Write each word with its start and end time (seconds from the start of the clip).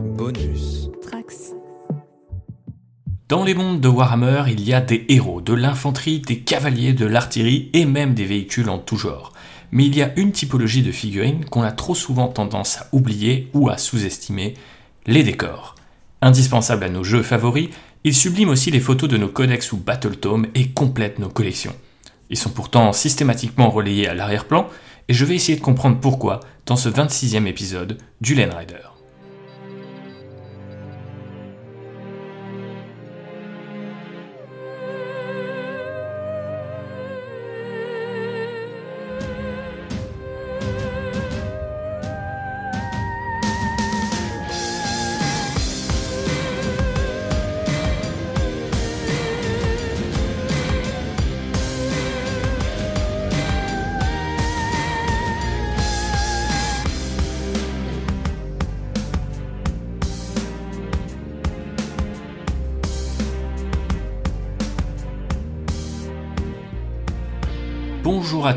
Bonus. 0.00 0.88
Trax. 1.02 1.52
Dans 3.28 3.44
les 3.44 3.54
mondes 3.54 3.80
de 3.80 3.88
Warhammer, 3.88 4.44
il 4.48 4.66
y 4.66 4.72
a 4.72 4.80
des 4.80 5.04
héros, 5.08 5.40
de 5.40 5.52
l'infanterie, 5.52 6.20
des 6.20 6.40
cavaliers, 6.40 6.94
de 6.94 7.04
l'artillerie 7.04 7.70
et 7.74 7.84
même 7.84 8.14
des 8.14 8.24
véhicules 8.24 8.70
en 8.70 8.78
tout 8.78 8.96
genre. 8.96 9.32
Mais 9.72 9.84
il 9.84 9.96
y 9.96 10.02
a 10.02 10.12
une 10.18 10.32
typologie 10.32 10.82
de 10.82 10.90
figurines 10.90 11.44
qu'on 11.44 11.62
a 11.62 11.70
trop 11.70 11.94
souvent 11.94 12.28
tendance 12.28 12.78
à 12.78 12.88
oublier 12.92 13.50
ou 13.52 13.68
à 13.68 13.78
sous-estimer, 13.78 14.54
les 15.06 15.22
décors. 15.22 15.74
Indispensables 16.22 16.84
à 16.84 16.88
nos 16.88 17.04
jeux 17.04 17.22
favoris, 17.22 17.68
ils 18.02 18.14
subliment 18.14 18.50
aussi 18.50 18.70
les 18.70 18.80
photos 18.80 19.08
de 19.08 19.18
nos 19.18 19.28
codex 19.28 19.72
ou 19.72 19.76
battletomes 19.76 20.46
et 20.54 20.68
complètent 20.68 21.18
nos 21.18 21.28
collections. 21.28 21.76
Ils 22.30 22.38
sont 22.38 22.50
pourtant 22.50 22.92
systématiquement 22.92 23.70
relayés 23.70 24.08
à 24.08 24.14
l'arrière-plan, 24.14 24.68
et 25.08 25.12
je 25.12 25.24
vais 25.24 25.34
essayer 25.34 25.58
de 25.58 25.64
comprendre 25.64 25.98
pourquoi 26.00 26.40
dans 26.66 26.76
ce 26.76 26.88
26e 26.88 27.46
épisode 27.46 27.98
du 28.20 28.34
Len 28.34 28.50
Rider. 28.52 28.89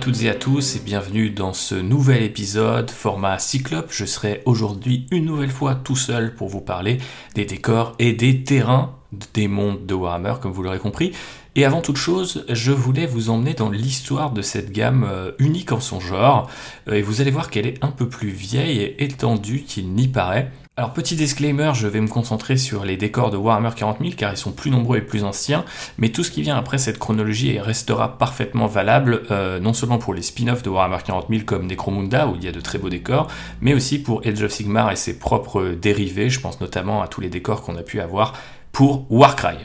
Toutes 0.03 0.23
et 0.23 0.29
à 0.29 0.35
tous 0.35 0.75
et 0.75 0.81
bienvenue 0.81 1.29
dans 1.29 1.53
ce 1.53 1.75
nouvel 1.75 2.23
épisode 2.23 2.91
format 2.91 3.39
Cyclope. 3.39 3.87
Je 3.89 4.03
serai 4.03 4.41
aujourd'hui 4.45 5.07
une 5.11 5.23
nouvelle 5.23 5.49
fois 5.49 5.75
tout 5.75 5.95
seul 5.95 6.35
pour 6.35 6.49
vous 6.49 6.59
parler 6.59 6.97
des 7.35 7.45
décors 7.45 7.95
et 7.99 8.11
des 8.11 8.43
terrains 8.43 8.97
des 9.33 9.47
mondes 9.47 9.85
de 9.85 9.93
Warhammer 9.93 10.33
comme 10.41 10.51
vous 10.51 10.61
l'aurez 10.61 10.79
compris. 10.79 11.13
Et 11.55 11.63
avant 11.63 11.79
toute 11.79 11.95
chose, 11.95 12.43
je 12.49 12.73
voulais 12.73 13.05
vous 13.05 13.29
emmener 13.29 13.53
dans 13.53 13.69
l'histoire 13.69 14.31
de 14.31 14.41
cette 14.41 14.73
gamme 14.73 15.07
euh, 15.09 15.31
unique 15.39 15.71
en 15.71 15.79
son 15.79 16.01
genre 16.01 16.49
Euh, 16.89 16.95
et 16.95 17.01
vous 17.01 17.21
allez 17.21 17.31
voir 17.31 17.49
qu'elle 17.49 17.65
est 17.65 17.81
un 17.81 17.91
peu 17.91 18.09
plus 18.09 18.31
vieille 18.31 18.81
et 18.81 19.05
étendue 19.05 19.63
qu'il 19.65 19.93
n'y 19.93 20.09
paraît. 20.09 20.51
Alors 20.75 20.91
petit 20.91 21.15
disclaimer, 21.15 21.73
je 21.75 21.87
vais 21.87 22.01
me 22.01 22.07
concentrer 22.07 22.57
sur 22.57 22.83
les 22.83 22.97
décors 22.97 23.29
de 23.29 23.37
Warhammer 23.37 23.69
40 23.75 23.99
000 23.99 24.13
car 24.17 24.33
ils 24.33 24.37
sont 24.37 24.51
plus 24.51 24.71
nombreux 24.71 24.97
et 24.97 25.01
plus 25.01 25.23
anciens, 25.23 25.65
mais 25.99 26.09
tout 26.09 26.23
ce 26.23 26.31
qui 26.31 26.41
vient 26.41 26.57
après 26.57 26.79
cette 26.79 26.97
chronologie 26.97 27.59
restera 27.59 28.17
parfaitement 28.17 28.65
valable, 28.65 29.21
euh, 29.29 29.59
non 29.59 29.73
seulement 29.73 29.99
pour 29.99 30.15
les 30.15 30.23
spin-offs 30.23 30.63
de 30.63 30.71
Warhammer 30.71 30.97
40 31.05 31.27
000 31.29 31.43
comme 31.45 31.67
Necromunda 31.67 32.27
où 32.27 32.35
il 32.37 32.43
y 32.43 32.47
a 32.47 32.51
de 32.51 32.59
très 32.59 32.79
beaux 32.79 32.89
décors, 32.89 33.27
mais 33.61 33.75
aussi 33.75 33.99
pour 33.99 34.23
Age 34.25 34.41
of 34.41 34.51
Sigmar 34.51 34.91
et 34.91 34.95
ses 34.95 35.19
propres 35.19 35.75
dérivés, 35.79 36.31
je 36.31 36.39
pense 36.39 36.59
notamment 36.59 37.03
à 37.03 37.07
tous 37.07 37.21
les 37.21 37.29
décors 37.29 37.61
qu'on 37.61 37.75
a 37.75 37.83
pu 37.83 38.01
avoir 38.01 38.33
pour 38.71 39.05
Warcry. 39.11 39.57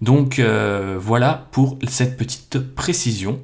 Donc 0.00 0.38
euh, 0.38 0.96
voilà 0.98 1.48
pour 1.50 1.78
cette 1.86 2.16
petite 2.16 2.60
précision. 2.74 3.42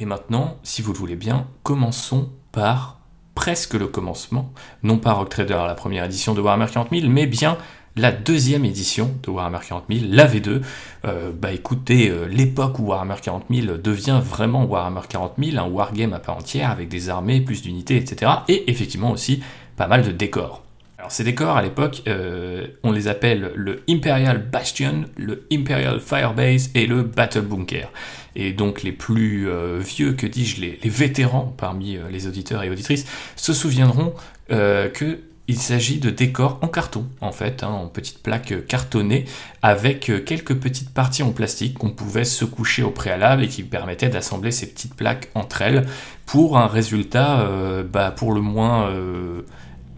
Et 0.00 0.06
maintenant, 0.06 0.56
si 0.62 0.80
vous 0.80 0.92
le 0.92 0.98
voulez 0.98 1.14
bien, 1.14 1.46
commençons 1.62 2.30
par 2.52 2.98
presque 3.34 3.74
le 3.74 3.86
commencement, 3.86 4.50
non 4.82 4.96
pas 4.96 5.12
Rock 5.12 5.28
Trader, 5.28 5.62
la 5.66 5.74
première 5.74 6.04
édition 6.04 6.32
de 6.32 6.40
Warhammer 6.40 6.66
40 6.72 6.88
000, 6.90 7.06
mais 7.08 7.26
bien 7.26 7.58
la 7.96 8.10
deuxième 8.10 8.64
édition 8.64 9.14
de 9.22 9.30
Warhammer 9.30 9.58
40 9.66 9.84
000, 9.90 10.06
la 10.08 10.26
V2. 10.26 10.62
Euh, 11.04 11.32
bah 11.38 11.52
écoutez, 11.52 12.08
euh, 12.08 12.26
l'époque 12.26 12.78
où 12.78 12.84
Warhammer 12.84 13.16
40 13.20 13.44
000 13.50 13.76
devient 13.76 14.20
vraiment 14.24 14.64
Warhammer 14.64 15.02
40 15.06 15.34
000, 15.38 15.58
un 15.58 15.68
wargame 15.68 16.14
à 16.14 16.18
part 16.18 16.38
entière 16.38 16.70
avec 16.70 16.88
des 16.88 17.10
armées, 17.10 17.42
plus 17.42 17.60
d'unités, 17.60 17.96
etc. 17.96 18.32
Et 18.48 18.70
effectivement 18.70 19.10
aussi 19.10 19.42
pas 19.76 19.86
mal 19.86 20.02
de 20.02 20.12
décors. 20.12 20.62
Alors 20.98 21.12
ces 21.12 21.24
décors 21.24 21.56
à 21.56 21.62
l'époque, 21.62 22.02
euh, 22.08 22.66
on 22.82 22.92
les 22.92 23.08
appelle 23.08 23.52
le 23.54 23.82
Imperial 23.88 24.38
Bastion, 24.38 25.06
le 25.16 25.46
Imperial 25.50 25.98
Firebase 25.98 26.70
et 26.74 26.86
le 26.86 27.02
Battle 27.02 27.40
Bunker. 27.40 27.90
Et 28.36 28.52
donc 28.52 28.82
les 28.82 28.92
plus 28.92 29.48
euh, 29.48 29.78
vieux, 29.78 30.12
que 30.12 30.26
dis-je, 30.26 30.60
les, 30.60 30.78
vétérans 30.84 31.54
parmi 31.56 31.96
euh, 31.96 32.08
les 32.10 32.26
auditeurs 32.26 32.62
et 32.62 32.70
auditrices, 32.70 33.06
se 33.36 33.52
souviendront 33.52 34.14
euh, 34.50 34.88
que 34.88 35.20
il 35.48 35.58
s'agit 35.58 35.98
de 35.98 36.10
décors 36.10 36.60
en 36.62 36.68
carton, 36.68 37.06
en 37.20 37.32
fait, 37.32 37.64
hein, 37.64 37.70
en 37.70 37.88
petites 37.88 38.22
plaques 38.22 38.66
cartonnées, 38.68 39.24
avec 39.62 40.12
quelques 40.24 40.54
petites 40.54 40.94
parties 40.94 41.24
en 41.24 41.32
plastique 41.32 41.76
qu'on 41.76 41.90
pouvait 41.90 42.22
se 42.22 42.44
coucher 42.44 42.84
au 42.84 42.92
préalable 42.92 43.42
et 43.42 43.48
qui 43.48 43.64
permettaient 43.64 44.08
d'assembler 44.08 44.52
ces 44.52 44.68
petites 44.70 44.94
plaques 44.94 45.28
entre 45.34 45.62
elles 45.62 45.88
pour 46.24 46.56
un 46.56 46.68
résultat, 46.68 47.48
bah, 47.92 48.12
pour 48.12 48.32
le 48.32 48.40
moins 48.40 48.94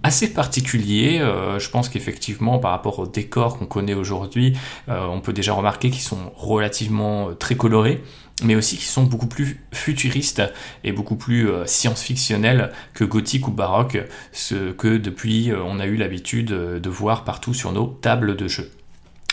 assez 0.03 0.33
particulier. 0.33 1.19
Je 1.19 1.69
pense 1.69 1.91
qu'effectivement, 1.91 2.59
par 2.59 2.71
rapport 2.71 2.99
aux 2.99 3.07
décors 3.07 3.59
qu'on 3.59 3.67
connaît 3.67 3.93
aujourd'hui, 3.93 4.57
on 4.89 5.21
peut 5.21 5.35
déjà 5.35 5.53
remarquer 5.53 5.91
qu'ils 5.91 6.01
sont 6.01 6.33
relativement 6.35 7.35
très 7.35 7.57
colorés 7.57 8.03
mais 8.43 8.57
aussi 8.57 8.77
qui 8.77 8.85
sont 8.85 9.05
beaucoup 9.05 9.27
plus 9.27 9.61
futuristes 9.73 10.43
et 10.85 10.93
beaucoup 10.93 11.17
plus 11.17 11.49
euh, 11.49 11.67
science-fictionnels 11.67 12.73
que 12.95 13.05
gothique 13.05 13.49
ou 13.49 13.53
baroque, 13.53 13.99
ce 14.33 14.73
que 14.73 14.97
depuis 14.97 15.51
euh, 15.51 15.63
on 15.65 15.79
a 15.79 15.87
eu 15.87 15.97
l'habitude 15.97 16.53
euh, 16.53 16.81
de 16.81 16.91
voir 16.91 17.25
partout 17.25 17.55
sur 17.55 17.73
nos 17.73 17.87
tables 17.87 18.37
de 18.37 18.49
jeu. 18.49 18.71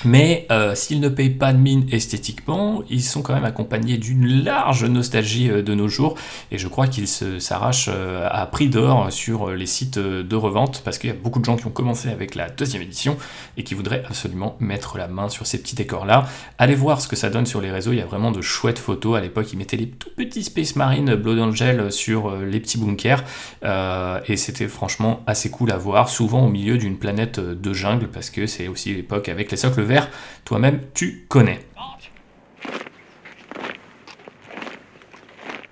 Mais 0.05 0.47
euh, 0.49 0.75
s'ils 0.75 1.01
ne 1.01 1.09
payent 1.09 1.29
pas 1.29 1.51
de 1.51 1.57
mine 1.57 1.85
esthétiquement, 1.91 2.83
ils 2.89 3.03
sont 3.03 3.21
quand 3.21 3.33
même 3.33 3.45
accompagnés 3.45 3.97
d'une 3.97 4.43
large 4.43 4.85
nostalgie 4.85 5.49
euh, 5.49 5.61
de 5.61 5.73
nos 5.73 5.89
jours, 5.89 6.15
et 6.51 6.57
je 6.57 6.67
crois 6.67 6.87
qu'ils 6.87 7.07
s'arrachent 7.07 7.89
euh, 7.91 8.27
à 8.31 8.45
prix 8.45 8.69
d'or 8.69 9.11
sur 9.11 9.49
les 9.51 9.65
sites 9.65 9.99
de 9.99 10.35
revente, 10.35 10.81
parce 10.85 10.97
qu'il 10.97 11.09
y 11.09 11.13
a 11.13 11.15
beaucoup 11.15 11.39
de 11.39 11.45
gens 11.45 11.57
qui 11.57 11.67
ont 11.67 11.71
commencé 11.71 12.09
avec 12.09 12.35
la 12.35 12.49
deuxième 12.49 12.81
édition 12.81 13.17
et 13.57 13.63
qui 13.63 13.73
voudraient 13.73 14.03
absolument 14.07 14.55
mettre 14.59 14.97
la 14.97 15.07
main 15.07 15.27
sur 15.27 15.45
ces 15.45 15.61
petits 15.61 15.75
décors-là. 15.75 16.27
Allez 16.57 16.75
voir 16.75 17.01
ce 17.01 17.07
que 17.07 17.15
ça 17.15 17.29
donne 17.29 17.45
sur 17.45 17.59
les 17.59 17.71
réseaux, 17.71 17.91
il 17.91 17.97
y 17.97 18.01
a 18.01 18.05
vraiment 18.05 18.31
de 18.31 18.41
chouettes 18.41 18.79
photos. 18.79 19.17
À 19.17 19.21
l'époque, 19.21 19.51
ils 19.51 19.57
mettaient 19.57 19.77
les 19.77 19.89
tout 19.89 20.09
petits 20.15 20.43
Space 20.43 20.75
Marine 20.75 21.15
Blood 21.15 21.39
Angel 21.39 21.91
sur 21.91 22.35
les 22.37 22.59
petits 22.59 22.77
bunkers, 22.77 23.23
et 23.63 24.37
c'était 24.37 24.67
franchement 24.67 25.21
assez 25.27 25.49
cool 25.49 25.71
à 25.71 25.77
voir, 25.77 26.07
souvent 26.09 26.45
au 26.45 26.49
milieu 26.49 26.77
d'une 26.77 26.97
planète 26.97 27.39
de 27.39 27.73
jungle, 27.73 28.07
parce 28.07 28.29
que 28.29 28.47
c'est 28.47 28.67
aussi 28.67 28.93
l'époque 28.93 29.27
avec 29.27 29.51
les 29.51 29.57
socles 29.57 29.88
toi-même 30.45 30.81
tu 30.93 31.25
connais. 31.27 31.59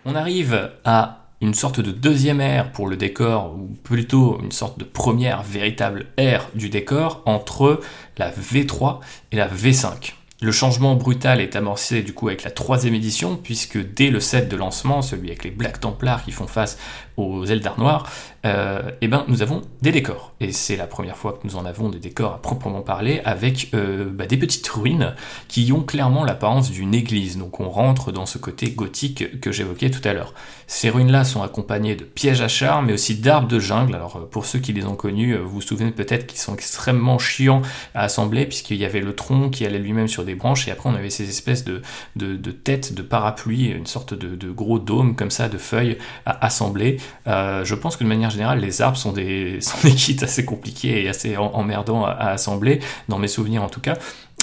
On 0.05 0.15
arrive 0.15 0.71
à 0.85 1.27
une 1.41 1.53
sorte 1.53 1.81
de 1.81 1.91
deuxième 1.91 2.41
ère 2.41 2.71
pour 2.71 2.87
le 2.87 2.95
décor, 2.95 3.53
ou 3.55 3.67
plutôt 3.83 4.39
une 4.41 4.51
sorte 4.51 4.79
de 4.79 4.85
première 4.85 5.43
véritable 5.43 6.07
ère 6.17 6.47
du 6.55 6.69
décor 6.69 7.21
entre 7.25 7.81
la 8.17 8.31
V3 8.31 8.99
et 9.31 9.35
la 9.35 9.47
V5. 9.47 10.13
Le 10.39 10.51
changement 10.51 10.95
brutal 10.95 11.41
est 11.41 11.55
amorcé 11.55 12.03
du 12.03 12.13
coup 12.13 12.27
avec 12.27 12.43
la 12.43 12.51
troisième 12.51 12.93
édition, 12.93 13.37
puisque 13.37 13.79
dès 13.79 14.09
le 14.09 14.19
set 14.19 14.49
de 14.49 14.55
lancement, 14.55 15.01
celui 15.01 15.29
avec 15.29 15.43
les 15.43 15.51
Black 15.51 15.79
Templars 15.79 16.23
qui 16.23 16.31
font 16.31 16.47
face 16.47 16.77
aux 17.17 17.45
Eldar 17.45 17.79
Noirs, 17.79 18.05
euh, 18.45 18.91
eh 19.01 19.07
ben, 19.07 19.25
nous 19.27 19.41
avons 19.41 19.63
des 19.81 19.91
décors. 19.91 20.33
Et 20.39 20.51
c'est 20.51 20.75
la 20.75 20.85
première 20.85 21.17
fois 21.17 21.33
que 21.33 21.45
nous 21.47 21.55
en 21.55 21.65
avons 21.65 21.89
des 21.89 21.97
décors 21.99 22.33
à 22.33 22.41
proprement 22.41 22.81
parler, 22.81 23.21
avec 23.25 23.71
euh, 23.73 24.09
bah, 24.11 24.27
des 24.27 24.37
petites 24.37 24.67
ruines 24.67 25.15
qui 25.47 25.71
ont 25.71 25.81
clairement 25.81 26.23
l'apparence 26.23 26.71
d'une 26.71 26.93
église. 26.93 27.37
Donc 27.37 27.59
on 27.59 27.69
rentre 27.69 28.11
dans 28.11 28.27
ce 28.27 28.37
côté 28.37 28.69
gothique 28.69 29.41
que 29.41 29.51
j'évoquais 29.51 29.89
tout 29.89 30.07
à 30.07 30.13
l'heure. 30.13 30.33
Ces 30.67 30.89
ruines-là 30.89 31.23
sont 31.23 31.41
accompagnées 31.41 31.95
de 31.95 32.03
pièges 32.03 32.41
à 32.41 32.47
char, 32.47 32.83
mais 32.83 32.93
aussi 32.93 33.15
d'arbres 33.15 33.47
de 33.47 33.59
jungle. 33.59 33.95
Alors 33.95 34.17
euh, 34.17 34.27
pour 34.29 34.45
ceux 34.45 34.59
qui 34.59 34.71
les 34.71 34.85
ont 34.85 34.95
connus, 34.95 35.33
euh, 35.33 35.39
vous 35.39 35.55
vous 35.55 35.61
souvenez 35.61 35.91
peut-être 35.91 36.27
qu'ils 36.27 36.39
sont 36.39 36.53
extrêmement 36.53 37.17
chiants 37.17 37.63
à 37.95 38.03
assembler, 38.03 38.45
puisqu'il 38.45 38.77
y 38.77 38.85
avait 38.85 39.01
le 39.01 39.15
tronc 39.15 39.49
qui 39.49 39.65
allait 39.65 39.79
lui-même 39.79 40.07
sur 40.07 40.23
des 40.23 40.35
branches, 40.35 40.67
et 40.67 40.71
après 40.71 40.89
on 40.89 40.93
avait 40.93 41.09
ces 41.09 41.27
espèces 41.27 41.63
de, 41.65 41.81
de, 42.15 42.51
têtes 42.51 42.93
de 42.93 43.01
parapluie, 43.01 43.65
une 43.65 43.87
sorte 43.87 44.13
de 44.13 44.51
gros 44.51 44.77
dôme 44.79 45.15
comme 45.15 45.31
ça, 45.31 45.49
de 45.49 45.57
feuilles 45.57 45.97
à 46.25 46.45
assembler. 46.45 46.97
Euh, 47.27 47.65
je 47.65 47.75
pense 47.75 47.97
que 47.97 48.03
de 48.03 48.09
manière 48.09 48.29
générale, 48.29 48.59
les 48.59 48.81
arbres 48.81 48.97
sont 48.97 49.11
des, 49.11 49.57
sont 49.61 49.77
kits 49.89 50.17
assez 50.21 50.45
compliqués 50.45 51.03
et 51.03 51.09
assez 51.09 51.37
emmerdants 51.37 52.05
à, 52.05 52.29
assembler, 52.29 52.79
dans 53.09 53.19
mes 53.19 53.27
souvenirs 53.27 53.63
en 53.63 53.69
tout 53.69 53.81
cas. 53.81 53.95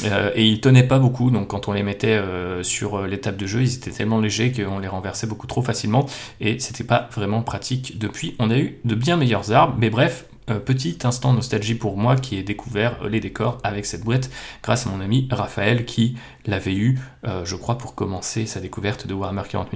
Euh, 0.04 0.32
et 0.34 0.44
ils 0.44 0.60
tenaient 0.60 0.86
pas 0.86 0.98
beaucoup, 0.98 1.30
donc 1.30 1.48
quand 1.48 1.68
on 1.68 1.72
les 1.72 1.84
mettait 1.84 2.08
euh, 2.08 2.62
sur 2.62 3.06
les 3.06 3.20
tables 3.20 3.36
de 3.36 3.46
jeu, 3.46 3.62
ils 3.62 3.74
étaient 3.74 3.92
tellement 3.92 4.20
légers 4.20 4.52
qu'on 4.52 4.80
les 4.80 4.88
renversait 4.88 5.26
beaucoup 5.26 5.46
trop 5.46 5.62
facilement, 5.62 6.06
et 6.40 6.58
c'était 6.58 6.84
pas 6.84 7.08
vraiment 7.12 7.42
pratique. 7.42 7.98
Depuis, 7.98 8.34
on 8.38 8.50
a 8.50 8.58
eu 8.58 8.78
de 8.84 8.94
bien 8.94 9.16
meilleurs 9.16 9.52
arbres, 9.52 9.76
mais 9.78 9.90
bref, 9.90 10.26
petit 10.66 10.98
instant 11.04 11.32
nostalgie 11.32 11.74
pour 11.74 11.96
moi 11.96 12.16
qui 12.16 12.36
ai 12.36 12.42
découvert 12.42 13.08
les 13.08 13.20
décors 13.20 13.58
avec 13.62 13.86
cette 13.86 14.02
boîte 14.02 14.28
grâce 14.62 14.86
à 14.86 14.90
mon 14.90 15.00
ami 15.00 15.26
Raphaël 15.30 15.86
qui 15.86 16.16
l'avait 16.44 16.74
eu, 16.74 16.98
je 17.44 17.56
crois, 17.56 17.78
pour 17.78 17.94
commencer 17.94 18.44
sa 18.44 18.60
découverte 18.60 19.06
de 19.06 19.14
Warhammer 19.14 19.48
40 19.48 19.72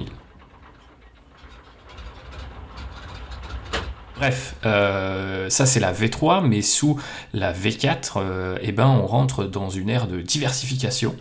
Bref, 4.18 4.56
euh, 4.66 5.48
ça 5.48 5.64
c'est 5.64 5.78
la 5.78 5.92
V3, 5.92 6.44
mais 6.44 6.60
sous 6.60 6.98
la 7.32 7.52
V4, 7.52 8.14
euh, 8.16 8.58
eh 8.62 8.72
ben, 8.72 8.88
on 8.88 9.06
rentre 9.06 9.44
dans 9.44 9.70
une 9.70 9.88
ère 9.88 10.08
de 10.08 10.20
diversification 10.20 11.14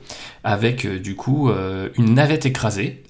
avec 0.43 0.83
euh, 0.83 0.97
du 0.97 1.15
coup 1.15 1.51
une 1.97 2.15
navette 2.15 2.47
écrasée 2.47 3.03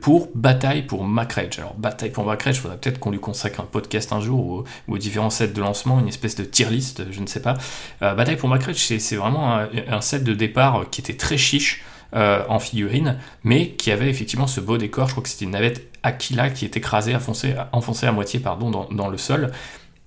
pour 0.00 0.30
Bataille 0.34 0.82
pour 0.82 1.04
Macrage. 1.04 1.58
Alors 1.58 1.74
Bataille 1.74 2.10
pour 2.10 2.24
Macrage, 2.24 2.56
il 2.56 2.60
faudrait 2.60 2.78
peut-être 2.78 2.98
qu'on 2.98 3.10
lui 3.10 3.20
consacre 3.20 3.60
un 3.60 3.64
podcast 3.64 4.12
un 4.12 4.20
jour 4.20 4.46
ou, 4.46 4.64
aux 4.88 4.98
différents 4.98 5.30
sets 5.30 5.48
de 5.48 5.60
lancement, 5.60 6.00
une 6.00 6.08
espèce 6.08 6.36
de 6.36 6.44
tier 6.44 6.66
list, 6.70 7.02
je 7.10 7.20
ne 7.20 7.26
sais 7.26 7.42
pas. 7.42 7.58
Bataille 8.00 8.36
pour 8.36 8.48
Macrage, 8.48 8.76
c'est 8.76 9.16
vraiment 9.16 9.54
un, 9.54 9.68
un, 9.88 10.00
set 10.00 10.24
de 10.24 10.32
départ 10.32 10.88
qui 10.90 11.02
était 11.02 11.16
très 11.16 11.36
chiche. 11.36 11.82
En 12.12 12.58
figurine, 12.58 13.18
mais 13.44 13.70
qui 13.70 13.90
avait 13.90 14.08
effectivement 14.08 14.46
ce 14.46 14.60
beau 14.60 14.78
décor. 14.78 15.06
Je 15.06 15.12
crois 15.12 15.22
que 15.22 15.28
c'était 15.28 15.44
une 15.44 15.52
navette 15.52 15.90
Aquila 16.02 16.50
qui 16.50 16.64
est 16.64 16.76
écrasé, 16.76 17.14
enfoncé, 17.14 17.54
enfoncé 17.72 18.06
à 18.06 18.12
moitié 18.12 18.40
pardon, 18.40 18.70
dans, 18.90 19.08
le 19.08 19.18
sol. 19.18 19.52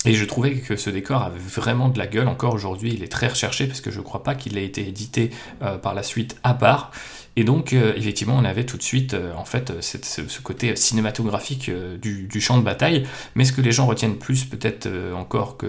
Et 0.05 0.13
je 0.13 0.25
trouvais 0.25 0.55
que 0.55 0.75
ce 0.75 0.89
décor 0.89 1.21
avait 1.21 1.39
vraiment 1.39 1.89
de 1.89 1.97
la 1.97 2.07
gueule. 2.07 2.27
Encore 2.27 2.53
aujourd'hui, 2.53 2.94
il 2.94 3.03
est 3.03 3.11
très 3.11 3.27
recherché 3.27 3.67
parce 3.67 3.79
que 3.79 3.91
je 3.91 4.00
ne 4.00 4.03
crois 4.03 4.23
pas 4.23 4.35
qu'il 4.35 4.57
ait 4.57 4.65
été 4.65 4.88
édité 4.88 5.29
euh, 5.61 5.77
par 5.77 5.94
la 5.94 6.03
suite 6.03 6.38
à 6.44 6.53
part. 6.53 6.91
Et 7.35 7.44
donc, 7.44 7.74
euh, 7.74 7.94
effectivement, 7.95 8.35
on 8.38 8.45
avait 8.45 8.65
tout 8.65 8.77
de 8.77 8.83
suite, 8.83 9.15
euh, 9.15 9.33
en 9.35 9.45
fait, 9.45 9.74
ce, 9.81 10.41
côté 10.41 10.75
cinématographique 10.75 11.71
du, 12.01 12.41
champ 12.41 12.57
de 12.57 12.63
bataille. 12.63 13.06
Mais 13.35 13.45
ce 13.45 13.51
que 13.51 13.62
les 13.62 13.71
gens 13.71 13.85
retiennent 13.85 14.18
plus, 14.18 14.45
peut-être 14.45 14.89
encore 15.15 15.57
que, 15.57 15.68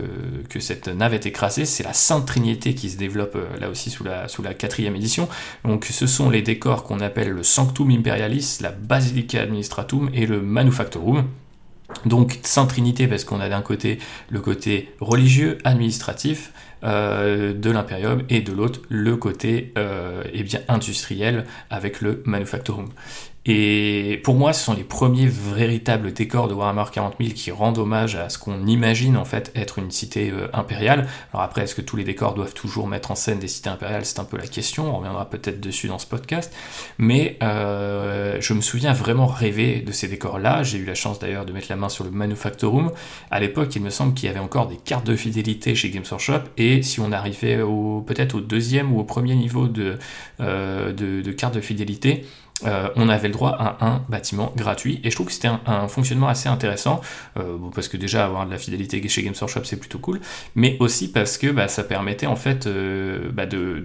que, 0.49 0.61
cette 0.61 0.88
navette 0.88 1.26
écrasée, 1.26 1.64
c'est 1.64 1.82
la 1.82 1.93
Sainte 1.93 2.26
Trinité 2.26 2.75
qui 2.75 2.90
se 2.90 2.96
développe 2.96 3.38
là 3.61 3.70
aussi 3.70 3.90
sous 3.90 4.05
la, 4.05 4.28
sous 4.28 4.43
la 4.43 4.55
quatrième 4.55 4.96
édition. 4.96 5.28
Donc, 5.64 5.87
ce 5.87 6.06
sont 6.06 6.31
les 6.31 6.43
décors 6.43 6.84
qu'on 6.84 7.00
appelle 7.00 7.31
le 7.31 7.43
Sanctum 7.43 7.90
Imperialis, 7.90 8.58
la 8.60 8.70
Basilica 8.70 9.40
Administratum 9.40 10.10
et 10.12 10.26
le 10.26 10.40
Manufactorum. 10.43 11.25
Donc 12.06 12.38
Sainte 12.43 12.70
Trinité 12.70 13.06
parce 13.08 13.25
qu'on 13.25 13.41
a 13.41 13.49
d'un 13.49 13.62
côté 13.62 13.99
le 14.31 14.41
côté 14.41 14.93
religieux, 15.00 15.58
administratif 15.64 16.52
euh, 16.85 17.55
de 17.55 17.70
l'impérium 17.70 18.23
et 18.29 18.41
de 18.43 18.52
l'autre 18.52 18.81
le 18.88 19.17
côté 19.17 19.73
euh, 19.79 20.23
eh 20.32 20.44
industriel 20.69 21.44
avec 21.70 22.00
le 22.00 22.23
manufactorum. 22.26 22.91
Et 23.46 24.20
pour 24.25 24.37
moi, 24.37 24.55
ce 24.55 24.64
sont 24.64 24.73
les 24.73 24.85
premiers 24.85 25.26
véritables 25.26 26.14
décors 26.14 26.49
de 26.49 26.55
Warhammer 26.55 26.85
40 26.91 27.17
000 27.20 27.35
qui 27.35 27.50
rendent 27.50 27.76
hommage 27.76 28.17
à 28.17 28.31
ce 28.31 28.38
qu'on 28.38 28.67
imagine 28.67 29.19
en 29.19 29.26
fait 29.26 29.52
être 29.55 29.79
une 29.79 29.91
cité 29.91 30.31
euh, 30.31 30.49
impériale. 30.55 31.06
Alors 31.32 31.43
après, 31.43 31.62
est-ce 31.64 31.75
que 31.75 31.82
tous 31.82 31.96
les 31.96 32.05
décors 32.05 32.32
doivent 32.32 32.55
toujours 32.55 32.87
mettre 32.87 33.11
en 33.11 33.14
scène 33.14 33.38
des 33.38 33.49
cités 33.49 33.69
impériales? 33.69 34.06
C'est 34.06 34.19
un 34.19 34.25
peu 34.25 34.38
la 34.38 34.46
question. 34.46 34.94
On 34.94 34.96
reviendra 34.96 35.29
peut-être 35.29 35.61
dessus 35.61 35.88
dans 35.88 35.99
ce 35.99 36.06
podcast. 36.06 36.55
Mais 36.96 37.37
euh, 37.43 38.38
je 38.41 38.55
me 38.55 38.62
souviens 38.62 38.94
vraiment 38.94 39.26
rêver 39.26 39.81
de 39.81 39.93
ces 39.93 40.08
décors-là. 40.08 40.62
J'ai 40.62 40.79
eu 40.79 40.87
la 40.87 40.94
chance 40.94 41.19
d'ailleurs 41.19 41.44
de 41.44 41.52
mettre 41.52 41.67
la 41.69 41.76
main 41.76 41.91
sur 41.91 42.05
le 42.05 42.11
Manufactorum. 42.11 42.93
À 43.31 43.41
l'époque, 43.41 43.76
il 43.76 43.82
me 43.82 43.91
semble 43.91 44.14
qu'il 44.14 44.26
y 44.26 44.31
avait 44.31 44.41
encore 44.41 44.69
des 44.69 44.79
cartes 44.79 45.06
de 45.06 45.17
fidélité 45.17 45.75
chez 45.75 45.91
Games 45.91 46.05
Workshop. 46.11 46.41
Et 46.56 46.82
si 46.82 46.99
on 47.00 47.12
arrivait 47.12 47.58
peut-être 48.06 48.37
au 48.37 48.41
deuxième 48.41 48.94
ou 48.94 49.00
au 49.00 49.05
premier 49.05 49.35
niveau 49.35 49.69
de, 49.69 49.99
euh, 50.41 50.93
de, 50.93 51.20
de 51.20 51.32
cartes 51.32 51.55
de 51.55 51.61
fidélité, 51.61 52.25
euh, 52.65 52.89
on 52.97 53.09
avait 53.09 53.29
le 53.29 53.35
droit 53.35 53.51
à 53.51 53.85
un 53.85 54.05
bâtiment 54.09 54.53
gratuit. 54.56 55.01
Et 55.05 55.11
je 55.11 55.15
trouve 55.15 55.27
que 55.27 55.33
c'était 55.33 55.49
un, 55.49 55.89
fonctionnement 55.89 56.29
assez 56.29 56.49
intéressant, 56.49 57.01
euh, 57.37 57.59
parce 57.75 57.89
que 57.89 57.97
déjà 57.97 58.25
avoir 58.25 58.47
de 58.47 58.51
la 58.51 58.59
fidélité 58.59 59.06
chez 59.09 59.23
Games 59.23 59.35
Workshop 59.39 59.65
c'est 59.65 59.79
plutôt 59.79 59.99
cool, 59.99 60.21
mais 60.55 60.77
aussi 60.81 61.11
parce 61.11 61.37
que 61.37 61.49
bah, 61.49 61.69
ça 61.69 61.85
permettait 61.85 62.27
en 62.27 62.37
fait 62.37 62.67
euh, 62.67 63.31
bah, 63.33 63.47
de, 63.47 63.85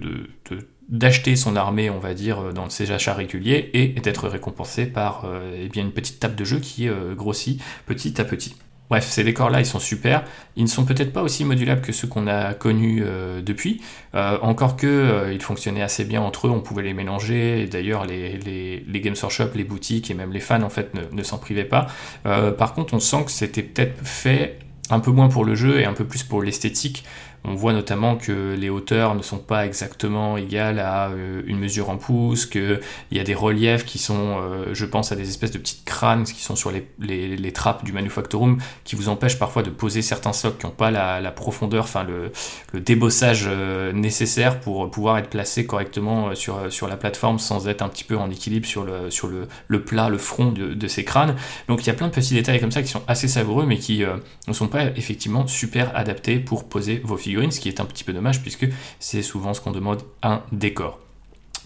d'acheter 0.88 1.36
son 1.36 1.56
armée, 1.56 1.90
on 1.90 1.98
va 1.98 2.14
dire, 2.14 2.52
dans 2.52 2.68
ses 2.70 2.90
achats 2.92 3.14
réguliers 3.14 3.70
et 3.74 3.88
d'être 3.88 4.28
récompensé 4.28 4.86
par 4.86 5.24
eh 5.56 5.68
bien 5.68 5.84
une 5.84 5.92
petite 5.92 6.18
table 6.18 6.34
de 6.34 6.44
jeu 6.44 6.58
qui 6.58 6.88
grossit 7.14 7.62
petit 7.86 8.20
à 8.20 8.24
petit. 8.24 8.56
Bref, 8.90 9.06
ces 9.08 9.22
décors-là, 9.22 9.60
ils 9.60 9.66
sont 9.66 9.78
super. 9.78 10.24
Ils 10.56 10.64
ne 10.64 10.68
sont 10.68 10.84
peut-être 10.84 11.12
pas 11.12 11.22
aussi 11.22 11.44
modulables 11.44 11.80
que 11.80 11.92
ceux 11.92 12.08
qu'on 12.08 12.26
a 12.26 12.54
connus 12.54 13.04
euh, 13.06 13.40
depuis. 13.40 13.80
Euh, 14.16 14.36
encore 14.42 14.76
que 14.76 14.88
euh, 14.88 15.32
ils 15.32 15.40
fonctionnaient 15.40 15.82
assez 15.82 16.04
bien 16.04 16.20
entre 16.20 16.48
eux, 16.48 16.50
on 16.50 16.60
pouvait 16.60 16.82
les 16.82 16.92
mélanger. 16.92 17.66
D'ailleurs, 17.66 18.04
les, 18.04 18.36
les, 18.38 18.84
les, 18.86 19.00
Games 19.00 19.14
Workshop, 19.22 19.50
les 19.54 19.62
boutiques 19.62 20.10
et 20.10 20.14
même 20.14 20.32
les 20.32 20.40
fans 20.40 20.62
en 20.62 20.68
fait 20.68 20.92
ne, 20.94 21.02
ne 21.12 21.22
s'en 21.22 21.38
privaient 21.38 21.64
pas. 21.64 21.86
par 22.24 22.74
contre, 22.74 22.94
on 22.94 23.00
sent 23.00 23.24
que 23.26 23.30
c'était 23.30 23.62
peut-être 23.62 24.04
fait 24.04 24.58
un 24.90 24.98
peu 24.98 25.12
moins 25.12 25.28
pour 25.28 25.44
le 25.44 25.54
jeu 25.54 25.80
et 25.80 25.84
un 25.84 25.92
peu 25.92 26.04
plus 26.04 26.24
pour 26.24 26.42
l'esthétique. 26.42 27.04
On 27.44 27.54
voit 27.54 27.72
notamment 27.72 28.16
que 28.16 28.54
les 28.54 28.68
hauteurs 28.68 29.14
ne 29.14 29.22
sont 29.22 29.38
pas 29.38 29.64
exactement 29.64 30.36
égales 30.36 30.78
à 30.78 31.08
euh, 31.08 31.42
une 31.46 31.58
mesure 31.58 31.88
en 31.88 31.96
pouces, 31.96 32.44
qu'il 32.44 32.80
y 33.12 33.18
a 33.18 33.24
des 33.24 33.34
reliefs 33.34 33.86
qui 33.86 33.98
sont, 33.98 34.38
euh, 34.42 34.74
je 34.74 34.84
pense 34.84 35.10
à 35.10 35.16
des 35.16 35.28
espèces 35.28 35.50
de 35.50 35.58
petites 35.58 35.84
crânes 35.86 36.24
qui 36.24 36.42
sont 36.42 36.54
sur 36.54 36.70
les, 36.70 37.52
trappes 37.52 37.84
du 37.84 37.92
Manufactorum, 37.92 38.58
qui 38.84 38.94
vous 38.94 39.08
empêchent 39.08 39.38
parfois 39.38 39.62
de 39.62 39.70
poser 39.70 40.02
certains 40.02 40.34
socles 40.34 40.58
qui 40.58 40.66
n'ont 40.66 40.72
pas 40.72 40.90
la, 40.90 41.30
profondeur, 41.30 41.84
enfin 41.84 42.04
le, 42.04 42.30
débossage 42.78 43.44
euh, 43.46 43.92
nécessaire 43.92 44.60
pour 44.60 44.90
pouvoir 44.90 45.16
être 45.18 45.30
placé 45.30 45.64
correctement 45.64 46.34
sur, 46.34 46.88
la 46.88 46.96
plateforme 46.96 47.38
sans 47.38 47.68
être 47.68 47.82
un 47.82 47.88
petit 47.88 48.04
peu 48.04 48.16
en 48.16 48.30
équilibre 48.30 48.66
sur 48.66 48.84
le, 48.84 49.82
plat, 49.82 50.08
le 50.10 50.18
front 50.18 50.52
de, 50.52 50.74
de, 50.74 50.88
ces 50.88 51.04
crânes. 51.04 51.36
Donc 51.68 51.82
il 51.82 51.86
y 51.86 51.90
a 51.90 51.94
plein 51.94 52.08
de 52.08 52.12
petits 52.12 52.34
détails 52.34 52.60
comme 52.60 52.72
ça 52.72 52.82
qui 52.82 52.88
sont 52.88 53.02
assez 53.06 53.28
savoureux, 53.28 53.64
mais 53.66 53.78
qui 53.78 54.04
ne 54.46 54.52
sont 54.52 54.68
pas 54.68 54.84
effectivement 54.96 55.46
super 55.46 55.96
adaptés 55.96 56.38
pour 56.38 56.68
poser 56.68 57.00
vos 57.02 57.16
figures 57.16 57.29
ce 57.50 57.60
qui 57.60 57.68
est 57.68 57.80
un 57.80 57.84
petit 57.84 58.04
peu 58.04 58.12
dommage 58.12 58.42
puisque 58.42 58.68
c'est 58.98 59.22
souvent 59.22 59.54
ce 59.54 59.60
qu'on 59.60 59.72
demande 59.72 60.02
un 60.22 60.42
décor. 60.52 60.98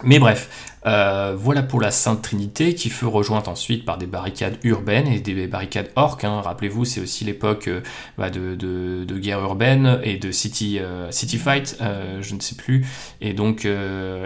Mais 0.02 0.19
bref, 0.19 0.75
euh, 0.87 1.37
voilà 1.38 1.62
pour 1.62 1.81
la 1.81 1.93
Sainte 1.93 2.20
Trinité 2.20 2.75
qui 2.75 2.90
fut 2.90 3.06
rejointe 3.06 3.46
ensuite 3.46 3.84
par 3.84 3.96
des 3.96 4.06
barricades 4.06 4.58
urbaines 4.64 5.06
et 5.06 5.20
des 5.20 5.46
barricades 5.46 5.90
orques. 5.94 6.25
Hein. 6.25 6.40
Rappelez-vous, 6.40 6.84
c'est 6.84 7.00
aussi 7.00 7.25
l'époque 7.25 7.69
euh, 7.69 7.81
bah, 8.19 8.28
de, 8.28 9.06
guerre 9.19 9.40
urbaine 9.40 10.00
et 10.02 10.16
de 10.16 10.32
city, 10.32 10.81
euh, 10.81 11.11
city 11.12 11.38
fight, 11.38 11.78
je 12.20 12.34
ne 12.34 12.40
sais 12.40 12.56
plus. 12.56 12.84
Et 13.20 13.32
donc, 13.32 13.67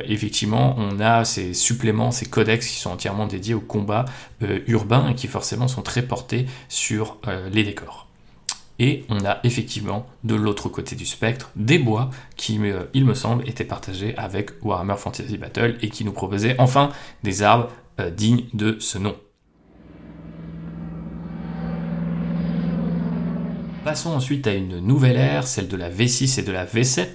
effectivement, 0.04 0.74
on 0.78 0.98
a 1.00 1.24
ces 1.24 1.52
suppléments, 1.52 2.10
ces 2.10 2.26
codex 2.26 2.66
qui 2.66 2.76
sont 2.76 2.90
entièrement 2.90 3.26
dédiés 3.26 3.54
au 3.54 3.60
combat 3.60 4.06
urbain 4.66 5.08
et 5.10 5.14
qui 5.14 5.28
forcément 5.28 5.68
sont 5.68 5.82
très 5.82 6.02
portés 6.02 6.46
sur 6.68 7.18
les 7.52 7.62
décors. 7.62 8.07
Et 8.78 9.04
on 9.08 9.24
a 9.24 9.38
effectivement 9.42 10.06
de 10.24 10.34
l'autre 10.34 10.68
côté 10.68 10.94
du 10.94 11.06
spectre 11.06 11.50
des 11.56 11.78
bois 11.78 12.10
qui, 12.36 12.58
euh, 12.60 12.84
il 12.94 13.04
me 13.04 13.14
semble, 13.14 13.48
étaient 13.48 13.64
partagés 13.64 14.16
avec 14.16 14.50
Warhammer 14.62 14.96
Fantasy 14.96 15.36
Battle 15.36 15.78
et 15.82 15.88
qui 15.88 16.04
nous 16.04 16.12
proposaient 16.12 16.54
enfin 16.58 16.90
des 17.22 17.42
arbres 17.42 17.70
euh, 18.00 18.10
dignes 18.10 18.44
de 18.54 18.76
ce 18.78 18.98
nom. 18.98 19.16
Passons 23.84 24.10
ensuite 24.10 24.46
à 24.46 24.54
une 24.54 24.80
nouvelle 24.80 25.16
ère, 25.16 25.46
celle 25.46 25.68
de 25.68 25.76
la 25.76 25.88
V6 25.88 26.40
et 26.40 26.42
de 26.42 26.52
la 26.52 26.66
V7, 26.66 27.06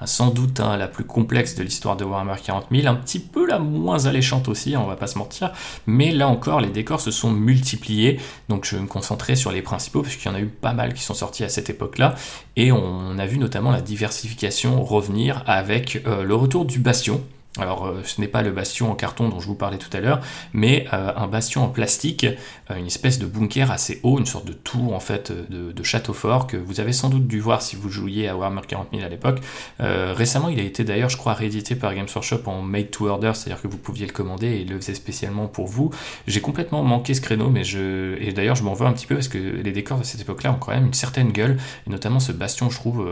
hein, 0.00 0.06
sans 0.06 0.30
doute 0.30 0.60
hein, 0.60 0.76
la 0.76 0.88
plus 0.88 1.04
complexe 1.04 1.54
de 1.54 1.62
l'histoire 1.62 1.96
de 1.96 2.04
Warhammer 2.04 2.34
40 2.44 2.66
000, 2.70 2.86
un 2.86 2.96
petit 2.96 3.20
peu 3.20 3.46
la 3.46 3.58
moins 3.58 4.06
alléchante 4.06 4.48
aussi, 4.48 4.74
hein, 4.74 4.80
on 4.82 4.86
va 4.86 4.96
pas 4.96 5.06
se 5.06 5.16
mentir, 5.16 5.52
mais 5.86 6.10
là 6.10 6.28
encore 6.28 6.60
les 6.60 6.68
décors 6.68 7.00
se 7.00 7.12
sont 7.12 7.30
multipliés, 7.30 8.20
donc 8.48 8.66
je 8.66 8.76
vais 8.76 8.82
me 8.82 8.88
concentrer 8.88 9.36
sur 9.36 9.52
les 9.52 9.62
principaux, 9.62 10.02
parce 10.02 10.16
qu'il 10.16 10.30
y 10.30 10.34
en 10.34 10.36
a 10.36 10.40
eu 10.40 10.46
pas 10.48 10.74
mal 10.74 10.92
qui 10.92 11.02
sont 11.02 11.14
sortis 11.14 11.44
à 11.44 11.48
cette 11.48 11.70
époque-là, 11.70 12.16
et 12.56 12.72
on 12.72 13.18
a 13.18 13.26
vu 13.26 13.38
notamment 13.38 13.70
la 13.70 13.80
diversification 13.80 14.82
revenir 14.82 15.44
avec 15.46 16.02
euh, 16.06 16.24
le 16.24 16.34
retour 16.34 16.64
du 16.64 16.80
Bastion, 16.80 17.22
alors 17.58 17.86
euh, 17.86 18.02
ce 18.04 18.20
n'est 18.20 18.28
pas 18.28 18.42
le 18.42 18.52
bastion 18.52 18.90
en 18.90 18.94
carton 18.94 19.28
dont 19.28 19.40
je 19.40 19.46
vous 19.46 19.54
parlais 19.54 19.78
tout 19.78 19.94
à 19.96 20.00
l'heure, 20.00 20.20
mais 20.52 20.86
euh, 20.92 21.12
un 21.16 21.26
bastion 21.26 21.64
en 21.64 21.68
plastique, 21.68 22.26
euh, 22.70 22.76
une 22.76 22.86
espèce 22.86 23.18
de 23.18 23.26
bunker 23.26 23.70
assez 23.70 24.00
haut, 24.02 24.18
une 24.18 24.26
sorte 24.26 24.46
de 24.46 24.52
tour 24.52 24.94
en 24.94 25.00
fait 25.00 25.32
de, 25.32 25.82
château 25.82 26.12
fort 26.12 26.46
que 26.46 26.58
vous 26.58 26.80
avez 26.80 26.92
sans 26.92 27.08
doute 27.08 27.26
dû 27.26 27.40
voir 27.40 27.62
si 27.62 27.74
vous 27.74 27.88
jouiez 27.88 28.28
à 28.28 28.36
Warhammer 28.36 28.60
40 28.68 28.88
000 28.92 29.04
à 29.04 29.08
l'époque. 29.08 29.38
récemment 29.78 30.50
il 30.50 30.60
a 30.60 30.62
été 30.62 30.84
d'ailleurs 30.84 31.08
je 31.08 31.16
crois 31.16 31.32
réédité 31.32 31.76
par 31.76 31.94
Games 31.94 32.08
Workshop 32.14 32.42
en 32.44 32.60
made 32.60 32.90
to 32.90 33.06
order, 33.06 33.32
c'est-à-dire 33.34 33.62
que 33.62 33.68
vous 33.68 33.78
pouviez 33.78 34.04
le 34.04 34.12
commander 34.12 34.48
et 34.48 34.60
il 34.62 34.68
le 34.68 34.78
faisait 34.78 34.94
spécialement 34.94 35.46
pour 35.46 35.66
vous. 35.66 35.90
J'ai 36.26 36.42
complètement 36.42 36.82
manqué 36.82 37.14
ce 37.14 37.22
créneau, 37.22 37.48
mais 37.48 37.64
je 37.64 38.20
et 38.20 38.32
d'ailleurs 38.32 38.56
je 38.56 38.64
m'en 38.64 38.74
veux 38.74 38.86
un 38.86 38.92
petit 38.92 39.06
peu 39.06 39.14
parce 39.14 39.28
que 39.28 39.38
les 39.38 39.72
décors 39.72 39.98
de 39.98 40.04
cette 40.04 40.20
époque-là 40.20 40.52
ont 40.52 40.58
quand 40.58 40.72
même 40.72 40.86
une 40.86 40.94
certaine 40.94 41.32
gueule 41.32 41.56
et 41.86 41.90
notamment 41.90 42.20
ce 42.20 42.32
bastion 42.32 42.68
je 42.68 42.76
trouve 42.76 43.08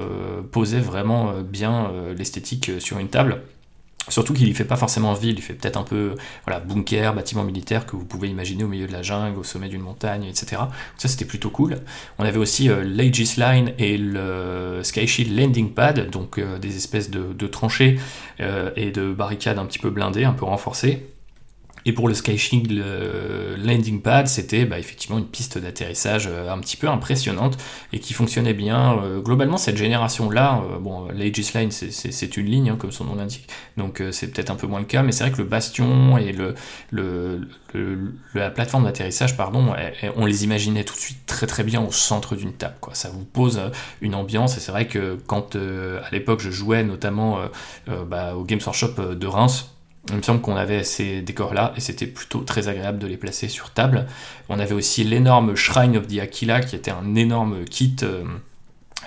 posait 0.53 0.81
vraiment 0.81 1.33
bien 1.41 1.91
l'esthétique 2.15 2.73
sur 2.79 2.99
une 2.99 3.09
table. 3.09 3.41
Surtout 4.09 4.35
qu'il 4.35 4.49
ne 4.49 4.55
fait 4.55 4.65
pas 4.65 4.77
forcément 4.77 5.13
ville, 5.15 5.37
il 5.39 5.43
fait 5.43 5.55
peut-être 5.55 5.77
un 5.77 5.83
peu 5.83 6.15
voilà, 6.47 6.61
bunker, 6.61 7.15
bâtiment 7.15 7.45
militaire 7.45 7.87
que 7.87 7.97
vous 7.97 8.05
pouvez 8.05 8.29
imaginer 8.29 8.65
au 8.65 8.69
milieu 8.69 8.87
de 8.87 8.93
la 8.93 9.03
jungle, 9.03 9.39
au 9.39 9.45
sommet 9.45 9.69
d'une 9.69 9.81
montagne, 9.81 10.25
etc. 10.25 10.63
Ça 10.97 11.09
c'était 11.09 11.25
plutôt 11.25 11.51
cool. 11.51 11.79
On 12.19 12.25
avait 12.25 12.39
aussi 12.39 12.69
euh, 12.69 12.85
l'Aegis 12.85 13.35
Line 13.37 13.73
et 13.79 13.97
le 13.99 14.81
Sky 14.83 15.07
Shield 15.07 15.39
Landing 15.39 15.73
Pad, 15.73 16.11
donc 16.11 16.39
euh, 16.39 16.59
des 16.59 16.77
espèces 16.77 17.11
de, 17.11 17.47
tranchées 17.47 17.99
euh, 18.41 18.71
et 18.77 18.91
de 18.91 19.13
barricades 19.13 19.59
un 19.59 19.67
petit 19.67 19.79
peu 19.79 19.91
blindées, 19.91 20.25
un 20.25 20.33
peu 20.33 20.45
renforcées. 20.45 21.16
Et 21.87 21.93
pour 21.93 22.09
le 22.09 22.15
Sky 22.15 22.37
Landing 23.65 24.03
Pad, 24.03 24.27
c'était 24.27 24.65
bah, 24.65 24.77
effectivement 24.77 25.19
une 25.19 25.27
piste 25.27 25.57
d'atterrissage 25.57 26.27
euh, 26.27 26.51
un 26.51 26.59
petit 26.59 26.77
peu 26.77 26.89
impressionnante 26.89 27.57
et 27.93 28.01
qui 28.01 28.13
fonctionnait 28.13 28.55
bien. 28.55 28.99
Euh, 28.99 29.21
globalement, 29.21 29.57
cette 29.57 29.77
génération-là, 29.77 30.65
euh, 30.69 30.79
bon, 30.81 31.07
l'Aegis 31.15 31.53
Line, 31.55 31.71
c'est 31.71 32.37
une 32.37 32.47
ligne, 32.47 32.71
hein, 32.71 32.77
comme 32.77 32.91
son 32.91 33.05
nom 33.05 33.15
l'indique, 33.15 33.49
donc 33.77 34.03
c'est 34.11 34.33
peut-être 34.33 34.51
un 34.51 34.57
peu 34.57 34.67
moins 34.67 34.81
le 34.81 34.87
cas, 34.87 35.05
mais 35.05 35.13
c'est 35.13 35.23
vrai 35.23 35.33
que 35.33 35.39
le 35.39 35.45
Bastion 35.45 36.19
et 36.19 36.33
le, 36.33 37.47
la 38.35 38.51
plateforme 38.51 38.85
d'atterrissage, 38.85 39.37
pardon, 39.37 39.73
on 40.17 40.27
les 40.27 40.43
imaginait 40.43 40.83
tout 40.83 40.95
de 40.95 41.01
suite 41.01 41.25
très 41.27 41.47
très 41.47 41.63
bien 41.63 41.81
au 41.81 41.93
centre 41.93 42.35
d'une 42.35 42.53
table. 42.53 42.77
Quoi. 42.81 42.95
Ça 42.95 43.11
vous 43.11 43.25
pose 43.25 43.61
une 44.01 44.17
ambiance, 44.17 44.57
et 44.57 44.61
c'est 44.61 44.73
vrai 44.73 44.89
que 44.89 45.19
quand 45.27 45.55
à 45.55 46.11
l'époque 46.11 46.41
je 46.41 46.51
jouais 46.51 46.83
notamment 46.83 47.39
bah, 47.87 48.35
au 48.35 48.43
Games 48.43 48.61
Workshop 48.67 49.15
de 49.15 49.27
Reims, 49.27 49.76
il 50.11 50.17
me 50.17 50.23
semble 50.23 50.41
qu'on 50.41 50.57
avait 50.57 50.85
ces 50.85 51.21
décors-là 51.21 51.73
et 51.77 51.81
c'était 51.81 52.07
plutôt 52.07 52.41
très 52.41 52.69
agréable 52.69 52.99
de 52.99 53.07
les 53.07 53.17
placer 53.17 53.49
sur 53.49 53.71
table. 53.71 54.07
On 54.49 54.59
avait 54.59 54.75
aussi 54.75 55.05
l'énorme 55.05 55.57
Shrine 55.57 55.97
of 55.97 56.07
the 56.07 56.19
Aquila 56.21 56.61
qui 56.61 56.77
était 56.77 56.93
un 56.93 57.15
énorme 57.15 57.65
kit 57.65 57.97
euh, 58.03 58.23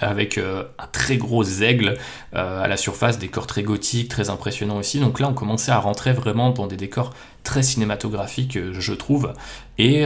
avec 0.01 0.37
euh, 0.37 0.63
un 0.77 0.87
très 0.87 1.17
gros 1.17 1.43
aigle 1.43 1.97
euh, 2.35 2.63
à 2.63 2.67
la 2.67 2.77
surface, 2.77 3.17
décor 3.17 3.47
très 3.47 3.63
gothique, 3.63 4.09
très 4.09 4.29
impressionnant 4.29 4.77
aussi. 4.77 4.99
Donc 4.99 5.19
là, 5.19 5.29
on 5.29 5.33
commençait 5.33 5.71
à 5.71 5.79
rentrer 5.79 6.11
vraiment 6.11 6.51
dans 6.51 6.67
des 6.67 6.77
décors 6.77 7.13
très 7.43 7.63
cinématographiques, 7.63 8.59
je 8.71 8.93
trouve. 8.93 9.33
Et 9.77 10.05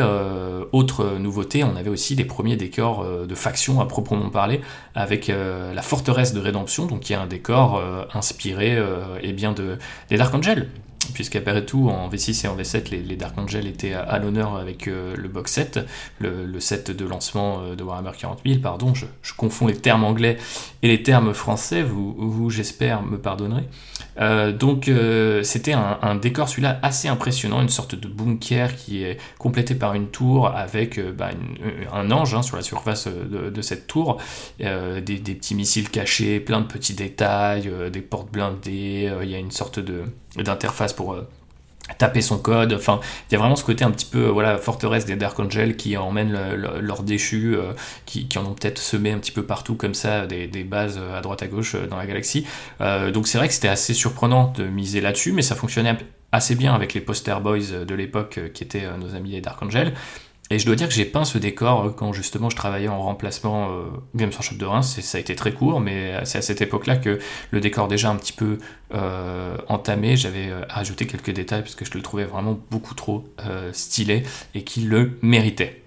autre 0.71 1.17
nouveauté, 1.17 1.63
on 1.63 1.75
avait 1.75 1.89
aussi 1.89 2.15
des 2.15 2.25
premiers 2.25 2.55
décors 2.55 3.03
de 3.25 3.35
faction 3.35 3.81
à 3.81 3.87
proprement 3.87 4.29
parler, 4.29 4.61
avec 4.93 5.29
la 5.29 5.81
forteresse 5.81 6.35
de 6.35 6.39
rédemption, 6.39 6.85
donc 6.85 7.01
qui 7.01 7.13
est 7.13 7.17
un 7.17 7.25
décor 7.25 7.81
inspiré 8.13 8.77
eh 9.23 9.33
bien 9.33 9.51
de, 9.51 9.79
des 10.09 10.17
Dark 10.17 10.33
Angel 10.35 10.69
puisqu'après 11.13 11.65
tout, 11.65 11.89
en 11.89 12.09
V6 12.09 12.45
et 12.45 12.47
en 12.47 12.55
V7, 12.55 12.91
les, 12.91 13.15
Dark 13.15 13.37
Angel 13.37 13.67
étaient 13.67 13.93
à, 13.93 14.17
l'honneur 14.19 14.55
avec 14.55 14.87
euh, 14.87 15.15
le 15.15 15.27
box 15.27 15.51
set, 15.51 15.79
le, 16.19 16.59
set 16.59 16.91
de 16.91 17.05
lancement 17.05 17.61
euh, 17.61 17.75
de 17.75 17.83
Warhammer 17.83 18.11
40 18.17 18.39
000, 18.45 18.59
pardon, 18.59 18.93
je, 18.93 19.05
confonds 19.35 19.67
les 19.67 19.75
termes 19.75 20.03
anglais 20.03 20.37
et 20.81 20.87
les 20.87 21.03
termes 21.03 21.33
français, 21.33 21.81
vous, 21.83 22.15
vous 22.17 22.49
j'espère, 22.49 23.03
me 23.03 23.17
pardonnerez. 23.17 23.63
Euh, 24.19 24.51
donc 24.51 24.89
c'était 25.43 25.73
un, 25.73 26.15
décor 26.15 26.49
celui-là 26.49 26.79
assez 26.81 27.07
impressionnant, 27.07 27.61
une 27.61 27.69
sorte 27.69 27.95
de 27.95 28.07
bunker 28.07 28.75
qui 28.75 29.03
est 29.03 29.17
complété 29.39 29.75
par 29.75 29.93
une 29.93 30.07
tour 30.07 30.47
avec 30.47 30.99
bah, 30.99 31.29
un 31.91 32.11
ange 32.11 32.35
hein, 32.35 32.41
sur 32.41 32.55
la 32.55 32.63
surface 32.63 33.07
de, 33.07 33.61
cette 33.61 33.87
tour, 33.87 34.17
des, 34.59 35.01
des, 35.01 35.35
petits 35.35 35.55
missiles 35.55 35.89
cachés, 35.89 36.39
plein 36.39 36.61
de 36.61 36.67
petits 36.67 36.93
détails, 36.93 37.71
des 37.91 38.01
portes 38.01 38.31
blindées, 38.31 39.11
il 39.23 39.29
y 39.29 39.35
a 39.35 39.39
une 39.39 39.51
sorte 39.51 39.79
de 39.79 40.03
d'interface 40.41 40.93
pour 40.93 41.13
euh, 41.13 41.27
taper 41.97 42.21
son 42.21 42.37
code. 42.37 42.73
Enfin, 42.73 42.99
il 43.29 43.33
y 43.33 43.35
a 43.35 43.39
vraiment 43.39 43.55
ce 43.55 43.63
côté 43.63 43.83
un 43.83 43.91
petit 43.91 44.05
peu 44.05 44.25
voilà 44.27 44.57
forteresse 44.57 45.05
des 45.05 45.15
Dark 45.15 45.39
Angel 45.39 45.75
qui 45.75 45.97
emmènent 45.97 46.37
leurs 46.55 47.03
déchus, 47.03 47.55
euh, 47.55 47.73
qui, 48.05 48.27
en 48.37 48.45
ont 48.45 48.53
peut-être 48.53 48.79
semé 48.79 49.11
un 49.11 49.19
petit 49.19 49.31
peu 49.31 49.43
partout 49.43 49.75
comme 49.75 49.93
ça 49.93 50.25
des, 50.25 50.47
bases 50.63 50.99
à 51.13 51.21
droite 51.21 51.43
à 51.43 51.47
gauche 51.47 51.75
euh, 51.75 51.87
dans 51.87 51.97
la 51.97 52.05
galaxie. 52.05 52.45
donc 53.13 53.27
c'est 53.27 53.37
vrai 53.37 53.47
que 53.47 53.53
c'était 53.53 53.67
assez 53.67 53.93
surprenant 53.93 54.53
de 54.57 54.63
miser 54.65 55.01
là-dessus, 55.01 55.33
mais 55.33 55.41
ça 55.41 55.55
fonctionnait 55.55 55.97
assez 56.31 56.55
bien 56.55 56.73
avec 56.73 56.93
les 56.93 57.01
poster 57.01 57.39
boys 57.41 57.85
de 57.85 57.95
l'époque 57.95 58.39
qui 58.53 58.63
étaient 58.63 58.85
nos 58.97 59.15
amis 59.15 59.31
les 59.31 59.41
Dark 59.41 59.61
Angel. 59.61 59.93
Et 60.53 60.59
je 60.59 60.67
dois 60.67 60.75
dire 60.75 60.87
que 60.87 60.93
j'ai 60.93 61.05
peint 61.05 61.25
ce 61.25 61.39
décor 61.39 61.85
euh, 61.85 61.89
quand 61.89 62.13
justement 62.13 62.47
je 62.51 62.55
travaillais 62.55 62.87
en 62.87 63.01
remplacement 63.01 63.71
euh, 63.71 63.85
Games 64.13 64.29
Workshop 64.29 64.55
de 64.55 64.65
Reims. 64.65 64.99
Ça 65.01 65.17
a 65.17 65.21
été 65.21 65.35
très 65.35 65.51
court, 65.51 65.79
mais 65.79 66.13
c'est 66.25 66.37
à 66.37 66.41
cette 66.43 66.61
époque-là 66.61 66.97
que 66.97 67.17
le 67.49 67.59
décor 67.59 67.87
déjà 67.87 68.11
un 68.11 68.15
petit 68.15 68.33
peu 68.33 68.59
euh, 68.93 69.57
entamé, 69.67 70.15
j'avais 70.15 70.51
rajouté 70.69 71.07
quelques 71.07 71.31
détails 71.31 71.63
parce 71.63 71.73
que 71.73 71.85
je 71.85 71.93
le 71.95 72.03
trouvais 72.03 72.25
vraiment 72.25 72.59
beaucoup 72.69 72.93
trop 72.93 73.25
stylé 73.71 74.23
et 74.53 74.63
qu'il 74.63 74.89
le 74.89 75.17
méritait. 75.21 75.81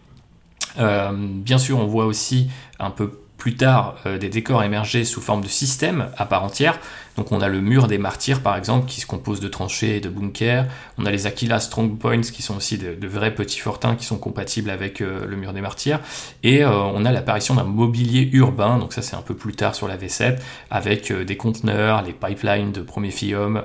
bien 0.76 1.58
sûr, 1.58 1.78
on 1.78 1.86
voit 1.86 2.06
aussi 2.06 2.50
un 2.80 2.90
peu 2.90 3.20
plus 3.36 3.54
tard 3.54 3.96
des 4.18 4.28
décors 4.28 4.64
émerger 4.64 5.04
sous 5.04 5.20
forme 5.20 5.42
de 5.42 5.48
système 5.48 6.10
à 6.16 6.26
part 6.26 6.42
entière. 6.42 6.80
Donc 7.16 7.32
on 7.32 7.40
a 7.40 7.48
le 7.48 7.60
mur 7.60 7.86
des 7.86 7.98
martyrs 7.98 8.42
par 8.42 8.56
exemple 8.56 8.86
qui 8.86 9.00
se 9.00 9.06
compose 9.06 9.40
de 9.40 9.48
tranchées 9.48 9.96
et 9.96 10.00
de 10.00 10.08
bunkers. 10.08 10.66
On 10.98 11.06
a 11.06 11.10
les 11.10 11.26
Aquila 11.26 11.60
Strong 11.60 11.98
Points 11.98 12.20
qui 12.20 12.42
sont 12.42 12.56
aussi 12.56 12.78
de, 12.78 13.06
vrais 13.06 13.34
petits 13.34 13.58
fortins 13.58 13.96
qui 13.96 14.04
sont 14.04 14.18
compatibles 14.18 14.70
avec 14.70 15.00
euh, 15.00 15.26
le 15.26 15.36
mur 15.36 15.52
des 15.52 15.60
martyrs. 15.60 16.00
Et 16.42 16.64
euh, 16.64 16.70
on 16.70 17.04
a 17.04 17.12
l'apparition 17.12 17.54
d'un 17.54 17.64
mobilier 17.64 18.28
urbain, 18.32 18.78
donc 18.78 18.92
ça 18.92 19.02
c'est 19.02 19.16
un 19.16 19.22
peu 19.22 19.34
plus 19.34 19.54
tard 19.54 19.74
sur 19.74 19.88
la 19.88 19.96
V7, 19.96 20.38
avec 20.70 21.10
euh, 21.10 21.24
des 21.24 21.36
conteneurs, 21.36 22.02
les 22.02 22.12
pipelines 22.12 22.72
de 22.72 22.82
Prometheum 22.82 23.62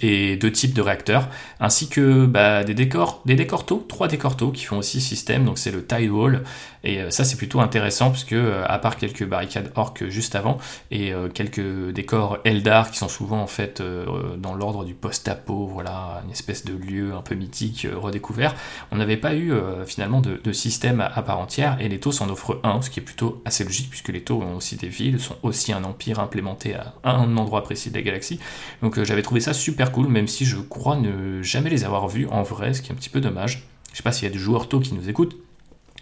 et 0.00 0.36
deux 0.36 0.52
types 0.52 0.74
de 0.74 0.82
réacteurs, 0.82 1.28
ainsi 1.60 1.88
que 1.88 2.26
bah, 2.26 2.64
des 2.64 2.74
décors, 2.74 3.22
des 3.26 3.34
décors 3.34 3.66
taux, 3.66 3.84
trois 3.88 4.08
décors 4.08 4.36
taux 4.36 4.50
qui 4.50 4.64
font 4.64 4.78
aussi 4.78 5.00
système. 5.00 5.44
Donc 5.44 5.58
c'est 5.58 5.70
le 5.70 5.84
Tide 5.84 6.10
Wall 6.10 6.42
et 6.84 7.00
ça 7.10 7.24
c'est 7.24 7.36
plutôt 7.36 7.60
intéressant 7.60 8.10
parce 8.10 8.24
que 8.24 8.62
à 8.66 8.78
part 8.78 8.96
quelques 8.96 9.24
barricades 9.24 9.70
orques 9.76 10.08
juste 10.08 10.34
avant 10.34 10.58
et 10.90 11.12
quelques 11.34 11.90
décors 11.92 12.38
Eldar 12.52 12.90
qui 12.90 12.98
sont 12.98 13.08
souvent 13.08 13.40
en 13.40 13.46
fait 13.46 13.80
euh, 13.80 14.36
dans 14.36 14.54
l'ordre 14.54 14.84
du 14.84 14.94
post-apo, 14.94 15.66
voilà, 15.66 16.22
une 16.24 16.30
espèce 16.30 16.64
de 16.64 16.74
lieu 16.74 17.14
un 17.14 17.22
peu 17.22 17.34
mythique 17.34 17.86
euh, 17.86 17.96
redécouvert. 17.96 18.54
On 18.90 18.96
n'avait 18.96 19.16
pas 19.16 19.34
eu 19.34 19.52
euh, 19.52 19.84
finalement 19.84 20.20
de, 20.20 20.52
système 20.52 21.00
à, 21.00 21.22
part 21.22 21.38
entière 21.38 21.78
et 21.80 21.88
les 21.88 21.98
taux 21.98 22.22
en 22.22 22.28
offrent 22.28 22.60
un, 22.62 22.82
ce 22.82 22.90
qui 22.90 23.00
est 23.00 23.02
plutôt 23.02 23.42
assez 23.44 23.64
logique 23.64 23.88
puisque 23.88 24.10
les 24.10 24.22
taux 24.22 24.40
ont 24.42 24.56
aussi 24.56 24.76
des 24.76 24.88
villes, 24.88 25.18
sont 25.18 25.36
aussi 25.42 25.72
un 25.72 25.82
empire 25.84 26.20
implémenté 26.20 26.74
à 26.74 26.94
un 27.04 27.36
endroit 27.36 27.62
précis 27.62 27.90
de 27.90 27.96
la 27.96 28.02
galaxie. 28.02 28.38
Donc 28.82 29.02
j'avais 29.02 29.22
trouvé 29.22 29.40
ça 29.40 29.54
super 29.54 29.92
cool, 29.92 30.08
même 30.08 30.28
si 30.28 30.44
je 30.44 30.58
crois 30.58 30.96
ne 30.96 31.42
jamais 31.42 31.70
les 31.70 31.84
avoir 31.84 32.08
vus 32.08 32.26
en 32.30 32.42
vrai, 32.42 32.74
ce 32.74 32.82
qui 32.82 32.90
est 32.90 32.92
un 32.92 32.96
petit 32.96 33.08
peu 33.08 33.20
dommage. 33.20 33.66
Je 33.92 33.98
sais 33.98 34.02
pas 34.02 34.12
s'il 34.12 34.24
y 34.28 34.30
a 34.30 34.32
des 34.32 34.38
joueurs 34.38 34.68
taux 34.68 34.80
qui 34.80 34.94
nous 34.94 35.08
écoutent, 35.08 35.36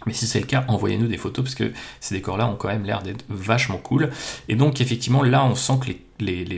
mais 0.05 0.13
si 0.13 0.25
c'est 0.25 0.39
le 0.39 0.45
cas, 0.45 0.65
envoyez-nous 0.67 1.07
des 1.07 1.17
photos 1.17 1.45
parce 1.45 1.55
que 1.55 1.71
ces 1.99 2.15
décors-là 2.15 2.47
ont 2.47 2.55
quand 2.55 2.69
même 2.69 2.85
l'air 2.85 3.03
d'être 3.03 3.23
vachement 3.29 3.77
cool. 3.77 4.09
Et 4.47 4.55
donc 4.55 4.81
effectivement, 4.81 5.21
là, 5.21 5.45
on 5.45 5.55
sent 5.55 5.73
que 5.81 5.87
les, 5.87 6.01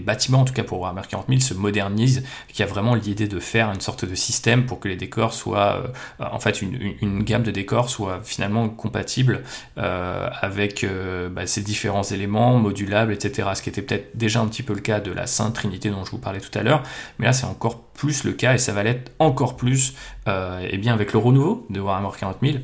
bâtiments, 0.01 0.41
en 0.41 0.45
tout 0.45 0.53
cas 0.53 0.63
pour 0.63 0.79
Warhammer 0.79 1.01
40 1.07 1.27
000, 1.29 1.39
se 1.39 1.53
modernisent, 1.53 2.23
qu'il 2.47 2.59
y 2.59 2.63
a 2.63 2.71
vraiment 2.71 2.95
l'idée 2.95 3.27
de 3.27 3.39
faire 3.39 3.71
une 3.71 3.81
sorte 3.81 4.05
de 4.05 4.15
système 4.15 4.65
pour 4.65 4.79
que 4.79 4.87
les 4.87 4.95
décors 4.95 5.33
soient, 5.33 5.83
euh, 6.19 6.25
en 6.31 6.39
fait, 6.39 6.61
une, 6.61 7.23
gamme 7.23 7.43
de 7.43 7.51
décors 7.51 7.89
soit 7.89 8.21
finalement 8.23 8.67
compatible 8.69 9.43
euh, 9.77 10.29
avec 10.41 10.83
euh, 10.83 11.29
bah, 11.29 11.47
ces 11.47 11.61
différents 11.61 12.03
éléments 12.03 12.57
modulables, 12.57 13.13
etc. 13.13 13.49
Ce 13.55 13.61
qui 13.61 13.69
était 13.69 13.81
peut-être 13.81 14.15
déjà 14.15 14.41
un 14.41 14.47
petit 14.47 14.63
peu 14.63 14.73
le 14.73 14.81
cas 14.81 14.99
de 14.99 15.11
la 15.11 15.27
Sainte 15.27 15.53
Trinité 15.53 15.89
dont 15.89 16.03
je 16.03 16.11
vous 16.11 16.17
parlais 16.17 16.41
tout 16.41 16.57
à 16.57 16.63
l'heure, 16.63 16.83
mais 17.19 17.25
là 17.25 17.33
c'est 17.33 17.45
encore 17.45 17.81
plus 17.81 18.23
le 18.23 18.33
cas 18.33 18.55
et 18.55 18.57
ça 18.57 18.73
va 18.73 18.83
l'être 18.83 19.11
encore 19.19 19.55
plus, 19.55 19.93
eh 20.27 20.77
bien 20.77 20.93
avec 20.93 21.13
le 21.13 21.19
renouveau 21.19 21.65
de 21.69 21.79
Warhammer 21.79 22.09
40 22.17 22.37
000 22.41 22.57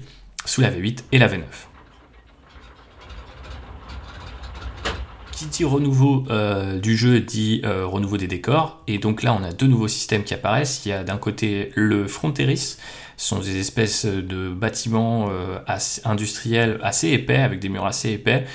sous 0.46 0.62
la 0.62 0.72
V8 0.72 1.04
et 1.12 1.20
la 1.20 1.28
V9. 1.28 1.69
Qui 5.48 5.64
renouveau 5.64 6.26
euh, 6.30 6.80
du 6.80 6.98
jeu 6.98 7.22
dit 7.22 7.62
euh, 7.64 7.86
renouveau 7.86 8.18
des 8.18 8.28
décors, 8.28 8.82
et 8.88 8.98
donc 8.98 9.24
là 9.24 9.34
on 9.40 9.44
a 9.44 9.54
deux 9.54 9.68
nouveaux 9.68 9.88
systèmes 9.88 10.24
qui 10.24 10.34
apparaissent. 10.34 10.86
Il 10.86 10.90
y 10.90 10.92
a 10.92 11.04
d'un 11.04 11.18
côté 11.18 11.72
le 11.76 12.08
Fronteris, 12.08 12.76
sont 13.22 13.40
des 13.40 13.60
espèces 13.60 14.06
de 14.06 14.50
bâtiments 14.50 15.30
euh, 15.30 15.60
industriels 16.06 16.80
assez 16.82 17.10
épais, 17.10 17.38
avec 17.38 17.60
des 17.60 17.70
murs 17.70 17.86
assez 17.86 18.12
épais, 18.12 18.46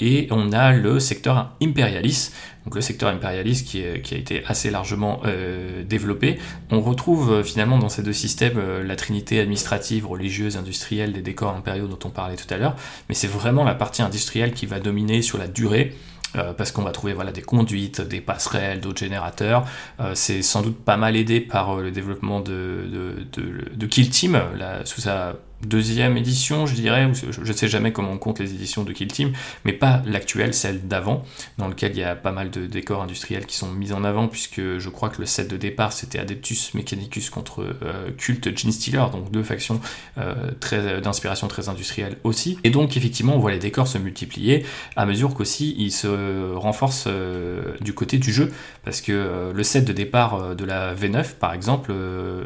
et 0.00 0.28
on 0.30 0.52
a 0.52 0.72
le 0.72 1.00
secteur 1.00 1.54
Imperialis, 1.60 2.30
donc 2.64 2.74
le 2.74 2.80
secteur 2.80 3.10
impérialiste 3.10 3.66
qui, 3.66 3.84
a 3.84 4.18
été 4.18 4.42
assez 4.46 4.70
largement 4.70 5.20
euh, 5.26 5.82
développé. 5.84 6.38
On 6.70 6.80
retrouve 6.80 7.30
euh, 7.30 7.42
finalement 7.42 7.78
dans 7.78 7.90
ces 7.90 8.02
deux 8.02 8.14
systèmes 8.14 8.56
euh, 8.56 8.82
la 8.82 8.96
trinité 8.96 9.38
administrative, 9.40 10.06
religieuse, 10.06 10.56
industrielle 10.56 11.12
des 11.12 11.20
décors 11.20 11.54
impériaux 11.54 11.86
dont 11.86 11.98
on 12.04 12.10
parlait 12.10 12.36
tout 12.36 12.52
à 12.52 12.56
l'heure, 12.56 12.74
mais 13.08 13.14
c'est 13.14 13.28
vraiment 13.28 13.64
la 13.64 13.74
partie 13.74 14.02
industrielle 14.02 14.54
qui 14.54 14.64
va 14.66 14.80
dominer 14.80 15.20
sur 15.20 15.36
la 15.36 15.46
durée. 15.46 15.94
Parce 16.56 16.72
qu'on 16.72 16.82
va 16.82 16.90
trouver 16.90 17.12
voilà, 17.12 17.32
des 17.32 17.42
conduites, 17.42 18.00
des 18.00 18.20
passerelles, 18.20 18.80
d'autres 18.80 19.00
générateurs. 19.00 19.64
c'est 20.14 20.42
sans 20.42 20.62
doute 20.62 20.78
pas 20.84 20.96
mal 20.96 21.16
aidé 21.16 21.40
par 21.40 21.76
le 21.76 21.90
développement 21.90 22.40
de, 22.40 23.24
de, 23.32 23.86
Kill 23.86 24.10
Team, 24.10 24.40
sous 24.84 25.00
sa 25.00 25.34
deuxième 25.64 26.16
édition, 26.16 26.66
je 26.66 26.74
dirais, 26.74 27.10
je 27.14 27.40
ne 27.40 27.52
sais 27.52 27.68
jamais 27.68 27.92
comment 27.92 28.12
on 28.12 28.18
compte 28.18 28.38
les 28.40 28.54
éditions 28.54 28.84
de 28.84 28.92
Kill 28.92 29.08
Team, 29.08 29.32
mais 29.64 29.72
pas 29.72 30.02
l'actuelle, 30.06 30.54
celle 30.54 30.86
d'avant, 30.86 31.24
dans 31.58 31.68
lequel 31.68 31.92
il 31.92 31.98
y 31.98 32.04
a 32.04 32.14
pas 32.14 32.32
mal 32.32 32.50
de 32.50 32.66
décors 32.66 33.02
industriels 33.02 33.46
qui 33.46 33.56
sont 33.56 33.70
mis 33.70 33.92
en 33.92 34.04
avant, 34.04 34.28
puisque 34.28 34.78
je 34.78 34.88
crois 34.88 35.08
que 35.08 35.20
le 35.20 35.26
set 35.26 35.48
de 35.48 35.56
départ 35.56 35.92
c'était 35.92 36.18
Adeptus 36.18 36.74
Mechanicus 36.74 37.30
contre 37.30 37.62
euh, 37.82 38.10
Cult 38.16 38.56
Gene 38.56 38.72
Stealer, 38.72 39.10
donc 39.10 39.30
deux 39.30 39.42
factions 39.42 39.80
euh, 40.18 40.50
très 40.60 41.00
d'inspiration 41.00 41.48
très 41.48 41.68
industrielle 41.68 42.16
aussi. 42.24 42.58
Et 42.64 42.70
donc 42.70 42.96
effectivement 42.96 43.34
on 43.34 43.38
voit 43.38 43.52
les 43.52 43.58
décors 43.58 43.88
se 43.88 43.98
multiplier 43.98 44.64
à 44.96 45.06
mesure 45.06 45.34
qu'aussi 45.34 45.74
ils 45.78 45.92
se 45.92 46.52
renforcent 46.54 47.06
euh, 47.06 47.74
du 47.80 47.94
côté 47.94 48.18
du 48.18 48.32
jeu, 48.32 48.52
parce 48.84 49.00
que 49.00 49.52
le 49.54 49.62
set 49.62 49.84
de 49.84 49.92
départ 49.92 50.54
de 50.54 50.64
la 50.64 50.94
V9 50.94 51.34
par 51.34 51.52
exemple 51.52 51.92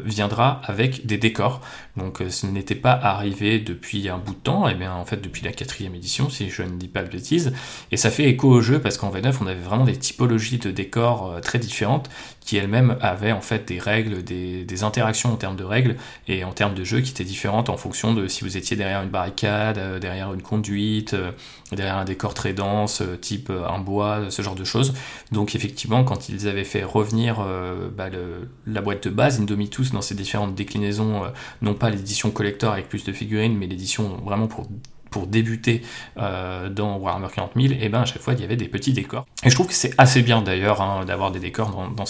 viendra 0.05 0.61
avec 0.65 1.05
des 1.05 1.17
décors, 1.17 1.61
donc 1.97 2.21
ce 2.29 2.45
n'était 2.45 2.75
pas 2.75 2.91
arrivé 3.09 3.59
depuis 3.59 4.09
un 4.09 4.17
bout 4.17 4.33
de 4.33 4.39
temps, 4.39 4.67
et 4.67 4.75
bien 4.75 4.93
en 4.93 5.05
fait 5.05 5.21
depuis 5.21 5.43
la 5.43 5.51
quatrième 5.51 5.95
édition, 5.95 6.29
si 6.29 6.49
je 6.49 6.63
ne 6.63 6.77
dis 6.77 6.87
pas 6.87 7.03
de 7.03 7.09
bêtises, 7.09 7.53
et 7.91 7.97
ça 7.97 8.09
fait 8.09 8.25
écho 8.25 8.49
au 8.49 8.61
jeu 8.61 8.79
parce 8.79 8.97
qu'en 8.97 9.11
V9 9.11 9.35
on 9.41 9.47
avait 9.47 9.59
vraiment 9.59 9.85
des 9.85 9.97
typologies 9.97 10.57
de 10.57 10.71
décors 10.71 11.31
euh, 11.31 11.39
très 11.39 11.59
différentes 11.59 12.09
qui 12.49 12.57
elles-mêmes 12.57 12.97
avaient 12.99 13.31
en 13.31 13.41
fait 13.41 13.67
des 13.67 13.77
règles, 13.77 14.23
des, 14.23 14.83
interactions 14.83 15.31
en 15.31 15.35
termes 15.35 15.55
de 15.55 15.63
règles 15.63 15.97
et 16.27 16.43
en 16.43 16.51
termes 16.51 16.73
de 16.73 16.83
jeu 16.83 17.01
qui 17.01 17.11
étaient 17.11 17.23
différentes 17.23 17.69
en 17.69 17.77
fonction 17.77 18.15
de 18.15 18.27
si 18.27 18.43
vous 18.43 18.57
étiez 18.57 18.75
derrière 18.75 19.03
une 19.03 19.09
barricade, 19.09 19.77
euh, 19.77 19.99
derrière 19.99 20.33
une 20.33 20.41
conduite, 20.41 21.13
euh, 21.13 21.31
derrière 21.71 21.97
un 21.97 22.05
décor 22.05 22.33
très 22.33 22.53
dense, 22.53 23.03
type 23.21 23.51
un 23.51 23.79
bois, 23.79 24.29
ce 24.29 24.41
genre 24.41 24.55
de 24.55 24.63
choses. 24.63 24.93
Donc 25.31 25.55
effectivement, 25.55 26.03
quand 26.03 26.29
ils 26.29 26.47
avaient 26.47 26.63
fait 26.63 26.83
revenir 26.83 27.45
bah, 27.95 28.09
la 28.65 28.81
boîte 28.81 29.07
de 29.07 29.09
base, 29.09 29.39
Indomitus, 29.39 29.91
dans 29.91 30.01
ses 30.01 30.15
différentes 30.15 30.55
déclinaisons, 30.55 31.23
non 31.61 31.73
pas 31.73 31.89
l'édition 31.89 32.31
collector 32.31 32.73
avec 32.73 32.89
plus 32.89 33.03
de 33.03 33.13
figurines, 33.13 33.57
mais 33.57 33.67
l'édition 33.67 34.17
vraiment 34.23 34.47
pour 34.47 34.67
pour 35.09 35.27
débuter 35.27 35.81
euh, 36.17 36.69
dans 36.69 36.97
Warhammer 36.97 37.27
40 37.33 37.51
000, 37.55 37.73
et 37.79 37.89
ben 37.89 38.01
à 38.01 38.05
chaque 38.05 38.21
fois 38.21 38.33
il 38.33 38.41
y 38.41 38.43
avait 38.43 38.55
des 38.55 38.67
petits 38.67 38.93
décors. 38.93 39.25
Et 39.43 39.49
je 39.49 39.55
trouve 39.55 39.67
que 39.67 39.73
c'est 39.73 39.93
assez 39.97 40.21
bien 40.21 40.41
d'ailleurs 40.41 40.81
hein, 40.81 41.05
d'avoir 41.05 41.31
des 41.31 41.39
décors 41.39 41.71
dans, 41.71 41.89
dans, 41.89 42.05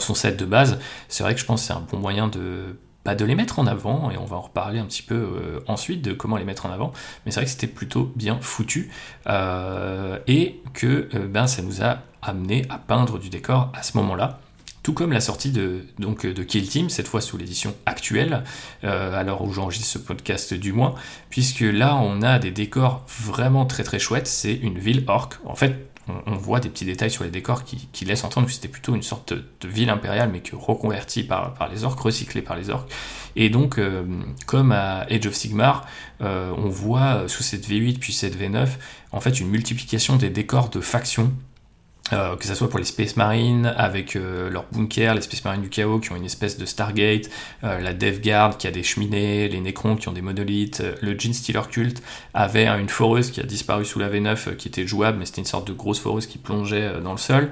son 0.00 0.14
set 0.14 0.36
de 0.36 0.44
base. 0.44 0.78
C'est 1.08 1.22
vrai 1.22 1.34
que 1.34 1.40
je 1.40 1.46
pense 1.46 1.62
que 1.62 1.66
c'est 1.68 1.72
un 1.72 1.84
bon 1.90 1.98
moyen 1.98 2.28
de 2.28 2.78
de 3.14 3.24
les 3.24 3.34
mettre 3.34 3.58
en 3.58 3.66
avant, 3.66 4.10
et 4.10 4.16
on 4.16 4.24
va 4.24 4.36
en 4.36 4.42
reparler 4.42 4.78
un 4.78 4.84
petit 4.84 5.02
peu 5.02 5.14
euh, 5.14 5.60
ensuite 5.66 6.02
de 6.02 6.12
comment 6.12 6.36
les 6.36 6.44
mettre 6.44 6.66
en 6.66 6.70
avant, 6.70 6.92
mais 7.24 7.32
c'est 7.32 7.40
vrai 7.40 7.44
que 7.44 7.50
c'était 7.50 7.66
plutôt 7.66 8.12
bien 8.16 8.38
foutu, 8.40 8.90
euh, 9.28 10.18
et 10.26 10.60
que 10.74 11.08
ben, 11.26 11.46
ça 11.46 11.62
nous 11.62 11.82
a 11.82 11.98
amené 12.22 12.66
à 12.68 12.78
peindre 12.78 13.18
du 13.18 13.28
décor 13.28 13.70
à 13.74 13.82
ce 13.82 13.96
moment-là 13.96 14.40
tout 14.88 14.94
comme 14.94 15.12
la 15.12 15.20
sortie 15.20 15.50
de, 15.50 15.84
donc, 15.98 16.24
de 16.24 16.42
Kill 16.42 16.66
Team, 16.66 16.88
cette 16.88 17.08
fois 17.08 17.20
sous 17.20 17.36
l'édition 17.36 17.74
actuelle, 17.84 18.42
euh, 18.84 19.20
à 19.20 19.22
l'heure 19.22 19.42
où 19.42 19.52
j'enregistre 19.52 19.86
ce 19.86 19.98
podcast 19.98 20.54
du 20.54 20.72
moins, 20.72 20.94
puisque 21.28 21.60
là 21.60 21.94
on 21.96 22.22
a 22.22 22.38
des 22.38 22.50
décors 22.50 23.04
vraiment 23.06 23.66
très 23.66 23.82
très 23.82 23.98
chouettes, 23.98 24.26
c'est 24.26 24.54
une 24.54 24.78
ville 24.78 25.04
orque. 25.06 25.34
En 25.44 25.54
fait, 25.54 25.87
on, 26.26 26.36
voit 26.36 26.60
des 26.60 26.68
petits 26.68 26.84
détails 26.84 27.10
sur 27.10 27.24
les 27.24 27.30
décors 27.30 27.64
qui, 27.64 28.04
laissent 28.04 28.24
entendre 28.24 28.46
que 28.46 28.52
c'était 28.52 28.68
plutôt 28.68 28.94
une 28.94 29.02
sorte 29.02 29.32
de, 29.32 29.68
ville 29.68 29.90
impériale, 29.90 30.30
mais 30.32 30.40
que 30.40 30.56
reconvertie 30.56 31.22
par, 31.22 31.54
par 31.54 31.68
les 31.68 31.84
orques, 31.84 32.00
recyclée 32.00 32.42
par 32.42 32.56
les 32.56 32.70
orques. 32.70 32.90
Et 33.36 33.50
donc, 33.50 33.78
euh, 33.78 34.04
comme 34.46 34.72
à 34.72 35.06
Age 35.10 35.26
of 35.26 35.34
Sigmar, 35.34 35.86
euh, 36.20 36.52
on 36.56 36.68
voit 36.68 37.28
sous 37.28 37.42
cette 37.42 37.68
V8 37.68 37.98
puis 37.98 38.12
cette 38.12 38.36
V9, 38.36 38.68
en 39.12 39.20
fait, 39.20 39.40
une 39.40 39.48
multiplication 39.48 40.16
des 40.16 40.30
décors 40.30 40.70
de 40.70 40.80
factions 40.80 41.32
euh, 42.12 42.36
que 42.36 42.46
ce 42.46 42.54
soit 42.54 42.68
pour 42.68 42.78
les 42.78 42.84
Space 42.84 43.16
Marines 43.16 43.66
avec 43.76 44.16
euh, 44.16 44.50
leur 44.50 44.64
bunker, 44.72 45.14
les 45.14 45.20
Space 45.20 45.44
Marines 45.44 45.62
du 45.62 45.68
chaos 45.68 45.98
qui 45.98 46.12
ont 46.12 46.16
une 46.16 46.24
espèce 46.24 46.58
de 46.58 46.64
Stargate, 46.64 47.28
euh, 47.64 47.80
la 47.80 47.92
Death 47.92 48.22
Guard 48.22 48.56
qui 48.58 48.66
a 48.66 48.70
des 48.70 48.82
cheminées, 48.82 49.48
les 49.48 49.60
Necrons 49.60 49.96
qui 49.96 50.08
ont 50.08 50.12
des 50.12 50.22
monolithes, 50.22 50.82
le 51.00 51.18
Gene 51.18 51.32
Stealer 51.32 51.68
Cult 51.70 52.02
avait 52.34 52.66
une 52.66 52.88
foreuse 52.88 53.30
qui 53.30 53.40
a 53.40 53.44
disparu 53.44 53.84
sous 53.84 53.98
la 53.98 54.08
V9 54.08 54.56
qui 54.56 54.68
était 54.68 54.86
jouable 54.86 55.18
mais 55.18 55.26
c'était 55.26 55.40
une 55.40 55.46
sorte 55.46 55.66
de 55.68 55.72
grosse 55.72 56.00
foreuse 56.00 56.26
qui 56.26 56.38
plongeait 56.38 57.00
dans 57.02 57.12
le 57.12 57.18
sol. 57.18 57.50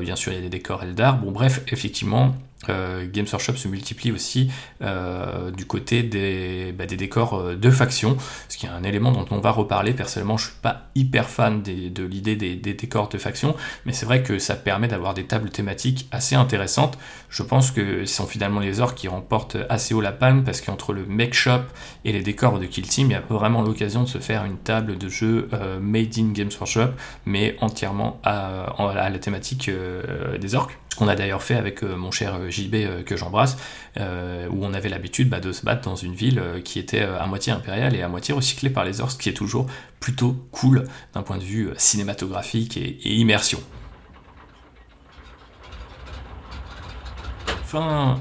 bien 0.00 0.16
sûr 0.16 0.32
il 0.32 0.36
y 0.36 0.38
a 0.38 0.42
des 0.42 0.48
décors 0.48 0.82
Eldar. 0.82 1.18
Bon 1.18 1.30
bref, 1.30 1.62
effectivement 1.68 2.34
euh, 2.68 3.06
Games 3.10 3.26
Workshop 3.30 3.56
se 3.56 3.68
multiplie 3.68 4.12
aussi 4.12 4.50
euh, 4.82 5.50
du 5.50 5.66
côté 5.66 6.02
des, 6.02 6.72
bah, 6.76 6.86
décors 6.86 7.34
euh, 7.34 7.54
de 7.54 7.70
faction, 7.70 8.16
ce 8.48 8.56
qui 8.56 8.66
est 8.66 8.70
un 8.70 8.82
élément 8.82 9.12
dont 9.12 9.26
on 9.30 9.40
va 9.40 9.50
reparler. 9.50 9.92
Personnellement, 9.92 10.36
je 10.36 10.46
suis 10.46 10.54
pas 10.62 10.88
hyper 10.94 11.28
fan 11.28 11.62
de 11.62 12.04
l'idée 12.04 12.36
des, 12.36 12.56
décors 12.56 13.08
de 13.08 13.18
faction, 13.18 13.54
mais 13.84 13.92
c'est 13.92 14.06
vrai 14.06 14.22
que 14.22 14.38
ça 14.38 14.54
permet 14.54 14.88
d'avoir 14.88 15.14
des 15.14 15.24
tables 15.24 15.50
thématiques 15.50 16.08
assez 16.10 16.34
intéressantes. 16.34 16.98
Je 17.28 17.42
pense 17.42 17.70
que 17.70 18.04
ce 18.04 18.14
sont 18.14 18.26
finalement 18.26 18.60
les 18.60 18.80
orques 18.80 18.96
qui 18.96 19.08
remportent 19.08 19.56
assez 19.68 19.94
haut 19.94 20.00
la 20.00 20.12
palme 20.12 20.44
parce 20.44 20.60
qu'entre 20.60 20.92
le 20.92 21.04
make 21.06 21.34
shop 21.34 21.62
et 22.04 22.12
les 22.12 22.22
décors 22.22 22.58
de 22.58 22.66
Kill 22.66 22.86
Team, 22.88 23.10
il 23.10 23.12
y 23.12 23.16
a 23.16 23.22
vraiment 23.28 23.62
l'occasion 23.62 24.02
de 24.02 24.08
se 24.08 24.18
faire 24.18 24.44
une 24.44 24.56
table 24.56 24.98
de 24.98 25.08
jeu 25.08 25.48
made 25.80 26.18
in 26.18 26.32
Games 26.32 26.50
Workshop, 26.58 26.90
mais 27.24 27.56
entièrement 27.60 28.20
à, 28.24 28.64
à 28.78 29.10
la 29.10 29.18
thématique 29.18 29.70
des 30.40 30.54
orques 30.54 30.78
qu'on 30.96 31.08
a 31.08 31.14
d'ailleurs 31.14 31.42
fait 31.42 31.54
avec 31.54 31.82
euh, 31.82 31.96
mon 31.96 32.10
cher 32.10 32.34
euh, 32.34 32.50
JB 32.50 32.74
euh, 32.74 33.02
que 33.02 33.16
j'embrasse, 33.16 33.56
où 33.98 34.64
on 34.64 34.74
avait 34.74 34.90
l'habitude 34.90 35.30
bah, 35.30 35.40
de 35.40 35.52
se 35.52 35.64
battre 35.64 35.82
dans 35.82 35.96
une 35.96 36.14
ville 36.14 36.42
qui 36.64 36.78
était 36.78 37.00
à 37.00 37.26
moitié 37.26 37.50
impériale 37.50 37.96
et 37.96 38.02
à 38.02 38.08
moitié 38.08 38.34
recyclée 38.34 38.68
par 38.68 38.84
les 38.84 39.00
orques, 39.00 39.12
ce 39.12 39.16
qui 39.16 39.30
est 39.30 39.32
toujours 39.32 39.66
plutôt 40.00 40.36
cool 40.52 40.84
d'un 41.14 41.22
point 41.22 41.38
de 41.38 41.42
vue 41.42 41.70
cinématographique 41.78 42.76
et 42.76 43.14
immersion. 43.14 43.58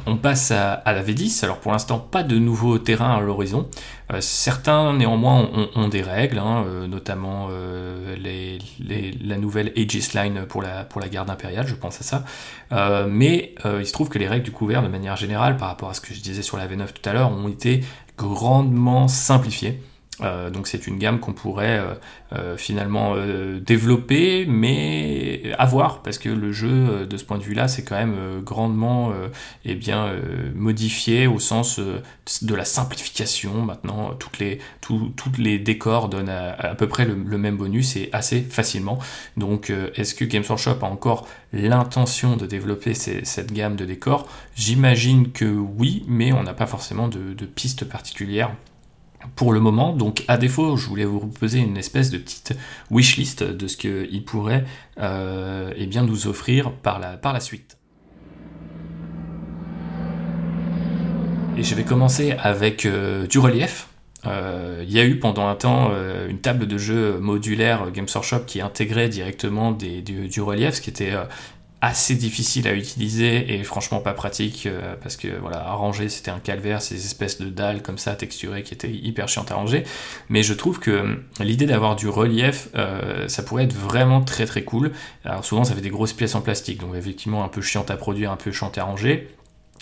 On 0.06 0.18
passe 0.18 0.52
à, 0.52 0.82
la 0.86 1.04
V10. 1.04 1.44
Alors 1.44 1.60
pour 1.60 1.72
l'instant, 1.72 2.00
pas 2.00 2.24
de 2.24 2.38
nouveaux 2.38 2.78
terrains 2.78 3.16
à 3.16 3.22
l'horizon. 3.22 3.68
Euh, 4.14 4.22
certains 4.22 4.94
néanmoins 4.94 5.50
ont, 5.76 5.88
des 5.88 6.02
règles, 6.02 6.38
hein, 6.38 6.64
euh, 6.68 6.88
notamment 6.88 7.48
euh, 7.50 8.16
la 8.20 9.38
nouvelle 9.38 9.72
Aegis 9.76 10.10
Line 10.14 10.46
pour 10.48 10.62
la, 10.62 10.84
pour 10.84 11.02
la 11.02 11.10
garde 11.10 11.30
impériale, 11.30 11.68
je 11.68 11.76
pense 11.76 12.00
à 12.02 12.04
ça. 12.04 13.06
mais 13.08 13.56
il 13.66 13.86
se 13.86 13.94
trouve 13.94 14.10
que 14.10 14.20
les 14.20 14.28
règles 14.28 14.44
du 14.44 14.52
couvert, 14.52 14.84
de 14.84 14.88
manière 14.88 15.16
générale, 15.16 15.58
par 15.58 15.70
rapport 15.70 15.90
à 15.90 15.94
ce 15.94 16.02
que 16.02 16.14
je 16.14 16.22
disais 16.22 16.42
sur 16.42 16.58
la 16.58 16.68
V9 16.68 16.88
tout 16.94 17.10
à 17.10 17.14
l'heure, 17.14 17.32
ont 17.32 17.48
été 17.48 17.82
grandement 18.18 19.08
simplifiées. 19.08 19.82
Euh, 20.22 20.50
donc 20.50 20.68
c'est 20.68 20.88
une 20.88 20.98
gamme 20.98 21.20
qu'on 21.20 21.34
pourrait 21.34 21.80
euh, 21.80 21.94
euh, 22.34 22.58
finalement 22.58 23.16
développer, 23.60 24.46
mais 24.46 25.54
avoir, 25.58 26.02
parce 26.02 26.18
que 26.18 26.30
le 26.30 26.52
jeu, 26.52 27.06
de 27.06 27.18
ce 27.18 27.24
point 27.24 27.38
de 27.38 27.44
vue-là, 27.44 27.68
c'est 27.68 27.84
quand 27.84 27.96
même 27.96 28.42
grandement 28.42 29.14
eh 29.64 29.76
bien, 29.76 30.14
modifié 30.54 31.28
au 31.28 31.40
sens 31.40 31.80
de 31.80 32.56
la 32.56 32.66
simplification. 32.66 33.62
Maintenant, 33.62 34.14
toutes 34.16 34.40
les, 34.40 34.60
toutes 34.82 35.38
les 35.38 35.60
décors 35.60 36.10
donnent 36.10 36.30
à, 36.30 36.76
peu 36.76 36.88
près 36.88 37.06
le, 37.06 37.38
même 37.38 37.58
bonus 37.58 37.96
et 37.96 38.10
assez 38.12 38.42
facilement. 38.42 39.00
Donc 39.38 39.72
est-ce 39.96 40.16
que 40.16 40.26
Games 40.26 40.44
Workshop 40.48 40.78
a 40.82 40.86
encore 40.86 41.28
l'intention 41.54 42.36
de 42.36 42.46
développer 42.46 42.94
cette 42.94 43.54
gamme 43.54 43.76
de 43.76 43.86
décors? 43.86 44.28
J'imagine 44.56 45.32
que 45.32 45.46
oui, 45.46 46.04
mais 46.08 46.34
on 46.34 46.44
n'a 46.44 46.54
pas 46.54 46.68
forcément 46.68 47.08
de, 47.08 47.34
de 47.34 47.46
pistes 47.46 47.86
particulières 47.86 48.52
pour 49.36 49.54
le 49.54 49.60
moment. 49.60 49.94
Donc 49.94 50.24
à 50.28 50.38
défaut, 50.38 50.78
je 50.78 50.88
voulais 50.88 51.06
vous 51.06 51.20
proposer 51.20 51.60
une 51.60 51.78
espèce 51.78 52.10
de 52.10 52.18
petite 52.18 52.54
wishlist 52.92 53.44
de 53.44 53.68
ce 53.68 53.78
qu'il 53.78 54.24
pourrait 54.26 54.66
euh, 55.00 55.74
eh 55.76 55.86
bien, 55.86 56.04
nous 56.04 56.28
offrir 56.28 56.72
par 56.72 57.00
la, 57.00 57.18
par 57.18 57.34
la 57.34 57.40
suite. 57.40 57.78
Et 61.58 61.64
je 61.64 61.74
vais 61.76 61.84
commencer 61.84 62.34
avec 62.38 62.86
euh, 62.86 63.28
du 63.28 63.40
relief. 63.40 63.88
Euh, 64.26 64.84
il 64.86 64.92
y 64.92 65.00
a 65.00 65.06
eu 65.06 65.20
pendant 65.20 65.48
un 65.48 65.56
temps 65.56 65.92
une 66.28 66.40
table 66.40 66.66
de 66.66 66.78
jeu 66.80 67.20
modulaire 67.20 67.92
Games 67.92 68.08
Workshop 68.14 68.42
qui 68.48 68.60
intégrait 68.60 69.08
directement 69.08 69.72
des, 69.72 70.02
du, 70.02 70.42
relief, 70.42 70.76
ce 70.76 70.82
qui 70.82 70.90
était 70.90 71.14
assez 71.82 72.16
difficile 72.16 72.68
à 72.68 72.74
utiliser 72.74 73.54
et 73.54 73.64
franchement 73.64 74.00
pas 74.00 74.14
pratique 74.14 74.66
euh, 74.66 74.96
parce 75.02 75.18
que 75.18 75.28
voilà 75.40 75.58
à 75.68 75.74
ranger 75.74 76.10
c'était 76.10 76.32
un 76.32 76.40
calvaire 76.40 76.82
ces 76.82 76.96
espèces 76.96 77.40
de 77.40 77.50
dalles 77.50 77.84
comme 77.84 77.98
ça 77.98 78.16
texturées 78.16 78.64
qui 78.64 78.74
étaient 78.74 78.92
hyper 78.92 79.28
chiantes 79.28 79.52
à 79.52 79.56
ranger. 79.56 79.84
Mais 80.30 80.42
je 80.42 80.54
trouve 80.54 80.80
que 80.80 80.92
euh, 80.92 81.16
l'idée 81.40 81.66
d'avoir 81.66 81.96
du 81.96 82.08
relief 82.08 82.70
euh, 82.76 83.28
ça 83.28 83.44
pourrait 83.44 83.66
être 83.66 83.76
vraiment 83.76 84.22
très 84.22 84.46
très 84.46 84.64
cool. 84.64 84.92
Alors 85.26 85.46
souvent 85.46 85.64
ça 85.64 85.76
fait 85.76 85.82
des 85.82 85.90
grosses 85.90 86.14
pièces 86.14 86.36
en 86.36 86.42
plastique 86.42 86.80
donc 86.80 86.96
effectivement 86.96 87.44
un 87.44 87.50
peu 87.50 87.62
chiante 87.62 87.92
à 87.92 87.98
produire 87.98 88.32
un 88.32 88.38
peu 88.38 88.52
chiante 88.52 88.78
à 88.78 88.84
ranger. 88.84 89.30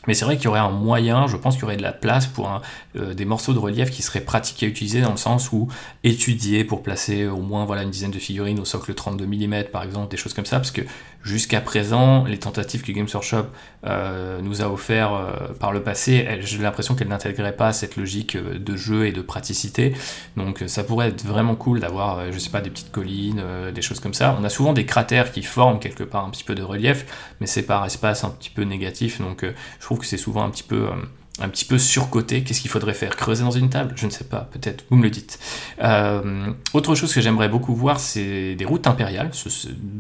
Mais 0.06 0.14
c'est 0.14 0.26
vrai 0.26 0.36
qu'il 0.36 0.46
y 0.46 0.48
aurait 0.50 0.60
un 0.60 0.70
moyen, 0.70 1.28
je 1.28 1.38
pense 1.38 1.54
qu'il 1.54 1.62
y 1.62 1.66
aurait 1.66 1.78
de 1.78 1.82
la 1.82 1.94
place 1.94 2.28
pour 2.28 2.62
des 2.94 3.24
morceaux 3.24 3.54
de 3.54 3.60
relief 3.60 3.90
qui 3.90 4.02
seraient 4.02 4.20
pratiques 4.20 4.62
à 4.62 4.66
utiliser 4.66 5.00
dans 5.00 5.12
le 5.12 5.18
sens 5.18 5.54
où 5.54 5.70
étudier 6.04 6.66
pour 6.66 6.84
placer 6.84 7.26
au 7.26 7.38
moins 7.38 7.64
voilà 7.64 7.84
une 7.84 7.90
dizaine 7.90 8.12
de 8.12 8.20
figurines 8.20 8.60
au 8.60 8.66
socle 8.66 8.94
32 8.94 9.26
mm 9.26 9.64
par 9.72 9.82
exemple, 9.82 10.12
des 10.12 10.18
choses 10.18 10.34
comme 10.34 10.46
ça, 10.46 10.58
parce 10.58 10.72
que 10.72 10.82
Jusqu'à 11.24 11.62
présent, 11.62 12.26
les 12.26 12.38
tentatives 12.38 12.82
que 12.82 12.92
Games 12.92 13.08
Workshop 13.14 13.46
euh, 13.86 14.42
nous 14.42 14.62
a 14.62 14.68
offert 14.68 15.14
euh, 15.14 15.54
par 15.58 15.72
le 15.72 15.82
passé, 15.82 16.28
j'ai 16.42 16.58
l'impression 16.58 16.96
qu'elles 16.96 17.08
n'intégraient 17.08 17.56
pas 17.56 17.72
cette 17.72 17.96
logique 17.96 18.36
euh, 18.36 18.60
de 18.60 18.76
jeu 18.76 19.08
et 19.08 19.14
de 19.14 19.22
praticité. 19.22 19.94
Donc 20.36 20.66
ça 20.68 20.84
pourrait 20.84 21.08
être 21.08 21.24
vraiment 21.24 21.56
cool 21.56 21.80
d'avoir, 21.80 22.30
je 22.30 22.38
sais 22.40 22.50
pas, 22.50 22.60
des 22.60 22.70
petites 22.70 22.92
collines, 22.92 23.42
des 23.74 23.82
choses 23.82 24.02
comme 24.02 24.14
ça. 24.14 24.38
On 24.38 24.44
a 24.44 24.50
souvent 24.50 24.74
des 24.74 24.86
cratères 24.86 25.32
qui 25.32 25.44
forment 25.44 25.80
quelque 25.80 26.04
part 26.04 26.26
un 26.26 26.30
petit 26.30 26.44
peu 26.44 26.56
de 26.56 26.64
relief, 26.64 27.06
mais 27.40 27.48
c'est 27.48 27.64
par 27.64 27.86
espace 27.86 28.26
un 28.26 28.30
petit 28.30 28.50
peu 28.50 28.64
négatif. 28.64 29.22
Donc 29.22 29.46
je 29.46 29.86
trouve 29.86 30.00
que 30.00 30.06
c'est 30.06 30.18
souvent 30.18 30.44
un 30.44 30.50
petit 30.50 30.64
peu 30.64 30.90
un 31.44 31.50
petit 31.50 31.66
peu 31.66 31.78
surcoté. 31.78 32.44
Qu'est-ce 32.44 32.62
qu'il 32.62 32.72
faudrait 32.72 32.94
faire? 32.94 33.16
Creuser 33.16 33.44
dans 33.44 33.52
une 33.52 33.70
table? 33.70 33.94
Je 33.96 34.06
ne 34.06 34.12
sais 34.12 34.24
pas, 34.24 34.50
peut-être, 34.52 34.86
vous 34.90 34.98
me 34.98 35.04
le 35.04 35.10
dites. 35.10 35.40
Euh, 35.84 36.52
autre 36.74 36.96
chose 36.96 37.14
que 37.14 37.22
j'aimerais 37.22 37.50
beaucoup 37.50 37.76
voir, 37.76 38.00
c'est 38.00 38.56
des 38.56 38.66
routes 38.66 38.88
impériales. 38.88 39.32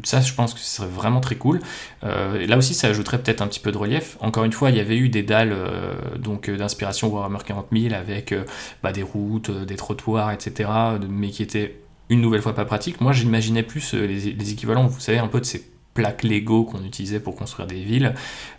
Ça, 0.03 0.21
je 0.21 0.33
pense 0.33 0.53
que 0.53 0.59
ce 0.59 0.77
serait 0.77 0.87
vraiment 0.87 1.19
très 1.19 1.35
cool. 1.35 1.59
Euh, 2.03 2.45
là 2.47 2.57
aussi, 2.57 2.73
ça 2.73 2.87
ajouterait 2.87 3.21
peut-être 3.21 3.41
un 3.41 3.47
petit 3.47 3.59
peu 3.59 3.71
de 3.71 3.77
relief. 3.77 4.17
Encore 4.19 4.43
une 4.43 4.53
fois, 4.53 4.69
il 4.69 4.77
y 4.77 4.79
avait 4.79 4.97
eu 4.97 5.09
des 5.09 5.23
dalles 5.23 5.53
euh, 5.53 5.93
donc 6.17 6.49
d'inspiration 6.49 7.09
Warhammer 7.09 7.39
40 7.45 7.67
000 7.71 7.93
avec 7.93 8.33
bah, 8.81 8.91
des 8.91 9.03
routes, 9.03 9.51
des 9.51 9.75
trottoirs, 9.75 10.31
etc., 10.31 10.69
mais 11.09 11.29
qui 11.29 11.43
étaient 11.43 11.79
une 12.09 12.21
nouvelle 12.21 12.41
fois 12.41 12.53
pas 12.53 12.65
pratiques. 12.65 13.01
Moi, 13.01 13.11
j'imaginais 13.11 13.63
plus 13.63 13.93
les, 13.93 14.33
les, 14.33 14.51
équivalents, 14.51 14.87
vous 14.87 14.99
savez, 14.99 15.17
un 15.17 15.27
peu 15.27 15.39
de 15.39 15.45
ces 15.45 15.72
plaques 15.93 16.23
Lego 16.23 16.63
qu'on 16.63 16.83
utilisait 16.83 17.19
pour 17.19 17.35
construire 17.35 17.67
des 17.67 17.81
villes, 17.83 18.13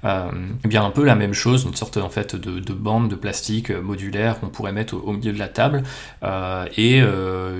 euh, 0.04 0.30
eh 0.64 0.68
bien 0.68 0.84
un 0.84 0.90
peu 0.90 1.04
la 1.04 1.14
même 1.14 1.34
chose, 1.34 1.64
une 1.64 1.74
sorte 1.74 1.96
en 1.96 2.08
fait 2.08 2.36
de, 2.36 2.60
de 2.60 2.72
bande 2.72 3.08
de 3.08 3.16
plastique 3.16 3.70
euh, 3.70 3.80
modulaire 3.80 4.40
qu'on 4.40 4.48
pourrait 4.48 4.72
mettre 4.72 4.94
au, 4.94 5.12
milieu 5.12 5.32
de 5.32 5.38
la 5.38 5.48
table 5.48 5.82
euh, 6.22 6.66
et 6.76 7.02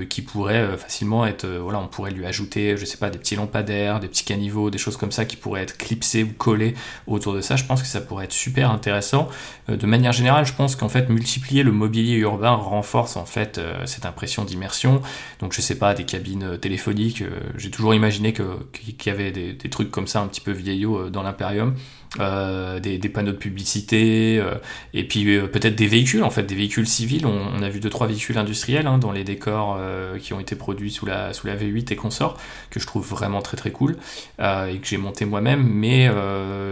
qui 0.07 0.21
pourrait 0.21 0.77
facilement 0.77 1.25
être, 1.25 1.47
voilà, 1.47 1.79
on 1.79 1.87
pourrait 1.87 2.11
lui 2.11 2.25
ajouter, 2.25 2.77
je 2.77 2.85
sais 2.85 2.97
pas, 2.97 3.09
des 3.09 3.17
petits 3.17 3.35
lampadaires, 3.35 3.99
des 3.99 4.07
petits 4.07 4.23
caniveaux, 4.23 4.69
des 4.69 4.77
choses 4.77 4.97
comme 4.97 5.11
ça 5.11 5.25
qui 5.25 5.35
pourraient 5.35 5.63
être 5.63 5.77
clipsés 5.77 6.23
ou 6.23 6.33
collés 6.37 6.73
autour 7.07 7.33
de 7.33 7.41
ça. 7.41 7.55
Je 7.55 7.63
pense 7.63 7.81
que 7.81 7.87
ça 7.87 8.01
pourrait 8.01 8.25
être 8.25 8.33
super 8.33 8.71
intéressant. 8.71 9.29
de 9.67 9.85
manière 9.85 10.11
générale, 10.11 10.45
je 10.45 10.53
pense 10.53 10.75
qu'en 10.75 10.89
fait 10.89 11.09
multiplier 11.09 11.63
le 11.63 11.71
mobilier 11.71 12.15
urbain 12.17 12.51
renforce 12.51 13.17
en 13.17 13.25
fait 13.25 13.59
cette 13.85 14.05
impression 14.05 14.45
d'immersion. 14.45 15.01
Donc 15.39 15.53
je 15.53 15.61
sais 15.61 15.77
pas, 15.77 15.93
des 15.93 16.05
cabines 16.05 16.57
téléphoniques. 16.57 17.23
J'ai 17.57 17.71
toujours 17.71 17.93
imaginé 17.93 18.33
qu'il 18.33 19.05
y 19.05 19.09
avait 19.09 19.31
des 19.31 19.64
trucs 19.69 19.91
comme 19.91 20.07
ça 20.07 20.21
un 20.21 20.27
petit 20.27 20.41
peu 20.41 20.51
vieillots 20.51 20.97
euh, 20.97 21.09
dans 21.09 21.23
l'Imperium, 21.23 21.75
euh, 22.19 22.79
des, 22.79 22.97
panneaux 23.09 23.31
de 23.31 23.37
publicité, 23.37 24.39
euh, 24.39 24.55
et 24.93 25.05
puis 25.05 25.25
peut-être 25.47 25.75
des 25.75 25.87
véhicules, 25.87 26.23
en 26.23 26.29
fait, 26.29 26.43
des 26.43 26.55
véhicules 26.55 26.87
civils. 26.87 27.25
On, 27.25 27.61
a 27.61 27.69
vu 27.69 27.79
deux 27.79 27.89
trois 27.89 28.07
véhicules 28.07 28.37
industriels 28.37 28.87
hein, 28.87 28.97
dans 28.97 29.11
les 29.11 29.23
décors 29.23 29.79
qui 30.21 30.33
ont 30.33 30.39
été 30.39 30.55
produits 30.55 30.91
sous 30.91 31.05
la, 31.05 31.33
sous 31.33 31.47
la 31.47 31.55
V8 31.55 31.91
et 31.91 31.95
consorts, 31.95 32.37
que 32.69 32.79
je 32.79 32.85
trouve 32.85 33.07
vraiment 33.07 33.41
très 33.41 33.57
très 33.57 33.71
cool, 33.71 33.97
et 34.39 34.77
que 34.77 34.87
j'ai 34.87 34.97
monté 34.97 35.25
moi-même, 35.25 35.63
mais 35.63 36.09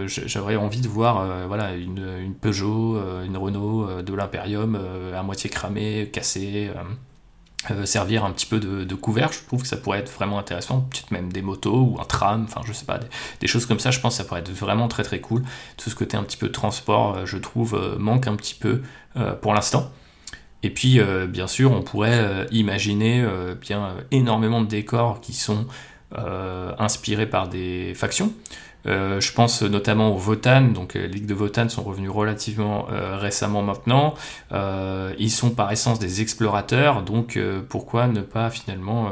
j'aurais 0.06 0.56
envie 0.56 0.80
de 0.80 0.88
voir 0.88 1.46
voilà, 1.46 1.74
une 1.74 2.34
Peugeot, 2.40 2.98
une 3.24 3.36
Renault 3.36 4.02
de 4.02 4.14
l'Imperium 4.14 4.78
à 5.14 5.22
moitié 5.22 5.50
cramée, 5.50 6.10
cassée. 6.12 6.70
Euh, 7.70 7.86
servir 7.86 8.26
un 8.26 8.30
petit 8.32 8.44
peu 8.44 8.60
de, 8.60 8.94
couvert, 8.94 9.32
je 9.32 9.38
trouve 9.46 9.62
que 9.62 9.68
ça 9.68 9.78
pourrait 9.78 9.98
être 9.98 10.12
vraiment 10.12 10.38
intéressant, 10.38 10.82
peut-être 10.82 11.10
même 11.10 11.32
des 11.32 11.40
motos 11.40 11.80
ou 11.80 11.98
un 11.98 12.04
tram, 12.04 12.44
enfin 12.44 12.60
je 12.66 12.74
sais 12.74 12.84
pas, 12.84 13.00
des, 13.40 13.46
choses 13.46 13.64
comme 13.64 13.78
ça, 13.78 13.90
je 13.90 14.00
pense 14.00 14.14
que 14.14 14.22
ça 14.22 14.24
pourrait 14.24 14.40
être 14.40 14.50
vraiment 14.50 14.86
très 14.86 15.02
très 15.02 15.20
cool. 15.20 15.42
Tout 15.78 15.88
ce 15.88 15.94
côté 15.94 16.16
un 16.16 16.24
petit 16.24 16.36
peu 16.36 16.50
transport, 16.50 17.16
euh, 17.16 17.26
je 17.26 17.38
trouve, 17.38 17.74
euh, 17.74 17.96
manque 17.98 18.26
un 18.26 18.36
petit 18.36 18.54
peu 18.54 18.82
pour 19.42 19.54
l'instant. 19.54 19.92
Et 20.64 20.70
puis, 20.70 20.98
bien 21.28 21.46
sûr, 21.46 21.70
on 21.70 21.82
pourrait 21.82 22.48
imaginer 22.50 23.24
bien 23.60 23.94
énormément 24.10 24.60
de 24.60 24.66
décors 24.66 25.20
qui 25.20 25.32
sont 25.32 25.66
inspirés 26.10 27.26
par 27.26 27.48
des 27.48 27.94
factions. 27.94 28.32
Euh, 28.86 29.20
je 29.20 29.32
pense 29.32 29.62
notamment 29.62 30.14
aux 30.14 30.18
Votan, 30.18 30.62
donc 30.62 30.94
les 30.94 31.08
ligues 31.08 31.26
de 31.26 31.34
Votan 31.34 31.68
sont 31.68 31.82
revenus 31.82 32.10
relativement 32.10 32.86
euh, 32.90 33.16
récemment 33.16 33.62
maintenant. 33.62 34.14
Euh, 34.52 35.14
ils 35.18 35.30
sont 35.30 35.50
par 35.50 35.72
essence 35.72 35.98
des 35.98 36.20
explorateurs, 36.20 37.02
donc 37.02 37.38
pourquoi 37.68 38.06
ne 38.06 38.20
pas 38.20 38.50
finalement 38.50 39.10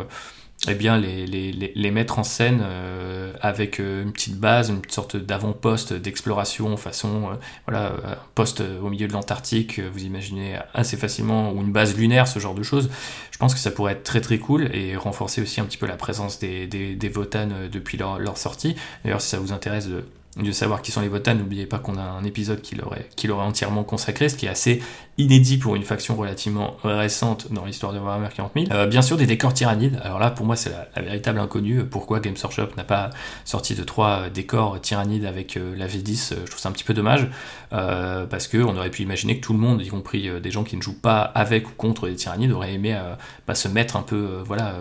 eh 0.68 0.74
bien, 0.74 0.96
les, 0.96 1.26
les, 1.26 1.50
les, 1.52 1.90
mettre 1.90 2.20
en 2.20 2.22
scène 2.22 2.60
euh, 2.62 3.32
avec 3.40 3.80
euh, 3.80 4.04
une 4.04 4.12
petite 4.12 4.38
base, 4.38 4.68
une 4.68 4.80
sorte 4.88 5.16
d'avant-poste 5.16 5.92
d'exploration 5.92 6.76
façon, 6.76 7.30
euh, 7.30 7.34
voilà, 7.66 7.86
un 8.04 8.16
poste 8.36 8.62
au 8.80 8.88
milieu 8.88 9.08
de 9.08 9.12
l'Antarctique, 9.12 9.80
vous 9.80 10.04
imaginez 10.04 10.58
assez 10.72 10.96
facilement, 10.96 11.50
ou 11.50 11.60
une 11.62 11.72
base 11.72 11.96
lunaire, 11.96 12.28
ce 12.28 12.38
genre 12.38 12.54
de 12.54 12.62
choses. 12.62 12.90
Je 13.32 13.38
pense 13.38 13.54
que 13.54 13.60
ça 13.60 13.72
pourrait 13.72 13.94
être 13.94 14.04
très 14.04 14.20
très 14.20 14.38
cool 14.38 14.70
et 14.72 14.94
renforcer 14.96 15.42
aussi 15.42 15.60
un 15.60 15.64
petit 15.64 15.78
peu 15.78 15.86
la 15.86 15.96
présence 15.96 16.38
des, 16.38 16.68
des, 16.68 16.94
des 16.94 17.08
Votan 17.08 17.48
depuis 17.70 17.98
leur, 17.98 18.20
leur 18.20 18.38
sortie. 18.38 18.76
D'ailleurs, 19.04 19.20
si 19.20 19.30
ça 19.30 19.40
vous 19.40 19.52
intéresse 19.52 19.88
de 19.88 20.04
de 20.36 20.50
savoir 20.50 20.80
qui 20.80 20.92
sont 20.92 21.02
les 21.02 21.08
Votan, 21.08 21.34
n'oubliez 21.34 21.66
pas 21.66 21.78
qu'on 21.78 21.98
a 21.98 22.02
un 22.02 22.24
épisode 22.24 22.62
qui 22.62 22.74
l'aurait, 22.74 23.06
qui 23.16 23.26
l'aurait 23.26 23.44
entièrement 23.44 23.84
consacré, 23.84 24.30
ce 24.30 24.36
qui 24.36 24.46
est 24.46 24.48
assez 24.48 24.80
inédit 25.18 25.58
pour 25.58 25.76
une 25.76 25.82
faction 25.82 26.16
relativement 26.16 26.76
récente 26.82 27.52
dans 27.52 27.66
l'histoire 27.66 27.92
de 27.92 27.98
Warhammer 27.98 28.28
40 28.34 28.52
000. 28.54 28.66
Euh, 28.72 28.86
bien 28.86 29.02
sûr, 29.02 29.18
des 29.18 29.26
décors 29.26 29.52
tyrannides. 29.52 30.00
Alors 30.02 30.18
là, 30.18 30.30
pour 30.30 30.46
moi, 30.46 30.56
c'est 30.56 30.70
la, 30.70 31.02
véritable 31.02 31.38
inconnue. 31.38 31.84
Pourquoi 31.84 32.20
Games 32.20 32.36
Workshop 32.42 32.68
n'a 32.78 32.84
pas 32.84 33.10
sorti 33.44 33.74
de 33.74 33.84
trois 33.84 34.30
décors 34.30 34.80
tyrannides 34.80 35.26
avec 35.26 35.58
euh, 35.58 35.74
la 35.76 35.86
V10 35.86 36.34
Je 36.44 36.50
trouve 36.50 36.58
ça 36.60 36.70
un 36.70 36.72
petit 36.72 36.84
peu 36.84 36.94
dommage, 36.94 37.28
euh, 37.74 38.24
parce 38.24 38.48
qu'on 38.48 38.74
aurait 38.76 38.90
pu 38.90 39.02
imaginer 39.02 39.36
que 39.38 39.44
tout 39.44 39.52
le 39.52 39.58
monde, 39.58 39.82
y 39.82 39.88
compris 39.88 40.30
des 40.40 40.50
gens 40.50 40.64
qui 40.64 40.76
ne 40.76 40.82
jouent 40.82 40.98
pas 40.98 41.20
avec 41.20 41.68
ou 41.68 41.72
contre 41.72 42.06
les 42.06 42.14
tyrannides, 42.14 42.52
auraient 42.52 42.72
aimé 42.72 42.98
se 43.52 43.68
mettre 43.68 43.96
un 43.96 44.02
peu 44.02 44.42
voilà, 44.46 44.74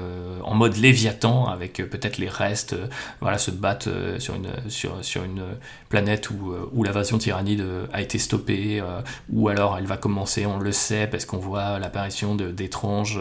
en 0.43 0.55
mode 0.55 0.77
léviathan, 0.77 1.47
avec 1.47 1.73
peut-être 1.73 2.17
les 2.19 2.29
restes, 2.29 2.73
voilà, 3.19 3.37
se 3.37 3.51
battre 3.51 3.89
sur, 4.19 4.35
une, 4.35 4.47
sur, 4.69 5.03
sur 5.03 5.25
une 5.25 5.40
planète 5.89 6.29
où, 6.29 6.53
où 6.73 6.83
l'invasion 6.83 7.17
tyrannide 7.17 7.63
a 7.93 8.01
été 8.01 8.19
stoppée, 8.19 8.81
ou 9.29 9.49
alors 9.49 9.77
elle 9.77 9.85
va 9.85 9.97
commencer 9.97 10.45
on 10.45 10.59
le 10.59 10.71
sait, 10.71 11.07
parce 11.07 11.25
qu'on 11.25 11.37
voit 11.37 11.79
l'apparition 11.79 12.35
d'étranges, 12.35 13.19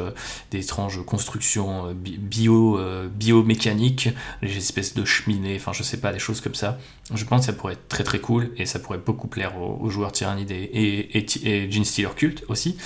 d'étranges 0.50 1.04
constructions 1.04 1.87
euh, 1.87 1.92
bio, 1.94 2.78
euh, 2.78 3.09
biomécaniques, 3.09 4.11
les 4.42 4.56
espèces 4.56 4.94
de 4.94 5.04
cheminées, 5.04 5.56
enfin 5.56 5.72
je 5.72 5.83
sais 5.83 5.98
pas, 5.98 6.12
des 6.12 6.18
choses 6.18 6.40
comme 6.40 6.54
ça. 6.54 6.78
Je 7.12 7.24
pense 7.24 7.40
que 7.40 7.46
ça 7.46 7.52
pourrait 7.52 7.74
être 7.74 7.88
très 7.88 8.04
très 8.04 8.20
cool 8.20 8.52
et 8.56 8.66
ça 8.66 8.78
pourrait 8.78 8.98
beaucoup 8.98 9.26
plaire 9.26 9.61
aux, 9.61 9.90
joueurs 9.90 10.12
Tyrannide 10.12 10.50
et, 10.50 10.62
et, 10.62 11.26
et, 11.44 11.70
Gene 11.70 11.85
Stealer 11.85 12.14
Cult 12.14 12.44
aussi. 12.48 12.76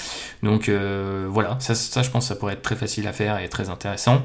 Donc 0.42 0.68
euh, 0.68 1.26
voilà, 1.28 1.58
ça, 1.60 1.74
ça 1.74 2.02
je 2.02 2.10
pense 2.10 2.24
que 2.24 2.28
ça 2.28 2.36
pourrait 2.36 2.54
être 2.54 2.62
très 2.62 2.76
facile 2.76 3.06
à 3.06 3.12
faire 3.12 3.38
et 3.38 3.48
très 3.48 3.68
intéressant. 3.68 4.22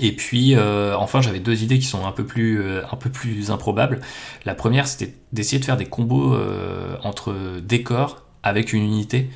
Et 0.00 0.12
puis, 0.12 0.56
enfin, 0.56 1.20
j'avais 1.20 1.40
deux 1.40 1.62
idées 1.64 1.78
qui 1.78 1.86
sont 1.86 2.06
un 2.06 2.12
peu 2.12 2.24
plus, 2.24 2.62
un 2.62 2.96
peu 2.96 3.10
plus 3.10 3.50
improbables. 3.50 4.00
La 4.44 4.54
première, 4.54 4.86
c'était 4.86 5.14
d'essayer 5.32 5.58
de 5.58 5.64
faire 5.64 5.76
des 5.76 5.86
combos 5.86 6.36
entre 7.02 7.34
décors 7.60 8.22
avec 8.42 8.72
une 8.72 8.84
unité. 8.84 9.28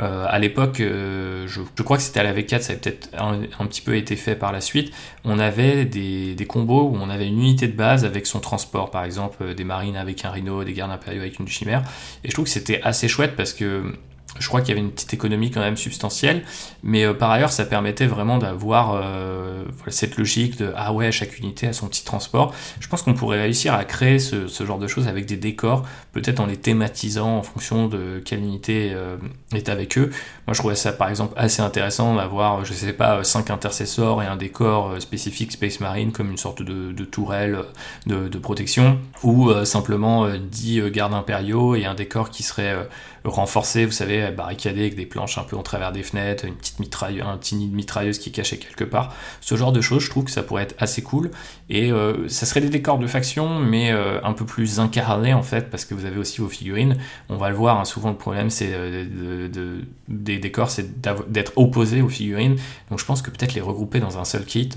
Euh, 0.00 0.24
à 0.28 0.38
l'époque, 0.38 0.80
euh, 0.80 1.46
je, 1.46 1.60
crois 1.82 1.98
que 1.98 2.02
c'était 2.02 2.20
à 2.20 2.22
la 2.22 2.32
V4, 2.32 2.60
ça 2.60 2.72
avait 2.72 2.80
peut-être 2.80 3.10
un, 3.18 3.66
petit 3.66 3.82
peu 3.82 3.96
été 3.96 4.16
fait 4.16 4.34
par 4.34 4.50
la 4.50 4.60
suite. 4.60 4.92
On 5.24 5.38
avait 5.38 5.84
des, 5.84 6.34
des, 6.34 6.46
combos 6.46 6.88
où 6.88 6.96
on 6.96 7.10
avait 7.10 7.26
une 7.26 7.38
unité 7.38 7.68
de 7.68 7.76
base 7.76 8.04
avec 8.04 8.26
son 8.26 8.40
transport, 8.40 8.90
par 8.90 9.04
exemple 9.04 9.42
euh, 9.42 9.54
des 9.54 9.64
marines 9.64 9.96
avec 9.96 10.24
un 10.24 10.30
rhino, 10.30 10.64
des 10.64 10.72
gardes 10.72 10.90
impériaux 10.90 11.20
avec 11.20 11.38
une 11.38 11.48
chimère. 11.48 11.82
Et 12.24 12.28
je 12.28 12.32
trouve 12.32 12.46
que 12.46 12.50
c'était 12.50 12.80
assez 12.82 13.08
chouette 13.08 13.36
parce 13.36 13.52
que 13.52 13.94
je 14.38 14.46
crois 14.46 14.60
qu'il 14.60 14.70
y 14.70 14.72
avait 14.72 14.86
une 14.86 14.92
petite 14.92 15.12
économie 15.12 15.50
quand 15.50 15.60
même 15.60 15.76
substantielle, 15.76 16.44
mais 16.82 17.04
euh, 17.04 17.14
par 17.14 17.30
ailleurs 17.30 17.50
ça 17.50 17.64
permettait 17.64 18.06
vraiment 18.06 18.38
d'avoir 18.38 18.94
euh, 18.94 19.64
cette 19.88 20.16
logique 20.16 20.58
de 20.58 20.72
ah 20.76 20.92
ouais 20.92 21.10
chaque 21.10 21.38
unité 21.38 21.66
a 21.66 21.72
son 21.72 21.88
petit 21.88 22.04
transport. 22.04 22.54
Je 22.78 22.86
pense 22.86 23.02
qu'on 23.02 23.14
pourrait 23.14 23.40
réussir 23.40 23.74
à 23.74 23.84
créer 23.84 24.18
ce, 24.18 24.46
genre 24.64 24.78
de 24.78 24.86
choses 24.86 25.08
avec 25.08 25.26
des 25.26 25.36
décors, 25.36 25.86
peut-être 26.12 26.40
en 26.40 26.46
les 26.46 26.56
thématisant 26.56 27.38
en 27.38 27.42
fonction 27.42 27.88
de 27.88 28.22
quelle 28.24 28.40
unité 28.40 28.92
euh, 28.94 29.16
est 29.52 29.68
avec 29.68 29.98
eux. 29.98 30.10
Moi 30.46 30.54
je 30.54 30.58
trouvais 30.58 30.76
ça 30.76 30.92
par 30.92 31.08
exemple 31.08 31.34
assez 31.36 31.62
intéressant 31.62 32.14
d'avoir 32.14 32.64
je 32.64 32.72
sais 32.72 32.92
pas 32.92 33.24
cinq 33.24 33.50
intercesseurs 33.50 34.22
et 34.22 34.26
un 34.26 34.36
décor 34.36 35.00
spécifique 35.00 35.52
Space 35.52 35.80
Marine 35.80 36.12
comme 36.12 36.30
une 36.30 36.36
sorte 36.36 36.62
de, 36.62 36.92
tourelle 37.04 37.58
de, 38.06 38.28
de, 38.28 38.38
protection, 38.38 38.98
ou 39.22 39.52
simplement 39.64 40.28
10 40.28 40.90
gardes 40.90 41.14
impériaux 41.14 41.74
et 41.74 41.84
un 41.84 41.94
décor 41.94 42.30
qui 42.30 42.42
serait 42.42 42.76
renforcé, 43.24 43.84
vous 43.84 43.92
savez, 43.92 44.30
barricadé 44.30 44.80
avec 44.80 44.96
des 44.96 45.06
planches 45.06 45.38
un 45.38 45.42
peu 45.42 45.56
en 45.56 45.62
travers 45.62 45.92
des 45.92 46.02
fenêtres, 46.02 46.44
une 46.44 46.54
petite 46.54 46.78
mitrailleuse, 46.78 47.24
un 47.26 47.36
petit 47.36 47.54
nid 47.54 47.68
de 47.68 47.74
mitrailleuse 47.74 48.18
qui 48.18 48.30
est 48.30 48.32
caché 48.32 48.58
quelque 48.58 48.84
part. 48.84 49.14
Ce 49.40 49.56
genre 49.56 49.72
de 49.72 49.80
choses, 49.80 50.02
je 50.02 50.10
trouve 50.10 50.24
que 50.24 50.30
ça 50.30 50.42
pourrait 50.42 50.62
être 50.62 50.74
assez 50.78 51.02
cool. 51.02 51.30
Et 51.68 51.92
euh, 51.92 52.28
ça 52.28 52.46
serait 52.46 52.60
des 52.60 52.68
décors 52.68 52.98
de 52.98 53.06
faction, 53.06 53.58
mais 53.58 53.92
euh, 53.92 54.20
un 54.22 54.32
peu 54.32 54.44
plus 54.44 54.80
incarnés 54.80 55.34
en 55.34 55.42
fait, 55.42 55.70
parce 55.70 55.84
que 55.84 55.94
vous 55.94 56.04
avez 56.04 56.18
aussi 56.18 56.40
vos 56.40 56.48
figurines. 56.48 56.96
On 57.28 57.36
va 57.36 57.50
le 57.50 57.56
voir, 57.56 57.78
hein, 57.78 57.84
souvent 57.84 58.10
le 58.10 58.16
problème 58.16 58.50
c'est 58.50 58.70
euh, 58.72 59.48
de, 59.48 59.84
des 60.08 60.38
décors, 60.38 60.70
c'est 60.70 61.00
d'être 61.00 61.52
opposés 61.56 62.02
aux 62.02 62.08
figurines. 62.08 62.56
Donc 62.90 62.98
je 62.98 63.04
pense 63.04 63.22
que 63.22 63.30
peut-être 63.30 63.54
les 63.54 63.60
regrouper 63.60 64.00
dans 64.00 64.18
un 64.18 64.24
seul 64.24 64.44
kit, 64.44 64.70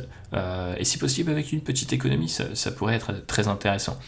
et 0.78 0.84
si 0.84 0.98
possible 0.98 1.32
avec 1.32 1.52
une 1.52 1.62
petite 1.62 1.94
économie, 1.94 2.30
ça 2.30 2.72
pourrait 2.72 2.96
être 2.96 3.26
très 3.28 3.48
intéressant. 3.48 4.00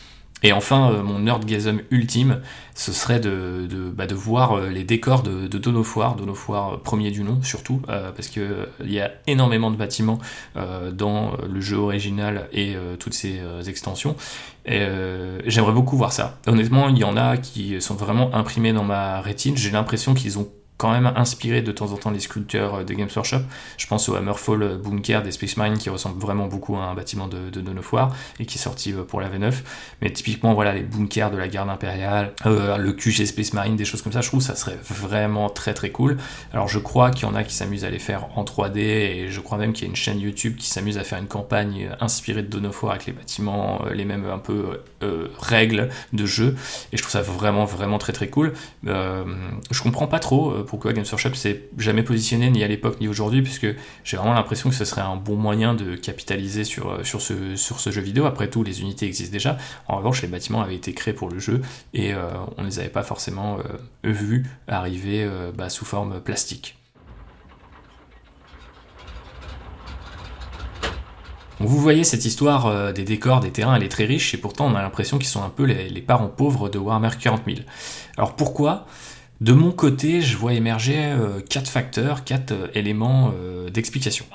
Et 0.44 0.52
enfin, 0.52 0.92
euh, 0.92 1.02
mon 1.02 1.20
nerdgasm 1.20 1.80
ultime, 1.92 2.42
ce 2.76 2.92
serait 2.92 3.20
de, 3.20 3.68
de, 3.70 3.90
bah, 3.90 4.06
de 4.06 4.16
voir 4.16 4.54
euh, 4.54 4.70
les 4.70 4.84
décors 4.84 5.24
de, 5.24 5.48
de 5.48 5.58
Donofoire, 5.58 6.16
Donofoire 6.16 6.74
euh, 6.74 6.78
premier 6.78 7.10
du 7.10 7.24
nom 7.24 7.42
surtout, 7.42 7.82
parce 7.88 8.28
qu'il 8.28 8.68
il 8.84 8.92
y 8.92 9.00
a 9.00 9.12
énormément 9.28 9.72
de 9.72 9.76
bâtiments 9.76 10.20
dans 10.94 11.34
le 11.48 11.62
jeu 11.62 11.78
original 11.78 12.48
et 12.54 12.76
toutes 13.00 13.14
ces 13.14 13.40
extensions. 13.68 14.16
Et 14.66 14.86
j'aimerais 15.46 15.74
beaucoup 15.74 15.98
voir 15.98 16.12
ça. 16.12 16.38
Honnêtement, 16.48 16.90
il 16.90 16.98
y 16.98 17.04
en 17.04 17.18
a 17.18 17.38
qui 17.38 17.80
sont 17.82 17.96
vraiment 17.96 18.34
imprimés 18.34 18.74
dans 18.74 18.84
ma 18.84 19.22
rétine. 19.22 19.58
J'ai 19.58 19.72
l'impression 19.72 20.14
qu'ils 20.14 20.40
ont 20.40 20.50
quand 20.78 20.92
même 20.92 21.12
inspiré 21.16 21.62
de 21.62 21.72
temps 21.72 21.92
en 21.92 21.98
temps 21.98 22.12
les 22.12 22.20
sculpteurs 22.20 22.84
de 22.84 22.94
Games 22.94 23.10
Workshop. 23.16 23.42
Je 23.78 23.88
pense 23.88 24.10
au 24.10 24.16
Hammerfall 24.16 24.78
Bunker 24.78 25.24
des 25.24 25.32
Space 25.32 25.58
Marine 25.58 25.78
qui 25.78 25.90
ressemble 25.90 26.20
vraiment 26.20 26.48
beaucoup 26.48 26.76
à 26.76 26.84
un 26.84 26.94
bâtiment 26.94 27.28
de, 27.28 27.50
de 27.50 27.62
et 28.40 28.46
qui 28.46 28.58
est 28.58 28.62
sorti 28.62 28.94
euh, 28.94 29.04
pour 29.04 29.22
la 29.22 29.30
V9. 29.30 29.54
Mais 30.02 30.12
typiquement, 30.12 30.54
voilà, 30.54 30.74
les 30.74 30.82
bunkers 30.82 31.32
de 31.32 31.38
la 31.38 31.48
garde 31.48 31.70
impériale, 31.70 32.34
euh, 32.46 32.78
le 32.78 32.94
QG 32.94 33.26
Space 33.26 33.54
Marine, 33.54 33.76
des 33.76 33.86
choses 33.86 34.02
comme 34.02 34.14
ça, 34.14 34.22
je 34.22 34.28
trouve 34.28 34.42
ça 34.42 34.56
serait 34.56 34.78
vraiment 34.84 35.50
très 35.50 35.74
très 35.74 35.90
cool. 35.90 36.18
Alors 36.54 36.68
je 36.68 36.80
crois 36.80 37.12
qu'il 37.12 37.28
y 37.28 37.32
en 37.32 37.36
a 37.36 37.44
qui 37.44 37.54
s'amusent 37.54 37.86
à 37.86 37.90
les 37.90 38.00
faire 38.00 38.28
en 38.38 38.44
3D 38.44 38.78
et 38.78 39.28
je 39.30 39.40
crois 39.40 39.58
même 39.58 39.74
qu'il 39.74 39.86
y 39.86 39.88
a 39.88 39.90
une 39.90 39.96
chaîne 39.96 40.20
YouTube 40.20 40.56
qui 40.58 40.70
s'amuse 40.70 40.98
à 40.98 41.04
faire 41.04 41.20
une 41.20 41.28
campagne 41.28 41.90
inspirée 42.00 42.44
de 42.44 42.66
War 42.82 42.94
avec 42.94 43.06
les 43.06 43.14
bâtiments, 43.14 43.82
euh, 43.86 43.94
les 43.94 44.06
mêmes 44.06 44.26
un 44.26 44.40
peu 44.40 44.82
règles 45.40 45.90
de 46.14 46.26
jeu. 46.26 46.56
Et 46.92 46.98
je 46.98 47.02
trouve 47.02 47.12
ça 47.12 47.22
vraiment 47.22 47.66
vraiment 47.66 48.00
très 48.00 48.12
très 48.12 48.28
cool. 48.28 48.54
je 48.86 49.82
comprends 49.84 50.08
pas 50.08 50.20
trop 50.20 50.65
pourquoi 50.66 50.94
Games 50.94 51.06
Workshop 51.10 51.36
s'est 51.36 51.70
jamais 51.78 52.04
positionné 52.04 52.50
ni 52.50 52.64
à 52.64 52.68
l'époque 52.68 53.00
ni 53.00 53.08
aujourd'hui, 53.08 53.42
puisque 53.42 53.68
j'ai 54.04 54.18
vraiment 54.18 54.34
l'impression 54.34 54.70
que 54.70 54.76
ce 54.76 54.86
serait 54.86 55.02
un 55.02 55.16
bon 55.16 55.36
moyen 55.36 55.74
de 55.74 55.96
capitaliser 55.96 56.64
sur, 56.64 57.06
sur, 57.06 57.22
ce, 57.22 57.56
sur 57.56 57.80
ce 57.80 57.92
jeu 57.92 58.02
vidéo. 58.02 58.26
Après 58.26 58.50
tout, 58.50 58.64
les 58.64 58.82
unités 58.82 59.06
existent 59.06 59.34
déjà. 59.34 59.58
En 59.88 59.98
revanche, 59.98 60.22
les 60.22 60.28
bâtiments 60.28 60.62
avaient 60.62 60.76
été 60.76 60.94
créés 60.94 61.14
pour 61.14 61.30
le 61.30 61.40
jeu 61.40 61.62
et 61.94 62.14
on 62.58 62.62
ne 62.62 62.68
les 62.68 62.80
avait 62.80 62.90
pas 62.90 63.04
forcément 63.04 63.58
vus 64.04 64.46
arriver 64.68 65.28
bah, 65.56 65.70
sous 65.70 65.86
forme 65.86 66.20
plastique. 66.22 66.78
vous 71.60 71.80
voyez 71.80 72.04
cette 72.04 72.26
histoire 72.26 72.68
euh, 72.68 72.92
des 72.92 73.04
décors, 73.04 73.40
des 73.40 73.52
terrains, 73.52 73.76
elle 73.76 73.84
est 73.84 73.90
très 73.90 74.06
riche 74.06 74.34
et 74.34 74.38
pourtant 74.38 74.68
on 74.68 74.76
a 74.76 74.82
l'impression 74.82 75.18
qu'ils 75.18 75.28
sont 75.28 75.44
un 75.44 75.50
peu 75.50 75.64
les, 75.64 76.02
parents 76.02 76.28
pauvres 76.28 76.70
de 76.70 76.78
Warhammer 76.78 77.10
40 77.20 77.44
000. 77.46 77.60
Alors 78.18 78.36
pourquoi? 78.36 78.86
De 79.46 79.54
mon 79.54 79.72
côté, 79.72 80.22
je 80.22 80.36
vois 80.38 80.54
émerger 80.54 80.98
euh, 80.98 81.40
quatre 81.40 81.70
facteurs, 81.70 82.24
quatre 82.24 82.52
euh, 82.52 82.68
éléments 82.74 83.32
d'explication. 83.72 84.26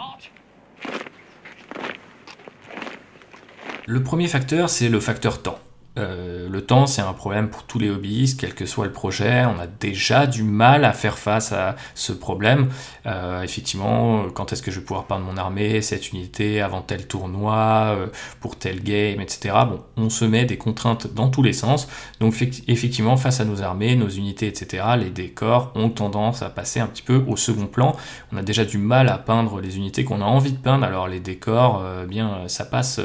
Le 3.86 4.02
premier 4.04 4.28
facteur, 4.28 4.70
c'est 4.70 4.88
le 4.88 5.00
facteur 5.00 5.42
temps. 5.42 5.58
Euh, 6.00 6.48
le 6.48 6.62
temps, 6.62 6.86
c'est 6.86 7.02
un 7.02 7.12
problème 7.12 7.48
pour 7.50 7.64
tous 7.64 7.78
les 7.78 7.90
hobbyistes, 7.90 8.40
quel 8.40 8.54
que 8.54 8.66
soit 8.66 8.86
le 8.86 8.92
projet. 8.92 9.44
On 9.44 9.60
a 9.60 9.66
déjà 9.66 10.26
du 10.26 10.42
mal 10.42 10.84
à 10.84 10.92
faire 10.92 11.18
face 11.18 11.52
à 11.52 11.76
ce 11.94 12.12
problème. 12.12 12.68
Euh, 13.06 13.42
effectivement, 13.42 14.28
quand 14.30 14.52
est-ce 14.52 14.62
que 14.62 14.70
je 14.70 14.80
vais 14.80 14.84
pouvoir 14.84 15.04
peindre 15.04 15.24
mon 15.24 15.36
armée, 15.36 15.82
cette 15.82 16.12
unité, 16.12 16.60
avant 16.60 16.82
tel 16.82 17.06
tournoi, 17.06 17.94
euh, 17.96 18.06
pour 18.40 18.56
tel 18.56 18.82
game, 18.82 19.20
etc. 19.20 19.54
Bon, 19.68 19.80
on 19.96 20.10
se 20.10 20.24
met 20.24 20.44
des 20.44 20.56
contraintes 20.56 21.12
dans 21.14 21.28
tous 21.28 21.42
les 21.42 21.52
sens. 21.52 21.88
Donc, 22.20 22.34
effectivement, 22.68 23.16
face 23.16 23.40
à 23.40 23.44
nos 23.44 23.62
armées, 23.62 23.96
nos 23.96 24.08
unités, 24.08 24.46
etc., 24.46 24.84
les 24.98 25.10
décors 25.10 25.72
ont 25.74 25.90
tendance 25.90 26.42
à 26.42 26.50
passer 26.50 26.80
un 26.80 26.86
petit 26.86 27.02
peu 27.02 27.22
au 27.28 27.36
second 27.36 27.66
plan. 27.66 27.94
On 28.32 28.36
a 28.36 28.42
déjà 28.42 28.64
du 28.64 28.78
mal 28.78 29.08
à 29.08 29.18
peindre 29.18 29.60
les 29.60 29.76
unités 29.76 30.04
qu'on 30.04 30.22
a 30.22 30.24
envie 30.24 30.52
de 30.52 30.58
peindre. 30.58 30.84
Alors, 30.84 31.08
les 31.08 31.20
décors, 31.20 31.84
bien, 32.08 32.48
ça 32.48 32.64
passe 32.64 33.00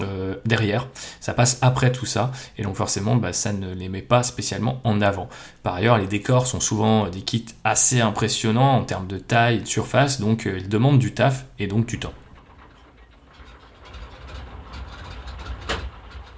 euh, 0.00 0.34
derrière, 0.44 0.86
ça 1.18 1.32
passe 1.32 1.58
après 1.62 1.90
tout 1.90 2.04
ça, 2.04 2.30
et 2.58 2.62
donc 2.62 2.76
forcément 2.76 3.16
bah, 3.16 3.32
ça 3.32 3.54
ne 3.54 3.72
les 3.72 3.88
met 3.88 4.02
pas 4.02 4.22
spécialement 4.22 4.80
en 4.84 5.00
avant. 5.00 5.28
Par 5.62 5.74
ailleurs, 5.74 5.96
les 5.96 6.06
décors 6.06 6.46
sont 6.46 6.60
souvent 6.60 7.08
des 7.08 7.22
kits 7.22 7.46
assez 7.64 8.00
impressionnants 8.00 8.76
en 8.76 8.84
termes 8.84 9.06
de 9.06 9.18
taille 9.18 9.60
de 9.60 9.66
surface, 9.66 10.20
donc 10.20 10.46
euh, 10.46 10.58
ils 10.58 10.68
demandent 10.68 10.98
du 10.98 11.14
taf 11.14 11.46
et 11.58 11.66
donc 11.66 11.86
du 11.86 11.98
temps. 11.98 12.12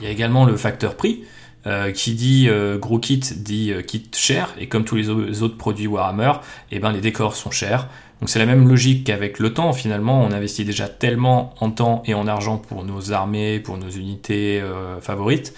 Il 0.01 0.07
y 0.07 0.09
a 0.09 0.11
également 0.11 0.45
le 0.45 0.57
facteur 0.57 0.97
prix. 0.97 1.25
Euh, 1.67 1.93
qui 1.93 2.15
dit 2.15 2.49
gros 2.79 2.99
kit 2.99 3.21
dit 3.37 3.71
kit 3.87 4.09
cher, 4.15 4.55
et 4.59 4.67
comme 4.67 4.87
tous 4.87 4.97
les 4.97 5.11
autres 5.11 5.59
produits 5.59 5.87
Warhammer, 5.87 6.33
eh 6.71 6.79
ben, 6.79 6.91
les 6.91 7.03
décors 7.03 7.37
sont 7.37 7.51
chers, 7.51 7.87
donc 8.21 8.29
c'est 8.29 8.39
la 8.39 8.47
même 8.47 8.69
logique 8.69 9.05
qu'avec 9.05 9.39
le 9.39 9.55
temps, 9.55 9.73
finalement, 9.73 10.23
on 10.23 10.31
investit 10.31 10.65
déjà 10.65 10.89
tellement 10.89 11.55
en 11.61 11.71
temps 11.71 12.03
et 12.05 12.13
en 12.13 12.27
argent 12.27 12.59
pour 12.59 12.85
nos 12.85 13.13
armées, 13.13 13.61
pour 13.61 13.79
nos 13.79 13.89
unités 13.89 14.61
euh, 14.61 15.01
favorites. 15.01 15.55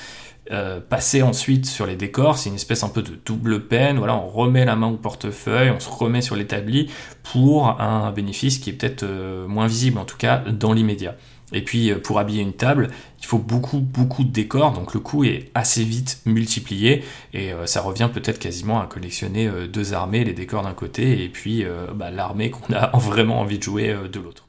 Euh, 0.51 0.81
passer 0.81 1.23
ensuite 1.23 1.67
sur 1.67 1.87
les 1.87 1.97
décors, 1.97 2.37
c'est 2.37 2.49
une 2.49 2.57
espèce 2.57 2.83
un 2.83 2.89
peu 2.89 3.03
de 3.03 3.19
double 3.25 3.67
peine. 3.67 3.99
Voilà, 3.99 4.17
on 4.17 4.29
remet 4.29 4.65
la 4.65 4.77
main 4.77 4.89
au 4.89 4.97
portefeuille, 4.97 5.71
on 5.71 5.81
se 5.81 5.89
remet 5.89 6.21
sur 6.21 6.37
l'établi 6.37 6.91
pour 7.23 7.81
un 7.81 8.13
bénéfice 8.13 8.59
qui 8.59 8.71
est 8.71 8.73
peut-être 8.75 9.05
euh, 9.05 9.47
moins 9.49 9.67
visible, 9.67 9.99
en 9.99 10.05
tout 10.05 10.17
cas 10.17 10.39
dans 10.39 10.73
l'immédiat. 10.73 11.17
Et 11.53 11.63
puis 11.63 11.91
euh, 11.91 11.99
pour 11.99 12.19
habiller 12.19 12.43
une 12.43 12.53
table, 12.53 12.91
il 13.21 13.27
faut 13.27 13.39
beaucoup 13.39 13.79
beaucoup 13.79 14.25
de 14.25 14.31
décors, 14.31 14.73
donc 14.73 14.95
le 14.95 15.01
coût 15.01 15.25
est 15.25 15.51
assez 15.55 15.85
vite 15.85 16.21
multiplié 16.27 17.05
et 17.35 17.53
euh, 17.53 17.67
ça 17.67 17.81
revient 17.81 18.09
peut-être 18.13 18.39
quasiment 18.39 18.81
à 18.81 18.87
collectionner 18.87 19.47
euh, 19.47 19.67
deux 19.67 19.95
armées, 19.95 20.25
les 20.25 20.33
décors 20.33 20.63
d'un 20.63 20.73
côté 20.73 21.23
et 21.23 21.29
puis 21.29 21.65
bah, 21.95 22.11
l'armée 22.11 22.51
qu'on 22.51 22.73
a 22.75 22.91
vraiment 22.97 23.41
envie 23.41 23.59
de 23.59 23.63
jouer 23.63 23.95
de 24.11 24.21
l'autre. 24.21 24.47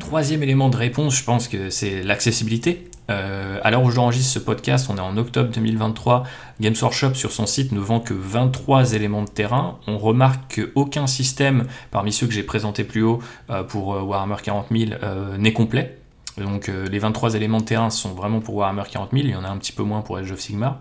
Troisième 0.00 0.42
élément 0.42 0.68
de 0.68 0.76
réponse, 0.76 1.16
je 1.16 1.24
pense 1.24 1.48
que 1.48 1.68
c'est 1.68 2.02
l'accessibilité. 2.02 2.85
Euh, 3.10 3.60
à 3.62 3.70
l'heure 3.70 3.82
où 3.82 3.90
j'enregistre 3.90 4.32
ce 4.32 4.38
podcast, 4.38 4.88
on 4.90 4.96
est 4.96 5.00
en 5.00 5.16
octobre 5.16 5.50
2023. 5.50 6.24
Games 6.60 6.74
Workshop 6.80 7.14
sur 7.14 7.32
son 7.32 7.46
site 7.46 7.72
ne 7.72 7.80
vend 7.80 8.00
que 8.00 8.14
23 8.14 8.94
éléments 8.94 9.22
de 9.22 9.28
terrain. 9.28 9.78
On 9.86 9.98
remarque 9.98 10.56
qu'aucun 10.56 11.06
système 11.06 11.66
parmi 11.90 12.12
ceux 12.12 12.26
que 12.26 12.32
j'ai 12.32 12.42
présentés 12.42 12.84
plus 12.84 13.02
haut 13.02 13.20
euh, 13.50 13.62
pour 13.62 13.94
euh, 13.94 14.00
Warhammer 14.02 14.36
40 14.42 14.66
000 14.70 14.90
n'est 15.38 15.52
complet. 15.52 15.98
Donc 16.38 16.68
les 16.68 16.98
23 16.98 17.34
éléments 17.34 17.60
de 17.60 17.64
terrain 17.64 17.88
sont 17.88 18.12
vraiment 18.12 18.40
pour 18.40 18.56
Warhammer 18.56 18.82
40 18.90 19.12
000, 19.12 19.22
il 19.24 19.30
y 19.30 19.34
en 19.34 19.44
a 19.44 19.48
un 19.48 19.56
petit 19.56 19.72
peu 19.72 19.82
moins 19.82 20.02
pour 20.02 20.18
Age 20.18 20.30
of 20.32 20.38
Sigmar. 20.38 20.76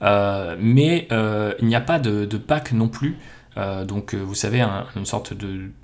mais 0.00 1.08
il 1.10 1.66
n'y 1.66 1.74
a 1.74 1.80
pas 1.80 1.98
de, 1.98 2.26
de 2.26 2.36
pack 2.36 2.70
non 2.70 2.86
plus 2.86 3.18
euh, 3.56 3.84
donc, 3.84 4.14
euh, 4.14 4.18
vous 4.18 4.34
savez, 4.34 4.62
une 4.96 5.06
sorte 5.06 5.32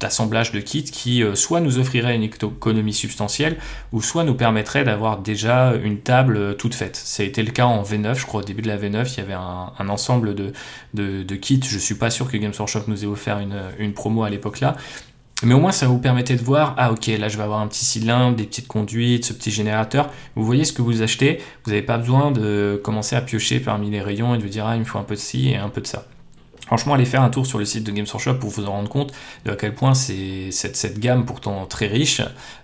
d'assemblage 0.00 0.52
de, 0.52 0.60
kits 0.60 0.84
qui 0.84 1.22
euh, 1.22 1.34
soit 1.34 1.60
nous 1.60 1.78
offrirait 1.78 2.14
une 2.14 2.22
économie 2.22 2.94
substantielle, 2.94 3.56
ou 3.92 4.02
soit 4.02 4.24
nous 4.24 4.34
permettrait 4.34 4.84
d'avoir 4.84 5.18
déjà 5.18 5.74
une 5.74 5.98
table 5.98 6.56
toute 6.56 6.74
faite. 6.74 6.96
Ça 6.96 7.22
a 7.22 7.26
été 7.26 7.42
le 7.42 7.50
cas 7.50 7.66
en 7.66 7.82
V9, 7.82 8.18
je 8.18 8.26
crois 8.26 8.40
au 8.40 8.44
début 8.44 8.62
de 8.62 8.68
la 8.68 8.78
V9, 8.78 9.12
il 9.12 9.18
y 9.18 9.20
avait 9.20 9.34
un, 9.34 9.88
ensemble 9.88 10.34
de, 10.34 11.34
kits. 11.36 11.60
Je 11.62 11.78
suis 11.78 11.96
pas 11.96 12.10
sûr 12.10 12.30
que 12.30 12.36
Games 12.36 12.52
Workshop 12.56 12.84
nous 12.86 13.04
ait 13.04 13.08
offert 13.08 13.40
une, 13.78 13.92
promo 13.92 14.22
à 14.22 14.30
l'époque 14.30 14.60
là. 14.60 14.76
Mais 15.42 15.52
au 15.52 15.60
moins, 15.60 15.72
ça 15.72 15.86
vous 15.86 15.98
permettait 15.98 16.36
de 16.36 16.42
voir, 16.42 16.74
ah 16.78 16.90
ok, 16.92 17.08
là 17.08 17.28
je 17.28 17.36
vais 17.36 17.42
avoir 17.42 17.60
un 17.60 17.66
petit 17.66 17.84
cylindre, 17.84 18.36
des 18.36 18.44
petites 18.44 18.68
conduites, 18.68 19.26
ce 19.26 19.32
petit 19.34 19.50
générateur. 19.50 20.10
Vous 20.34 20.44
voyez 20.44 20.64
ce 20.64 20.72
que 20.72 20.80
vous 20.80 21.02
achetez, 21.02 21.42
vous 21.64 21.72
n'avez 21.72 21.82
pas 21.82 21.98
besoin 21.98 22.30
de 22.30 22.80
commencer 22.82 23.16
à 23.16 23.20
piocher 23.20 23.60
parmi 23.60 23.90
les 23.90 24.00
rayons 24.00 24.34
et 24.34 24.38
de 24.38 24.42
vous 24.42 24.48
dire, 24.48 24.66
ah 24.66 24.76
il 24.76 24.80
me 24.80 24.84
faut 24.84 24.98
un 24.98 25.02
peu 25.02 25.14
de 25.14 25.20
ci 25.20 25.50
et 25.50 25.56
un 25.56 25.68
peu 25.68 25.82
de 25.82 25.86
ça. 25.86 26.06
Franchement, 26.66 26.94
allez 26.94 27.04
faire 27.04 27.22
un 27.22 27.30
tour 27.30 27.46
sur 27.46 27.60
le 27.60 27.64
site 27.64 27.84
de 27.84 27.92
Games 27.92 28.06
Workshop 28.12 28.34
pour 28.34 28.50
vous 28.50 28.66
en 28.66 28.72
rendre 28.72 28.88
compte 28.88 29.12
de 29.44 29.52
à 29.52 29.56
quel 29.56 29.72
point 29.72 29.94
c'est 29.94 30.50
cette, 30.50 30.98
gamme 30.98 31.24
pourtant 31.24 31.64
très 31.66 31.86
riche 31.86 32.20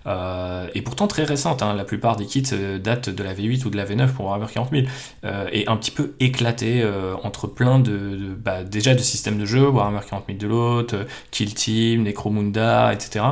euh, 0.07 0.67
et 0.75 0.81
pourtant 0.81 1.07
très 1.07 1.23
récente. 1.23 1.61
Hein. 1.61 1.73
La 1.73 1.85
plupart 1.85 2.17
des 2.17 2.25
kits 2.25 2.43
euh, 2.51 2.79
datent 2.79 3.09
de 3.09 3.23
la 3.23 3.33
V8 3.33 3.65
ou 3.65 3.69
de 3.69 3.77
la 3.77 3.85
V9 3.85 4.09
pour 4.09 4.25
Warhammer 4.25 4.47
40 4.53 4.71
000 4.71 4.83
euh, 5.23 5.47
et 5.53 5.69
un 5.69 5.77
petit 5.77 5.91
peu 5.91 6.15
éclaté 6.19 6.83
entre 7.23 7.47
plein 7.47 7.79
de, 7.79 8.35
bah, 8.37 8.63
déjà 8.63 8.93
de 8.93 8.99
systèmes 8.99 9.37
de 9.37 9.45
jeu, 9.45 9.69
Warhammer 9.69 10.01
40 10.07 10.25
000 10.27 10.37
de 10.37 10.47
l'autre, 10.47 10.95
Kill 11.31 11.53
Team, 11.53 12.03
Necromunda, 12.03 12.93
etc. 12.93 13.23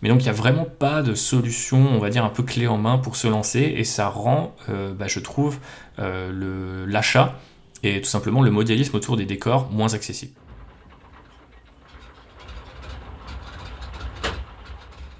Mais 0.00 0.08
donc 0.08 0.20
il 0.20 0.24
n'y 0.24 0.30
a 0.30 0.34
vraiment 0.34 0.64
pas 0.64 1.02
de 1.02 1.14
solution, 1.14 1.78
on 1.78 1.98
va 1.98 2.10
dire 2.10 2.24
un 2.24 2.28
peu 2.30 2.44
clé 2.44 2.68
en 2.68 2.78
main 2.78 2.98
pour 2.98 3.16
se 3.16 3.26
lancer 3.26 3.74
et 3.76 3.84
ça 3.84 4.08
rend, 4.08 4.54
bah, 4.68 5.06
je 5.08 5.18
trouve, 5.18 5.58
l'achat 5.98 7.34
et 7.82 8.00
tout 8.00 8.08
simplement 8.08 8.42
le 8.42 8.50
modélisme 8.50 8.96
autour 8.96 9.16
des 9.16 9.26
décors 9.26 9.70
moins 9.70 9.94
accessible. 9.94 10.32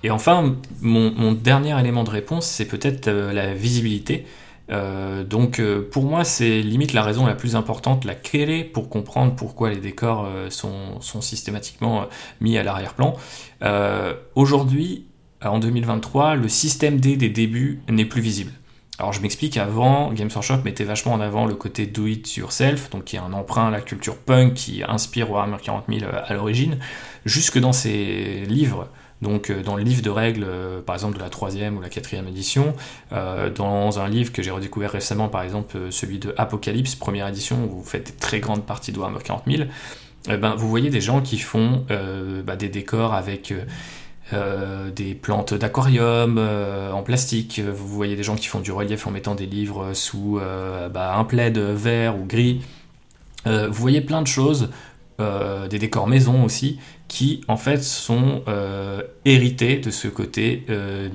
Et 0.02 0.10
enfin, 0.10 0.56
mon, 0.80 1.32
dernier 1.32 1.78
élément 1.78 2.04
de 2.04 2.10
réponse, 2.10 2.46
c'est 2.46 2.66
peut-être 2.66 3.08
euh, 3.08 3.32
la 3.32 3.52
visibilité. 3.52 4.26
Euh, 4.70 5.24
donc 5.24 5.58
euh, 5.58 5.86
pour 5.90 6.04
moi, 6.04 6.24
c'est 6.24 6.62
limite 6.62 6.92
la 6.92 7.02
raison 7.02 7.26
la 7.26 7.34
plus 7.34 7.56
importante, 7.56 8.04
la 8.04 8.14
clé 8.14 8.64
pour 8.64 8.88
comprendre 8.88 9.34
pourquoi 9.34 9.68
les 9.68 9.80
décors 9.80 10.28
sont, 10.48 11.00
sont, 11.00 11.20
systématiquement 11.20 12.06
mis 12.40 12.56
à 12.56 12.62
l'arrière-plan. 12.62 13.14
Aujourd'hui, 14.34 15.06
en 15.42 15.58
2023, 15.58 16.36
le 16.36 16.48
système 16.48 17.00
D 17.00 17.16
des 17.16 17.30
débuts 17.30 17.80
n'est 17.88 18.04
plus 18.04 18.20
visible. 18.20 18.52
Alors 19.00 19.14
je 19.14 19.22
m'explique, 19.22 19.56
avant, 19.56 20.12
Games 20.12 20.28
Workshop 20.30 20.58
mettait 20.62 20.84
vachement 20.84 21.14
en 21.14 21.20
avant 21.20 21.46
le 21.46 21.54
côté 21.54 21.86
do 21.86 22.06
it 22.06 22.36
yourself, 22.36 22.90
donc 22.90 23.04
qui 23.04 23.16
est 23.16 23.18
un 23.18 23.32
emprunt 23.32 23.68
à 23.68 23.70
la 23.70 23.80
culture 23.80 24.14
punk 24.14 24.52
qui 24.52 24.82
inspire 24.86 25.30
Warhammer 25.30 25.56
40 25.62 25.84
000 25.88 26.00
euh, 26.02 26.20
à 26.22 26.34
l'origine, 26.34 26.76
jusque 27.24 27.58
dans 27.58 27.72
ses 27.72 28.44
livres. 28.46 28.88
Donc 29.22 29.48
euh, 29.48 29.62
dans 29.62 29.76
le 29.76 29.84
livre 29.84 30.02
de 30.02 30.10
règles, 30.10 30.44
euh, 30.46 30.82
par 30.82 30.96
exemple 30.96 31.16
de 31.16 31.22
la 31.22 31.30
troisième 31.30 31.78
ou 31.78 31.80
la 31.80 31.88
quatrième 31.88 32.28
édition, 32.28 32.74
dans 33.10 34.00
un 34.00 34.08
livre 34.08 34.32
que 34.32 34.42
j'ai 34.42 34.50
redécouvert 34.50 34.90
récemment, 34.90 35.28
par 35.28 35.42
exemple 35.44 35.78
celui 35.88 36.18
de 36.18 36.34
Apocalypse, 36.36 36.94
première 36.94 37.26
édition, 37.26 37.64
où 37.64 37.78
vous 37.78 37.84
faites 37.84 38.18
très 38.18 38.40
grandes 38.40 38.66
parties 38.66 38.92
de 38.92 38.98
Warhammer 38.98 39.22
40 39.24 39.44
000, 39.46 39.62
ben, 40.28 40.54
vous 40.56 40.68
voyez 40.68 40.90
des 40.90 41.00
gens 41.00 41.22
qui 41.22 41.38
font 41.38 41.86
bah, 42.44 42.56
des 42.56 42.68
décors 42.68 43.14
avec 43.14 43.54
des 44.32 45.14
plantes 45.14 45.54
d'aquarium 45.54 46.36
euh, 46.38 46.92
en 46.92 47.02
plastique. 47.02 47.60
Vous 47.60 47.88
voyez 47.88 48.16
des 48.16 48.22
gens 48.22 48.36
qui 48.36 48.46
font 48.46 48.60
du 48.60 48.72
relief 48.72 49.06
en 49.06 49.10
mettant 49.10 49.34
des 49.34 49.46
livres 49.46 49.92
sous 49.94 50.38
euh, 50.38 50.88
bah, 50.88 51.16
un 51.16 51.24
plaid 51.24 51.58
vert 51.58 52.18
ou 52.18 52.24
gris. 52.24 52.60
vous 53.46 53.72
voyez 53.72 54.00
plein 54.00 54.22
de 54.22 54.26
choses, 54.26 54.70
des 55.18 55.78
décors 55.78 56.06
maison 56.06 56.44
aussi, 56.44 56.78
qui 57.08 57.42
en 57.48 57.56
fait 57.56 57.82
sont 57.82 58.42
hérités 59.24 59.78
de 59.78 59.90
ce 59.90 60.08
côté 60.08 60.64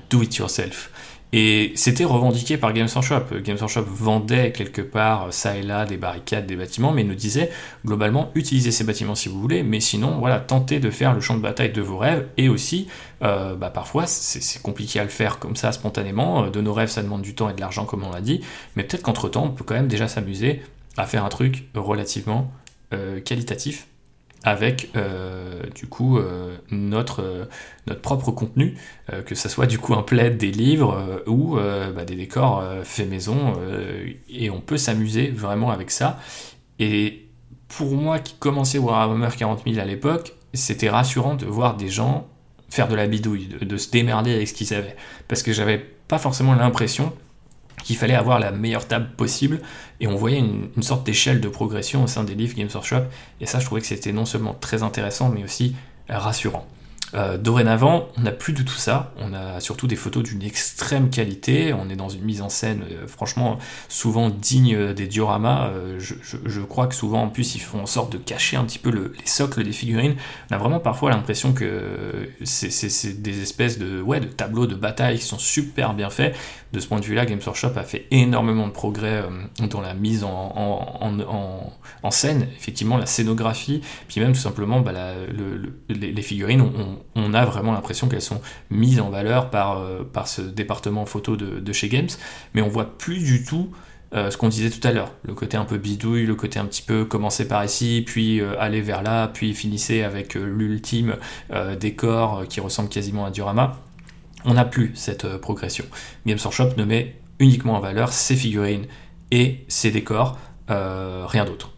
do 0.09 0.21
it 0.21 0.35
yourself. 0.35 0.91
Et 1.33 1.73
c'était 1.75 2.05
revendiqué 2.05 2.57
par 2.57 2.71
Games 2.71 2.87
Workshop. 2.93 3.39
Games 3.43 3.57
Workshop 3.59 3.83
vendait 3.87 4.51
quelque 4.51 4.81
part, 4.81 5.33
ça 5.33 5.57
et 5.57 5.63
là, 5.63 5.85
des 5.85 5.97
barricades, 5.97 6.45
des 6.45 6.55
bâtiments, 6.55 6.91
mais 6.91 7.03
nous 7.03 7.15
disait 7.15 7.51
globalement 7.85 8.31
utilisez 8.35 8.71
ces 8.71 8.83
bâtiments 8.83 9.15
si 9.15 9.27
vous 9.27 9.41
voulez, 9.41 9.63
mais 9.63 9.79
sinon, 9.79 10.19
voilà, 10.19 10.39
tentez 10.39 10.79
de 10.79 10.89
faire 10.89 11.13
le 11.13 11.19
champ 11.19 11.35
de 11.35 11.41
bataille 11.41 11.73
de 11.73 11.81
vos 11.81 11.97
rêves. 11.97 12.27
Et 12.37 12.47
aussi, 12.47 12.87
euh, 13.21 13.55
bah, 13.55 13.69
parfois, 13.69 14.07
c'est 14.07 14.61
compliqué 14.61 14.99
à 14.99 15.03
le 15.03 15.09
faire 15.09 15.39
comme 15.39 15.55
ça 15.55 15.71
spontanément. 15.71 16.47
De 16.47 16.61
nos 16.61 16.73
rêves, 16.73 16.89
ça 16.89 17.03
demande 17.03 17.21
du 17.21 17.35
temps 17.35 17.49
et 17.49 17.53
de 17.53 17.59
l'argent, 17.59 17.85
comme 17.85 18.03
on 18.03 18.11
l'a 18.11 18.21
dit, 18.21 18.41
mais 18.75 18.83
peut-être 18.83 19.03
qu'entre 19.03 19.27
temps, 19.27 19.45
on 19.45 19.51
peut 19.51 19.65
quand 19.65 19.75
même 19.75 19.87
déjà 19.87 20.07
s'amuser 20.07 20.61
à 20.95 21.05
faire 21.05 21.25
un 21.25 21.29
truc 21.29 21.65
relativement 21.75 22.51
qualitatif 23.25 23.87
avec 24.45 24.91
euh, 24.95 25.63
du 25.73 25.87
coup 25.87 26.19
euh, 26.19 26.55
notre, 26.69 27.23
euh, 27.23 27.45
notre 27.87 28.01
propre 28.01 28.31
contenu, 28.31 28.77
que 29.25 29.35
ce 29.35 29.49
soit 29.49 29.65
du 29.65 29.79
coup 29.79 29.95
un 29.95 30.03
plaid, 30.03 30.37
des 30.37 30.51
livres 30.51 31.23
ou 31.27 31.57
bah, 31.57 32.05
des 32.05 32.15
décors 32.15 32.63
faits 32.83 33.09
maison, 33.09 33.53
et 34.29 34.49
on 34.49 34.61
peut 34.61 34.77
s'amuser 34.77 35.29
vraiment 35.29 35.71
avec 35.71 35.91
ça. 35.91 36.19
Et 36.79 37.27
pour 37.67 37.91
moi 37.95 38.19
qui 38.19 38.35
commençais 38.39 38.77
Warhammer 38.77 39.29
40 39.37 39.63
000 39.65 39.79
à 39.79 39.85
l'époque, 39.85 40.33
c'était 40.53 40.89
rassurant 40.89 41.35
de 41.35 41.45
voir 41.45 41.75
des 41.77 41.89
gens 41.89 42.27
faire 42.69 42.87
de 42.87 42.95
la 42.95 43.07
bidouille, 43.07 43.47
de, 43.47 43.65
de 43.65 43.77
se 43.77 43.91
démerder 43.91 44.33
avec 44.33 44.47
ce 44.47 44.53
qu'ils 44.53 44.73
avaient, 44.73 44.95
parce 45.27 45.43
que 45.43 45.53
j'avais 45.53 45.77
pas 46.07 46.17
forcément 46.17 46.53
l'impression 46.55 47.13
qu'il 47.85 47.95
fallait 47.95 48.15
avoir 48.15 48.39
la 48.39 48.51
meilleure 48.51 48.87
table 48.87 49.09
possible, 49.15 49.61
et 49.99 50.07
on 50.07 50.15
voyait 50.15 50.39
une, 50.39 50.83
sorte 50.83 51.05
d'échelle 51.05 51.39
de 51.39 51.47
progression 51.47 52.03
au 52.03 52.07
sein 52.07 52.23
des 52.23 52.33
livres 52.33 52.55
Games 52.55 52.69
Workshop, 52.73 53.03
et 53.39 53.45
ça 53.45 53.59
je 53.59 53.65
trouvais 53.65 53.81
que 53.81 53.87
c'était 53.87 54.11
non 54.11 54.25
seulement 54.25 54.55
très 54.59 54.81
intéressant, 54.83 55.29
mais 55.29 55.43
aussi 55.43 55.75
rassurant. 56.09 56.67
Euh, 57.13 57.37
dorénavant, 57.37 58.09
on 58.17 58.21
n'a 58.21 58.31
plus 58.31 58.51
de 58.53 58.63
tout 58.63 58.75
ça. 58.75 59.13
On 59.17 59.33
a 59.33 59.59
surtout 59.59 59.87
des 59.87 59.95
photos 59.95 60.23
d'une 60.23 60.41
extrême 60.41 61.09
qualité. 61.09 61.73
On 61.73 61.89
est 61.89 61.95
dans 61.95 62.09
une 62.09 62.23
mise 62.23 62.41
en 62.41 62.49
scène, 62.49 62.83
euh, 62.91 63.07
franchement, 63.07 63.57
souvent 63.87 64.29
digne 64.29 64.93
des 64.93 65.07
dioramas. 65.07 65.67
Euh, 65.67 65.99
je, 65.99 66.61
crois 66.61 66.87
que 66.87 66.95
souvent, 66.95 67.23
en 67.23 67.29
plus, 67.29 67.55
ils 67.55 67.61
font 67.61 67.81
en 67.81 67.85
sorte 67.85 68.11
de 68.11 68.17
cacher 68.17 68.57
un 68.57 68.65
petit 68.65 68.79
peu 68.79 68.89
les 68.89 69.25
socles 69.25 69.63
des 69.63 69.71
figurines. 69.71 70.15
On 70.51 70.55
a 70.55 70.57
vraiment 70.57 70.79
parfois 70.79 71.11
l'impression 71.11 71.53
que 71.53 72.29
c'est 72.43 73.21
des 73.21 73.41
espèces 73.41 73.77
de, 73.77 74.01
ouais, 74.01 74.19
de 74.19 74.25
tableaux 74.25 74.67
de 74.67 74.75
bataille 74.75 75.19
qui 75.19 75.25
sont 75.25 75.39
super 75.39 75.93
bien 75.93 76.09
faits. 76.09 76.35
De 76.75 76.81
ce 76.81 76.87
point 76.87 76.99
de 76.99 77.05
vue-là, 77.05 77.25
Games 77.25 77.39
Workshop 77.45 77.71
a 77.77 77.83
fait 77.83 78.05
énormément 78.11 78.67
de 78.67 78.73
progrès 78.73 79.23
dans 79.69 79.79
la 79.79 79.93
mise 79.93 80.25
en, 80.25 81.71
scène. 82.09 82.49
Effectivement, 82.57 82.97
la 82.97 83.05
scénographie, 83.05 83.79
puis 84.09 84.19
même 84.19 84.33
tout 84.33 84.41
simplement, 84.41 84.81
bah, 84.81 84.91
les, 85.87 86.21
figurines 86.21 86.69
on 87.15 87.33
a 87.33 87.45
vraiment 87.45 87.71
l'impression 87.71 88.09
qu'elles 88.09 88.21
sont 88.21 88.41
mises 88.69 88.99
en 88.99 89.09
valeur 89.09 89.49
par, 89.49 89.79
euh, 89.79 90.03
ce 90.25 90.41
département 90.41 91.05
photo 91.05 91.37
de, 91.37 91.73
chez 91.73 91.87
Games, 91.87 92.09
mais 92.53 92.61
on 92.61 92.67
voit 92.67 92.97
plus 92.97 93.19
du 93.19 93.45
tout 93.45 93.71
euh, 94.13 94.29
ce 94.31 94.37
qu'on 94.37 94.49
disait 94.49 94.69
tout 94.69 94.85
à 94.85 94.91
l'heure, 94.91 95.11
le 95.23 95.33
côté 95.33 95.55
un 95.55 95.65
peu 95.65 95.77
bidouille, 95.77 96.25
le 96.25 96.35
côté 96.35 96.59
un 96.59 96.65
petit 96.65 96.81
peu 96.81 97.05
commencer 97.05 97.47
par 97.47 97.63
ici, 97.63 98.03
puis 98.05 98.41
euh, 98.41 98.59
aller 98.59 98.81
vers 98.81 99.01
là, 99.01 99.29
puis 99.29 99.53
finissez 99.53 100.03
avec 100.03 100.35
l'ultime 100.35 101.15
décor 101.79 102.45
qui 102.49 102.59
ressemble 102.59 102.89
quasiment 102.89 103.25
à 103.25 103.31
Diorama. 103.31 103.77
On 104.45 104.53
n'a 104.53 104.65
plus 104.65 104.91
cette 104.95 105.37
progression. 105.37 105.85
Games 106.25 106.37
Workshop 106.43 106.75
ne 106.77 106.85
met 106.85 107.15
uniquement 107.39 107.75
en 107.75 107.79
valeur 107.79 108.13
ses 108.13 108.35
figurines 108.35 108.85
et 109.31 109.65
ses 109.67 109.91
décors, 109.91 110.37
rien 110.67 111.45
d'autre. 111.45 111.71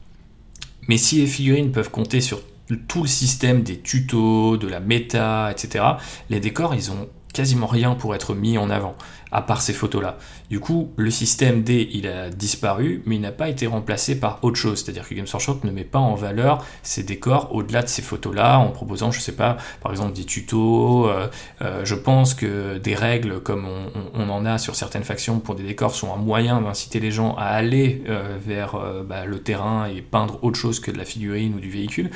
Mais 0.88 0.98
si 0.98 1.20
les 1.20 1.28
figurines 1.28 1.72
peuvent 1.72 1.92
compter 1.92 2.22
sur 2.22 2.42
tout 2.88 3.02
le 3.04 3.08
système 3.08 3.64
des 3.64 3.80
tutos, 3.80 4.58
de 4.58 4.68
la 4.68 4.80
méta, 4.80 5.50
etc., 5.52 5.84
les 6.30 6.40
décors, 6.40 6.76
ils 6.76 6.92
ont 6.92 7.08
quasiment 7.38 7.68
rien 7.68 7.94
pour 7.94 8.16
être 8.16 8.34
mis 8.34 8.58
en 8.58 8.72
avant, 8.72 8.96
à 9.32 9.44
part 9.44 9.62
ces 9.62 9.72
photos-là. 9.72 10.18
Du 10.50 10.60
coup, 10.60 10.92
le 10.98 11.12
système 11.12 11.62
D, 11.62 11.88
il 11.94 12.08
a 12.08 12.32
disparu, 12.32 13.04
mais 13.06 13.18
il 13.18 13.22
n'a 13.22 13.32
pas 13.32 13.48
été 13.48 13.68
remplacé 13.68 14.20
par 14.20 14.40
autre 14.42 14.58
chose. 14.58 14.82
C'est-à-dire 14.84 15.08
que 15.08 15.14
Games 15.14 15.28
Workshop 15.32 15.60
ne 15.64 15.70
met 15.70 15.84
pas 15.84 16.00
en 16.00 16.16
valeur 16.16 16.66
ces 16.82 17.04
décors 17.04 17.54
au-delà 17.54 17.84
de 17.84 17.90
ces 17.90 18.02
photos-là, 18.02 18.58
en 18.58 18.72
proposant, 18.72 19.12
je 19.12 19.20
sais 19.20 19.34
pas, 19.34 19.58
par 19.84 19.92
exemple 19.92 20.14
des 20.14 20.24
tutos. 20.24 21.08
Euh, 21.08 21.28
euh, 21.62 21.86
je 21.86 21.94
pense 21.94 22.34
que 22.34 22.80
des 22.80 22.96
règles, 22.96 23.40
comme 23.42 23.68
on, 24.16 24.30
en 24.30 24.44
a 24.44 24.58
sur 24.58 24.76
certaines 24.76 25.04
factions 25.04 25.40
pour 25.40 25.54
des 25.54 25.64
décors, 25.64 25.94
sont 25.94 26.12
un 26.12 26.18
moyen 26.18 26.60
d'inciter 26.60 27.00
les 27.00 27.12
gens 27.12 27.36
à 27.36 27.44
aller 27.44 28.04
euh, 28.10 28.36
vers 28.44 28.76
bah, 29.08 29.26
le 29.26 29.38
terrain 29.44 29.86
et 29.86 30.02
peindre 30.02 30.44
autre 30.44 30.58
chose 30.58 30.80
que 30.80 30.90
de 30.90 30.98
la 30.98 31.06
figurine 31.06 31.54
ou 31.54 31.60
du 31.60 31.70
véhicule. 31.70 32.10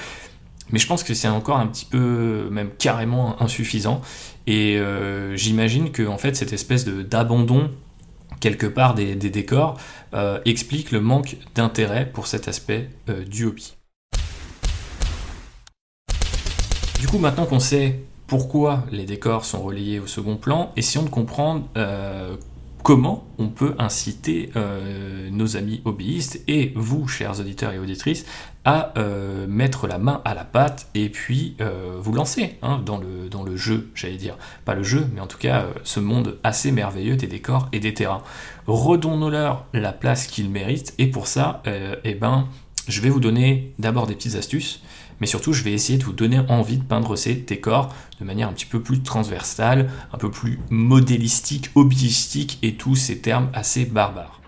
Mais 0.72 0.80
je 0.80 0.88
pense 0.88 1.04
que 1.04 1.14
c'est 1.14 1.28
encore 1.28 1.58
un 1.58 1.68
petit 1.68 1.86
peu, 1.86 2.48
même 2.50 2.70
carrément 2.78 3.42
insuffisant. 3.42 4.02
Et 4.48 4.78
euh, 4.78 5.36
j'imagine 5.36 5.92
que 5.92 6.08
en 6.08 6.18
fait, 6.18 6.36
cette 6.36 6.54
espèce 6.54 6.86
d'abandon 6.86 7.72
quelque 8.40 8.66
part 8.66 8.96
des, 8.96 9.16
décors 9.16 9.78
euh, 10.14 10.40
explique 10.46 10.92
le 10.92 11.00
manque 11.00 11.38
d'intérêt 11.54 12.10
pour 12.12 12.28
cet 12.28 12.48
aspect 12.48 12.90
euh, 13.10 13.24
du 13.24 13.46
hobby. 13.46 13.76
Du 17.00 17.08
coup, 17.08 17.20
maintenant 17.20 17.46
qu'on 17.46 17.60
sait 17.60 18.00
pourquoi 18.28 18.86
les 18.92 19.06
décors 19.06 19.46
sont 19.46 19.62
relayés 19.62 20.00
au 20.00 20.08
second 20.08 20.38
plan, 20.38 20.72
essayons 20.76 21.04
de 21.04 21.10
comprendre 21.10 21.68
comment 22.84 23.28
on 23.38 23.50
peut 23.50 23.76
inciter 23.80 24.52
euh, 24.56 25.30
nos 25.32 25.58
amis 25.58 25.82
hobbyistes 25.86 26.42
et 26.48 26.74
vous, 26.76 27.08
chers 27.08 27.40
auditeurs 27.40 27.74
et 27.74 27.80
auditrices, 27.80 28.26
à 28.66 28.94
euh, 28.98 29.48
mettre 29.48 29.88
la 29.88 29.98
main 29.98 30.22
à 30.26 30.34
la 30.34 30.44
pâte 30.44 30.88
et 30.94 31.10
puis 31.10 31.56
euh, 31.62 31.98
vous 32.00 32.14
lancer 32.14 32.58
hein, 32.62 32.82
dans, 32.86 32.98
le, 32.98 33.56
jeu, 33.56 33.90
j'allais 33.96 34.18
dire. 34.18 34.38
Pas 34.66 34.76
le 34.76 34.84
jeu, 34.84 35.08
mais 35.14 35.22
en 35.22 35.28
tout 35.28 35.38
cas 35.38 35.66
ce 35.84 36.00
monde 36.00 36.38
assez 36.44 36.72
merveilleux 36.72 37.16
des 37.16 37.28
décors 37.28 37.70
et 37.72 37.80
des 37.80 37.94
terrains. 37.94 38.22
Redonnons-leur 38.68 39.66
la 39.74 39.92
place 39.92 40.28
qu'ils 40.28 40.50
méritent 40.50 40.94
et 40.98 41.08
pour 41.08 41.28
ça, 41.28 41.64
eh 42.04 42.14
ben, 42.14 42.48
je 42.88 43.02
vais 43.02 43.10
vous 43.10 43.20
donner 43.20 43.74
d'abord 43.80 44.08
des 44.08 44.16
petites 44.16 44.36
astuces 44.36 44.82
mais 45.22 45.28
surtout 45.28 45.54
je 45.54 45.64
vais 45.64 45.72
essayer 45.72 45.98
de 45.98 46.04
vous 46.04 46.12
donner 46.12 46.40
envie 46.50 46.78
de 46.78 46.84
peindre 46.84 47.16
ces 47.16 47.36
décors 47.36 47.94
de 48.20 48.26
manière 48.26 48.50
un 48.50 48.54
petit 48.54 48.66
peu 48.66 48.82
plus 48.82 49.02
transversale, 49.02 49.90
un 50.12 50.18
peu 50.18 50.30
plus 50.30 50.60
modélistique, 50.70 51.70
hobbyistique 51.76 52.60
et 52.64 52.76
tous 52.76 52.96
ces 52.96 53.20
termes 53.20 53.50
assez 53.54 53.86
barbares. 53.86 54.42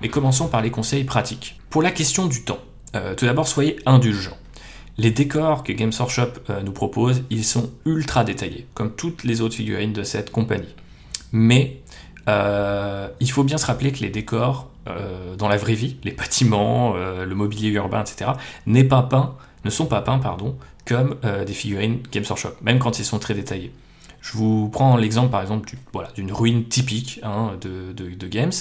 Mais 0.00 0.08
commençons 0.08 0.48
par 0.48 0.62
les 0.62 0.72
conseils 0.72 1.04
pratiques. 1.04 1.60
Pour 1.70 1.82
la 1.82 1.92
question 1.92 2.26
du 2.26 2.42
temps, 2.42 2.58
euh, 2.96 3.14
tout 3.14 3.26
d'abord 3.26 3.46
soyez 3.46 3.78
indulgents. 3.86 4.36
Les 4.98 5.10
décors 5.10 5.62
que 5.62 5.72
Games 5.72 5.92
Workshop 5.96 6.32
euh, 6.50 6.62
nous 6.62 6.72
propose, 6.72 7.22
ils 7.30 7.44
sont 7.44 7.70
ultra 7.86 8.24
détaillés, 8.24 8.66
comme 8.74 8.94
toutes 8.94 9.22
les 9.22 9.40
autres 9.40 9.54
figurines 9.54 9.92
de 9.92 10.02
cette 10.02 10.30
compagnie. 10.30 10.74
Mais 11.30 11.80
euh, 12.28 13.08
il 13.20 13.30
faut 13.30 13.44
bien 13.44 13.58
se 13.58 13.66
rappeler 13.66 13.92
que 13.92 14.00
les 14.00 14.10
décors 14.10 14.71
euh, 14.88 15.36
dans 15.36 15.48
la 15.48 15.56
vraie 15.56 15.74
vie, 15.74 15.96
les 16.02 16.12
bâtiments, 16.12 16.94
euh, 16.96 17.24
le 17.24 17.34
mobilier 17.34 17.68
urbain, 17.70 18.02
etc., 18.02 18.32
n'est 18.66 18.84
pas 18.84 19.02
peint, 19.02 19.36
ne 19.64 19.70
sont 19.70 19.86
pas 19.86 20.02
peints 20.02 20.18
pardon, 20.18 20.56
comme 20.86 21.16
euh, 21.24 21.44
des 21.44 21.52
figurines 21.52 22.00
Games 22.10 22.24
Workshop, 22.28 22.54
même 22.62 22.78
quand 22.78 22.98
ils 22.98 23.04
sont 23.04 23.18
très 23.18 23.34
détaillés. 23.34 23.72
Je 24.20 24.36
vous 24.36 24.68
prends 24.68 24.96
l'exemple 24.96 25.30
par 25.30 25.40
exemple 25.40 25.72
d'une 26.14 26.32
ruine 26.32 26.64
typique 26.64 27.20
hein, 27.22 27.52
de, 27.60 27.92
de, 27.92 28.14
de, 28.14 28.28
Games. 28.28 28.52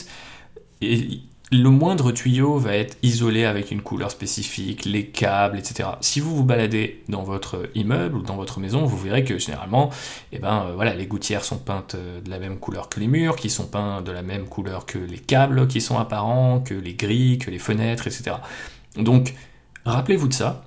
Et 0.82 1.22
le 1.54 1.70
moindre 1.70 2.14
tuyau 2.14 2.58
va 2.58 2.78
être 2.78 2.96
isolé 3.04 3.44
avec 3.44 3.72
une 3.72 3.82
couleur 3.82 4.10
spécifique, 4.10 4.86
les 4.86 5.08
câbles, 5.08 5.60
etc. 5.60 5.90
Si 6.00 6.22
vous 6.22 6.34
vous 6.34 6.46
baladez 6.46 7.04
dans 7.10 7.24
votre 7.24 7.70
immeuble 7.76 8.20
ou 8.20 8.22
dans 8.22 8.38
votre 8.38 8.62
maison, 8.62 8.86
vous 8.86 8.98
verrez 8.98 9.26
que 9.26 9.38
généralement, 9.38 9.90
eh 10.32 10.40
ben, 10.40 10.68
euh, 10.68 10.76
voilà, 10.76 10.94
les 10.96 11.08
gouttières 11.08 11.44
sont 11.44 11.58
peintes 11.58 11.96
euh, 11.96 12.22
de 12.22 12.30
la 12.30 12.40
même 12.40 12.58
couleur 12.58 12.88
que 12.88 13.02
les 13.02 13.08
murs, 13.08 13.36
qui 13.36 13.50
sont 13.50 13.68
peints 13.68 14.02
de 14.02 14.14
la 14.14 14.22
même 14.22 14.48
couleur 14.48 14.86
que 14.86 14.98
les 14.98 15.18
câbles 15.18 15.68
qui 15.68 15.82
sont 15.82 16.00
apparents, 16.00 16.62
que 16.62 16.74
les 16.74 16.94
grilles, 16.94 17.38
que 17.38 17.52
les 17.52 17.60
fenêtres, 17.60 18.08
etc. 18.08 18.38
Donc, 18.96 19.36
rappelez-vous 19.84 20.30
de 20.30 20.34
ça. 20.34 20.64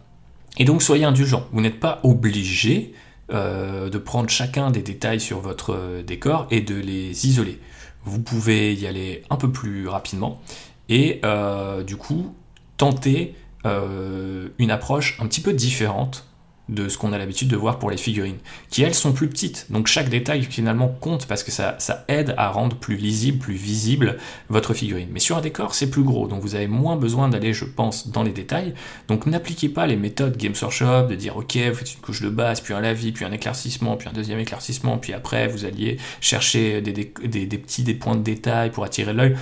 Et 0.58 0.66
donc, 0.66 0.82
soyez 0.82 1.06
indulgents. 1.06 1.46
Vous 1.52 1.62
n'êtes 1.62 1.80
pas 1.80 2.00
obligé 2.02 2.92
euh, 3.32 3.88
de 3.88 3.96
prendre 3.96 4.28
chacun 4.28 4.70
des 4.70 4.82
détails 4.82 5.20
sur 5.20 5.40
votre 5.40 6.02
décor 6.02 6.46
et 6.50 6.60
de 6.60 6.74
les 6.74 7.26
isoler. 7.26 7.58
Vous 8.04 8.20
pouvez 8.20 8.74
y 8.74 8.86
aller 8.86 9.22
un 9.30 9.36
peu 9.36 9.50
plus 9.50 9.88
rapidement 9.88 10.42
et 10.88 11.20
euh, 11.24 11.82
du 11.82 11.96
coup 11.96 12.34
tenter 12.76 13.34
euh, 13.66 14.48
une 14.58 14.70
approche 14.70 15.18
un 15.20 15.26
petit 15.26 15.40
peu 15.40 15.52
différente 15.52 16.26
de 16.68 16.88
ce 16.88 16.96
qu'on 16.96 17.12
a 17.12 17.18
l'habitude 17.18 17.48
de 17.48 17.56
voir 17.56 17.78
pour 17.78 17.90
les 17.90 17.96
figurines, 17.98 18.38
qui 18.70 18.82
elles 18.82 18.94
sont 18.94 19.12
plus 19.12 19.28
petites. 19.28 19.66
Donc 19.70 19.86
chaque 19.86 20.08
détail 20.08 20.42
finalement 20.42 20.88
compte 20.88 21.26
parce 21.26 21.42
que 21.42 21.50
ça, 21.50 21.76
aide 22.08 22.34
à 22.38 22.48
rendre 22.48 22.76
plus 22.76 22.96
lisible, 22.96 23.38
plus 23.38 23.54
visible 23.54 24.16
votre 24.48 24.72
figurine. 24.72 25.08
Mais 25.12 25.20
sur 25.20 25.36
un 25.36 25.42
décor, 25.42 25.74
c'est 25.74 25.90
plus 25.90 26.02
gros, 26.02 26.26
donc 26.26 26.40
vous 26.40 26.54
avez 26.54 26.66
moins 26.66 26.96
besoin 26.96 27.28
d'aller, 27.28 27.52
je 27.52 27.66
pense, 27.66 28.08
dans 28.08 28.22
les 28.22 28.32
détails. 28.32 28.72
Donc 29.08 29.26
n'appliquez 29.26 29.68
pas 29.68 29.86
les 29.86 29.96
méthodes 29.96 30.38
Games 30.38 30.54
Workshop 30.60 31.08
de 31.08 31.14
dire 31.14 31.36
ok, 31.36 31.56
vous 31.68 31.74
faites 31.74 31.94
une 31.94 32.00
couche 32.00 32.22
de 32.22 32.30
base, 32.30 32.62
puis 32.62 32.72
un 32.72 32.80
lavis, 32.80 33.12
puis 33.12 33.26
un 33.26 33.32
éclaircissement, 33.32 33.96
puis 33.96 34.08
un 34.08 34.12
deuxième 34.12 34.38
éclaircissement, 34.38 34.96
puis 34.96 35.12
après 35.12 35.48
vous 35.48 35.66
alliez 35.66 35.98
chercher 36.22 36.80
des, 36.80 36.92
des, 36.92 37.46
des 37.46 37.58
petits 37.58 37.82
des 37.82 37.94
points 37.94 38.16
de 38.16 38.22
détail 38.22 38.70
pour 38.70 38.84
attirer 38.84 39.12
l'œil. 39.12 39.36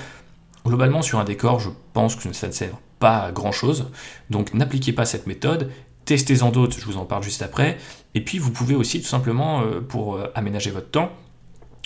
Globalement, 0.64 1.02
sur 1.02 1.18
un 1.18 1.24
décor, 1.24 1.60
je 1.60 1.70
pense 1.92 2.16
que 2.16 2.32
ça 2.32 2.46
ne 2.46 2.52
sert 2.52 2.78
pas 2.98 3.24
à 3.24 3.32
grand 3.32 3.52
chose. 3.52 3.90
Donc 4.30 4.54
n'appliquez 4.54 4.92
pas 4.92 5.04
cette 5.04 5.26
méthode, 5.26 5.70
testez-en 6.04 6.50
d'autres, 6.50 6.78
je 6.78 6.86
vous 6.86 6.98
en 6.98 7.04
parle 7.04 7.22
juste 7.22 7.42
après. 7.42 7.78
Et 8.14 8.20
puis 8.20 8.38
vous 8.38 8.50
pouvez 8.50 8.74
aussi 8.74 9.00
tout 9.00 9.08
simplement, 9.08 9.62
euh, 9.62 9.80
pour 9.80 10.16
euh, 10.16 10.26
aménager 10.34 10.70
votre 10.70 10.90
temps, 10.90 11.10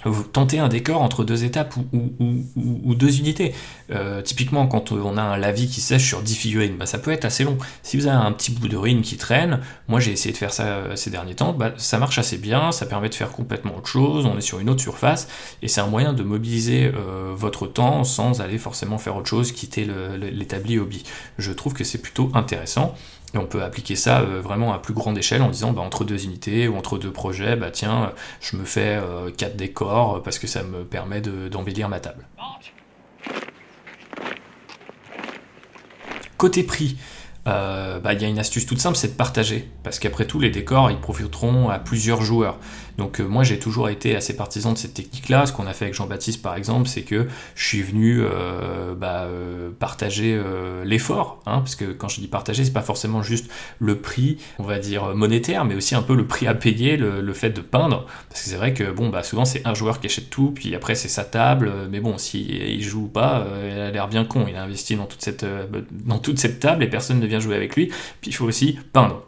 vous 0.04 0.24
tentez 0.24 0.58
un 0.58 0.68
décor 0.68 1.00
entre 1.00 1.24
deux 1.24 1.44
étapes 1.44 1.74
ou, 1.76 2.94
deux 2.94 3.18
unités. 3.18 3.54
Euh, 3.90 4.20
typiquement, 4.22 4.66
quand 4.66 4.92
on 4.92 5.16
a 5.16 5.22
un 5.22 5.36
lavis 5.36 5.68
qui 5.68 5.80
sèche 5.80 6.06
sur 6.06 6.22
10 6.22 6.34
figurines, 6.34 6.76
bah, 6.76 6.86
ça 6.86 6.98
peut 6.98 7.10
être 7.10 7.24
assez 7.24 7.44
long. 7.44 7.56
Si 7.82 7.96
vous 7.96 8.06
avez 8.06 8.16
un 8.16 8.32
petit 8.32 8.52
bout 8.52 8.68
de 8.68 8.76
ruine 8.76 9.02
qui 9.02 9.16
traîne, 9.16 9.60
moi 9.88 9.98
j'ai 9.98 10.12
essayé 10.12 10.32
de 10.32 10.36
faire 10.36 10.52
ça 10.52 10.64
euh, 10.64 10.96
ces 10.96 11.10
derniers 11.10 11.34
temps, 11.34 11.52
bah, 11.52 11.72
ça 11.78 11.98
marche 11.98 12.18
assez 12.18 12.36
bien, 12.36 12.72
ça 12.72 12.86
permet 12.86 13.08
de 13.08 13.14
faire 13.14 13.32
complètement 13.32 13.76
autre 13.76 13.88
chose, 13.88 14.26
on 14.26 14.36
est 14.36 14.42
sur 14.42 14.60
une 14.60 14.68
autre 14.70 14.82
surface, 14.82 15.28
et 15.62 15.68
c'est 15.68 15.80
un 15.80 15.86
moyen 15.86 16.12
de 16.12 16.22
mobiliser 16.22 16.92
euh, 16.94 17.32
votre 17.34 17.66
temps 17.66 18.04
sans 18.04 18.40
aller 18.40 18.58
forcément 18.58 18.98
faire 18.98 19.16
autre 19.16 19.28
chose, 19.28 19.52
quitter 19.52 19.86
l'établi 20.18 20.78
hobby. 20.78 21.04
Je 21.38 21.52
trouve 21.52 21.72
que 21.72 21.84
c'est 21.84 22.02
plutôt 22.02 22.30
intéressant. 22.34 22.94
Et 23.36 23.38
on 23.38 23.44
peut 23.44 23.62
appliquer 23.62 23.96
ça 23.96 24.20
euh, 24.20 24.40
vraiment 24.40 24.72
à 24.72 24.78
plus 24.78 24.94
grande 24.94 25.18
échelle 25.18 25.42
en 25.42 25.50
disant 25.50 25.72
bah, 25.72 25.82
entre 25.82 26.04
deux 26.04 26.24
unités 26.24 26.68
ou 26.68 26.76
entre 26.76 26.96
deux 26.96 27.12
projets, 27.12 27.54
bah 27.54 27.70
tiens, 27.70 28.12
je 28.40 28.56
me 28.56 28.64
fais 28.64 28.98
euh, 28.98 29.30
quatre 29.30 29.56
décors 29.56 30.22
parce 30.22 30.38
que 30.38 30.46
ça 30.46 30.62
me 30.62 30.84
permet 30.84 31.20
d'embellir 31.20 31.90
ma 31.90 32.00
table. 32.00 32.26
Côté 36.38 36.62
prix, 36.62 36.96
euh, 37.46 38.00
bah, 38.00 38.12
il 38.12 38.22
y 38.22 38.24
a 38.24 38.28
une 38.28 38.38
astuce 38.38 38.66
toute 38.66 38.80
simple, 38.80 38.96
c'est 38.96 39.08
de 39.08 39.12
partager. 39.12 39.68
Parce 39.82 39.98
qu'après 39.98 40.26
tout, 40.26 40.40
les 40.40 40.50
décors, 40.50 40.90
ils 40.90 40.98
profiteront 40.98 41.68
à 41.68 41.78
plusieurs 41.78 42.22
joueurs. 42.22 42.58
Donc 42.98 43.20
euh, 43.20 43.24
moi 43.24 43.44
j'ai 43.44 43.58
toujours 43.58 43.90
été 43.90 44.16
assez 44.16 44.34
partisan 44.34 44.72
de 44.72 44.78
cette 44.78 44.94
technique-là. 44.94 45.44
Ce 45.46 45.52
qu'on 45.52 45.66
a 45.66 45.74
fait 45.74 45.84
avec 45.84 45.94
Jean-Baptiste 45.94 46.40
par 46.42 46.56
exemple, 46.56 46.88
c'est 46.88 47.02
que 47.02 47.28
je 47.54 47.66
suis 47.66 47.82
venu 47.82 48.22
euh, 48.22 48.94
bah, 48.94 49.28
partager 49.78 50.40
l'effort, 50.84 51.42
hein, 51.46 51.58
parce 51.58 51.76
que 51.76 51.92
quand 51.92 52.08
je 52.08 52.20
dis 52.20 52.26
partager, 52.26 52.64
c'est 52.64 52.72
pas 52.72 52.80
forcément 52.80 53.22
juste 53.22 53.50
le 53.78 53.98
prix, 53.98 54.38
on 54.58 54.62
va 54.62 54.78
dire 54.78 55.14
monétaire, 55.14 55.64
mais 55.66 55.74
aussi 55.74 55.94
un 55.94 56.02
peu 56.02 56.14
le 56.14 56.26
prix 56.26 56.46
à 56.46 56.54
payer, 56.54 56.96
le, 56.96 57.32
fait 57.34 57.50
de 57.50 57.60
peindre. 57.60 58.06
Parce 58.30 58.42
que 58.42 58.48
c'est 58.48 58.56
vrai 58.56 58.72
que 58.72 58.90
bon 58.90 59.10
bah 59.10 59.22
souvent 59.22 59.44
c'est 59.44 59.66
un 59.66 59.74
joueur 59.74 60.00
qui 60.00 60.06
achète 60.06 60.30
tout, 60.30 60.52
puis 60.52 60.74
après 60.74 60.94
c'est 60.94 61.08
sa 61.08 61.24
table, 61.24 61.70
mais 61.90 62.00
bon 62.00 62.16
si 62.16 62.44
il 62.44 62.82
joue 62.82 63.08
pas, 63.08 63.46
il 63.62 63.78
a 63.78 63.90
l'air 63.90 64.08
bien 64.08 64.24
con. 64.24 64.46
Il 64.48 64.56
a 64.56 64.62
investi 64.62 64.96
dans 64.96 65.04
toute 65.04 65.22
cette 65.22 65.44
dans 65.90 66.18
toute 66.18 66.38
cette 66.38 66.60
table 66.60 66.82
et 66.82 66.88
personne 66.88 67.20
ne 67.20 67.26
vient 67.26 67.35
jouer 67.40 67.56
avec 67.56 67.76
lui. 67.76 67.86
Puis 68.20 68.30
il 68.30 68.34
faut 68.34 68.46
aussi 68.46 68.78
peindre. 68.92 69.22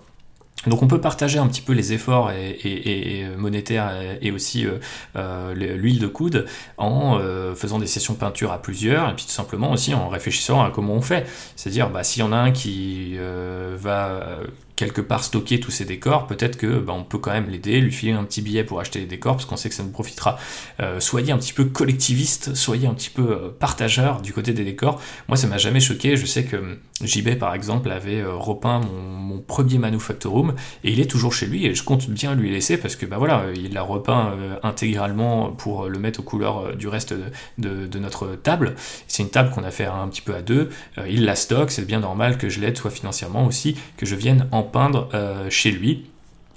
Donc 0.66 0.82
on 0.82 0.88
peut 0.88 1.00
partager 1.00 1.38
un 1.38 1.46
petit 1.46 1.60
peu 1.60 1.72
les 1.72 1.92
efforts 1.92 2.32
et, 2.32 3.26
monétaires 3.36 3.92
et 4.20 4.32
aussi 4.32 4.66
euh, 4.66 4.78
euh, 5.16 5.54
l'huile 5.54 6.00
de 6.00 6.08
coude 6.08 6.46
en 6.76 7.18
euh, 7.20 7.54
faisant 7.54 7.78
des 7.78 7.86
sessions 7.86 8.14
peinture 8.14 8.50
à 8.50 8.60
plusieurs 8.60 9.08
et 9.08 9.14
puis 9.14 9.24
tout 9.24 9.30
simplement 9.30 9.70
aussi 9.70 9.94
en 9.94 10.08
réfléchissant 10.08 10.62
à 10.62 10.70
comment 10.70 10.94
on 10.94 11.00
fait. 11.00 11.26
C'est-à-dire 11.54 11.90
bah, 11.90 12.02
s'il 12.02 12.20
y 12.20 12.22
en 12.24 12.32
a 12.32 12.36
un 12.36 12.50
qui 12.50 13.16
va 13.18 14.40
quelque 14.78 15.00
part 15.00 15.24
stocker 15.24 15.58
tous 15.58 15.72
ces 15.72 15.84
décors, 15.84 16.28
peut-être 16.28 16.56
que 16.56 16.78
bah, 16.78 16.92
on 16.96 17.02
peut 17.02 17.18
quand 17.18 17.32
même 17.32 17.48
l'aider, 17.48 17.80
lui 17.80 17.90
filer 17.90 18.12
un 18.12 18.22
petit 18.22 18.42
billet 18.42 18.62
pour 18.62 18.78
acheter 18.78 19.00
les 19.00 19.06
décors, 19.06 19.34
parce 19.34 19.44
qu'on 19.44 19.56
sait 19.56 19.68
que 19.68 19.74
ça 19.74 19.82
nous 19.82 19.90
profitera. 19.90 20.38
Euh, 20.78 21.00
soyez 21.00 21.32
un 21.32 21.38
petit 21.38 21.52
peu 21.52 21.64
collectiviste, 21.64 22.54
soyez 22.54 22.86
un 22.86 22.94
petit 22.94 23.10
peu 23.10 23.28
euh, 23.28 23.48
partageur 23.58 24.22
du 24.22 24.32
côté 24.32 24.52
des 24.52 24.64
décors. 24.64 25.02
Moi, 25.26 25.36
ça 25.36 25.48
m'a 25.48 25.58
jamais 25.58 25.80
choqué. 25.80 26.16
Je 26.16 26.26
sais 26.26 26.44
que 26.44 26.54
hum, 26.54 26.76
JB, 27.02 27.40
par 27.40 27.54
exemple, 27.54 27.90
avait 27.90 28.20
euh, 28.20 28.36
repeint 28.36 28.80
mon, 28.80 29.40
premier 29.40 29.78
Manufactorum, 29.78 30.54
et 30.84 30.92
il 30.92 31.00
est 31.00 31.10
toujours 31.10 31.32
chez 31.32 31.46
lui, 31.46 31.66
et 31.66 31.74
je 31.74 31.82
compte 31.82 32.08
bien 32.08 32.36
lui 32.36 32.50
laisser, 32.50 32.76
parce 32.76 32.94
que 32.94 33.06
bah 33.06 33.18
voilà, 33.18 33.46
il 33.54 33.72
l'a 33.72 33.82
repeint 33.82 34.36
intégralement 34.62 35.50
pour 35.52 35.88
le 35.88 35.98
mettre 35.98 36.20
aux 36.20 36.22
couleurs 36.22 36.76
du 36.76 36.86
reste 36.88 37.14
de, 37.56 37.98
notre 37.98 38.36
table. 38.36 38.74
C'est 39.06 39.22
une 39.22 39.30
table 39.30 39.50
qu'on 39.50 39.64
a 39.64 39.70
fait 39.70 39.86
un 39.86 40.06
petit 40.08 40.20
peu 40.20 40.34
à 40.34 40.42
deux. 40.42 40.70
il 41.08 41.24
la 41.24 41.34
stocke, 41.34 41.70
c'est 41.70 41.86
bien 41.86 42.00
normal 42.00 42.36
que 42.36 42.48
je 42.48 42.60
l'aide, 42.60 42.76
soit 42.76 42.90
financièrement 42.90 43.46
aussi, 43.46 43.76
que 43.96 44.04
je 44.04 44.16
vienne 44.16 44.48
en 44.52 44.64
peindre 44.70 45.08
euh, 45.14 45.50
chez 45.50 45.70
lui. 45.70 46.06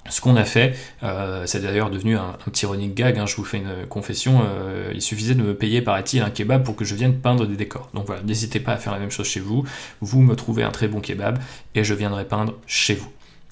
Ce 0.09 0.19
qu'on 0.19 0.35
a 0.35 0.43
fait, 0.43 0.75
euh, 1.03 1.43
c'est 1.45 1.61
d'ailleurs 1.61 1.91
devenu 1.91 2.17
un, 2.17 2.35
petit 2.45 2.65
running 2.65 2.93
gag, 2.93 3.19
hein, 3.19 3.27
je 3.27 3.35
vous 3.35 3.43
fais 3.43 3.57
une 3.57 3.85
confession, 3.87 4.41
euh, 4.43 4.91
il 4.95 5.01
suffisait 5.01 5.35
de 5.35 5.43
me 5.43 5.55
payer, 5.55 5.81
paraît-il, 5.81 6.21
un 6.23 6.31
kebab 6.31 6.63
pour 6.63 6.75
que 6.75 6.83
je 6.83 6.95
vienne 6.95 7.19
peindre 7.19 7.45
des 7.45 7.55
décors. 7.55 7.89
Donc 7.93 8.07
voilà, 8.07 8.23
n'hésitez 8.23 8.59
pas 8.59 8.73
à 8.73 8.77
faire 8.77 8.93
la 8.93 8.99
même 8.99 9.11
chose 9.11 9.27
chez 9.27 9.39
vous, 9.39 9.63
vous 10.01 10.21
me 10.21 10.35
trouvez 10.35 10.63
un 10.63 10.71
très 10.71 10.87
bon 10.87 11.01
kebab 11.01 11.37
et 11.75 11.83
je 11.83 11.93
viendrai 11.93 12.25
peindre 12.25 12.55
chez 12.65 12.95
vous. 12.95 13.09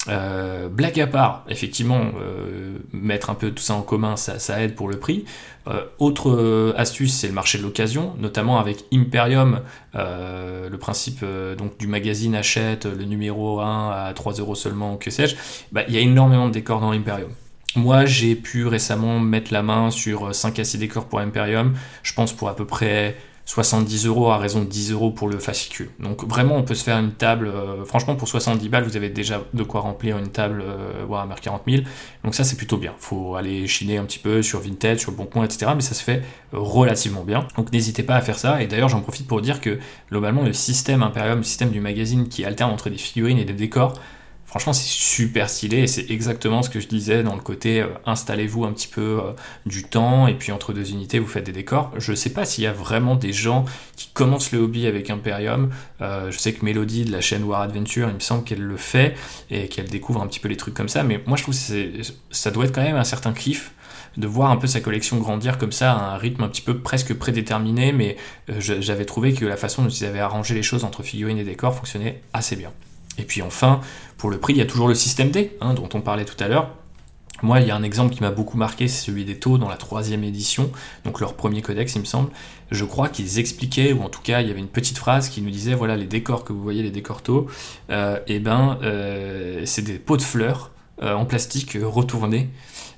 Euh, 0.08 0.68
blague 0.68 0.98
à 0.98 1.06
part, 1.06 1.44
effectivement, 1.48 2.00
euh, 2.20 2.78
mettre 2.92 3.28
un 3.28 3.34
peu 3.34 3.50
tout 3.50 3.62
ça 3.62 3.74
en 3.74 3.82
commun, 3.82 4.16
ça, 4.16 4.62
aide 4.62 4.74
pour 4.74 4.88
le 4.88 4.98
prix. 4.98 5.24
Euh, 5.68 5.84
autre 5.98 6.74
astuce, 6.76 7.12
c'est 7.12 7.26
le 7.26 7.34
marché 7.34 7.58
de 7.58 7.62
l'occasion, 7.62 8.14
notamment 8.18 8.58
avec 8.58 8.84
Imperium, 8.92 9.60
le 9.94 10.76
principe 10.76 11.24
donc 11.58 11.78
du 11.78 11.86
magazine 11.86 12.34
achète 12.34 12.86
le 12.86 13.04
numéro 13.04 13.60
1 13.60 13.90
à 13.90 14.12
3 14.14 14.34
euros 14.34 14.54
seulement, 14.54 14.96
que 14.96 15.10
sais-je. 15.10 15.36
Bah, 15.72 15.82
il 15.88 15.94
y 15.94 15.98
a 15.98 16.00
énormément 16.00 16.48
de 16.48 16.52
décors 16.52 16.80
dans 16.80 16.92
Imperium. 16.92 17.30
Moi, 17.76 18.04
j'ai 18.04 18.34
pu 18.34 18.66
récemment 18.66 19.20
mettre 19.20 19.52
la 19.52 19.62
main 19.62 19.90
sur 19.90 20.34
5 20.34 20.58
à 20.58 20.64
6 20.64 20.78
décors 20.78 21.06
pour 21.06 21.20
Imperium, 21.20 21.74
je 22.02 22.14
pense 22.14 22.32
pour 22.32 22.48
à 22.48 22.56
peu 22.56 22.64
près 22.64 23.16
70 23.50 24.06
euros 24.06 24.30
à 24.30 24.38
raison 24.38 24.60
de 24.60 24.66
10 24.66 24.92
euros 24.92 25.10
pour 25.10 25.28
le 25.28 25.40
fascicule. 25.40 25.90
Donc 25.98 26.24
vraiment, 26.24 26.54
on 26.54 26.62
peut 26.62 26.76
se 26.76 26.84
faire 26.84 26.96
une 26.98 27.10
table, 27.10 27.48
euh, 27.48 27.84
franchement 27.84 28.14
pour 28.14 28.28
70 28.28 28.68
balles, 28.68 28.84
vous 28.84 28.96
avez 28.96 29.08
déjà 29.08 29.42
de 29.52 29.62
quoi 29.64 29.80
remplir 29.80 30.18
une 30.18 30.28
table 30.28 30.62
euh, 30.64 31.04
Warhammer 31.04 31.34
40 31.42 31.62
000. 31.66 31.82
Donc 32.22 32.36
ça, 32.36 32.44
c'est 32.44 32.54
plutôt 32.54 32.76
bien. 32.76 32.94
faut 33.00 33.34
aller 33.34 33.66
chiner 33.66 33.98
un 33.98 34.04
petit 34.04 34.20
peu 34.20 34.40
sur 34.42 34.60
Vinted, 34.60 35.00
sur 35.00 35.10
le 35.10 35.44
etc. 35.44 35.72
Mais 35.74 35.80
ça 35.80 35.94
se 35.94 36.04
fait 36.04 36.22
relativement 36.52 37.24
bien. 37.24 37.48
Donc 37.56 37.72
n'hésitez 37.72 38.04
pas 38.04 38.14
à 38.14 38.20
faire 38.20 38.38
ça. 38.38 38.62
Et 38.62 38.68
d'ailleurs, 38.68 38.88
j'en 38.88 39.00
profite 39.00 39.26
pour 39.26 39.42
dire 39.42 39.60
que 39.60 39.80
globalement, 40.12 40.42
le 40.42 40.52
système 40.52 41.02
Imperium, 41.02 41.38
le 41.38 41.42
système 41.42 41.70
du 41.70 41.80
magazine 41.80 42.28
qui 42.28 42.44
alterne 42.44 42.70
entre 42.70 42.88
des 42.88 42.98
figurines 42.98 43.38
et 43.38 43.44
des 43.44 43.52
décors, 43.52 43.94
Franchement, 44.50 44.72
c'est 44.72 44.88
super 44.88 45.48
stylé 45.48 45.78
et 45.78 45.86
c'est 45.86 46.10
exactement 46.10 46.62
ce 46.62 46.70
que 46.70 46.80
je 46.80 46.88
disais 46.88 47.22
dans 47.22 47.36
le 47.36 47.40
côté 47.40 47.82
euh, 47.82 47.86
installez-vous 48.04 48.64
un 48.64 48.72
petit 48.72 48.88
peu 48.88 49.20
euh, 49.22 49.32
du 49.64 49.84
temps 49.84 50.26
et 50.26 50.34
puis 50.34 50.50
entre 50.50 50.72
deux 50.72 50.90
unités, 50.90 51.20
vous 51.20 51.28
faites 51.28 51.46
des 51.46 51.52
décors. 51.52 51.92
Je 51.96 52.12
sais 52.14 52.30
pas 52.30 52.44
s'il 52.44 52.64
y 52.64 52.66
a 52.66 52.72
vraiment 52.72 53.14
des 53.14 53.32
gens 53.32 53.64
qui 53.94 54.08
commencent 54.12 54.50
le 54.50 54.58
hobby 54.58 54.88
avec 54.88 55.08
Imperium. 55.08 55.70
Euh, 56.00 56.32
je 56.32 56.38
sais 56.38 56.52
que 56.52 56.64
Mélodie 56.64 57.04
de 57.04 57.12
la 57.12 57.20
chaîne 57.20 57.44
War 57.44 57.60
Adventure, 57.60 58.08
il 58.08 58.14
me 58.14 58.18
semble 58.18 58.42
qu'elle 58.42 58.60
le 58.60 58.76
fait 58.76 59.14
et 59.52 59.68
qu'elle 59.68 59.88
découvre 59.88 60.20
un 60.20 60.26
petit 60.26 60.40
peu 60.40 60.48
les 60.48 60.56
trucs 60.56 60.74
comme 60.74 60.88
ça. 60.88 61.04
Mais 61.04 61.22
moi, 61.26 61.36
je 61.36 61.44
trouve 61.44 61.54
que 61.54 62.02
ça 62.32 62.50
doit 62.50 62.64
être 62.64 62.74
quand 62.74 62.82
même 62.82 62.96
un 62.96 63.04
certain 63.04 63.32
kiff 63.32 63.70
de 64.16 64.26
voir 64.26 64.50
un 64.50 64.56
peu 64.56 64.66
sa 64.66 64.80
collection 64.80 65.18
grandir 65.18 65.58
comme 65.58 65.70
ça 65.70 65.92
à 65.92 66.14
un 66.14 66.16
rythme 66.16 66.42
un 66.42 66.48
petit 66.48 66.62
peu 66.62 66.80
presque 66.80 67.14
prédéterminé, 67.14 67.92
mais 67.92 68.16
j'avais 68.58 69.04
trouvé 69.04 69.32
que 69.32 69.44
la 69.44 69.56
façon 69.56 69.84
dont 69.84 69.88
ils 69.88 70.04
avaient 70.04 70.18
arrangé 70.18 70.56
les 70.56 70.64
choses 70.64 70.82
entre 70.82 71.04
figurines 71.04 71.38
et 71.38 71.44
décors 71.44 71.76
fonctionnait 71.76 72.20
assez 72.32 72.56
bien. 72.56 72.72
Et 73.20 73.24
puis 73.24 73.42
enfin, 73.42 73.80
pour 74.16 74.30
le 74.30 74.38
prix, 74.38 74.54
il 74.54 74.58
y 74.58 74.62
a 74.62 74.66
toujours 74.66 74.88
le 74.88 74.94
système 74.94 75.30
D, 75.30 75.56
hein, 75.60 75.74
dont 75.74 75.88
on 75.94 76.00
parlait 76.00 76.24
tout 76.24 76.42
à 76.42 76.48
l'heure. 76.48 76.70
Moi, 77.42 77.60
il 77.60 77.68
y 77.68 77.70
a 77.70 77.76
un 77.76 77.82
exemple 77.82 78.14
qui 78.14 78.22
m'a 78.22 78.30
beaucoup 78.30 78.56
marqué, 78.58 78.86
c'est 78.88 79.06
celui 79.06 79.24
des 79.24 79.38
taux 79.38 79.56
dans 79.56 79.68
la 79.68 79.76
troisième 79.76 80.24
édition, 80.24 80.70
donc 81.04 81.20
leur 81.20 81.34
premier 81.34 81.62
codex, 81.62 81.94
il 81.94 82.00
me 82.00 82.04
semble. 82.04 82.30
Je 82.70 82.84
crois 82.84 83.08
qu'ils 83.08 83.38
expliquaient, 83.38 83.92
ou 83.92 84.02
en 84.02 84.10
tout 84.10 84.20
cas, 84.20 84.42
il 84.42 84.48
y 84.48 84.50
avait 84.50 84.60
une 84.60 84.68
petite 84.68 84.98
phrase 84.98 85.28
qui 85.28 85.40
nous 85.40 85.50
disait 85.50 85.74
voilà, 85.74 85.96
les 85.96 86.06
décors 86.06 86.44
que 86.44 86.52
vous 86.52 86.62
voyez, 86.62 86.82
les 86.82 86.90
décors 86.90 87.22
taux, 87.22 87.46
euh, 87.90 88.18
eh 88.26 88.40
ben, 88.40 88.78
euh, 88.82 89.62
c'est 89.64 89.82
des 89.82 89.98
pots 89.98 90.18
de 90.18 90.22
fleurs 90.22 90.70
euh, 91.02 91.14
en 91.14 91.24
plastique 91.24 91.78
retournés. 91.82 92.50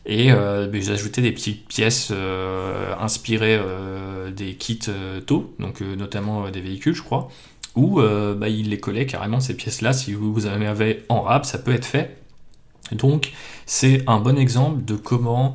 Et 0.06 0.32
euh, 0.32 0.66
ben, 0.66 0.82
des 0.82 1.32
petites 1.32 1.68
pièces 1.68 2.12
inspirées 3.00 3.60
des 4.34 4.54
kits 4.56 4.80
taux, 5.24 5.54
donc 5.60 5.80
notamment 5.80 6.50
des 6.50 6.60
véhicules, 6.60 6.94
je 6.94 7.02
crois 7.02 7.28
ou 7.76 8.00
euh, 8.00 8.34
bah, 8.34 8.48
il 8.48 8.70
les 8.70 8.80
collait 8.80 9.06
carrément 9.06 9.40
ces 9.40 9.54
pièces-là. 9.54 9.92
Si 9.92 10.12
vous 10.12 10.46
en 10.46 10.50
avez 10.50 11.04
en 11.08 11.22
rap, 11.22 11.46
ça 11.46 11.58
peut 11.58 11.72
être 11.72 11.86
fait. 11.86 12.16
Donc 12.92 13.32
c'est 13.66 14.02
un 14.06 14.18
bon 14.18 14.36
exemple 14.36 14.84
de 14.84 14.96
comment 14.96 15.54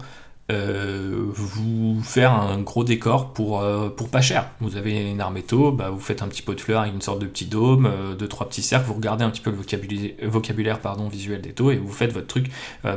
euh, 0.49 1.25
vous 1.27 2.01
faire 2.01 2.31
un 2.31 2.59
gros 2.59 2.83
décor 2.83 3.33
pour, 3.33 3.61
euh, 3.61 3.89
pas 4.11 4.21
cher. 4.21 4.49
Vous 4.61 4.77
avez 4.77 5.11
une 5.11 5.21
arméto, 5.21 5.71
bah, 5.71 5.89
vous 5.89 5.99
faites 5.99 6.23
un 6.23 6.27
petit 6.27 6.41
pot 6.41 6.55
de 6.55 6.61
fleurs 6.61 6.81
avec 6.81 6.93
une 6.93 7.01
sorte 7.01 7.19
de 7.19 7.27
petit 7.27 7.45
dôme, 7.45 7.91
deux 8.17 8.27
trois 8.27 8.47
petits 8.47 8.63
cercles, 8.63 8.87
vous 8.87 8.95
regardez 8.95 9.23
un 9.23 9.29
petit 9.29 9.41
peu 9.41 9.51
le 9.51 9.57
vocabulaire, 9.57 10.13
vocabulaire 10.23 10.79
pardon, 10.79 11.09
visuel 11.09 11.41
des 11.41 11.51
taux 11.51 11.71
et 11.71 11.77
vous 11.77 11.91
faites 11.91 12.13
votre 12.13 12.27
truc 12.27 12.49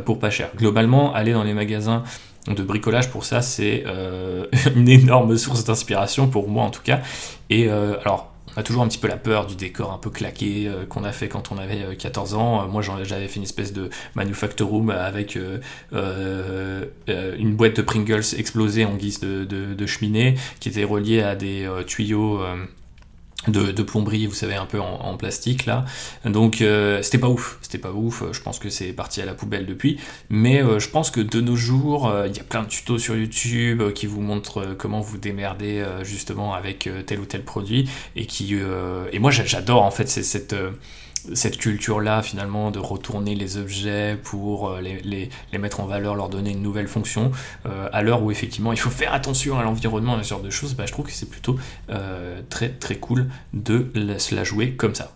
pour 0.06 0.18
pas 0.18 0.30
cher. 0.30 0.50
Globalement, 0.56 1.12
aller 1.12 1.32
dans 1.32 1.44
les 1.44 1.54
magasins 1.54 2.04
de 2.46 2.62
bricolage 2.62 3.10
pour 3.10 3.24
ça, 3.24 3.42
c'est 3.42 3.84
une 4.76 4.88
énorme 4.88 5.36
source 5.36 5.64
d'inspiration 5.64 6.28
pour 6.28 6.48
moi 6.48 6.64
en 6.64 6.70
tout 6.70 6.82
cas. 6.82 7.00
Et 7.50 7.68
alors 7.68 8.29
on 8.56 8.60
a 8.60 8.62
toujours 8.62 8.82
un 8.82 8.88
petit 8.88 8.98
peu 8.98 9.08
la 9.08 9.16
peur 9.16 9.46
du 9.46 9.56
décor 9.56 9.92
un 9.92 9.98
peu 9.98 10.10
claqué 10.10 10.66
euh, 10.66 10.84
qu'on 10.86 11.04
a 11.04 11.12
fait 11.12 11.28
quand 11.28 11.52
on 11.52 11.58
avait 11.58 11.96
14 11.96 12.34
euh, 12.34 12.36
ans. 12.36 12.62
Euh, 12.62 12.66
moi, 12.66 12.82
j'avais 12.82 13.28
fait 13.28 13.36
une 13.36 13.44
espèce 13.44 13.72
de 13.72 13.90
manufactorum 14.14 14.90
avec 14.90 15.38
une 15.92 17.54
boîte 17.54 17.76
de 17.76 17.82
Pringles 17.82 18.24
explosée 18.36 18.84
en 18.84 18.96
guise 18.96 19.20
de, 19.20 19.86
cheminée 19.86 20.34
qui 20.60 20.68
était 20.68 20.84
reliée 20.84 21.22
à 21.22 21.34
des 21.34 21.68
tuyaux 21.86 22.40
de, 23.48 23.82
plomberie, 23.82 24.26
vous 24.26 24.34
savez, 24.34 24.54
un 24.54 24.66
peu 24.66 24.80
en, 24.80 25.16
plastique 25.16 25.66
là. 25.66 25.84
Donc 26.24 26.60
euh, 26.60 27.02
c'était 27.02 27.18
pas 27.18 27.28
ouf, 27.28 27.58
c'était 27.62 27.78
pas 27.78 27.92
ouf. 27.92 28.22
Je 28.32 28.40
pense 28.42 28.58
que 28.58 28.68
c'est 28.68 28.92
parti 28.92 29.20
à 29.22 29.26
la 29.26 29.34
poubelle 29.34 29.66
depuis. 29.66 29.98
Mais 30.28 30.62
euh, 30.62 30.78
je 30.78 30.88
pense 30.88 31.10
que 31.10 31.20
de 31.20 31.40
nos 31.40 31.56
jours, 31.56 32.08
euh, 32.08 32.26
il 32.28 32.36
y 32.36 32.40
a 32.40 32.44
plein 32.44 32.62
de 32.62 32.68
tutos 32.68 32.98
sur 32.98 33.16
YouTube 33.16 33.92
qui 33.92 34.06
vous 34.06 34.20
montrent 34.20 34.74
comment 34.78 35.00
vous 35.00 35.18
démerder 35.18 35.84
justement 36.02 36.54
avec 36.54 36.88
tel 37.06 37.20
ou 37.20 37.24
tel 37.24 37.42
produit 37.42 37.88
et 38.16 38.26
qui 38.26 38.56
et 39.12 39.18
moi 39.18 39.30
j'adore 39.30 39.82
en 39.82 39.90
fait 39.90 40.08
c'est 40.08 40.22
cette 40.22 40.54
cette 41.34 41.58
culture-là, 41.58 42.22
finalement, 42.22 42.70
de 42.70 42.78
retourner 42.78 43.34
les 43.34 43.56
objets 43.56 44.18
pour 44.22 44.70
euh, 44.70 44.80
les, 44.80 45.30
mettre 45.58 45.80
en 45.80 45.86
valeur, 45.86 46.14
leur 46.14 46.28
donner 46.28 46.50
une 46.50 46.62
nouvelle 46.62 46.88
fonction, 46.88 47.30
euh, 47.66 47.88
à 47.92 48.02
l'heure 48.02 48.22
où 48.22 48.30
effectivement 48.30 48.72
il 48.72 48.78
faut 48.78 48.90
faire 48.90 49.12
attention 49.12 49.58
à 49.58 49.62
l'environnement 49.62 50.18
et 50.18 50.22
ce 50.22 50.30
genre 50.30 50.42
de 50.42 50.50
choses, 50.50 50.74
bah, 50.74 50.84
je 50.86 50.92
trouve 50.92 51.06
que 51.06 51.12
c'est 51.12 51.28
plutôt 51.28 51.58
euh, 51.90 52.40
très 52.48 52.70
très 52.70 52.96
cool 52.96 53.28
de 53.52 53.90
se 54.18 54.34
la 54.34 54.44
jouer 54.44 54.72
comme 54.72 54.94
ça. 54.94 55.14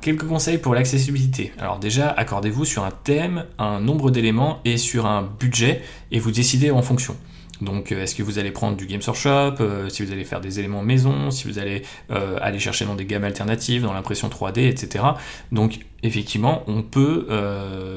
Quelques 0.00 0.26
conseils 0.26 0.56
pour 0.56 0.74
l'accessibilité. 0.74 1.52
Alors 1.58 1.78
déjà, 1.78 2.08
accordez-vous 2.08 2.64
sur 2.64 2.84
un 2.84 2.90
thème, 2.90 3.44
un 3.58 3.80
nombre 3.80 4.10
d'éléments 4.10 4.60
et 4.64 4.78
sur 4.78 5.04
un 5.04 5.22
budget 5.22 5.82
et 6.10 6.18
vous 6.18 6.30
décidez 6.30 6.70
en 6.70 6.80
fonction. 6.80 7.16
Donc, 7.60 7.92
euh, 7.92 8.02
est-ce 8.02 8.14
que 8.14 8.22
vous 8.22 8.38
allez 8.38 8.50
prendre 8.50 8.76
du 8.76 8.86
Games 8.86 9.00
Workshop, 9.06 9.56
euh, 9.60 9.88
si 9.88 10.04
vous 10.04 10.12
allez 10.12 10.24
faire 10.24 10.40
des 10.40 10.58
éléments 10.58 10.82
maison, 10.82 11.30
si 11.30 11.46
vous 11.46 11.58
allez 11.58 11.82
euh, 12.10 12.38
aller 12.40 12.58
chercher 12.58 12.84
dans 12.84 12.94
des 12.94 13.04
gammes 13.04 13.24
alternatives, 13.24 13.82
dans 13.82 13.92
l'impression 13.92 14.28
3D, 14.28 14.68
etc. 14.68 15.04
Donc, 15.52 15.80
effectivement, 16.02 16.62
on 16.66 16.82
peut 16.82 17.26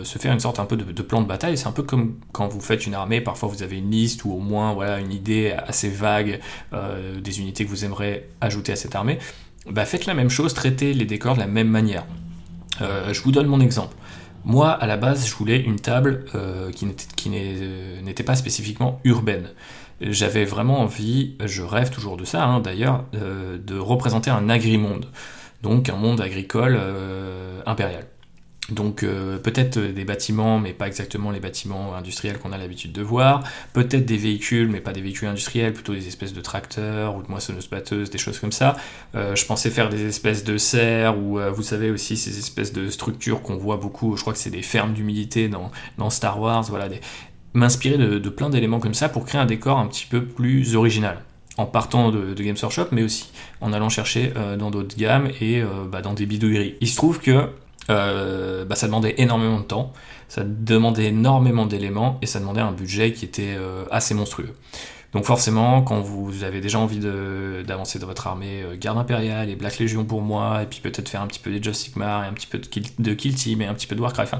se 0.03 0.19
faire 0.19 0.33
une 0.33 0.39
sorte 0.39 0.59
un 0.59 0.65
peu 0.65 0.75
de, 0.75 1.01
plan 1.01 1.21
de 1.21 1.27
bataille. 1.27 1.57
C'est 1.57 1.67
un 1.67 1.71
peu 1.71 1.83
comme 1.83 2.15
quand 2.33 2.47
vous 2.47 2.59
faites 2.59 2.85
une 2.85 2.93
armée, 2.93 3.21
parfois 3.21 3.47
vous 3.47 3.63
avez 3.63 3.77
une 3.77 3.89
liste 3.89 4.25
ou 4.25 4.33
au 4.33 4.39
moins 4.39 4.73
voilà, 4.73 4.99
une 4.99 5.13
idée 5.13 5.55
assez 5.65 5.89
vague 5.89 6.41
des 6.73 7.39
unités 7.39 7.63
que 7.63 7.69
vous 7.69 7.85
aimeriez 7.85 8.23
ajouter 8.41 8.73
à 8.73 8.75
cette 8.75 8.95
armée. 8.95 9.19
Bah, 9.69 9.85
faites 9.85 10.05
la 10.05 10.13
même 10.13 10.29
chose, 10.29 10.53
traitez 10.53 10.93
les 10.93 11.05
décors 11.05 11.35
de 11.35 11.39
la 11.39 11.47
même 11.47 11.69
manière. 11.69 12.05
je 12.81 13.21
vous 13.21 13.31
donne 13.31 13.47
mon 13.47 13.61
exemple. 13.61 13.95
Moi, 14.45 14.69
à 14.69 14.85
la 14.87 14.97
base, 14.97 15.27
je 15.27 15.33
voulais 15.35 15.59
une 15.59 15.79
table 15.79 16.25
euh, 16.35 16.71
qui 16.71 16.85
euh, 17.33 18.01
n'était 18.01 18.23
pas 18.23 18.35
spécifiquement 18.35 18.99
urbaine. 19.03 19.49
J'avais 20.01 20.43
vraiment 20.43 20.81
envie, 20.81 21.37
je 21.45 21.61
rêve 21.61 21.89
toujours 21.89 22.17
de 22.17 22.25
ça 22.25 22.43
hein, 22.43 22.59
d'ailleurs, 22.59 23.05
euh, 23.15 23.57
de 23.57 23.77
représenter 23.77 24.29
un 24.31 24.49
agrimonde, 24.49 25.07
donc 25.61 25.87
un 25.87 25.95
monde 25.95 26.19
agricole 26.19 26.77
impérial. 27.65 28.05
Donc 28.69 29.03
euh, 29.03 29.37
peut-être 29.39 29.77
des 29.77 30.05
bâtiments, 30.05 30.57
mais 30.57 30.71
pas 30.71 30.87
exactement 30.87 31.31
les 31.31 31.41
bâtiments 31.41 31.95
industriels 31.95 32.39
qu'on 32.39 32.53
a 32.53 32.57
l'habitude 32.57 32.93
de 32.93 33.01
voir. 33.01 33.43
Peut-être 33.73 34.05
des 34.05 34.15
véhicules, 34.15 34.69
mais 34.69 34.79
pas 34.79 34.93
des 34.93 35.01
véhicules 35.01 35.27
industriels, 35.27 35.73
plutôt 35.73 35.93
des 35.93 36.07
espèces 36.07 36.33
de 36.33 36.39
tracteurs 36.39 37.17
ou 37.17 37.23
de 37.23 37.27
moissonneuses-batteuses, 37.27 38.09
des 38.09 38.17
choses 38.17 38.39
comme 38.39 38.53
ça. 38.53 38.77
Euh, 39.15 39.35
je 39.35 39.45
pensais 39.45 39.69
faire 39.69 39.89
des 39.89 40.05
espèces 40.05 40.45
de 40.45 40.57
serres 40.57 41.19
ou 41.19 41.39
euh, 41.39 41.51
vous 41.51 41.63
savez 41.63 41.91
aussi 41.91 42.15
ces 42.15 42.39
espèces 42.39 42.71
de 42.71 42.89
structures 42.89 43.41
qu'on 43.41 43.57
voit 43.57 43.77
beaucoup. 43.77 44.15
Je 44.15 44.21
crois 44.21 44.31
que 44.31 44.39
c'est 44.39 44.49
des 44.49 44.61
fermes 44.61 44.93
d'humidité 44.93 45.49
dans, 45.49 46.09
Star 46.09 46.39
Wars. 46.39 46.63
Voilà, 46.69 46.87
m'inspirer 47.53 47.97
de, 47.97 48.29
plein 48.29 48.49
d'éléments 48.49 48.79
comme 48.79 48.93
ça 48.93 49.09
pour 49.09 49.25
créer 49.25 49.41
un 49.41 49.45
décor 49.45 49.77
un 49.77 49.87
petit 49.87 50.05
peu 50.05 50.23
plus 50.23 50.75
original 50.77 51.19
en 51.57 51.65
partant 51.65 52.11
de, 52.11 52.33
Games 52.33 52.55
Workshop, 52.61 52.87
mais 52.93 53.03
aussi 53.03 53.29
en 53.59 53.73
allant 53.73 53.89
chercher 53.89 54.31
dans 54.57 54.71
d'autres 54.71 54.97
gammes 54.97 55.29
et 55.39 55.61
bah, 55.91 56.01
dans 56.01 56.13
des 56.13 56.25
bidouilleries. 56.25 56.75
Il 56.81 56.87
se 56.87 56.95
trouve 56.95 57.19
que 57.19 57.49
euh, 57.89 58.65
bah, 58.65 58.75
ça 58.75 58.87
demandait 58.87 59.15
énormément 59.17 59.59
de 59.59 59.65
temps, 59.65 59.93
ça 60.27 60.43
demandait 60.43 61.05
énormément 61.05 61.65
d'éléments 61.65 62.17
et 62.21 62.25
ça 62.25 62.39
demandait 62.39 62.61
un 62.61 62.71
budget 62.71 63.11
qui 63.11 63.25
était 63.25 63.55
euh, 63.57 63.85
assez 63.91 64.13
monstrueux. 64.13 64.53
Donc 65.13 65.25
forcément, 65.25 65.83
quand 65.83 65.99
vous 65.99 66.43
avez 66.43 66.59
déjà 66.59 66.79
envie 66.79 66.99
d'avancer 66.99 67.99
dans 67.99 68.07
votre 68.07 68.25
armée, 68.25 68.63
euh, 68.63 68.75
Garde 68.79 68.97
Impériale 68.97 69.49
et 69.49 69.55
Black 69.55 69.79
Legion 69.79 70.05
pour 70.05 70.21
moi, 70.21 70.63
et 70.63 70.65
puis 70.65 70.79
peut-être 70.79 71.09
faire 71.09 71.21
un 71.21 71.27
petit 71.27 71.39
peu 71.39 71.51
des 71.51 71.61
Just 71.61 71.81
Sigmar 71.81 72.23
et 72.23 72.27
un 72.27 72.33
petit 72.33 72.47
peu 72.47 72.57
de 72.57 72.65
Kill, 72.65 72.85
de 72.97 73.13
Kill 73.13 73.35
Team 73.35 73.61
et 73.61 73.67
un 73.67 73.73
petit 73.73 73.87
peu 73.87 73.95
de 73.95 74.01
Warcraft, 74.01 74.35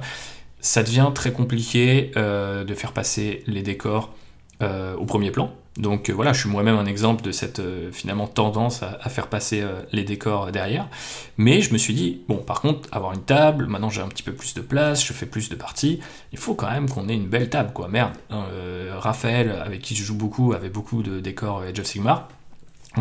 ça 0.60 0.82
devient 0.82 1.10
très 1.14 1.32
compliqué 1.34 2.12
de 2.16 2.74
faire 2.74 2.94
passer 2.94 3.44
les 3.48 3.62
décors 3.62 4.14
au 4.62 5.06
premier 5.06 5.32
plan. 5.32 5.52
Donc 5.78 6.10
euh, 6.10 6.14
voilà, 6.14 6.34
je 6.34 6.42
suis 6.42 6.50
moi-même 6.50 6.76
un 6.76 6.86
exemple 6.86 7.24
de 7.24 7.32
cette 7.32 7.60
euh, 7.60 7.92
finalement 7.92 8.28
tendance 8.28 8.84
à, 8.84 9.10
faire 9.10 9.28
passer 9.28 9.62
euh, 9.62 9.82
les 9.92 10.04
décors 10.04 10.52
derrière. 10.52 10.88
Mais 11.38 11.62
je 11.62 11.74
me 11.74 11.80
suis 11.80 11.96
dit, 11.96 12.22
bon, 12.28 12.38
par 12.38 12.62
contre, 12.62 12.88
avoir 12.92 13.14
une 13.14 13.24
table, 13.24 13.66
maintenant 13.66 13.90
j'ai 13.90 14.02
un 14.02 14.08
petit 14.08 14.24
peu 14.24 14.34
plus 14.34 14.54
de 14.54 14.62
place, 14.62 15.04
je 15.04 15.14
fais 15.14 15.26
plus 15.26 15.50
de 15.50 15.56
parties, 15.56 16.00
il 16.32 16.38
faut 16.38 16.54
quand 16.54 16.70
même 16.70 16.88
qu'on 16.90 17.10
ait 17.10 17.16
une 17.16 17.28
belle 17.28 17.50
table, 17.50 17.72
quoi. 17.74 17.88
Merde. 17.88 18.14
Hein, 18.30 18.46
Raphaël, 19.00 19.52
avec 19.66 19.82
qui 19.82 19.96
je 19.96 20.04
joue 20.04 20.16
beaucoup, 20.16 20.54
avait 20.54 20.70
beaucoup 20.70 21.02
de 21.02 21.20
décors 21.20 21.62
Age 21.62 21.80
of 21.80 21.86
Sigmar. 21.86 22.28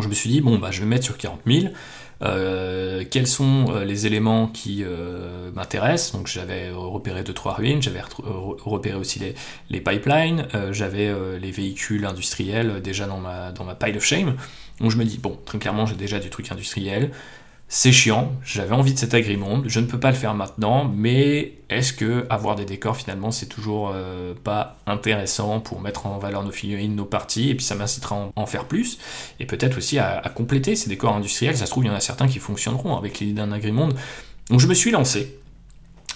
Je 0.01 0.07
me 0.07 0.13
suis 0.13 0.29
dit, 0.29 0.41
bon, 0.41 0.57
bah 0.57 0.69
je 0.71 0.79
vais 0.79 0.87
mettre 0.87 1.05
sur 1.05 1.17
40 1.17 1.41
000. 1.45 1.73
Euh, 2.21 3.03
quels 3.09 3.27
sont 3.27 3.65
euh, 3.69 3.83
les 3.83 4.05
éléments 4.05 4.47
qui 4.47 4.83
euh, 4.83 5.51
m'intéressent? 5.53 6.13
Donc 6.13 6.27
j'avais 6.27 6.69
repéré 6.71 7.23
deux 7.23 7.33
trois 7.33 7.53
ruines, 7.53 7.81
j'avais 7.81 8.01
repéré 8.17 8.95
aussi 8.95 9.19
les, 9.69 9.81
pipelines, 9.81 10.47
j'avais 10.71 11.13
les 11.39 11.51
véhicules 11.51 12.05
industriels 12.05 12.81
déjà 12.81 13.07
dans 13.07 13.19
ma, 13.19 13.51
dans 13.51 13.63
ma 13.63 13.75
pile 13.75 13.97
of 13.97 14.03
shame. 14.03 14.35
Donc 14.79 14.91
je 14.91 14.97
me 14.97 15.03
dis, 15.03 15.17
bon, 15.17 15.37
très 15.45 15.57
clairement 15.59 15.85
j'ai 15.85 15.95
déjà 15.95 16.19
du 16.19 16.29
truc 16.29 16.51
industriel, 16.51 17.11
c'est 17.75 17.91
chiant, 17.91 18.31
j'avais 18.45 18.75
envie 18.75 18.93
de 18.93 18.99
cet 18.99 19.15
agrimonde, 19.15 19.63
je 19.65 19.79
ne 19.79 19.87
peux 19.87 19.99
pas 19.99 20.11
le 20.11 20.15
faire 20.15 20.35
maintenant, 20.35 20.85
mais 20.95 21.53
est-ce 21.71 21.91
que 21.91 22.27
avoir 22.29 22.55
des 22.55 22.65
décors 22.65 22.95
finalement 22.95 23.31
c'est 23.31 23.47
toujours 23.47 23.91
euh, 23.95 24.35
pas 24.35 24.77
intéressant 24.85 25.59
pour 25.59 25.81
mettre 25.81 26.05
en 26.05 26.19
valeur 26.19 26.43
nos 26.43 26.51
figurines, 26.51 26.95
nos 26.95 27.05
parties, 27.05 27.49
et 27.49 27.55
puis 27.55 27.65
ça 27.65 27.73
m'incitera 27.73 28.15
à 28.15 28.39
en 28.39 28.45
faire 28.45 28.65
plus, 28.65 28.99
et 29.39 29.47
peut-être 29.47 29.79
aussi 29.79 29.97
à, 29.97 30.21
compléter 30.35 30.75
ces 30.75 30.87
décors 30.87 31.15
industriels, 31.15 31.57
ça 31.57 31.65
se 31.65 31.71
trouve 31.71 31.85
il 31.85 31.87
y 31.87 31.89
en 31.89 31.95
a 31.95 31.99
certains 31.99 32.27
qui 32.27 32.37
fonctionneront 32.37 32.95
avec 32.95 33.19
l'idée 33.19 33.33
d'un 33.33 33.51
agrimonde. 33.51 33.95
Donc 34.51 34.59
je 34.59 34.67
me 34.67 34.75
suis 34.75 34.91
lancé, 34.91 35.39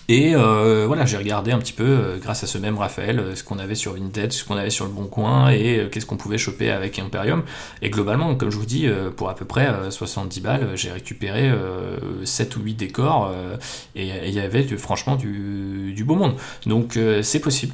et 0.10 0.34
euh, 0.36 0.86
voilà, 0.88 1.06
j'ai 1.06 1.18
regardé 1.18 1.52
un 1.52 1.60
petit 1.60 1.74
peu, 1.74 1.84
euh, 1.84 2.18
grâce 2.18 2.42
à 2.42 2.48
ce 2.48 2.58
même 2.58 2.78
Raphaël, 2.78 3.20
euh, 3.20 3.36
ce 3.36 3.44
qu'on 3.44 3.60
avait 3.60 3.76
sur 3.76 3.94
Vinted, 3.94 4.32
ce 4.32 4.46
qu'on 4.46 4.56
avait 4.56 4.70
sur 4.70 4.86
le 4.86 4.92
Bon 4.92 5.06
Coin 5.06 5.50
et 5.50 5.90
qu'est-ce 5.92 6.06
qu'on 6.06 6.16
pouvait 6.16 6.38
choper 6.38 6.72
avec 6.72 6.98
Imperium. 6.98 7.44
Et 7.82 7.90
globalement, 7.90 8.34
comme 8.36 8.50
je 8.50 8.58
vous 8.58 8.66
dis, 8.66 8.88
pour 9.18 9.30
à 9.30 9.36
peu 9.36 9.44
près 9.44 9.68
70 9.90 10.42
balles, 10.42 10.70
j'ai 10.76 10.92
récupéré 10.92 11.52
7 12.24 12.56
ou 12.56 12.62
8 12.62 12.74
décors 12.76 13.34
et 13.96 14.08
il 14.08 14.34
y 14.34 14.40
avait 14.40 14.64
franchement 14.78 15.16
du, 15.16 15.94
du 15.94 16.04
beau 16.04 16.16
monde. 16.16 16.36
Donc 16.66 16.98
c'est 17.22 17.40
possible. 17.40 17.74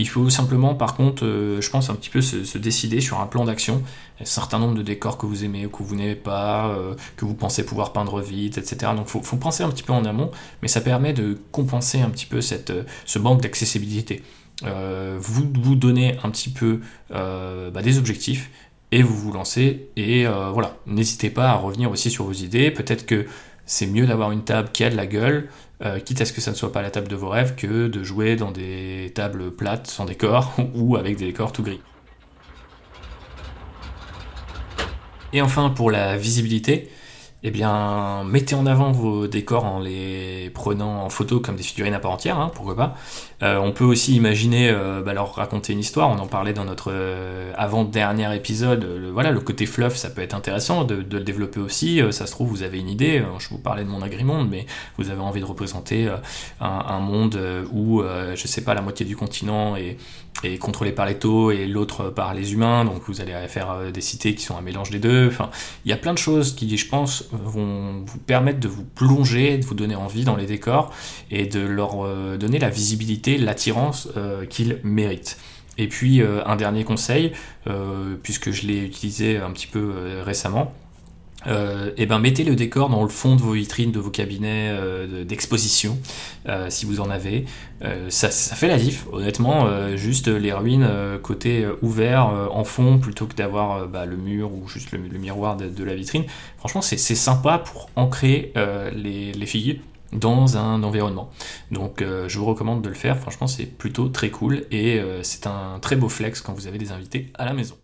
Il 0.00 0.08
faut 0.08 0.30
simplement, 0.30 0.74
par 0.74 0.96
contre, 0.96 1.26
euh, 1.26 1.60
je 1.60 1.68
pense, 1.68 1.90
un 1.90 1.94
petit 1.94 2.08
peu 2.08 2.22
se, 2.22 2.56
décider 2.56 3.02
sur 3.02 3.20
un 3.20 3.26
plan 3.26 3.44
d'action, 3.44 3.82
un 4.18 4.24
certain 4.24 4.58
nombre 4.58 4.74
de 4.74 4.80
décors 4.80 5.18
que 5.18 5.26
vous 5.26 5.44
aimez 5.44 5.66
ou 5.66 5.68
que 5.68 5.82
vous 5.82 5.94
n'aimez 5.94 6.14
pas, 6.14 6.68
euh, 6.68 6.94
que 7.18 7.26
vous 7.26 7.34
pensez 7.34 7.66
pouvoir 7.66 7.92
peindre 7.92 8.22
vite, 8.22 8.56
etc. 8.56 8.92
Donc 8.96 9.08
il 9.14 9.22
faut, 9.22 9.36
penser 9.36 9.62
un 9.62 9.68
petit 9.68 9.82
peu 9.82 9.92
en 9.92 10.06
amont, 10.06 10.30
mais 10.62 10.68
ça 10.68 10.80
permet 10.80 11.12
de 11.12 11.38
compenser 11.52 12.00
un 12.00 12.08
petit 12.08 12.24
peu 12.24 12.40
ce 12.40 13.18
manque 13.18 13.42
d'accessibilité. 13.42 14.22
Euh, 14.64 15.18
vous 15.20 15.52
vous 15.60 15.74
donnez 15.74 16.16
un 16.24 16.30
petit 16.30 16.48
peu 16.48 16.80
bah, 17.10 17.82
des 17.82 17.98
objectifs 17.98 18.50
et 18.92 19.02
vous 19.02 19.14
vous 19.14 19.32
lancez 19.32 19.88
et 19.96 20.26
voilà 20.26 20.76
n'hésitez 20.86 21.30
pas 21.30 21.50
à 21.50 21.54
revenir 21.54 21.90
aussi 21.90 22.10
sur 22.10 22.24
vos 22.24 22.32
idées 22.32 22.70
peut-être 22.70 23.06
que 23.06 23.26
c'est 23.64 23.86
mieux 23.86 24.06
d'avoir 24.06 24.32
une 24.32 24.42
table 24.42 24.70
qui 24.72 24.84
a 24.84 24.90
de 24.90 24.96
la 24.96 25.06
gueule 25.06 25.48
euh, 25.82 25.98
quitte 25.98 26.20
à 26.20 26.24
ce 26.24 26.32
que 26.32 26.40
ça 26.40 26.50
ne 26.50 26.56
soit 26.56 26.72
pas 26.72 26.82
la 26.82 26.90
table 26.90 27.08
de 27.08 27.16
vos 27.16 27.28
rêves, 27.28 27.54
que 27.54 27.88
de 27.88 28.02
jouer 28.02 28.36
dans 28.36 28.50
des 28.50 29.12
tables 29.14 29.50
plates 29.50 29.86
sans 29.86 30.04
décor 30.04 30.54
ou 30.74 30.96
avec 30.96 31.16
des 31.16 31.26
décors 31.26 31.52
tout 31.52 31.62
gris. 31.62 31.80
Et 35.32 35.42
enfin, 35.42 35.70
pour 35.70 35.90
la 35.90 36.16
visibilité, 36.16 36.90
eh 37.42 37.50
bien, 37.50 38.22
mettez 38.24 38.54
en 38.54 38.66
avant 38.66 38.92
vos 38.92 39.26
décors 39.26 39.64
en 39.64 39.78
les 39.80 40.50
prenant 40.50 41.04
en 41.04 41.08
photo 41.08 41.40
comme 41.40 41.56
des 41.56 41.62
figurines 41.62 41.94
à 41.94 41.98
part 41.98 42.10
entière, 42.10 42.38
hein, 42.38 42.50
pourquoi 42.54 42.76
pas. 42.76 42.96
Euh, 43.42 43.56
on 43.56 43.72
peut 43.72 43.84
aussi 43.84 44.14
imaginer 44.14 44.68
euh, 44.68 45.00
bah, 45.00 45.14
leur 45.14 45.34
raconter 45.34 45.72
une 45.72 45.78
histoire, 45.78 46.10
on 46.10 46.18
en 46.18 46.26
parlait 46.26 46.52
dans 46.52 46.66
notre 46.66 46.90
euh, 46.92 47.52
avant-dernier 47.56 48.36
épisode, 48.36 48.84
le, 48.84 49.10
voilà, 49.10 49.30
le 49.30 49.40
côté 49.40 49.64
fluff, 49.64 49.96
ça 49.96 50.10
peut 50.10 50.20
être 50.20 50.34
intéressant 50.34 50.84
de, 50.84 50.96
le 50.96 51.24
développer 51.24 51.60
aussi, 51.60 52.02
ça 52.10 52.26
se 52.26 52.32
trouve, 52.32 52.48
vous 52.48 52.62
avez 52.62 52.78
une 52.78 52.90
idée, 52.90 53.22
je 53.38 53.48
vous 53.48 53.58
parlais 53.58 53.84
de 53.84 53.88
mon 53.88 54.02
agrimonde, 54.02 54.48
mais 54.50 54.66
vous 54.98 55.08
avez 55.10 55.20
envie 55.20 55.40
de 55.40 55.46
représenter 55.46 56.08
un, 56.60 57.00
monde 57.00 57.38
où, 57.72 58.02
je 58.34 58.46
sais 58.46 58.62
pas, 58.62 58.74
la 58.74 58.82
moitié 58.82 59.06
du 59.06 59.16
continent 59.16 59.76
est, 59.76 59.96
est 60.44 60.58
contrôlé 60.58 60.92
par 60.92 61.06
les 61.06 61.16
taux 61.18 61.50
et 61.50 61.66
l'autre 61.66 62.10
par 62.10 62.34
les 62.34 62.52
humains, 62.52 62.84
donc 62.84 63.02
vous 63.06 63.20
allez 63.20 63.32
faire 63.48 63.92
des 63.92 64.00
cités 64.00 64.34
qui 64.34 64.44
sont 64.44 64.56
un 64.56 64.62
mélange 64.62 64.90
des 64.90 64.98
deux, 64.98 65.28
enfin, 65.28 65.50
il 65.84 65.90
y 65.90 65.94
a 65.94 65.96
plein 65.96 66.12
de 66.12 66.18
choses 66.18 66.54
qui, 66.54 66.76
je 66.76 66.88
pense, 66.88 67.29
vont 67.32 68.02
vous 68.04 68.18
permettre 68.18 68.60
de 68.60 68.68
vous 68.68 68.84
plonger, 68.84 69.58
de 69.58 69.64
vous 69.64 69.74
donner 69.74 69.94
envie 69.94 70.24
dans 70.24 70.36
les 70.36 70.46
décors 70.46 70.92
et 71.30 71.46
de 71.46 71.60
leur 71.60 72.04
euh, 72.04 72.36
donner 72.36 72.58
la 72.58 72.70
visibilité, 72.70 73.38
l'attirance 73.38 74.08
euh, 74.16 74.46
qu'ils 74.46 74.78
méritent. 74.82 75.38
Et 75.78 75.88
puis 75.88 76.20
euh, 76.20 76.44
un 76.44 76.56
dernier 76.56 76.84
conseil, 76.84 77.32
puisque 78.22 78.50
je 78.50 78.66
l'ai 78.66 78.84
utilisé 78.84 79.38
un 79.38 79.50
petit 79.52 79.66
peu 79.66 80.20
récemment, 80.22 80.74
euh, 81.46 81.92
eh 81.96 82.06
ben 82.06 82.18
mettez 82.18 82.44
le 82.44 82.54
décor 82.54 82.90
dans 82.90 83.02
le 83.02 83.08
fond 83.08 83.36
de 83.36 83.40
vos 83.40 83.52
vitrines, 83.52 83.92
de 83.92 83.98
vos 83.98 84.10
cabinets 84.10 84.70
euh, 84.70 85.24
d'exposition, 85.24 85.98
euh, 86.48 86.66
si 86.68 86.86
vous 86.86 87.00
en 87.00 87.10
avez. 87.10 87.44
Ça, 88.10 88.28
fait 88.28 88.68
la 88.68 88.76
diff, 88.76 89.06
honnêtement. 89.10 89.96
juste 89.96 90.28
les 90.28 90.52
ruines 90.52 90.86
côté 91.22 91.66
ouvert 91.80 92.26
en 92.26 92.62
fond 92.62 92.98
plutôt 92.98 93.24
que 93.24 93.34
d'avoir 93.34 93.88
bah, 93.88 94.04
le 94.04 94.18
mur 94.18 94.52
ou 94.52 94.68
juste 94.68 94.92
le, 94.92 94.98
miroir 94.98 95.56
de, 95.56 95.84
la 95.84 95.94
vitrine. 95.94 96.24
Franchement, 96.58 96.82
c'est 96.82 96.98
sympa 96.98 97.56
pour 97.56 97.88
ancrer 97.96 98.52
les, 98.94 99.32
les 99.32 99.80
dans 100.12 100.58
un 100.58 100.82
environnement. 100.82 101.30
Donc 101.70 102.02
je 102.02 102.38
vous 102.38 102.44
recommande 102.44 102.82
de 102.82 102.90
le 102.90 102.94
faire, 102.94 103.16
franchement 103.16 103.46
c'est 103.46 103.64
plutôt 103.64 104.08
très 104.10 104.28
cool 104.28 104.66
et 104.70 105.00
c'est 105.22 105.46
un 105.46 105.78
très 105.80 105.96
beau 105.96 106.10
flex 106.10 106.42
quand 106.42 106.52
vous 106.52 106.66
avez 106.66 106.76
des 106.76 106.92
invités 106.92 107.32
à 107.32 107.46
la 107.46 107.54
maison. 107.54 107.79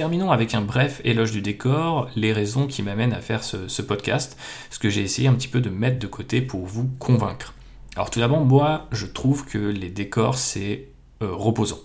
Terminons 0.00 0.32
avec 0.32 0.54
un 0.54 0.62
bref 0.62 1.02
éloge 1.04 1.30
du 1.30 1.42
décor, 1.42 2.08
les 2.16 2.32
raisons 2.32 2.66
qui 2.66 2.82
m'amènent 2.82 3.12
à 3.12 3.20
faire 3.20 3.44
ce, 3.44 3.82
podcast, 3.82 4.38
ce 4.70 4.78
que 4.78 4.88
j'ai 4.88 5.02
essayé 5.02 5.28
un 5.28 5.34
petit 5.34 5.46
peu 5.46 5.60
de 5.60 5.68
mettre 5.68 5.98
de 5.98 6.06
côté 6.06 6.40
pour 6.40 6.64
vous 6.64 6.88
convaincre. 6.98 7.52
Alors 7.96 8.08
tout 8.08 8.18
d'abord, 8.18 8.42
moi, 8.42 8.88
je 8.92 9.04
trouve 9.04 9.44
que 9.44 9.58
les 9.58 9.90
décors, 9.90 10.36
c'est 10.36 10.88
euh, 11.22 11.28
reposant. 11.34 11.80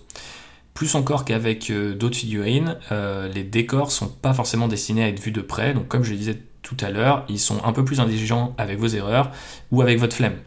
Plus 0.72 0.94
encore 0.94 1.26
qu'avec 1.26 1.68
euh, 1.68 1.94
d'autres 1.94 2.16
figurines, 2.16 2.78
euh, 2.90 3.28
les 3.28 3.44
décors 3.44 3.92
sont 3.92 4.08
pas 4.08 4.32
forcément 4.32 4.66
destinés 4.66 5.04
à 5.04 5.08
être 5.08 5.20
vus 5.20 5.30
de 5.30 5.42
près, 5.42 5.74
donc 5.74 5.86
comme 5.86 6.02
je 6.02 6.12
le 6.12 6.16
disais 6.16 6.38
tout 6.62 6.78
à 6.80 6.88
l'heure, 6.88 7.26
ils 7.28 7.38
sont 7.38 7.62
un 7.64 7.74
peu 7.74 7.84
plus 7.84 8.00
intelligents 8.00 8.54
avec 8.56 8.78
vos 8.78 8.88
erreurs 8.88 9.30
ou 9.70 9.82
avec 9.82 9.98
votre 9.98 10.16
flemme. 10.16 10.38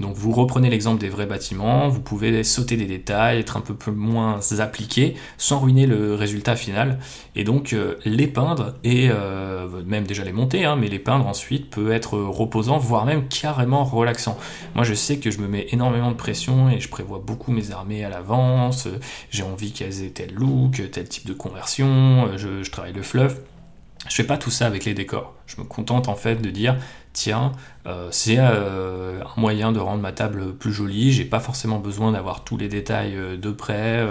Donc 0.00 0.14
vous 0.16 0.32
reprenez 0.32 0.70
l'exemple 0.70 1.00
des 1.00 1.08
vrais 1.08 1.26
bâtiments, 1.26 1.88
vous 1.88 2.00
pouvez 2.00 2.44
sauter 2.44 2.76
des 2.76 2.86
détails, 2.86 3.40
être 3.40 3.56
un 3.56 3.60
peu 3.60 3.90
moins 3.90 4.40
appliqué 4.60 5.14
sans 5.38 5.58
ruiner 5.58 5.86
le 5.86 6.14
résultat 6.14 6.56
final. 6.56 6.98
Et 7.34 7.44
donc 7.44 7.72
euh, 7.72 7.96
les 8.04 8.26
peindre 8.26 8.74
et 8.84 9.08
euh, 9.10 9.68
même 9.84 10.06
déjà 10.06 10.24
les 10.24 10.32
monter, 10.32 10.64
hein, 10.64 10.76
mais 10.76 10.88
les 10.88 10.98
peindre 10.98 11.26
ensuite 11.26 11.70
peut 11.70 11.92
être 11.92 12.18
reposant, 12.18 12.78
voire 12.78 13.06
même 13.06 13.28
carrément 13.28 13.84
relaxant. 13.84 14.38
Moi 14.74 14.84
je 14.84 14.94
sais 14.94 15.18
que 15.18 15.30
je 15.30 15.38
me 15.38 15.48
mets 15.48 15.66
énormément 15.70 16.10
de 16.10 16.16
pression 16.16 16.70
et 16.70 16.80
je 16.80 16.88
prévois 16.88 17.22
beaucoup 17.24 17.52
mes 17.52 17.70
armées 17.72 18.04
à 18.04 18.08
l'avance, 18.08 18.88
j'ai 19.30 19.42
envie 19.42 19.72
qu'elles 19.72 20.04
aient 20.04 20.10
tel 20.10 20.32
look, 20.34 20.82
tel 20.92 21.08
type 21.08 21.26
de 21.26 21.34
conversion, 21.34 22.36
je, 22.36 22.62
je 22.62 22.70
travaille 22.70 22.92
le 22.92 23.02
fluff. 23.02 23.36
Je 24.08 24.14
fais 24.14 24.24
pas 24.24 24.38
tout 24.38 24.50
ça 24.50 24.66
avec 24.66 24.84
les 24.84 24.94
décors. 24.94 25.34
Je 25.46 25.60
me 25.60 25.64
contente 25.66 26.08
en 26.08 26.14
fait 26.14 26.36
de 26.36 26.50
dire 26.50 26.76
tiens, 27.18 27.52
euh, 27.86 28.08
c'est 28.12 28.36
euh, 28.38 29.20
un 29.22 29.40
moyen 29.40 29.72
de 29.72 29.80
rendre 29.80 30.00
ma 30.00 30.12
table 30.12 30.54
plus 30.54 30.72
jolie, 30.72 31.12
j'ai 31.12 31.24
pas 31.24 31.40
forcément 31.40 31.80
besoin 31.80 32.12
d'avoir 32.12 32.44
tous 32.44 32.56
les 32.56 32.68
détails 32.68 33.16
euh, 33.16 33.36
de 33.36 33.50
près, 33.50 34.06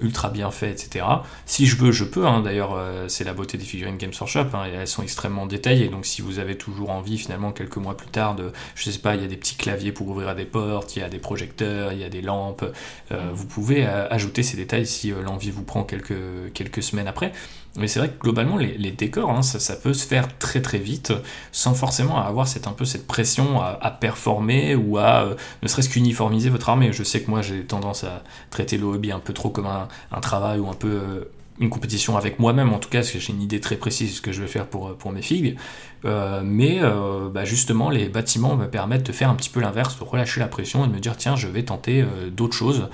ultra 0.00 0.30
bien 0.30 0.50
faits, 0.50 0.84
etc. 0.84 1.04
Si 1.46 1.66
je 1.66 1.76
veux, 1.76 1.92
je 1.92 2.04
peux, 2.04 2.26
hein. 2.26 2.40
d'ailleurs 2.40 2.76
c'est 3.06 3.24
la 3.24 3.34
beauté 3.34 3.56
des 3.56 3.64
figurines 3.64 3.96
Games 3.96 4.12
Workshop, 4.18 4.46
hein, 4.54 4.64
elles 4.72 4.86
sont 4.86 5.02
extrêmement 5.02 5.46
détaillées, 5.46 5.88
donc 5.88 6.06
si 6.06 6.22
vous 6.22 6.38
avez 6.38 6.56
toujours 6.56 6.90
envie 6.90 7.18
finalement 7.18 7.52
quelques 7.52 7.76
mois 7.76 7.96
plus 7.96 8.08
tard 8.08 8.34
de, 8.34 8.52
je 8.74 8.90
sais 8.90 8.98
pas, 8.98 9.14
il 9.14 9.22
y 9.22 9.24
a 9.24 9.28
des 9.28 9.36
petits 9.36 9.56
claviers 9.56 9.92
pour 9.92 10.08
ouvrir 10.08 10.28
à 10.28 10.34
des 10.34 10.44
portes, 10.44 10.96
il 10.96 11.00
y 11.00 11.02
a 11.02 11.08
des 11.08 11.18
projecteurs, 11.18 11.92
il 11.92 12.00
y 12.00 12.04
a 12.04 12.08
des 12.08 12.22
lampes, 12.22 12.64
vous 13.10 13.46
pouvez 13.46 13.86
ajouter 13.86 14.42
ces 14.42 14.56
détails 14.56 14.86
si 14.86 15.10
l'envie 15.10 15.50
vous 15.50 15.64
prend 15.64 15.84
quelques, 15.84 16.52
quelques 16.54 16.82
semaines 16.82 17.08
après. 17.08 17.32
Mais 17.78 17.86
c'est 17.86 18.00
vrai 18.00 18.10
que 18.10 18.18
globalement, 18.18 18.56
les, 18.56 18.90
décors, 18.90 19.30
hein, 19.30 19.42
ça, 19.42 19.76
peut 19.76 19.94
se 19.94 20.06
faire 20.06 20.36
très 20.38 20.60
très 20.60 20.78
vite, 20.78 21.12
sans 21.52 21.74
forcément 21.74 22.18
avoir 22.18 22.48
cette, 22.48 22.66
un 22.66 22.72
peu 22.72 22.84
cette 22.84 23.06
pression 23.06 23.60
à, 23.60 23.90
performer 23.90 24.74
ou 24.74 24.98
à 24.98 25.22
euh, 25.22 25.34
ne 25.62 25.68
serait-ce 25.68 25.88
qu'uniformiser 25.88 26.50
votre 26.50 26.68
armée. 26.68 26.92
Je 26.92 27.04
sais 27.04 27.22
que 27.22 27.30
moi 27.30 27.40
j'ai 27.40 27.64
tendance 27.64 28.04
à 28.04 28.24
traiter 28.50 28.76
le 28.76 28.84
hobby 28.84 29.12
un 29.12 29.20
peu 29.20 29.32
trop 29.32 29.50
comme 29.50 29.66
un, 29.66 30.20
travail 30.20 30.58
ou 30.58 30.68
un 30.68 30.74
peu 30.74 30.88
euh, 30.88 31.30
une 31.60 31.70
compétition 31.70 32.16
avec 32.16 32.38
moi-même, 32.38 32.72
en 32.72 32.78
tout 32.78 32.88
cas, 32.88 32.98
parce 32.98 33.10
que 33.10 33.18
j'ai 33.18 33.32
une 33.32 33.42
idée 33.42 33.60
très 33.60 33.76
précise 33.76 34.10
de 34.10 34.16
ce 34.16 34.20
que 34.20 34.32
je 34.32 34.40
vais 34.40 34.48
faire 34.48 34.66
pour, 34.66 34.96
pour 34.96 35.12
mes 35.12 35.22
figues. 35.22 35.56
Euh, 36.04 36.42
mais 36.44 36.78
euh, 36.80 37.28
bah, 37.28 37.44
justement, 37.44 37.90
les 37.90 38.08
bâtiments 38.08 38.56
me 38.56 38.66
permettent 38.66 39.06
de 39.06 39.12
faire 39.12 39.30
un 39.30 39.34
petit 39.34 39.50
peu 39.50 39.60
l'inverse, 39.60 39.98
de 39.98 40.04
relâcher 40.04 40.40
la 40.40 40.48
pression 40.48 40.84
et 40.84 40.88
de 40.88 40.92
me 40.92 41.00
dire 41.00 41.16
tiens, 41.16 41.36
je 41.36 41.48
vais 41.48 41.64
tenter 41.64 42.02
euh, 42.02 42.30
d'autres 42.30 42.56
choses. 42.56 42.88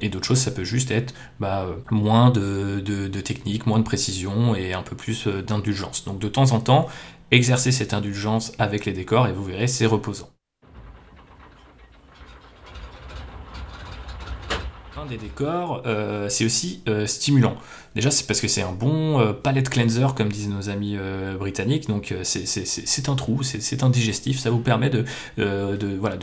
et 0.00 0.08
d'autres 0.08 0.26
choses, 0.26 0.40
ça 0.40 0.50
peut 0.50 0.64
juste 0.64 0.90
être 0.90 1.14
bah, 1.40 1.66
moins 1.90 2.30
de, 2.30 2.80
de, 2.80 3.08
de, 3.08 3.20
technique, 3.20 3.66
moins 3.66 3.78
de 3.78 3.84
précision 3.84 4.54
et 4.54 4.72
un 4.72 4.82
peu 4.82 4.96
plus 4.96 5.26
d'indulgence. 5.26 6.04
Donc 6.04 6.18
de 6.18 6.28
temps 6.28 6.52
en 6.52 6.60
temps, 6.60 6.88
exercer 7.30 7.72
cette 7.72 7.94
indulgence 7.94 8.52
avec 8.58 8.84
les 8.84 8.92
décors 8.92 9.26
et 9.26 9.32
vous 9.32 9.44
verrez, 9.44 9.66
c'est 9.66 9.86
reposant. 9.86 10.28
Des 15.06 15.16
décors, 15.16 15.82
c'est 16.28 16.44
aussi 16.44 16.82
stimulant. 17.06 17.56
Déjà, 17.94 18.10
c'est 18.10 18.26
parce 18.26 18.40
que 18.40 18.48
c'est 18.48 18.62
un 18.62 18.72
bon 18.72 19.20
euh, 19.20 19.32
palette 19.32 19.68
cleanser, 19.68 20.06
comme 20.16 20.30
disent 20.30 20.48
nos 20.48 20.70
amis 20.70 20.96
euh, 20.98 21.36
britanniques. 21.36 21.88
Donc, 21.88 22.12
euh, 22.12 22.22
c'est 22.24 23.08
un 23.08 23.14
trou, 23.14 23.42
c'est 23.42 23.82
un 23.82 23.90
digestif. 23.90 24.38
Ça 24.38 24.50
vous 24.50 24.60
permet 24.60 24.88
de, 24.88 25.04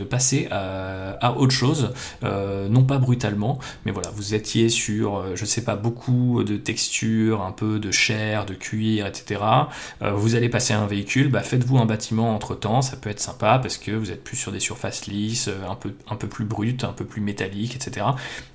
passer 0.04 0.48
à, 0.50 1.34
autre 1.36 1.52
chose, 1.52 1.92
non 2.22 2.82
pas 2.82 2.98
brutalement, 2.98 3.58
mais 3.84 3.92
voilà, 3.92 4.10
vous 4.14 4.34
étiez 4.34 4.68
sur, 4.68 5.24
je 5.36 5.44
sais 5.44 5.62
pas, 5.62 5.76
beaucoup 5.76 6.42
de 6.42 6.56
textures, 6.56 7.42
un 7.42 7.52
peu 7.52 7.78
de 7.78 7.90
chair, 7.90 8.46
de 8.46 8.54
cuir, 8.54 9.06
etc. 9.06 9.40
vous 10.00 10.34
allez 10.34 10.48
passer 10.48 10.74
à 10.74 10.80
un 10.80 10.86
véhicule, 10.86 11.28
bah, 11.28 11.42
faites-vous 11.42 11.78
un 11.78 11.86
bâtiment 11.86 12.34
entre 12.34 12.54
temps, 12.54 12.82
ça 12.82 12.96
peut 12.96 13.10
être 13.10 13.20
sympa 13.20 13.58
parce 13.60 13.78
que 13.78 13.92
vous 13.92 14.10
êtes 14.10 14.24
plus 14.24 14.36
sur 14.36 14.50
des 14.50 14.60
surfaces 14.60 15.06
lisses, 15.06 15.50
un 15.68 15.76
peu, 15.76 15.92
un 16.08 16.16
peu 16.16 16.26
plus 16.26 16.44
brutes, 16.44 16.84
un 16.84 16.92
peu 16.92 17.04
plus 17.04 17.20
métalliques, 17.20 17.76
etc. 17.76 18.06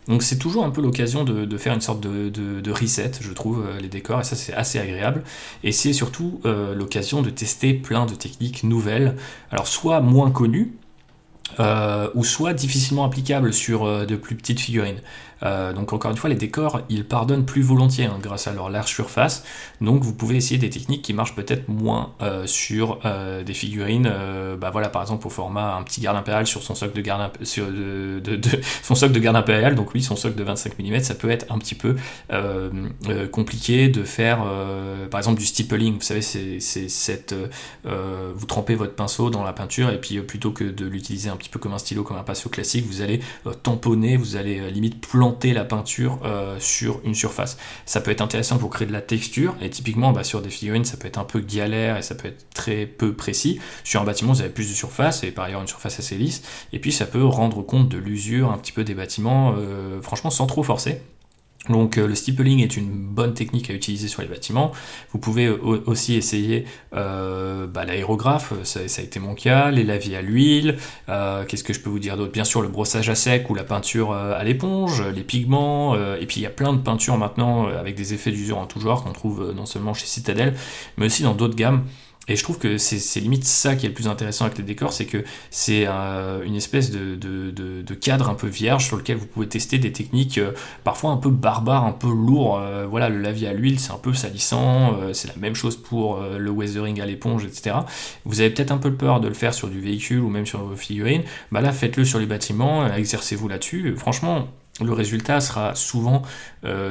Donc, 0.08 0.22
c'est 0.22 0.38
toujours 0.38 0.64
un 0.66 0.70
peu 0.70 0.82
l'occasion 0.82 1.24
de, 1.24 1.58
faire 1.58 1.74
une 1.74 1.82
sorte 1.82 2.01
de 2.01 2.72
reset 2.72 3.12
je 3.22 3.32
trouve, 3.32 3.66
euh, 3.66 3.80
les 3.80 3.88
décors, 3.88 4.22
et 4.22 4.24
ça 4.24 4.36
c'est 4.36 4.53
assez 4.53 4.80
agréable. 4.80 5.24
Et 5.64 5.72
c'est 5.72 5.93
surtout 5.93 6.39
euh, 6.45 6.76
l'occasion 6.76 7.22
de 7.22 7.30
tester 7.30 7.74
plein 7.74 8.06
de 8.06 8.14
techniques 8.14 8.64
nouvelles, 8.64 9.16
alors 9.51 9.68
soit 9.68 10.01
moins 10.01 10.32
connues, 10.32 10.74
euh, 11.60 12.10
ou 12.16 12.24
soit 12.24 12.53
difficilement 12.53 13.06
applicables 13.06 13.53
sur 13.53 14.06
de 14.06 14.16
plus 14.16 14.36
petites 14.36 14.60
figurines. 14.60 14.99
Euh, 15.43 15.73
donc 15.73 15.93
encore 15.93 16.11
une 16.11 16.17
fois, 16.17 16.29
les 16.29 16.36
décors, 16.36 16.81
ils 16.89 17.05
pardonnent 17.05 17.45
plus 17.45 17.61
volontiers 17.61 18.05
hein, 18.05 18.17
grâce 18.21 18.47
à 18.47 18.53
leur 18.53 18.69
large 18.69 18.93
surface. 18.93 19.43
Donc 19.81 20.03
vous 20.03 20.13
pouvez 20.13 20.36
essayer 20.36 20.57
des 20.57 20.69
techniques 20.69 21.01
qui 21.01 21.13
marchent 21.13 21.36
peut-être 21.36 21.67
moins 21.67 22.13
euh, 22.21 22.47
sur 22.47 22.99
euh, 23.05 23.43
des 23.43 23.53
figurines. 23.53 24.11
bah 24.59 24.69
voilà, 24.71 24.89
par 24.89 25.01
exemple 25.01 25.27
au 25.27 25.29
format 25.29 25.75
un 25.75 25.83
petit 25.83 26.01
garde 26.01 26.17
impérial 26.17 26.47
sur 26.47 26.63
son 26.63 26.75
socle 26.75 26.95
de 26.95 27.01
garde 27.01 27.31
sur 27.43 27.67
de, 27.67 28.21
son 28.83 28.95
socle 28.95 29.19
de 29.19 29.25
impérial. 29.25 29.75
Donc 29.75 29.93
oui, 29.93 30.03
son 30.03 30.15
socle 30.15 30.36
de 30.36 30.43
25 30.43 30.77
mm, 30.79 30.99
ça 30.99 31.15
peut 31.15 31.29
être 31.29 31.51
un 31.51 31.57
petit 31.57 31.75
peu 31.75 31.95
compliqué 33.31 33.89
de 33.89 34.03
faire, 34.03 34.43
par 35.09 35.19
exemple 35.19 35.39
du 35.39 35.45
stippling. 35.45 35.95
Vous 35.95 36.01
savez, 36.01 36.21
c'est 36.21 36.59
cette, 36.59 37.36
vous 37.83 38.45
trempez 38.45 38.75
votre 38.75 38.93
pinceau 38.93 39.29
dans 39.29 39.43
la 39.43 39.53
peinture 39.53 39.89
et 39.89 39.99
puis 39.99 40.19
plutôt 40.19 40.51
que 40.51 40.63
de 40.63 40.86
l'utiliser 40.86 41.29
un 41.29 41.36
petit 41.36 41.49
peu 41.49 41.59
comme 41.59 41.73
un 41.73 41.79
stylo, 41.79 42.03
comme 42.03 42.17
un 42.17 42.23
pinceau 42.23 42.49
classique, 42.49 42.86
vous 42.86 43.01
allez 43.01 43.19
tamponner, 43.63 44.15
vous 44.17 44.36
allez 44.36 44.69
limite 44.69 45.01
planter 45.01 45.24
la 45.43 45.65
peinture 45.65 46.19
euh, 46.23 46.57
sur 46.59 47.01
une 47.03 47.15
surface. 47.15 47.57
Ça 47.86 48.01
peut 48.01 48.11
être 48.11 48.21
intéressant 48.21 48.57
pour 48.57 48.69
créer 48.69 48.88
de 48.88 48.93
la 48.93 49.01
texture, 49.01 49.55
et 49.61 49.69
typiquement 49.69 50.11
bah, 50.11 50.23
sur 50.23 50.41
des 50.41 50.49
figurines, 50.49 50.86
ça 50.86 50.97
peut 50.97 51.07
être 51.07 51.17
un 51.17 51.23
peu 51.23 51.39
galère 51.39 51.97
et 51.97 52.01
ça 52.01 52.15
peut 52.15 52.28
être 52.28 52.49
très 52.53 52.86
peu 52.86 53.13
précis. 53.13 53.59
Sur 53.84 54.01
un 54.01 54.03
bâtiment, 54.03 54.34
vous 54.34 54.41
avez 54.41 54.49
plus 54.49 54.69
de 54.69 54.76
surface, 54.76 55.23
et 55.23 55.32
par 55.32 55.45
ailleurs 55.45 55.61
une 55.61 55.67
surface 55.67 55.99
assez 55.99 56.17
lisse, 56.17 56.43
et 56.73 56.80
puis 56.80 56.91
ça 56.91 57.05
peut 57.05 57.23
rendre 57.23 57.61
compte 57.61 57.89
de 57.89 57.97
l'usure 57.97 58.51
un 58.51 58.57
petit 58.57 58.71
peu 58.71 58.84
des 58.84 58.95
bâtiments, 58.95 59.55
euh, 59.57 60.01
franchement 60.01 60.30
sans 60.30 60.47
trop 60.47 60.63
forcer. 60.63 61.01
Donc 61.70 61.97
euh, 61.97 62.07
le 62.07 62.16
stippling 62.16 62.61
est 62.61 62.78
une 62.78 62.89
bonne 62.89 63.34
technique 63.34 63.70
à 63.70 63.74
utiliser 63.74 64.07
sur 64.07 64.22
les 64.22 64.28
bâtiments. 64.28 64.72
Vous 65.11 65.20
pouvez 65.20 65.49
aussi 65.49 66.16
essayer 66.16 66.66
euh, 66.93 67.68
bah, 67.68 67.86
l'aérographe, 67.86 68.53
ça, 68.63 68.80
a 68.80 69.03
été 69.03 69.20
mon 69.20 69.34
cas, 69.34 69.72
les 69.72 69.84
lavis 69.84 70.16
à 70.16 70.22
l'huile, 70.22 70.78
euh, 71.09 71.43
qu'est-ce 71.45 71.63
que 71.63 71.74
je 71.74 71.80
peux 71.80 71.89
vous 71.89 71.99
dire 71.99 72.18
d'autre? 72.18 72.32
Bien 72.32 72.43
sûr 72.43 72.61
le 72.61 72.68
brossage 72.68 73.09
à 73.09 73.16
sec 73.16 73.49
ou 73.49 73.55
la 73.55 73.63
peinture 73.63 74.13
à 74.13 74.43
l'éponge, 74.43 75.01
les 75.01 75.24
pigments, 75.24 75.95
et 75.95 76.26
puis 76.26 76.39
il 76.39 76.43
y 76.43 76.47
a 76.47 76.51
plein 76.51 76.74
de 76.74 76.80
peintures 76.80 77.18
maintenant 77.18 77.68
avec 77.68 77.95
des 77.95 78.13
effets 78.13 78.32
d'usure 78.32 78.57
en 78.57 78.66
tout 78.66 78.80
genre 78.80 79.03
qu'on 79.03 79.13
trouve 79.13 79.53
non 79.55 79.66
seulement 79.66 79.93
chez 79.93 80.05
Citadel, 80.05 80.55
mais 80.97 81.05
aussi 81.05 81.24
dans 81.24 81.34
d'autres 81.34 81.55
gammes. 81.55 81.84
Et 82.28 82.36
je 82.36 82.43
trouve 82.43 82.57
que 82.57 82.78
c'est 82.78 83.19
limite 83.19 83.45
ça 83.45 83.76
qui 83.76 83.86
est 83.86 83.89
le 83.89 83.95
plus 83.95 84.07
intéressant 84.07 84.45
avec 84.45 84.57
les 84.57 84.63
décors, 84.63 84.93
c'est 84.93 85.05
que 85.05 85.23
c'est 85.51 85.86
euh, 85.88 86.43
une 86.43 86.55
espèce 86.55 86.89
de, 86.91 87.93
cadre 88.01 88.30
un 88.30 88.34
peu 88.34 88.47
vierge 88.47 88.86
sur 88.86 88.97
lequel 88.97 89.17
vous 89.17 89.26
pouvez 89.26 89.47
tester 89.47 89.78
des 89.78 89.91
techniques 89.91 90.38
euh, 90.38 90.51
parfois 90.84 91.11
un 91.11 91.17
peu 91.17 91.30
barbares, 91.30 91.86
un 91.86 91.91
peu 91.91 92.07
lourds. 92.07 92.59
Euh, 92.59 92.86
voilà, 92.88 93.09
le 93.09 93.21
lavis 93.21 93.47
à 93.47 93.53
l'huile, 93.53 93.80
c'est 93.80 93.91
un 93.91 93.97
peu 93.97 94.13
salissant, 94.13 94.95
c'est 95.13 95.28
la 95.28 95.36
même 95.36 95.55
chose 95.55 95.78
pour 95.78 96.19
le 96.21 96.51
weathering 96.51 96.99
à 97.01 97.05
l'éponge, 97.05 97.45
etc. 97.45 97.78
Vous 98.26 98.41
avez 98.41 98.49
peut-être 98.49 98.71
un 98.71 98.78
peu 98.78 98.93
peur 98.93 99.19
de 99.19 99.28
le 99.28 99.34
faire 99.34 99.53
sur 99.53 99.67
du 99.67 99.80
véhicule 99.80 100.19
ou 100.19 100.30
même 100.30 100.45
sur 100.45 100.63
vos 100.63 100.76
figurines. 100.76 101.23
Bah 101.51 101.61
là, 101.61 101.71
faites-le 101.71 102.05
sur 102.05 102.19
les 102.19 102.26
bâtiments, 102.26 102.91
exercez-vous 102.93 103.47
là-dessus. 103.47 103.95
Franchement, 103.97 104.47
le 104.82 104.93
résultat 104.93 105.39
sera 105.41 105.76
souvent 105.76 106.23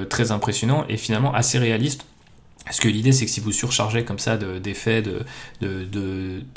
très 0.08 0.32
impressionnant 0.32 0.84
et 0.88 0.96
finalement 0.96 1.32
assez 1.34 1.58
réaliste 1.58 2.06
parce 2.64 2.80
que 2.80 2.88
l'idée, 2.88 3.12
c'est 3.12 3.26
que 3.26 3.30
si 3.30 3.40
vous 3.40 3.52
surchargez 3.52 4.04
comme 4.04 4.18
ça 4.18 4.38
d'effets 4.38 5.02
de, 5.02 5.24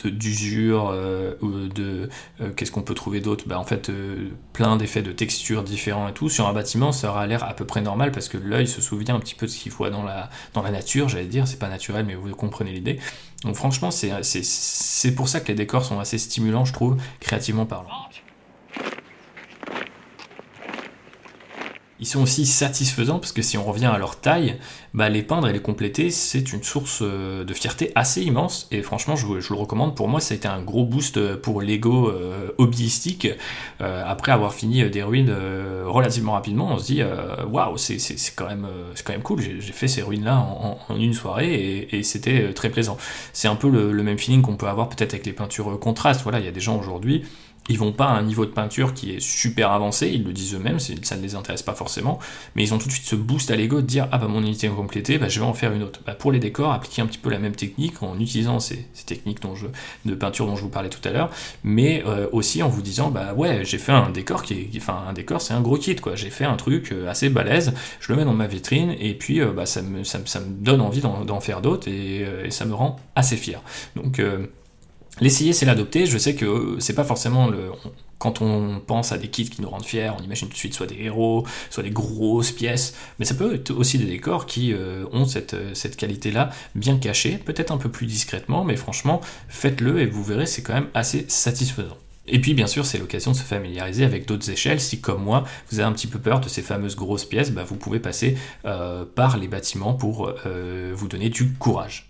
d'usure, 0.05 0.89
euh, 0.93 1.33
ou 1.41 1.67
de 1.67 2.09
euh, 2.39 2.51
qu'est-ce 2.55 2.71
qu'on 2.71 2.81
peut 2.81 2.93
trouver 2.93 3.19
d'autre? 3.19 3.43
Bah, 3.47 3.59
En 3.59 3.65
fait, 3.65 3.89
euh, 3.89 4.29
plein 4.53 4.77
d'effets 4.77 5.01
de 5.01 5.11
textures 5.11 5.63
différents 5.63 6.07
et 6.07 6.13
tout. 6.13 6.29
Sur 6.29 6.47
un 6.47 6.53
bâtiment, 6.53 6.93
ça 6.93 7.09
aura 7.09 7.27
l'air 7.27 7.43
à 7.43 7.53
peu 7.53 7.65
près 7.65 7.81
normal 7.81 8.11
parce 8.11 8.29
que 8.29 8.37
l'œil 8.37 8.67
se 8.67 8.81
souvient 8.81 9.15
un 9.15 9.19
petit 9.19 9.35
peu 9.35 9.47
de 9.47 9.51
ce 9.51 9.57
qu'il 9.57 9.71
voit 9.71 9.89
dans 9.89 10.03
la, 10.03 10.29
dans 10.53 10.61
la 10.61 10.71
nature, 10.71 11.09
j'allais 11.09 11.25
dire. 11.25 11.45
C'est 11.47 11.59
pas 11.59 11.69
naturel, 11.69 12.05
mais 12.05 12.15
vous 12.15 12.33
comprenez 12.35 12.71
l'idée. 12.71 12.99
Donc, 13.43 13.55
franchement, 13.55 13.91
c'est 13.91 15.15
pour 15.15 15.27
ça 15.27 15.41
que 15.41 15.49
les 15.49 15.55
décors 15.55 15.83
sont 15.83 15.99
assez 15.99 16.17
stimulants, 16.17 16.65
je 16.65 16.73
trouve, 16.73 16.97
créativement 17.19 17.65
parlant. 17.65 17.89
Ils 21.99 22.07
sont 22.07 22.21
aussi 22.21 22.45
satisfaisants 22.45 23.19
parce 23.19 23.31
que 23.31 23.41
si 23.41 23.57
on 23.57 23.63
revient 23.63 23.87
à 23.87 23.97
leur 23.97 24.19
taille, 24.19 24.57
bah, 24.93 25.09
les 25.09 25.23
peindre 25.23 25.47
et 25.47 25.53
les 25.53 25.61
compléter, 25.61 26.11
c'est 26.11 26.53
une 26.53 26.63
source 26.63 26.99
euh, 27.01 27.43
de 27.43 27.53
fierté 27.53 27.91
assez 27.95 28.21
immense. 28.21 28.67
Et 28.71 28.81
franchement, 28.81 29.15
je, 29.15 29.39
je, 29.39 29.53
le 29.53 29.59
recommande. 29.59 29.95
Pour 29.95 30.07
moi, 30.07 30.19
ça 30.19 30.33
a 30.33 30.37
été 30.37 30.47
un 30.47 30.61
gros 30.61 30.85
boost 30.85 31.35
pour 31.37 31.61
l'ego 31.61 32.09
euh, 32.09 32.51
hobbyistique. 32.57 33.27
Euh, 33.81 34.03
après 34.05 34.31
avoir 34.31 34.53
fini 34.53 34.87
des 34.89 35.01
ruines 35.03 35.29
euh, 35.29 35.85
relativement 35.87 36.33
rapidement, 36.33 36.71
on 36.71 36.77
se 36.77 36.85
dit 36.85 37.01
waouh, 37.49 37.77
c'est 37.77 37.97
quand, 38.35 38.47
même, 38.47 38.67
quand 39.03 39.13
même 39.13 39.23
cool. 39.23 39.41
J'ai 39.41 39.73
fait 39.73 39.87
ces 39.87 40.03
ruines-là 40.03 40.37
en, 40.37 40.77
une 40.95 41.13
soirée 41.13 41.53
et, 41.53 41.97
et 41.97 42.03
c'était 42.03 42.53
très 42.53 42.69
plaisant. 42.69 42.97
C'est 43.33 43.47
un 43.47 43.55
peu 43.55 43.69
le, 43.69 43.91
le 43.91 44.03
même 44.03 44.17
feeling 44.17 44.41
qu'on 44.41 44.55
peut 44.55 44.67
avoir 44.67 44.89
peut-être 44.89 45.13
avec 45.13 45.25
les 45.25 45.33
peintures 45.33 45.79
contrastes. 45.79 46.21
Voilà, 46.21 46.39
il 46.39 46.45
y 46.45 46.49
a 46.49 46.51
des 46.51 46.59
gens 46.59 46.77
aujourd'hui 46.77 47.23
ils 47.69 47.77
vont 47.77 47.91
pas 47.91 48.05
à 48.05 48.13
un 48.13 48.23
niveau 48.23 48.45
de 48.45 48.51
peinture 48.51 48.93
qui 48.93 49.11
est 49.11 49.19
super 49.19 49.71
avancé, 49.71 50.09
ils 50.13 50.23
le 50.23 50.33
disent 50.33 50.55
eux-mêmes, 50.55 50.79
ça 50.79 51.17
ne 51.17 51.21
les 51.21 51.35
intéresse 51.35 51.63
pas 51.63 51.73
forcément, 51.73 52.19
mais 52.55 52.63
ils 52.63 52.73
ont 52.73 52.77
tout 52.77 52.87
de 52.87 52.93
suite 52.93 53.05
ce 53.05 53.15
boost 53.15 53.51
à 53.51 53.55
l'ego 53.55 53.81
de 53.81 53.85
dire 53.85 54.07
ah 54.11 54.17
bah 54.17 54.27
mon 54.27 54.41
unité 54.41 54.67
est 54.67 54.71
complétée, 54.71 55.17
bah, 55.17 55.29
je 55.29 55.39
vais 55.39 55.45
en 55.45 55.53
faire 55.53 55.73
une 55.73 55.83
autre. 55.83 56.01
Bah, 56.05 56.13
pour 56.13 56.31
les 56.31 56.39
décors, 56.39 56.71
appliquer 56.71 57.01
un 57.01 57.07
petit 57.07 57.17
peu 57.17 57.29
la 57.29 57.39
même 57.39 57.55
technique 57.55 58.01
en 58.03 58.19
utilisant 58.19 58.59
ces, 58.59 58.87
techniques 59.05 59.39
de 60.05 60.15
peinture 60.15 60.47
dont 60.47 60.55
je 60.55 60.61
vous 60.61 60.69
parlais 60.69 60.89
tout 60.89 61.05
à 61.07 61.11
l'heure, 61.11 61.29
mais 61.63 62.03
euh, 62.05 62.27
aussi 62.31 62.61
en 62.63 62.69
vous 62.69 62.81
disant 62.81 63.09
bah 63.09 63.33
ouais 63.33 63.63
j'ai 63.63 63.77
fait 63.77 63.91
un 63.91 64.09
décor 64.09 64.43
qui 64.43 64.53
est, 64.53 64.69
enfin 64.77 65.05
un 65.07 65.13
décor 65.13 65.41
c'est 65.41 65.53
un 65.53 65.61
gros 65.61 65.77
kit 65.77 65.95
quoi, 65.95 66.15
j'ai 66.15 66.29
fait 66.29 66.45
un 66.45 66.55
truc 66.55 66.91
euh, 66.91 67.09
assez 67.09 67.29
balèze, 67.29 67.73
je 67.99 68.11
le 68.11 68.17
mets 68.17 68.25
dans 68.25 68.33
ma 68.33 68.47
vitrine 68.47 68.95
et 68.99 69.13
puis 69.13 69.39
euh, 69.39 69.51
bah, 69.51 69.65
ça, 69.65 69.81
me, 69.81 70.03
ça, 70.03 70.19
me 70.39 70.45
donne 70.47 70.81
envie 70.81 71.01
d'en 71.01 71.39
faire 71.39 71.61
d'autres 71.61 71.87
et, 71.87 72.25
et, 72.45 72.51
ça 72.51 72.65
me 72.65 72.73
rend 72.73 72.97
assez 73.15 73.37
fier. 73.37 73.61
Donc 73.95 74.21
L'essayer, 75.19 75.53
c'est 75.53 75.65
l'adopter. 75.65 76.05
Je 76.05 76.17
sais 76.17 76.35
que 76.35 76.77
c'est 76.79 76.93
pas 76.93 77.03
forcément 77.03 77.47
le. 77.47 77.71
Quand 78.19 78.41
on 78.41 78.79
pense 78.79 79.11
à 79.11 79.19
des 79.19 79.27
kits 79.27 79.47
qui 79.47 79.61
nous 79.61 79.69
rendent 79.69 79.85
fiers, 79.85 80.09
on 80.09 80.23
imagine 80.23 80.47
tout 80.47 80.53
de 80.53 80.57
suite 80.57 80.73
soit 80.73 80.87
des 80.87 80.97
héros, 81.01 81.45
soit 81.69 81.83
des 81.83 81.91
grosses 81.91 82.51
pièces, 82.51 82.95
mais 83.19 83.25
ça 83.25 83.35
peut 83.35 83.53
être 83.53 83.69
aussi 83.69 83.99
des 83.99 84.05
décors 84.05 84.47
qui 84.47 84.73
euh, 84.73 85.05
ont 85.11 85.25
cette, 85.25 85.55
cette 85.75 85.97
qualité-là 85.97 86.49
bien 86.73 86.97
cachée, 86.97 87.37
peut-être 87.37 87.71
un 87.71 87.77
peu 87.77 87.89
plus 87.89 88.07
discrètement, 88.07 88.63
mais 88.63 88.75
franchement, 88.75 89.21
faites-le 89.49 90.01
et 90.01 90.07
vous 90.07 90.23
verrez, 90.23 90.47
c'est 90.47 90.63
quand 90.63 90.73
même 90.73 90.89
assez 90.95 91.25
satisfaisant. 91.27 91.97
Et 92.27 92.39
puis 92.39 92.53
bien 92.53 92.67
sûr, 92.67 92.85
c'est 92.85 92.97
l'occasion 92.97 93.31
de 93.31 93.37
se 93.37 93.43
familiariser 93.43 94.03
avec 94.03 94.27
d'autres 94.27 94.49
échelles. 94.49 94.81
Si 94.81 94.99
comme 94.99 95.23
moi, 95.23 95.45
vous 95.69 95.79
avez 95.79 95.87
un 95.87 95.93
petit 95.93 96.07
peu 96.07 96.19
peur 96.19 96.41
de 96.41 96.49
ces 96.49 96.61
fameuses 96.61 96.95
grosses 96.95 97.25
pièces, 97.25 97.51
bah, 97.51 97.63
vous 97.63 97.75
pouvez 97.75 97.99
passer 97.99 98.37
euh, 98.65 99.05
par 99.05 99.37
les 99.37 99.47
bâtiments 99.47 99.93
pour 99.93 100.33
euh, 100.45 100.91
vous 100.95 101.07
donner 101.07 101.29
du 101.29 101.53
courage. 101.53 102.06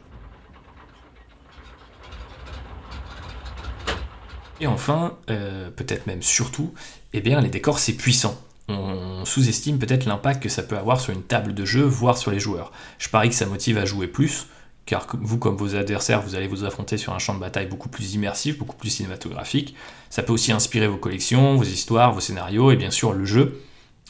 Et 4.59 4.67
enfin, 4.67 5.17
euh, 5.29 5.69
peut-être 5.69 6.07
même 6.07 6.21
surtout, 6.21 6.73
eh 7.13 7.21
bien, 7.21 7.41
les 7.41 7.49
décors, 7.49 7.79
c'est 7.79 7.93
puissant. 7.93 8.39
On 8.69 9.23
sous-estime 9.23 9.79
peut-être 9.79 10.05
l'impact 10.05 10.43
que 10.43 10.49
ça 10.49 10.63
peut 10.63 10.77
avoir 10.77 10.99
sur 10.99 11.13
une 11.13 11.23
table 11.23 11.53
de 11.53 11.63
jeu, 11.63 11.83
voire 11.83 12.17
sur 12.17 12.31
les 12.31 12.39
joueurs. 12.39 12.71
Je 12.97 13.07
parie 13.09 13.29
que 13.29 13.35
ça 13.35 13.45
motive 13.45 13.77
à 13.77 13.85
jouer 13.85 14.07
plus, 14.07 14.47
car 14.85 15.07
vous, 15.13 15.37
comme 15.37 15.55
vos 15.55 15.75
adversaires, 15.75 16.21
vous 16.21 16.35
allez 16.35 16.47
vous 16.47 16.65
affronter 16.65 16.97
sur 16.97 17.13
un 17.13 17.19
champ 17.19 17.33
de 17.33 17.39
bataille 17.39 17.67
beaucoup 17.67 17.89
plus 17.89 18.15
immersif, 18.15 18.57
beaucoup 18.57 18.75
plus 18.75 18.89
cinématographique. 18.89 19.75
Ça 20.09 20.23
peut 20.23 20.33
aussi 20.33 20.51
inspirer 20.51 20.87
vos 20.87 20.97
collections, 20.97 21.55
vos 21.55 21.63
histoires, 21.63 22.13
vos 22.13 22.19
scénarios, 22.19 22.71
et 22.71 22.75
bien 22.75 22.91
sûr 22.91 23.13
le 23.13 23.25
jeu. 23.25 23.61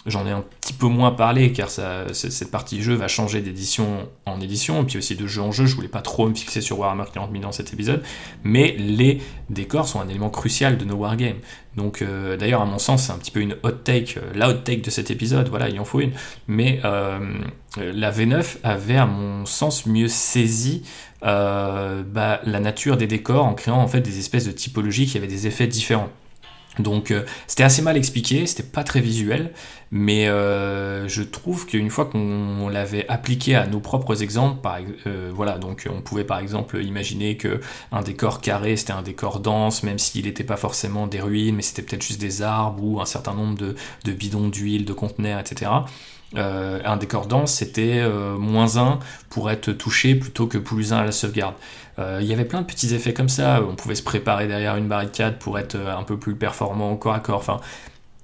J'en 0.05 0.25
ai 0.25 0.31
un 0.31 0.43
petit 0.61 0.73
peu 0.73 0.87
moins 0.87 1.11
parlé 1.11 1.51
car 1.51 1.69
cette 1.69 2.51
partie 2.51 2.81
jeu 2.81 2.93
va 2.93 3.07
changer 3.07 3.41
d'édition 3.41 4.07
en 4.25 4.39
édition, 4.39 4.83
et 4.83 4.85
puis 4.85 4.97
aussi 4.97 5.15
de 5.15 5.27
jeu 5.27 5.41
en 5.41 5.51
jeu. 5.51 5.65
Je 5.65 5.75
voulais 5.75 5.87
pas 5.87 6.01
trop 6.01 6.29
me 6.29 6.35
fixer 6.35 6.61
sur 6.61 6.79
Warhammer 6.79 7.05
40 7.11 7.31
000 7.31 7.43
dans 7.43 7.51
cet 7.51 7.73
épisode, 7.73 8.03
mais 8.43 8.75
les 8.77 9.19
décors 9.49 9.87
sont 9.87 9.99
un 9.99 10.07
élément 10.07 10.29
crucial 10.29 10.77
de 10.77 10.85
nos 10.85 10.95
wargames. 10.95 11.39
Donc, 11.75 12.01
euh, 12.01 12.37
d'ailleurs, 12.37 12.61
à 12.61 12.65
mon 12.65 12.79
sens, 12.79 13.03
c'est 13.03 13.11
un 13.11 13.17
petit 13.17 13.31
peu 13.31 13.39
une 13.39 13.55
hot 13.63 13.71
take, 13.71 14.15
euh, 14.17 14.33
la 14.33 14.49
hot 14.49 14.61
take 14.63 14.81
de 14.81 14.89
cet 14.89 15.11
épisode. 15.11 15.47
Voilà, 15.49 15.69
il 15.69 15.79
en 15.79 15.85
faut 15.85 15.99
une. 15.99 16.11
Mais 16.47 16.79
euh, 16.85 17.19
la 17.77 18.11
V9 18.11 18.57
avait, 18.63 18.97
à 18.97 19.05
mon 19.05 19.45
sens, 19.45 19.85
mieux 19.85 20.07
saisi 20.07 20.83
bah, 21.21 22.41
la 22.43 22.59
nature 22.59 22.97
des 22.97 23.07
décors 23.07 23.45
en 23.45 23.53
créant 23.53 23.81
en 23.81 23.87
fait 23.87 24.01
des 24.01 24.19
espèces 24.19 24.45
de 24.45 24.51
typologies 24.51 25.07
qui 25.07 25.17
avaient 25.17 25.27
des 25.27 25.47
effets 25.47 25.67
différents. 25.67 26.09
Donc 26.79 27.11
euh, 27.11 27.25
c'était 27.47 27.63
assez 27.63 27.81
mal 27.81 27.97
expliqué, 27.97 28.45
c'était 28.45 28.63
pas 28.63 28.83
très 28.83 29.01
visuel, 29.01 29.51
mais 29.91 30.27
euh, 30.27 31.07
je 31.07 31.23
trouve 31.23 31.65
qu'une 31.65 31.89
fois 31.89 32.05
qu'on 32.05 32.69
l'avait 32.69 33.07
appliqué 33.07 33.55
à 33.55 33.67
nos 33.67 33.79
propres 33.79 34.21
exemples, 34.21 34.61
par, 34.61 34.79
euh, 35.07 35.31
voilà, 35.33 35.57
donc 35.57 35.87
on 35.91 36.01
pouvait 36.01 36.23
par 36.23 36.39
exemple 36.39 36.83
imaginer 36.83 37.37
que 37.37 37.59
un 37.91 38.01
décor 38.01 38.41
carré 38.41 38.77
c'était 38.77 38.93
un 38.93 39.01
décor 39.01 39.39
dense, 39.39 39.83
même 39.83 39.99
s'il 39.99 40.25
n'était 40.25 40.43
pas 40.43 40.57
forcément 40.57 41.07
des 41.07 41.19
ruines, 41.21 41.55
mais 41.55 41.61
c'était 41.61 41.81
peut-être 41.81 42.03
juste 42.03 42.21
des 42.21 42.41
arbres 42.41 42.83
ou 42.83 43.01
un 43.01 43.05
certain 43.05 43.33
nombre 43.33 43.57
de, 43.57 43.75
de 44.05 44.11
bidons 44.11 44.49
d'huile, 44.49 44.85
de 44.85 44.93
conteneurs, 44.93 45.39
etc. 45.39 45.71
Euh, 46.35 46.79
un 46.83 46.97
décor 46.97 47.25
dense, 47.25 47.53
c'était 47.53 47.99
euh, 47.99 48.37
moins 48.37 48.77
1 48.77 48.99
pour 49.29 49.49
être 49.49 49.71
touché 49.71 50.15
plutôt 50.15 50.47
que 50.47 50.57
plus 50.57 50.91
1 50.91 50.97
à 50.97 51.03
la 51.05 51.11
sauvegarde. 51.11 51.55
Euh, 51.99 52.19
il 52.21 52.27
y 52.27 52.33
avait 52.33 52.45
plein 52.45 52.61
de 52.61 52.65
petits 52.65 52.93
effets 52.93 53.13
comme 53.13 53.29
ça, 53.29 53.61
on 53.67 53.75
pouvait 53.75 53.95
se 53.95 54.03
préparer 54.03 54.47
derrière 54.47 54.75
une 54.75 54.87
barricade 54.87 55.39
pour 55.39 55.57
être 55.57 55.77
un 55.77 56.03
peu 56.03 56.17
plus 56.17 56.35
performant 56.35 56.95
corps 56.97 57.13
à 57.13 57.19
corps. 57.19 57.39
Enfin, 57.39 57.59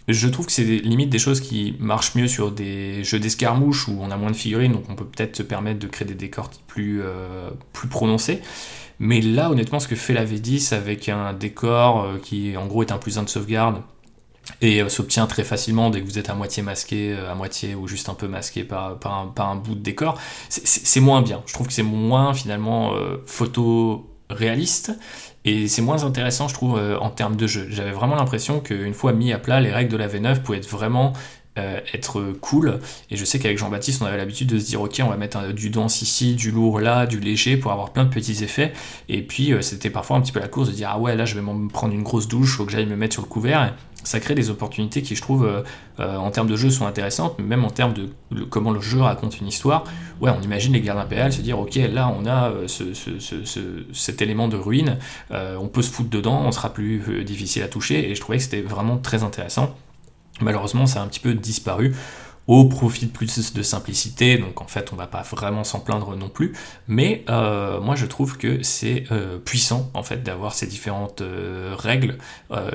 je 0.10 0.28
trouve 0.28 0.47
que 0.47 0.51
c'est 0.51 0.64
limite 0.64 1.10
des 1.10 1.20
choses 1.20 1.39
qui 1.39 1.78
marchent 1.80 2.16
mieux 2.16 2.28
sur 2.28 2.51
des 2.51 3.04
jeux 3.06 3.20
d'escarmouche 3.20 3.88
où 3.88 3.97
on 4.01 4.12
a 4.12 4.18
moins 4.18 4.32
de 4.32 4.36
figurines, 4.36 4.74
donc 4.74 4.84
on 4.89 4.95
peut 4.95 5.06
peut-être 5.06 5.38
se 5.38 5.43
permettre 5.43 5.80
de 5.80 5.88
créer 5.88 6.08
des 6.08 6.14
décors 6.14 6.49
plus, 6.68 7.01
plus 7.72 7.88
prononcés. 7.88 8.41
Mais 8.99 9.22
là, 9.22 9.49
honnêtement, 9.49 9.80
ce 9.80 9.88
que 9.88 9.95
fait 9.95 10.14
la 10.14 10.26
V10 10.26 10.74
avec 10.74 11.08
un 11.08 11.34
décor 11.34 12.20
qui 12.22 12.58
en 12.58 12.68
gros 12.68 12.84
est 12.84 12.91
un 12.91 12.97
plus 12.97 13.18
1 13.18 13.24
de 13.24 13.30
sauvegarde, 13.30 13.82
et 14.61 14.81
euh, 14.81 14.89
s'obtient 14.89 15.27
très 15.27 15.43
facilement 15.43 15.89
dès 15.89 16.01
que 16.01 16.05
vous 16.05 16.19
êtes 16.19 16.29
à 16.29 16.35
moitié 16.35 16.63
masqué, 16.63 17.13
euh, 17.13 17.31
à 17.31 17.35
moitié 17.35 17.75
ou 17.75 17.87
juste 17.87 18.09
un 18.09 18.13
peu 18.13 18.27
masqué 18.27 18.63
par, 18.63 18.97
par, 18.99 19.49
un, 19.49 19.55
bout 19.55 19.75
de 19.75 19.81
décor. 19.81 20.19
C'est 20.49 20.99
moins 20.99 21.21
bien. 21.21 21.41
Je 21.45 21.53
trouve 21.53 21.67
que 21.67 21.73
c'est 21.73 21.83
moins 21.83 22.33
finalement 22.33 22.93
euh, 22.93 23.17
photo 23.25 24.09
réaliste 24.29 24.97
et 25.45 25.67
c'est 25.67 25.81
moins 25.81 26.05
intéressant, 26.05 26.47
je 26.47 26.53
trouve, 26.53 26.79
en 27.01 27.09
termes 27.09 27.35
de 27.35 27.45
jeu. 27.47 27.67
J'avais 27.69 27.91
vraiment 27.91 28.15
l'impression 28.15 28.61
qu'une 28.61 28.93
fois 28.93 29.11
mis 29.11 29.33
à 29.33 29.39
plat, 29.39 29.59
les 29.59 29.71
règles 29.71 29.91
de 29.91 29.97
la 29.97 30.07
V9 30.07 30.41
pouvaient 30.41 30.59
être 30.59 30.69
vraiment 30.69 31.11
être 31.57 32.33
cool. 32.41 32.79
Et 33.11 33.17
je 33.17 33.25
sais 33.25 33.37
qu'avec 33.37 33.57
Jean-Baptiste, 33.59 34.01
on 34.01 34.05
avait 34.05 34.17
l'habitude 34.17 34.47
de 34.47 34.57
se 34.57 34.65
dire, 34.65 34.81
ok, 34.81 35.01
on 35.03 35.09
va 35.09 35.17
mettre 35.17 35.51
du 35.51 35.69
dense 35.69 36.01
ici, 36.01 36.33
du 36.33 36.49
lourd 36.49 36.79
là, 36.79 37.05
du 37.05 37.19
léger 37.19 37.57
pour 37.57 37.73
avoir 37.73 37.91
plein 37.91 38.05
de 38.05 38.09
petits 38.09 38.43
effets. 38.43 38.71
Et 39.09 39.21
puis, 39.21 39.53
c'était 39.59 39.89
parfois 39.89 40.15
un 40.15 40.21
petit 40.21 40.31
peu 40.31 40.39
la 40.39 40.47
course 40.47 40.69
de 40.69 40.73
dire, 40.73 40.89
ah 40.91 40.97
ouais, 40.97 41.15
là, 41.15 41.25
je 41.25 41.35
vais 41.35 41.41
me 41.41 41.67
prendre 41.67 41.93
une 41.93 42.03
grosse 42.03 42.29
douche, 42.29 42.55
faut 42.55 42.65
que 42.65 42.71
j'aille 42.71 42.85
me 42.85 42.95
mettre 42.95 43.13
sur 43.13 43.21
le 43.21 43.27
couvert 43.27 43.75
ça 44.04 44.20
crée 44.20 44.36
des 44.36 44.49
opportunités 44.49 45.01
qui, 45.01 45.16
je 45.16 45.22
trouve, 45.22 45.45
euh, 45.45 45.62
euh, 45.99 46.18
en 46.18 46.32
termes 46.32 46.47
de 46.47 46.56
jeu, 46.56 46.70
sont 46.70 46.86
intéressantes, 46.86 47.36
mais 47.39 47.45
même 47.45 47.66
en 47.66 47.70
termes 47.70 47.93
de 47.93 48.10
comment 48.49 48.72
le 48.72 48.82
jeu 48.82 49.01
raconte 49.01 49.39
une 49.39 49.47
histoire. 49.47 49.84
Ouais, 50.22 50.32
on 50.38 50.41
imagine 50.41 50.74
les 50.74 50.82
gardes 50.82 50.99
impériales 50.99 51.34
se 51.34 51.41
dire, 51.41 51.60
ok, 51.60 51.76
là, 51.76 52.14
on 52.18 52.26
a 52.26 52.49
euh, 52.49 52.68
cet 53.93 54.22
élément 54.22 54.47
de 54.47 54.58
ruine, 54.58 54.97
on 55.32 55.68
peut 55.68 55.82
se 55.82 55.91
foutre 55.91 56.10
dedans, 56.10 56.43
on 56.45 56.51
sera 56.51 56.74
plus 56.74 57.24
difficile 57.24 57.64
à 57.64 57.68
toucher, 57.68 58.10
et 58.10 58.16
je 58.16 58.22
trouvais 58.22 58.38
que 58.38 58.43
c'était 58.43 58.62
vraiment 58.62 58.97
très 58.97 59.24
intéressant. 59.24 59.76
Malheureusement, 60.41 60.88
ça 60.88 61.01
a 61.01 61.04
un 61.04 61.08
petit 61.08 61.20
peu 61.20 61.34
disparu 61.34 61.95
au 62.47 62.65
profit 62.65 63.05
de 63.05 63.11
plus 63.11 63.53
de 63.53 63.61
simplicité, 63.61 64.37
donc 64.37 64.61
en 64.61 64.67
fait 64.67 64.91
on 64.91 64.95
va 64.95 65.07
pas 65.07 65.21
vraiment 65.21 65.63
s'en 65.63 65.79
plaindre 65.79 66.15
non 66.17 66.27
plus, 66.27 66.53
mais 66.87 67.23
euh, 67.29 67.79
moi 67.79 67.95
je 67.95 68.05
trouve 68.05 68.37
que 68.37 68.61
c'est 68.63 69.05
euh, 69.11 69.37
puissant 69.37 69.89
en 69.93 70.03
fait 70.03 70.23
d'avoir 70.23 70.53
ces 70.53 70.67
différentes 70.67 71.21
euh, 71.21 71.73
règles 71.77 72.17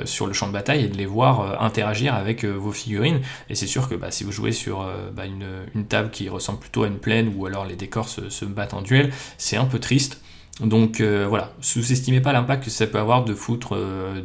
sur 0.05 0.27
le 0.27 0.33
champ 0.33 0.49
de 0.49 0.53
bataille 0.53 0.85
et 0.85 0.89
de 0.89 0.97
les 0.97 1.07
voir 1.07 1.63
interagir 1.63 2.15
avec 2.15 2.45
vos 2.45 2.73
figurines, 2.73 3.21
et 3.49 3.55
c'est 3.55 3.67
sûr 3.67 3.89
que 3.89 3.95
bah, 3.95 4.11
si 4.11 4.25
vous 4.25 4.33
jouez 4.33 4.53
sur 4.53 4.85
bah, 5.13 5.25
une, 5.27 5.85
table 5.87 6.11
qui 6.11 6.29
ressemble 6.29 6.59
plutôt 6.59 6.83
à 6.83 6.89
une 6.89 6.99
plaine 6.99 7.33
ou 7.37 7.47
alors 7.47 7.65
les 7.65 7.77
décors 7.77 8.09
se 8.09 8.45
battent 8.45 8.75
en 8.75 8.83
duel, 8.83 9.13
c'est 9.39 9.57
un 9.57 9.67
peu 9.67 9.79
triste, 9.79 10.21
donc 10.61 11.01
euh, 11.01 11.27
voilà, 11.29 11.53
sous-estimez 11.61 12.21
pas 12.21 12.33
l'impact 12.33 12.65
que 12.65 12.71
ça 12.71 12.87
peut 12.89 12.99
avoir 12.99 13.25
de 13.25 13.33
foutre 13.33 13.77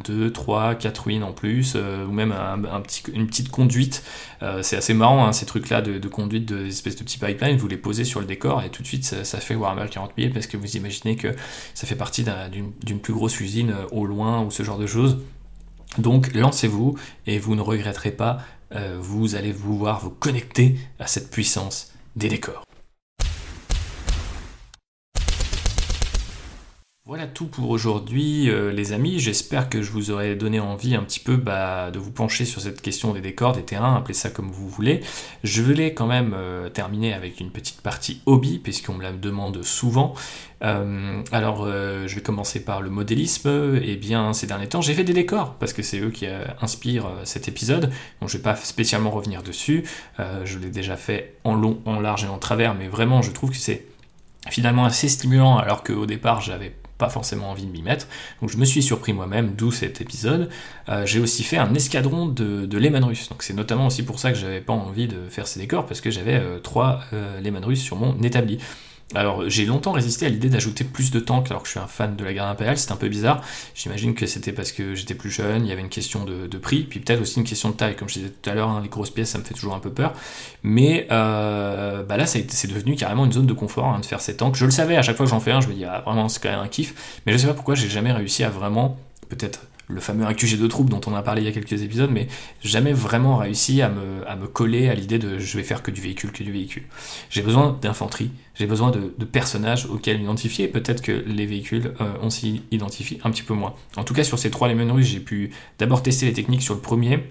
2, 0.04 0.32
3, 0.32 0.74
4 0.74 0.98
ruines 0.98 1.22
en 1.22 1.32
plus, 1.32 1.74
euh, 1.76 2.04
ou 2.06 2.10
même 2.10 2.34
une 3.12 3.26
petite 3.28 3.50
conduite. 3.50 4.02
Euh, 4.42 4.60
c'est 4.62 4.76
assez 4.76 4.94
marrant 4.94 5.24
hein, 5.24 5.32
ces 5.32 5.46
trucs-là 5.46 5.80
de, 5.80 6.08
conduite, 6.08 6.46
de 6.46 6.66
espèces 6.66 6.96
de 6.96 7.04
petits 7.04 7.18
pipelines, 7.18 7.56
vous 7.56 7.68
les 7.68 7.76
posez 7.76 8.04
sur 8.04 8.18
le 8.18 8.26
décor 8.26 8.64
et 8.64 8.70
tout 8.70 8.82
de 8.82 8.86
suite 8.86 9.04
ça, 9.04 9.38
fait 9.38 9.54
Warhammer 9.54 9.88
40 9.88 10.12
000 10.18 10.32
parce 10.32 10.48
que 10.48 10.56
vous 10.56 10.76
imaginez 10.76 11.14
que 11.14 11.28
ça 11.74 11.86
fait 11.86 11.94
partie 11.94 12.24
d'une 12.82 13.00
plus 13.00 13.12
grosse 13.12 13.40
usine 13.40 13.74
au 13.92 14.04
loin 14.04 14.42
ou 14.42 14.50
ce 14.50 14.64
genre 14.64 14.78
de 14.78 14.86
choses. 14.86 15.18
Donc 15.98 16.34
lancez-vous 16.34 16.96
et 17.28 17.38
vous 17.38 17.54
ne 17.54 17.60
regretterez 17.60 18.10
pas, 18.10 18.38
vous 18.98 19.36
allez 19.36 19.52
pouvoir 19.52 20.00
vous 20.00 20.10
connecter 20.10 20.76
à 20.98 21.06
cette 21.06 21.30
puissance 21.30 21.92
des 22.16 22.28
décors. 22.28 22.64
Voilà 27.06 27.26
tout 27.26 27.48
pour 27.48 27.68
aujourd'hui 27.68 28.48
euh, 28.48 28.72
les 28.72 28.94
amis, 28.94 29.18
j'espère 29.18 29.68
que 29.68 29.82
je 29.82 29.90
vous 29.90 30.10
aurai 30.10 30.36
donné 30.36 30.58
envie 30.58 30.94
un 30.94 31.02
petit 31.02 31.20
peu 31.20 31.36
bah, 31.36 31.90
de 31.90 31.98
vous 31.98 32.10
pencher 32.10 32.46
sur 32.46 32.62
cette 32.62 32.80
question 32.80 33.12
des 33.12 33.20
décors, 33.20 33.52
des 33.52 33.62
terrains, 33.62 33.96
appelez 33.96 34.14
ça 34.14 34.30
comme 34.30 34.50
vous 34.50 34.70
voulez. 34.70 35.02
Je 35.42 35.60
voulais 35.60 35.92
quand 35.92 36.06
même 36.06 36.32
euh, 36.34 36.70
terminer 36.70 37.12
avec 37.12 37.40
une 37.40 37.50
petite 37.50 37.82
partie 37.82 38.22
hobby, 38.24 38.58
puisqu'on 38.58 38.94
me 38.94 39.02
la 39.02 39.12
demande 39.12 39.62
souvent. 39.62 40.14
Euh, 40.62 41.22
alors 41.30 41.66
je 41.66 42.14
vais 42.14 42.22
commencer 42.22 42.64
par 42.64 42.80
le 42.80 42.88
modélisme, 42.88 43.78
eh 43.82 43.96
bien 43.96 44.32
ces 44.32 44.46
derniers 44.46 44.70
temps 44.70 44.80
j'ai 44.80 44.94
fait 44.94 45.04
des 45.04 45.12
décors, 45.12 45.56
parce 45.56 45.74
que 45.74 45.82
c'est 45.82 45.98
eux 46.00 46.10
qui 46.10 46.24
inspirent 46.62 47.10
cet 47.24 47.48
épisode, 47.48 47.90
donc 48.22 48.30
je 48.30 48.38
vais 48.38 48.42
pas 48.42 48.56
spécialement 48.56 49.10
revenir 49.10 49.42
dessus, 49.42 49.84
je 50.18 50.58
l'ai 50.58 50.70
déjà 50.70 50.96
fait 50.96 51.34
en 51.44 51.54
long, 51.54 51.82
en 51.84 52.00
large 52.00 52.24
et 52.24 52.28
en 52.28 52.38
travers, 52.38 52.74
mais 52.74 52.88
vraiment 52.88 53.20
je 53.20 53.30
trouve 53.30 53.50
que 53.50 53.58
c'est 53.58 53.84
finalement 54.48 54.86
assez 54.86 55.10
stimulant 55.10 55.58
alors 55.58 55.84
qu'au 55.84 56.06
départ 56.06 56.40
j'avais 56.40 56.72
forcément 57.08 57.50
envie 57.50 57.66
de 57.66 57.70
m'y 57.70 57.82
mettre. 57.82 58.06
Donc 58.40 58.50
je 58.50 58.56
me 58.56 58.64
suis 58.64 58.82
surpris 58.82 59.12
moi-même, 59.12 59.54
d'où 59.54 59.72
cet 59.72 60.00
épisode. 60.00 60.48
Euh, 60.88 61.06
j'ai 61.06 61.20
aussi 61.20 61.42
fait 61.42 61.56
un 61.56 61.74
escadron 61.74 62.26
de, 62.26 62.66
de 62.66 62.78
Lehman 62.78 63.04
Russe. 63.04 63.28
Donc 63.28 63.42
c'est 63.42 63.54
notamment 63.54 63.86
aussi 63.86 64.04
pour 64.04 64.18
ça 64.18 64.32
que 64.32 64.38
j'avais 64.38 64.60
pas 64.60 64.72
envie 64.72 65.08
de 65.08 65.28
faire 65.28 65.46
ces 65.46 65.60
décors, 65.60 65.86
parce 65.86 66.00
que 66.00 66.10
j'avais 66.10 66.34
euh, 66.34 66.58
trois 66.58 67.00
euh, 67.12 67.40
Lehman 67.40 67.64
Russe 67.64 67.82
sur 67.82 67.96
mon 67.96 68.20
établi. 68.22 68.58
Alors 69.14 69.48
j'ai 69.48 69.66
longtemps 69.66 69.92
résisté 69.92 70.26
à 70.26 70.28
l'idée 70.28 70.48
d'ajouter 70.48 70.82
plus 70.82 71.10
de 71.10 71.20
tanks 71.20 71.50
alors 71.50 71.62
que 71.62 71.68
je 71.68 71.72
suis 71.72 71.80
un 71.80 71.86
fan 71.86 72.16
de 72.16 72.24
la 72.24 72.32
garde 72.32 72.50
impériale, 72.50 72.78
c'était 72.78 72.92
un 72.92 72.96
peu 72.96 73.08
bizarre. 73.08 73.42
J'imagine 73.74 74.14
que 74.14 74.26
c'était 74.26 74.52
parce 74.52 74.72
que 74.72 74.94
j'étais 74.94 75.14
plus 75.14 75.30
jeune, 75.30 75.66
il 75.66 75.68
y 75.68 75.72
avait 75.72 75.82
une 75.82 75.88
question 75.88 76.24
de, 76.24 76.58
prix, 76.58 76.84
puis 76.84 77.00
peut-être 77.00 77.20
aussi 77.20 77.38
une 77.38 77.44
question 77.44 77.68
de 77.70 77.74
taille. 77.74 77.96
Comme 77.96 78.08
je 78.08 78.14
disais 78.14 78.30
tout 78.30 78.50
à 78.50 78.54
l'heure, 78.54 78.70
hein, 78.70 78.80
les 78.82 78.88
grosses 78.88 79.10
pièces 79.10 79.30
ça 79.30 79.38
me 79.38 79.44
fait 79.44 79.54
toujours 79.54 79.74
un 79.74 79.80
peu 79.80 79.90
peur. 79.90 80.14
Mais 80.62 81.06
euh, 81.12 82.02
bah 82.02 82.16
là 82.16 82.26
c'est 82.26 82.66
devenu 82.66 82.96
carrément 82.96 83.24
une 83.26 83.32
zone 83.32 83.46
de 83.46 83.52
confort 83.52 83.86
hein, 83.86 84.00
de 84.00 84.06
faire 84.06 84.20
ces 84.20 84.36
tanks. 84.36 84.56
Je 84.56 84.64
le 84.64 84.70
savais, 84.70 84.96
à 84.96 85.02
chaque 85.02 85.16
fois 85.16 85.26
que 85.26 85.30
j'en 85.30 85.40
fais 85.40 85.52
un, 85.52 85.60
je 85.60 85.68
me 85.68 85.74
dis 85.74 85.84
ah, 85.84 86.02
vraiment 86.04 86.28
c'est 86.28 86.42
quand 86.42 86.50
même 86.50 86.60
un 86.60 86.68
kiff. 86.68 87.20
Mais 87.26 87.32
je 87.32 87.38
sais 87.38 87.46
pas 87.46 87.54
pourquoi 87.54 87.74
j'ai 87.74 87.88
jamais 87.88 88.12
réussi 88.12 88.42
à 88.42 88.48
vraiment, 88.48 88.96
peut-être 89.28 89.60
le 89.88 90.00
fameux 90.00 90.26
AQG 90.26 90.58
de 90.58 90.66
troupes 90.66 90.90
dont 90.90 91.00
on 91.06 91.14
a 91.14 91.22
parlé 91.22 91.42
il 91.42 91.44
y 91.44 91.48
a 91.48 91.52
quelques 91.52 91.82
épisodes, 91.82 92.10
mais 92.10 92.28
jamais 92.62 92.92
vraiment 92.92 93.36
réussi 93.36 93.82
à 93.82 93.88
me, 93.88 94.28
à 94.28 94.36
me 94.36 94.46
coller 94.46 94.88
à 94.88 94.94
l'idée 94.94 95.18
de 95.18 95.38
je 95.38 95.56
vais 95.56 95.62
faire 95.62 95.82
que 95.82 95.90
du 95.90 96.00
véhicule, 96.00 96.32
que 96.32 96.42
du 96.42 96.52
véhicule. 96.52 96.84
J'ai 97.30 97.42
besoin 97.42 97.78
d'infanterie, 97.80 98.30
j'ai 98.54 98.66
besoin 98.66 98.90
de, 98.90 99.12
personnages 99.24 99.86
auxquels 99.86 100.20
identifier, 100.20 100.68
peut-être 100.68 101.02
que 101.02 101.24
les 101.26 101.46
véhicules, 101.46 101.94
euh, 102.00 102.12
on 102.22 102.30
s'y 102.30 102.62
identifie 102.70 103.18
un 103.24 103.30
petit 103.30 103.42
peu 103.42 103.54
moins. 103.54 103.74
En 103.96 104.04
tout 104.04 104.14
cas, 104.14 104.24
sur 104.24 104.38
ces 104.38 104.50
trois 104.50 104.68
russes, 104.68 105.06
j'ai 105.06 105.20
pu 105.20 105.50
d'abord 105.78 106.02
tester 106.02 106.26
les 106.26 106.32
techniques 106.32 106.62
sur 106.62 106.74
le 106.74 106.80
premier, 106.80 107.24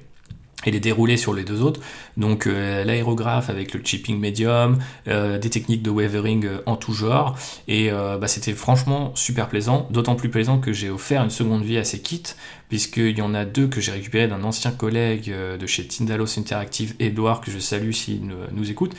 et 0.65 0.71
les 0.71 0.79
dérouler 0.79 1.17
sur 1.17 1.33
les 1.33 1.43
deux 1.43 1.61
autres. 1.61 1.81
Donc 2.17 2.47
euh, 2.47 2.83
l'aérographe 2.83 3.49
avec 3.49 3.73
le 3.73 3.81
chipping 3.83 4.19
medium, 4.19 4.77
euh, 5.07 5.37
des 5.37 5.49
techniques 5.49 5.81
de 5.81 5.89
wavering 5.89 6.45
euh, 6.45 6.57
en 6.65 6.75
tout 6.75 6.93
genre. 6.93 7.37
Et 7.67 7.89
bah, 7.91 8.27
c'était 8.27 8.53
franchement 8.53 9.11
super 9.15 9.49
plaisant, 9.49 9.87
d'autant 9.91 10.15
plus 10.15 10.29
plaisant 10.29 10.59
que 10.59 10.73
j'ai 10.73 10.89
offert 10.89 11.23
une 11.23 11.29
seconde 11.29 11.63
vie 11.63 11.77
à 11.77 11.83
ces 11.83 11.99
kits, 11.99 12.23
puisqu'il 12.69 13.17
y 13.17 13.21
en 13.21 13.33
a 13.33 13.45
deux 13.45 13.67
que 13.67 13.81
j'ai 13.81 13.91
récupérés 13.91 14.27
d'un 14.27 14.43
ancien 14.43 14.71
collègue 14.71 15.33
de 15.59 15.67
chez 15.67 15.87
Tindalos 15.87 16.39
Interactive, 16.39 16.95
Edouard, 16.99 17.41
que 17.41 17.51
je 17.51 17.59
salue 17.59 17.91
s'il 17.91 18.21
nous 18.51 18.71
écoute. 18.71 18.93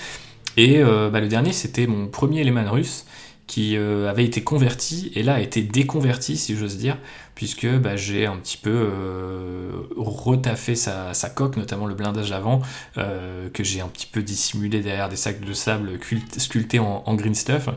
Et 0.56 0.82
bah, 0.82 1.20
le 1.20 1.28
dernier, 1.28 1.52
c'était 1.52 1.86
mon 1.86 2.06
premier 2.06 2.44
Lehman 2.44 2.68
russe 2.68 3.04
qui 3.46 3.76
euh, 3.76 4.08
avait 4.08 4.24
été 4.24 4.42
converti 4.42 5.12
et 5.14 5.22
là 5.22 5.34
a 5.34 5.40
été 5.40 5.62
déconverti 5.62 6.36
si 6.36 6.56
j'ose 6.56 6.78
dire 6.78 6.96
puisque 7.35 7.66
bah, 7.66 7.97
j'ai 7.97 8.26
un 8.26 8.37
petit 8.37 8.57
peu 8.57 8.70
euh, 8.70 9.70
retaffé 9.97 10.74
sa, 10.74 11.12
coque 11.35 11.57
notamment 11.57 11.87
le 11.87 11.95
blindage 11.95 12.32
avant 12.32 12.62
euh, 12.99 13.49
que 13.51 13.64
j'ai 13.64 13.80
un 13.80 13.89
petit 13.89 14.07
peu 14.07 14.22
dissimulé 14.22 14.80
derrière 14.80 15.09
des 15.09 15.16
sacs 15.16 15.41
de 15.41 15.53
sable 15.53 15.99
sculptés 16.39 16.78
en, 16.78 17.14
green 17.14 17.35
stuff 17.35 17.68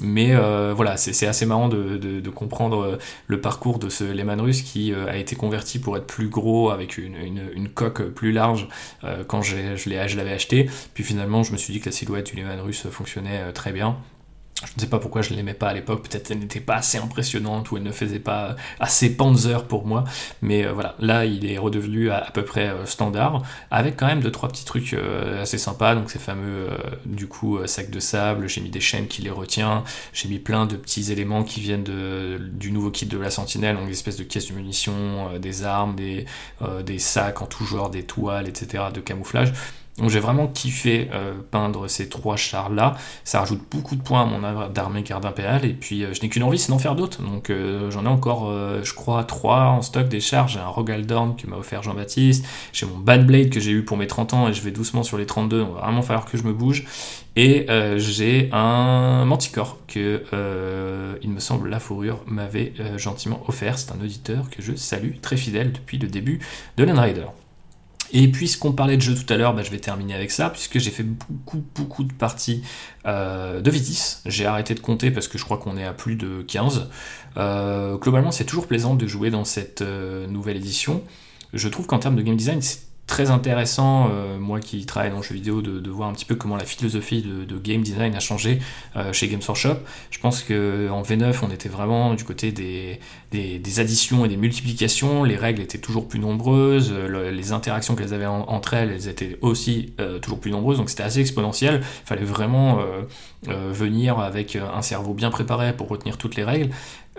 mais 0.00 0.34
voilà, 0.74 0.96
c'est 0.96 1.26
assez 1.26 1.46
marrant 1.46 1.68
de, 1.68 2.30
comprendre 2.30 2.98
le 3.28 3.40
parcours 3.40 3.78
de 3.78 3.88
ce 3.88 4.02
Lehman 4.02 4.40
russe 4.40 4.62
qui 4.62 4.92
a 4.92 5.16
été 5.16 5.36
converti 5.36 5.78
pour 5.78 5.96
être 5.96 6.06
plus 6.06 6.28
gros 6.28 6.70
avec 6.70 6.98
une, 6.98 7.68
coque 7.72 8.02
plus 8.08 8.32
large 8.32 8.66
quand 9.28 9.42
je 9.42 10.16
l'avais 10.16 10.32
acheté. 10.32 10.68
Puis 10.94 11.04
finalement, 11.04 11.44
je 11.44 11.52
me 11.52 11.56
suis 11.56 11.72
dit 11.72 11.78
que 11.78 11.86
la 11.86 11.92
silhouette 11.92 12.26
du 12.26 12.34
Lehman 12.34 12.60
russe 12.60 12.88
fonctionnait 12.90 13.52
très 13.52 13.70
bien. 13.70 13.96
Je 14.62 14.72
ne 14.76 14.80
sais 14.80 14.86
pas 14.86 15.00
pourquoi 15.00 15.20
je 15.20 15.32
ne 15.32 15.36
l'aimais 15.36 15.54
pas 15.54 15.68
à 15.68 15.74
l'époque, 15.74 16.08
peut-être 16.08 16.30
elle 16.30 16.38
n'était 16.38 16.60
pas 16.60 16.76
assez 16.76 16.96
impressionnante 16.96 17.72
ou 17.72 17.76
elle 17.76 17.82
ne 17.82 17.90
faisait 17.90 18.20
pas 18.20 18.54
assez 18.78 19.16
Panzer 19.16 19.64
pour 19.66 19.84
moi, 19.84 20.04
mais 20.42 20.64
euh, 20.64 20.72
voilà, 20.72 20.94
là 21.00 21.24
il 21.24 21.44
est 21.50 21.58
redevenu 21.58 22.10
à, 22.10 22.30
peu 22.32 22.44
près 22.44 22.68
euh, 22.68 22.86
standard, 22.86 23.42
avec 23.72 23.96
quand 23.96 24.06
même 24.06 24.20
deux 24.20 24.30
trois 24.30 24.48
petits 24.48 24.64
trucs 24.64 24.94
euh, 24.94 25.42
assez 25.42 25.58
sympas, 25.58 25.96
donc 25.96 26.08
ces 26.08 26.20
fameux 26.20 26.68
du 27.04 27.26
coup 27.26 27.58
sacs 27.66 27.90
de 27.90 27.98
sable, 27.98 28.48
j'ai 28.48 28.60
mis 28.60 28.70
des 28.70 28.80
chaînes 28.80 29.08
qui 29.08 29.22
les 29.22 29.30
retient, 29.30 29.82
j'ai 30.12 30.28
mis 30.28 30.38
plein 30.38 30.66
de 30.66 30.76
petits 30.76 31.10
éléments 31.10 31.42
qui 31.42 31.60
viennent 31.60 31.84
du 31.84 32.70
nouveau 32.70 32.92
kit 32.92 33.06
de 33.06 33.18
la 33.18 33.30
Sentinelle, 33.30 33.76
donc 33.76 33.86
des 33.86 33.92
espèces 33.92 34.16
de 34.16 34.24
caisses 34.24 34.48
de 34.48 34.54
munitions, 34.54 35.36
des 35.38 35.64
armes, 35.64 35.96
des 35.96 36.98
sacs 36.98 37.42
en 37.42 37.46
tout 37.46 37.64
genre, 37.64 37.90
des 37.90 38.04
toiles, 38.04 38.48
etc., 38.48 38.84
de 38.94 39.00
camouflage. 39.00 39.52
Donc 39.98 40.10
j'ai 40.10 40.18
vraiment 40.18 40.48
kiffé 40.48 41.08
euh, 41.12 41.34
peindre 41.52 41.86
ces 41.86 42.08
trois 42.08 42.36
chars-là. 42.36 42.96
Ça 43.22 43.40
rajoute 43.40 43.60
beaucoup 43.70 43.94
de 43.94 44.02
points 44.02 44.22
à 44.22 44.26
mon 44.26 44.42
œuvre 44.42 44.68
d'armée 44.68 45.02
garde 45.02 45.24
impériale. 45.24 45.64
Et 45.64 45.72
puis 45.72 46.02
euh, 46.02 46.12
je 46.12 46.20
n'ai 46.20 46.28
qu'une 46.28 46.42
envie, 46.42 46.58
c'est 46.58 46.72
d'en 46.72 46.80
faire 46.80 46.96
d'autres. 46.96 47.22
Donc 47.22 47.48
euh, 47.48 47.92
j'en 47.92 48.04
ai 48.04 48.08
encore, 48.08 48.52
je 48.82 48.92
crois, 48.92 49.22
trois 49.24 49.66
en 49.66 49.82
stock 49.82 50.08
des 50.08 50.20
chars. 50.20 50.48
J'ai 50.48 50.58
un 50.58 50.66
Rogaldorn 50.66 51.36
que 51.36 51.46
m'a 51.46 51.56
offert 51.56 51.82
Jean-Baptiste. 51.82 52.44
J'ai 52.72 52.86
mon 52.86 52.98
Blade 52.98 53.50
que 53.50 53.60
j'ai 53.60 53.70
eu 53.70 53.84
pour 53.84 53.96
mes 53.96 54.08
30 54.08 54.34
ans 54.34 54.48
et 54.48 54.52
je 54.52 54.62
vais 54.62 54.72
doucement 54.72 55.04
sur 55.04 55.16
les 55.16 55.26
32. 55.26 55.60
Donc 55.60 55.74
va 55.74 55.82
vraiment 55.82 56.02
falloir 56.02 56.24
que 56.24 56.36
je 56.36 56.42
me 56.42 56.52
bouge. 56.52 56.84
Et 57.36 57.66
j'ai 57.96 58.48
un 58.52 59.24
Manticore 59.24 59.78
que, 59.86 60.22
il 61.22 61.30
me 61.30 61.40
semble, 61.40 61.68
la 61.68 61.78
fourrure 61.78 62.20
m'avait 62.26 62.72
gentiment 62.96 63.42
offert. 63.46 63.78
C'est 63.78 63.92
un 63.92 64.00
auditeur 64.00 64.50
que 64.50 64.60
je 64.60 64.74
salue, 64.74 65.18
très 65.22 65.36
fidèle 65.36 65.72
depuis 65.72 65.98
le 65.98 66.08
début 66.08 66.40
de 66.76 66.84
l'Enrider. 66.84 67.26
Et 68.16 68.28
puisqu'on 68.28 68.70
parlait 68.70 68.96
de 68.96 69.02
jeu 69.02 69.16
tout 69.16 69.30
à 69.32 69.36
l'heure, 69.36 69.54
bah, 69.54 69.64
je 69.64 69.72
vais 69.72 69.80
terminer 69.80 70.14
avec 70.14 70.30
ça, 70.30 70.48
puisque 70.48 70.78
j'ai 70.78 70.92
fait 70.92 71.02
beaucoup, 71.02 71.64
beaucoup 71.74 72.04
de 72.04 72.12
parties 72.12 72.62
euh, 73.06 73.60
de 73.60 73.70
V10. 73.72 74.20
J'ai 74.26 74.46
arrêté 74.46 74.74
de 74.74 74.80
compter 74.80 75.10
parce 75.10 75.26
que 75.26 75.36
je 75.36 75.44
crois 75.44 75.58
qu'on 75.58 75.76
est 75.76 75.84
à 75.84 75.92
plus 75.92 76.14
de 76.14 76.42
15. 76.42 76.88
Euh, 77.36 77.96
globalement, 77.96 78.30
c'est 78.30 78.44
toujours 78.44 78.68
plaisant 78.68 78.94
de 78.94 79.08
jouer 79.08 79.30
dans 79.30 79.44
cette 79.44 79.82
euh, 79.82 80.28
nouvelle 80.28 80.56
édition. 80.56 81.02
Je 81.52 81.68
trouve 81.68 81.86
qu'en 81.86 81.98
termes 81.98 82.14
de 82.14 82.22
game 82.22 82.36
design, 82.36 82.62
c'est 82.62 82.82
très 83.06 83.30
intéressant, 83.30 84.08
euh, 84.10 84.38
moi 84.38 84.60
qui 84.60 84.86
travaille 84.86 85.10
dans 85.10 85.18
le 85.18 85.22
jeu 85.22 85.34
vidéo, 85.34 85.62
de, 85.62 85.90
voir 85.90 86.08
un 86.08 86.12
petit 86.12 86.24
peu 86.24 86.34
comment 86.34 86.56
la 86.56 86.64
philosophie 86.64 87.22
de, 87.22 87.58
game 87.58 87.82
design 87.82 88.14
a 88.14 88.20
changé 88.20 88.58
euh, 88.96 89.12
chez 89.12 89.28
Games 89.28 89.42
Workshop. 89.46 89.76
Je 90.10 90.18
pense 90.18 90.42
qu'en 90.42 91.02
V9, 91.02 91.36
on 91.42 91.50
était 91.50 91.68
vraiment 91.68 92.14
du 92.14 92.24
côté 92.24 92.52
des, 92.52 92.98
additions 93.78 94.24
et 94.24 94.28
des 94.28 94.36
multiplications. 94.36 95.24
Les 95.24 95.36
règles 95.36 95.62
étaient 95.62 95.78
toujours 95.78 96.08
plus 96.08 96.18
nombreuses, 96.18 96.92
les 96.92 97.52
interactions 97.52 97.94
qu'elles 97.94 98.14
avaient 98.14 98.26
entre 98.26 98.74
elles, 98.74 98.90
elles 98.90 99.08
étaient 99.08 99.38
aussi 99.40 99.92
euh, 100.00 100.18
toujours 100.18 100.40
plus 100.40 100.50
nombreuses, 100.50 100.78
donc 100.78 100.90
c'était 100.90 101.02
assez 101.02 101.20
exponentiel. 101.20 101.80
Il 101.82 102.08
fallait 102.08 102.24
vraiment 102.24 102.80
venir 103.46 104.18
avec 104.18 104.56
un 104.56 104.82
cerveau 104.82 105.12
bien 105.12 105.30
préparé 105.30 105.74
pour 105.74 105.88
retenir 105.88 106.16
toutes 106.16 106.36
les 106.36 106.44
règles. 106.44 106.70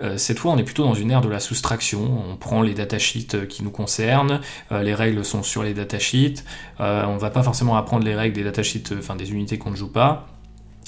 Euh, 0.02 0.18
cette 0.18 0.38
fois, 0.38 0.52
on 0.52 0.58
est 0.58 0.64
plutôt 0.64 0.84
dans 0.84 0.94
une 0.94 1.10
ère 1.10 1.20
de 1.20 1.28
la 1.28 1.40
soustraction. 1.40 2.22
On 2.30 2.36
prend 2.36 2.62
les 2.62 2.74
datasheets 2.74 3.34
euh, 3.34 3.46
qui 3.46 3.62
nous 3.62 3.70
concernent, 3.70 4.40
euh, 4.72 4.82
les 4.82 4.94
règles 4.94 5.24
sont 5.24 5.42
sur 5.42 5.62
les 5.62 5.74
datasheets. 5.74 6.44
on 6.78 7.14
ne 7.14 7.18
va 7.18 7.30
pas 7.30 7.42
forcément 7.42 7.76
apprendre 7.76 8.04
les 8.04 8.14
règles 8.14 8.34
des 8.34 8.44
datasheets, 8.44 8.94
enfin 8.98 9.16
des 9.16 9.32
unités 9.32 9.58
qu'on 9.58 9.70
ne 9.70 9.76
joue 9.76 9.90
pas. 9.90 10.26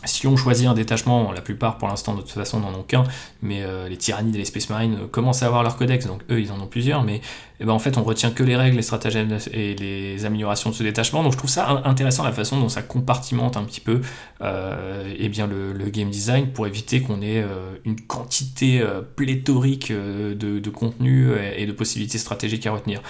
Si 0.05 0.29
on 0.29 0.37
choisit 0.37 0.69
un 0.69 0.75
détachement, 0.75 1.33
la 1.33 1.41
plupart 1.41 1.77
pour 1.77 1.89
l'instant 1.89 2.15
de 2.15 2.21
toute 2.21 2.31
façon 2.31 2.61
n'en 2.61 2.73
ont 2.73 2.85
qu'un, 2.85 3.03
mais 3.43 3.65
les 3.89 3.97
tyrannies 3.97 4.33
et 4.33 4.39
les 4.39 4.45
Space 4.45 4.71
Marines 4.71 5.09
commencent 5.11 5.43
à 5.43 5.47
avoir 5.47 5.65
leur 5.65 5.77
codex, 5.77 6.07
donc 6.07 6.23
eux 6.31 6.41
ils 6.41 6.53
en 6.53 6.61
ont 6.61 6.69
plusieurs, 6.69 7.03
mais 7.03 7.21
eh 7.61 7.65
ben, 7.65 7.73
en 7.73 7.81
fait 7.81 7.99
on 7.99 8.05
retient 8.05 8.31
que 8.31 8.45
les 8.45 8.55
règles, 8.55 8.77
les 8.77 8.83
stratagèmes 8.83 9.39
et 9.53 9.75
les 9.75 10.25
améliorations 10.25 10.71
de 10.71 10.75
ce 10.77 10.85
détachement, 10.85 11.25
donc 11.25 11.33
je 11.33 11.39
trouve 11.39 11.51
ça 11.51 11.83
intéressant 11.85 12.23
la 12.23 12.33
façon 12.33 12.61
dont 12.61 12.69
ça 12.69 12.83
compartimente 12.83 13.57
un 13.57 13.65
petit 13.65 13.81
peu 13.81 14.01
euh, 14.41 15.13
eh 15.19 15.29
bien 15.29 15.49
le, 15.49 15.73
game 15.91 16.11
design 16.11 16.53
pour 16.53 16.67
éviter 16.67 17.01
qu'on 17.01 17.23
ait 17.23 17.43
euh, 17.43 17.77
une 17.85 18.01
quantité 18.01 18.81
euh, 18.81 19.01
pléthorique 19.03 19.91
de, 19.91 20.71
contenu 20.71 21.31
et 21.57 21.67
de 21.67 21.73
possibilités 21.73 22.19
stratégiques 22.19 22.67
à 22.67 22.73
retenir. 22.73 23.03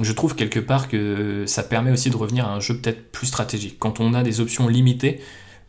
Je 0.00 0.12
trouve 0.12 0.34
quelque 0.34 0.58
part 0.58 0.88
que 0.88 1.44
ça 1.46 1.62
permet 1.62 1.92
aussi 1.92 2.10
de 2.10 2.16
revenir 2.16 2.46
à 2.46 2.52
un 2.52 2.60
jeu 2.60 2.76
peut-être 2.76 3.12
plus 3.12 3.28
stratégique. 3.28 3.76
Quand 3.78 4.00
on 4.00 4.12
a 4.12 4.22
des 4.24 4.40
options 4.40 4.66
limitées, 4.66 5.20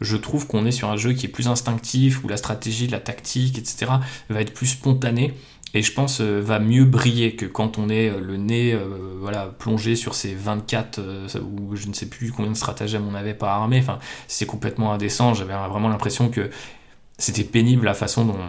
je 0.01 0.17
trouve 0.17 0.47
qu'on 0.47 0.65
est 0.65 0.71
sur 0.71 0.89
un 0.89 0.97
jeu 0.97 1.13
qui 1.13 1.25
est 1.25 1.29
plus 1.29 1.47
instinctif, 1.47 2.23
où 2.23 2.27
la 2.27 2.37
stratégie, 2.37 2.87
la 2.87 2.99
tactique, 2.99 3.57
etc. 3.57 3.91
va 4.29 4.41
être 4.41 4.53
plus 4.53 4.67
spontanée 4.67 5.33
et 5.75 5.81
je 5.81 5.91
pense 5.91 6.21
euh, 6.21 6.39
va 6.39 6.59
mieux 6.59 6.85
briller 6.85 7.35
que 7.35 7.45
quand 7.45 7.77
on 7.77 7.89
est 7.89 8.09
euh, 8.09 8.19
le 8.19 8.37
nez 8.37 8.73
euh, 8.73 9.17
voilà 9.19 9.47
plongé 9.47 9.95
sur 9.95 10.15
ces 10.15 10.33
24 10.33 10.99
ou 11.41 11.75
je 11.75 11.87
ne 11.87 11.93
sais 11.93 12.07
plus 12.07 12.31
combien 12.31 12.51
de 12.51 12.57
stratagèmes 12.57 13.05
on 13.07 13.13
avait 13.13 13.33
par 13.33 13.49
armée 13.49 13.79
enfin 13.79 13.99
c'est 14.27 14.45
complètement 14.45 14.93
indécent 14.93 15.33
j'avais 15.33 15.53
vraiment 15.53 15.89
l'impression 15.89 16.29
que 16.29 16.49
c'était 17.17 17.43
pénible 17.43 17.85
la 17.85 17.93
façon 17.93 18.25
dont 18.25 18.39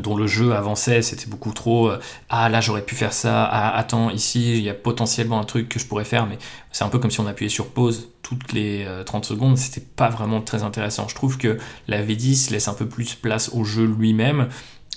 dont 0.00 0.16
le 0.16 0.26
jeu 0.26 0.54
avançait, 0.54 1.02
c'était 1.02 1.26
beaucoup 1.26 1.52
trop 1.52 1.90
ah 2.28 2.48
là 2.48 2.60
j'aurais 2.60 2.82
pu 2.82 2.94
faire 2.94 3.12
ça, 3.12 3.44
ah 3.44 3.76
attends 3.76 4.10
ici 4.10 4.58
il 4.58 4.62
y 4.62 4.68
a 4.68 4.74
potentiellement 4.74 5.40
un 5.40 5.44
truc 5.44 5.68
que 5.68 5.78
je 5.78 5.86
pourrais 5.86 6.04
faire, 6.04 6.26
mais 6.26 6.38
c'est 6.72 6.84
un 6.84 6.88
peu 6.88 6.98
comme 6.98 7.10
si 7.10 7.20
on 7.20 7.26
appuyait 7.26 7.48
sur 7.48 7.68
pause 7.68 8.10
toutes 8.22 8.52
les 8.52 8.86
30 9.06 9.24
secondes, 9.24 9.56
c'était 9.56 9.80
pas 9.80 10.08
vraiment 10.08 10.40
très 10.40 10.64
intéressant. 10.64 11.06
Je 11.08 11.14
trouve 11.14 11.38
que 11.38 11.58
la 11.86 12.02
V10 12.02 12.50
laisse 12.50 12.66
un 12.66 12.74
peu 12.74 12.86
plus 12.86 13.14
place 13.14 13.50
au 13.54 13.64
jeu 13.64 13.84
lui-même 13.84 14.48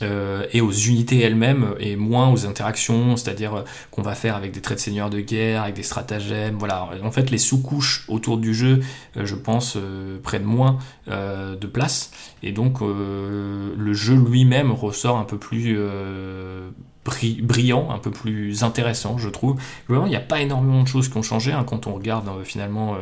euh, 0.02 0.46
et 0.54 0.62
aux 0.62 0.72
unités 0.72 1.20
elles-mêmes 1.22 1.76
et 1.80 1.96
moins 1.96 2.32
aux 2.32 2.46
interactions, 2.46 3.18
c'est-à-dire 3.18 3.56
euh, 3.56 3.64
qu'on 3.92 4.02
va 4.02 4.16
faire 4.16 4.36
avec 4.36 4.52
des 4.52 4.62
traits 4.62 4.78
de 4.78 4.84
seigneur 4.84 5.10
de 5.10 5.20
guerre, 5.20 5.64
avec 5.64 5.76
des 5.76 5.84
stratagèmes, 5.84 6.56
voilà. 6.58 6.90
En 7.04 7.12
fait, 7.12 7.32
les 7.32 7.38
sous-couches 7.38 8.06
autour 8.08 8.38
du 8.38 8.54
jeu, 8.54 8.80
euh, 9.18 9.26
je 9.26 9.36
pense, 9.36 9.78
prennent 10.24 10.44
moins 10.44 10.78
de 11.08 11.68
place, 11.68 12.12
et 12.44 12.52
donc 12.52 12.82
le 12.82 13.94
jeu 13.94 14.16
lui-même 14.16 14.72
ressort 14.72 15.18
un 15.18 15.24
peu 15.24 15.38
plus 15.38 15.78
brillant, 17.42 17.90
un 17.92 18.00
peu 18.00 18.12
plus 18.12 18.64
intéressant, 18.64 19.18
je 19.18 19.30
trouve. 19.30 19.60
Vraiment, 19.88 20.06
il 20.06 20.10
n'y 20.10 20.16
a 20.16 20.22
pas 20.22 20.42
énormément 20.42 20.84
de 20.84 20.88
choses 20.88 21.10
qui 21.10 21.18
ont 21.18 21.24
changé 21.24 21.52
hein, 21.52 21.64
quand 21.66 21.88
on 21.88 21.94
regarde 21.94 22.30
finalement 22.44 22.96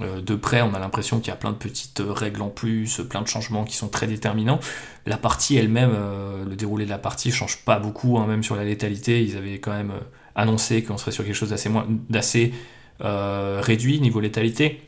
euh, 0.00 0.20
de 0.20 0.34
près, 0.34 0.62
on 0.62 0.74
a 0.74 0.78
l'impression 0.78 1.20
qu'il 1.20 1.28
y 1.28 1.32
a 1.32 1.36
plein 1.36 1.52
de 1.52 1.56
petites 1.56 2.02
règles 2.06 2.42
en 2.42 2.48
plus, 2.48 3.00
plein 3.08 3.22
de 3.22 3.28
changements 3.28 3.64
qui 3.64 3.76
sont 3.76 3.88
très 3.88 4.06
déterminants. 4.06 4.60
La 5.06 5.16
partie 5.16 5.56
elle-même, 5.56 5.92
euh, 5.94 6.44
le 6.44 6.56
déroulé 6.56 6.84
de 6.84 6.90
la 6.90 6.98
partie 6.98 7.30
change 7.30 7.58
pas 7.64 7.78
beaucoup, 7.78 8.18
hein, 8.18 8.26
même 8.26 8.42
sur 8.42 8.56
la 8.56 8.64
létalité. 8.64 9.22
Ils 9.24 9.36
avaient 9.36 9.58
quand 9.58 9.72
même 9.72 9.92
euh, 9.92 10.00
annoncé 10.34 10.82
qu'on 10.82 10.98
serait 10.98 11.12
sur 11.12 11.24
quelque 11.24 11.34
chose 11.34 11.50
d'assez 12.10 12.52
réduit 13.00 14.00
niveau 14.00 14.20
létalité. 14.20 14.82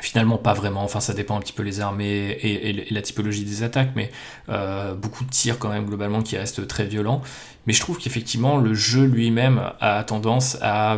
Finalement, 0.00 0.38
pas 0.38 0.54
vraiment. 0.54 0.82
Enfin, 0.82 1.00
ça 1.00 1.12
dépend 1.12 1.36
un 1.36 1.40
petit 1.40 1.52
peu 1.52 1.62
les 1.62 1.80
armées 1.80 2.38
et, 2.42 2.90
la 2.90 3.02
typologie 3.02 3.44
des 3.44 3.62
attaques, 3.62 3.92
mais 3.94 4.10
beaucoup 4.96 5.24
de 5.24 5.30
tirs 5.30 5.58
quand 5.58 5.68
même 5.68 5.84
globalement 5.84 6.22
qui 6.22 6.36
restent 6.36 6.66
très 6.66 6.86
violents. 6.86 7.20
Mais 7.66 7.72
je 7.72 7.80
trouve 7.80 7.98
qu'effectivement, 7.98 8.56
le 8.56 8.74
jeu 8.74 9.04
lui-même 9.04 9.60
a 9.80 10.02
tendance 10.02 10.56
à 10.62 10.96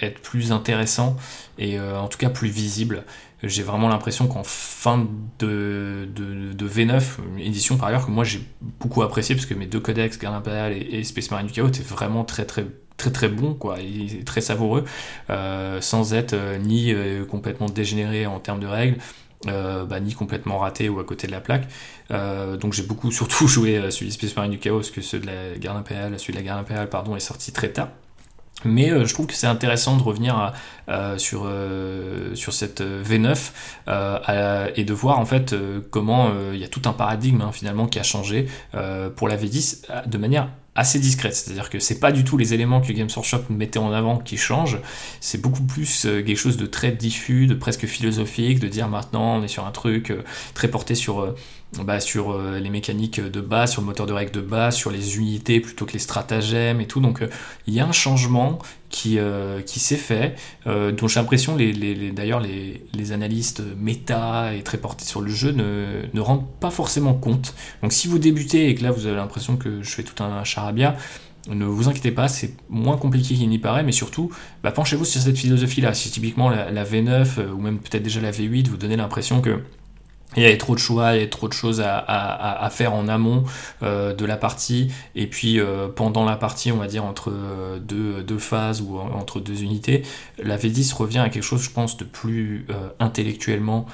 être 0.00 0.20
plus 0.20 0.50
intéressant 0.50 1.16
et 1.58 1.78
euh, 1.78 1.98
en 1.98 2.08
tout 2.08 2.18
cas 2.18 2.30
plus 2.30 2.48
visible. 2.48 3.04
J'ai 3.42 3.62
vraiment 3.64 3.88
l'impression 3.88 4.28
qu'en 4.28 4.44
fin 4.44 5.08
de, 5.40 6.08
de, 6.14 6.68
V9, 6.68 7.02
une 7.36 7.40
édition 7.40 7.76
par 7.76 7.88
ailleurs 7.88 8.06
que 8.06 8.10
moi 8.10 8.22
j'ai 8.22 8.40
beaucoup 8.60 9.02
apprécié 9.02 9.34
parce 9.34 9.46
que 9.46 9.54
mes 9.54 9.66
deux 9.66 9.80
codex, 9.80 10.16
Garde 10.16 10.36
Impérial 10.36 10.72
et, 10.72 11.02
Space 11.02 11.30
Marine 11.32 11.48
du 11.48 11.52
Chaos, 11.52 11.66
étaient 11.66 11.82
vraiment 11.82 12.24
très 12.24 12.44
très 12.44 12.64
très 13.02 13.10
très 13.10 13.28
bons 13.28 13.54
quoi, 13.54 13.80
et 13.80 14.22
très 14.24 14.40
savoureux, 14.40 14.84
euh, 15.30 15.80
sans 15.80 16.14
être 16.14 16.34
euh, 16.34 16.58
ni 16.58 16.94
complètement 17.26 17.66
dégénéré 17.66 18.26
en 18.26 18.38
termes 18.38 18.60
de 18.60 18.66
règles, 18.66 18.98
bah, 19.44 19.98
ni 20.00 20.14
complètement 20.14 20.58
raté 20.58 20.88
ou 20.88 21.00
à 21.00 21.04
côté 21.04 21.26
de 21.26 21.32
la 21.32 21.40
plaque. 21.40 21.66
donc 22.60 22.72
j'ai 22.72 22.84
beaucoup 22.84 23.10
surtout 23.20 23.48
joué 23.48 23.90
celui 23.90 24.12
Space 24.12 24.36
Marine 24.36 24.52
du 24.52 24.58
Chaos 24.58 24.82
que 24.94 25.00
ceux 25.00 25.18
de 25.18 25.26
la 25.26 25.58
Garde 25.58 25.78
Impériale, 25.78 26.18
celui 26.18 26.34
de 26.34 26.38
la 26.38 26.44
Garde 26.44 26.60
Impériale 26.60 26.88
pardon 26.88 27.16
est 27.16 27.20
sorti 27.20 27.52
très 27.52 27.70
tard. 27.70 27.88
Mais 28.64 28.90
euh, 28.90 29.04
je 29.04 29.14
trouve 29.14 29.26
que 29.26 29.34
c'est 29.34 29.46
intéressant 29.46 29.96
de 29.96 30.02
revenir 30.02 30.52
euh, 30.88 31.18
sur, 31.18 31.44
euh, 31.46 32.34
sur 32.34 32.52
cette 32.52 32.80
V9 32.80 34.72
et 34.76 34.84
de 34.84 34.92
voir 34.92 35.18
en 35.18 35.24
fait 35.24 35.54
comment 35.90 36.30
il 36.52 36.58
y 36.58 36.64
a 36.64 36.68
tout 36.68 36.82
un 36.84 36.92
paradigme 36.92 37.40
hein, 37.42 37.52
finalement 37.52 37.86
qui 37.86 37.98
a 37.98 38.02
changé 38.02 38.46
pour 39.16 39.28
la 39.28 39.36
V10 39.36 40.08
de 40.08 40.18
manière 40.18 40.48
assez 40.74 40.98
discrète, 40.98 41.34
c'est-à-dire 41.34 41.68
que 41.68 41.78
c'est 41.78 42.00
pas 42.00 42.12
du 42.12 42.24
tout 42.24 42.38
les 42.38 42.54
éléments 42.54 42.80
que 42.80 42.92
Games 42.92 43.10
Workshop 43.14 43.42
mettait 43.50 43.78
en 43.78 43.92
avant 43.92 44.18
qui 44.18 44.36
changent, 44.36 44.78
c'est 45.20 45.40
beaucoup 45.40 45.62
plus 45.62 46.02
quelque 46.02 46.36
chose 46.36 46.56
de 46.56 46.66
très 46.66 46.92
diffus, 46.92 47.46
de 47.46 47.54
presque 47.54 47.86
philosophique, 47.86 48.58
de 48.58 48.68
dire 48.68 48.88
maintenant 48.88 49.36
on 49.36 49.42
est 49.42 49.48
sur 49.48 49.66
un 49.66 49.70
truc 49.70 50.12
très 50.54 50.68
porté 50.68 50.94
sur 50.94 51.34
bah, 51.80 52.00
sur 52.00 52.32
euh, 52.32 52.58
les 52.58 52.68
mécaniques 52.68 53.18
de 53.18 53.40
base, 53.40 53.72
sur 53.72 53.80
le 53.80 53.86
moteur 53.86 54.04
de 54.06 54.12
règle 54.12 54.32
de 54.32 54.42
base, 54.42 54.76
sur 54.76 54.90
les 54.90 55.16
unités 55.16 55.58
plutôt 55.58 55.86
que 55.86 55.94
les 55.94 55.98
stratagèmes 55.98 56.82
et 56.82 56.86
tout. 56.86 57.00
Donc 57.00 57.22
euh, 57.22 57.28
il 57.66 57.72
y 57.72 57.80
a 57.80 57.86
un 57.86 57.92
changement 57.92 58.58
qui, 58.90 59.18
euh, 59.18 59.62
s'est 59.66 59.96
fait, 59.96 60.36
dont 60.66 61.08
j'ai 61.08 61.18
l'impression, 61.18 61.56
les, 61.56 62.12
d'ailleurs, 62.12 62.40
les, 62.40 63.12
analystes 63.12 63.62
méta 63.78 64.54
et 64.54 64.62
très 64.62 64.76
portés 64.76 65.06
sur 65.06 65.22
le 65.22 65.30
jeu 65.30 65.50
ne, 65.50 66.02
ne, 66.12 66.20
rendent 66.20 66.46
pas 66.60 66.70
forcément 66.70 67.14
compte. 67.14 67.54
Donc 67.82 67.92
si 67.92 68.06
vous 68.06 68.18
débutez 68.18 68.68
et 68.68 68.74
que 68.74 68.82
là 68.82 68.90
vous 68.90 69.06
avez 69.06 69.16
l'impression 69.16 69.56
que 69.56 69.82
je 69.82 69.90
fais 69.90 70.02
tout 70.02 70.22
un 70.22 70.44
charabia, 70.44 70.96
ne 71.48 71.64
vous 71.64 71.88
inquiétez 71.88 72.12
pas, 72.12 72.28
c'est 72.28 72.54
moins 72.68 72.98
compliqué 72.98 73.34
qu'il 73.34 73.48
n'y 73.48 73.58
paraît, 73.58 73.82
mais 73.82 73.92
surtout, 73.92 74.30
bah, 74.62 74.72
penchez-vous 74.72 75.06
sur 75.06 75.20
cette 75.22 75.38
philosophie-là. 75.38 75.94
Si 75.94 76.10
typiquement 76.10 76.50
la, 76.50 76.70
la 76.70 76.84
V9 76.84 77.50
ou 77.50 77.60
même 77.60 77.78
peut-être 77.78 78.02
déjà 78.02 78.20
la 78.20 78.30
V8 78.30 78.68
vous 78.68 78.76
donnez 78.76 78.96
l'impression 78.96 79.40
que 79.40 79.62
il 80.36 80.42
y 80.42 80.46
avait 80.46 80.58
trop 80.58 80.74
de 80.74 80.80
choix, 80.80 81.12
il 81.12 81.14
y 81.14 81.18
avait 81.18 81.30
trop 81.30 81.48
de 81.48 81.52
choses 81.52 81.80
à, 81.80 81.96
à, 81.96 82.64
à 82.64 82.70
faire 82.70 82.94
en 82.94 83.08
amont 83.08 83.44
euh, 83.82 84.14
de 84.14 84.24
la 84.24 84.36
partie, 84.36 84.92
et 85.14 85.26
puis 85.26 85.60
euh, 85.60 85.88
pendant 85.88 86.24
la 86.24 86.36
partie, 86.36 86.72
on 86.72 86.78
va 86.78 86.86
dire 86.86 87.04
entre 87.04 87.30
euh, 87.30 87.78
deux, 87.78 88.22
deux, 88.22 88.38
phases 88.38 88.80
ou 88.80 88.98
entre 88.98 89.40
deux 89.40 89.62
unités, 89.62 90.02
la 90.38 90.56
V10 90.56 90.94
revient 90.94 91.18
à 91.18 91.28
quelque 91.28 91.42
chose, 91.42 91.62
je 91.62 91.70
pense, 91.70 91.96
de 91.96 92.04
plus 92.04 92.66
intellectuellement 92.98 93.86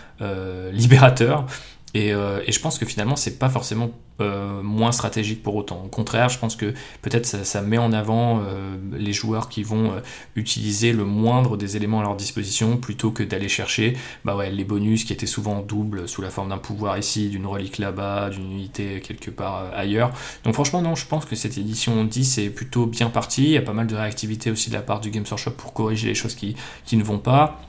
libérateur, 0.72 1.47
et, 1.95 2.12
euh, 2.12 2.43
et, 2.47 2.53
je 2.53 2.61
pense 2.61 2.78
que 2.78 2.84
finalement, 2.84 3.16
c'est 3.16 3.39
pas 3.39 3.49
forcément 3.49 3.91
euh, 4.20 4.62
moins 4.62 4.93
stratégique 4.93 5.43
pour 5.43 5.55
autant. 5.57 5.82
Au 5.84 5.89
contraire, 5.89 6.28
je 6.28 6.39
pense 6.39 6.55
que 6.55 6.74
peut-être 7.01 7.24
ça, 7.24 7.62
met 7.62 7.78
en 7.78 7.93
avant 7.93 8.43
euh, 8.43 8.76
les 8.93 9.14
joueurs 9.14 9.49
qui 9.49 9.62
vont 9.62 9.93
utiliser 10.36 10.93
le 10.93 11.05
moindre 11.05 11.57
des 11.57 11.76
éléments 11.76 12.01
à 12.01 12.03
leur 12.03 12.16
disposition 12.16 12.76
plutôt 12.76 13.11
que 13.11 13.22
d'aller 13.22 13.49
chercher 13.49 13.97
bah 14.24 14.36
les 14.51 14.64
bonus 14.64 15.05
qui 15.05 15.12
étaient 15.12 15.26
souvent 15.26 15.61
doubles 15.61 16.09
sous 16.09 16.20
la 16.20 16.30
forme 16.30 16.51
d'un 16.51 16.59
pouvoir 16.59 16.99
ici, 16.99 17.30
d'une 17.30 17.47
relique 17.47 17.78
là-bas, 17.78 18.30
d'une 18.30 18.53
unité 18.53 19.01
quelque 19.01 19.30
part 19.30 19.70
ailleurs. 19.74 20.12
Donc 20.45 20.55
franchement, 20.55 20.82
non, 20.82 20.95
je 20.95 21.07
pense 21.07 21.24
que 21.24 21.36
cette 21.36 21.57
édition 21.57 22.05
10 22.05 22.39
est 22.39 22.51
plutôt 22.51 22.86
bien 22.86 23.09
partie. 23.09 23.45
Il 23.45 23.51
y 23.53 23.59
a 23.59 23.62
pas 23.62 23.72
mal 23.72 23.86
de 23.86 23.95
réactivité 23.95 24.51
aussi 24.51 24.68
de 24.68 24.74
la 24.74 24.82
part 24.82 25.01
du 25.01 25.11
Games 25.11 25.24
Workshop 25.28 25.53
pour 25.53 25.72
corriger 25.72 26.09
les 26.09 26.14
choses 26.14 26.34
qui 26.34 26.57
ne 26.93 27.03
vont 27.03 27.18
pas. 27.18 27.61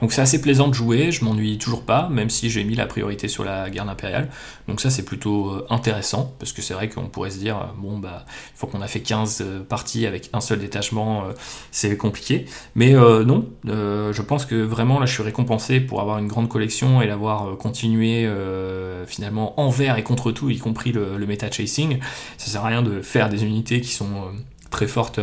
Donc 0.00 0.12
c'est 0.12 0.20
assez 0.20 0.40
plaisant 0.40 0.68
de 0.68 0.74
jouer, 0.74 1.10
je 1.10 1.24
m'ennuie 1.24 1.56
toujours 1.58 1.82
pas, 1.82 2.08
même 2.08 2.28
si 2.28 2.50
j'ai 2.50 2.64
mis 2.64 2.74
la 2.74 2.86
priorité 2.86 3.28
sur 3.28 3.44
la 3.44 3.70
garde 3.70 3.88
impériale. 3.88 4.28
Donc 4.68 4.80
ça 4.80 4.90
c'est 4.90 5.04
plutôt 5.04 5.50
euh, 5.50 5.66
intéressant, 5.70 6.34
parce 6.38 6.52
que 6.52 6.60
c'est 6.60 6.74
vrai 6.74 6.88
qu'on 6.88 7.06
pourrait 7.06 7.30
se 7.30 7.38
dire, 7.38 7.56
euh, 7.56 7.64
bon 7.78 7.98
bah, 7.98 8.26
il 8.28 8.58
faut 8.58 8.66
qu'on 8.66 8.82
a 8.82 8.88
fait 8.88 9.00
15 9.00 9.38
euh, 9.40 9.62
parties 9.62 10.06
avec 10.06 10.28
un 10.32 10.40
seul 10.40 10.58
détachement, 10.58 11.24
c'est 11.70 11.96
compliqué. 11.96 12.46
Mais 12.74 12.92
non, 12.92 13.48
je 13.64 14.22
pense 14.22 14.44
que 14.44 14.54
vraiment 14.54 15.00
là 15.00 15.06
je 15.06 15.12
suis 15.12 15.22
récompensé 15.22 15.80
pour 15.80 16.00
avoir 16.00 16.18
une 16.18 16.28
grande 16.28 16.48
collection 16.48 17.00
et 17.00 17.06
l'avoir 17.06 17.56
continué 17.56 18.28
finalement 19.06 19.58
envers 19.60 19.96
et 19.96 20.02
contre 20.02 20.32
tout, 20.32 20.50
y 20.50 20.58
compris 20.58 20.92
le, 20.92 21.16
le 21.16 21.26
meta 21.26 21.50
chasing. 21.50 21.98
Ça 22.38 22.50
sert 22.50 22.64
à 22.64 22.68
rien 22.68 22.82
de 22.82 23.00
faire 23.00 23.28
des 23.28 23.44
unités 23.44 23.80
qui 23.80 23.92
sont 23.92 24.30
très 24.70 24.86
fortes 24.86 25.20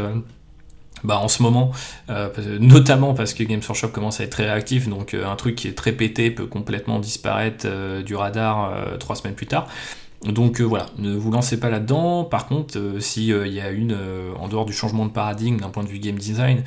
bah, 1.03 1.19
en 1.19 1.27
ce 1.27 1.43
moment, 1.43 1.71
euh, 2.09 2.29
notamment 2.59 3.13
parce 3.13 3.33
que 3.33 3.43
Games 3.43 3.61
Workshop 3.67 3.89
commence 3.89 4.19
à 4.19 4.23
être 4.23 4.31
très 4.31 4.45
réactif, 4.45 4.87
donc 4.87 5.13
euh, 5.13 5.27
un 5.27 5.35
truc 5.35 5.55
qui 5.55 5.67
est 5.67 5.77
très 5.77 5.91
pété 5.91 6.31
peut 6.31 6.45
complètement 6.45 6.99
disparaître 6.99 7.65
euh, 7.67 8.01
du 8.01 8.15
radar 8.15 8.73
trois 8.99 9.15
semaines 9.15 9.35
plus 9.35 9.47
tard. 9.47 9.67
Donc 10.25 10.61
voilà, 10.61 10.85
ne 10.99 11.13
vous 11.13 11.31
lancez 11.31 11.59
pas 11.59 11.69
là-dedans. 11.69 12.23
Par 12.23 12.47
contre, 12.47 12.79
s'il 12.99 13.25
y 13.25 13.59
a 13.59 13.69
une, 13.71 13.97
en 14.39 14.47
dehors 14.47 14.63
du 14.63 14.71
changement 14.71 15.05
de 15.05 15.11
paradigme 15.11 15.57
d'un 15.57 15.67
point 15.67 15.83
de 15.83 15.89
vue 15.89 15.99
game 15.99 16.15
design, 16.15 16.63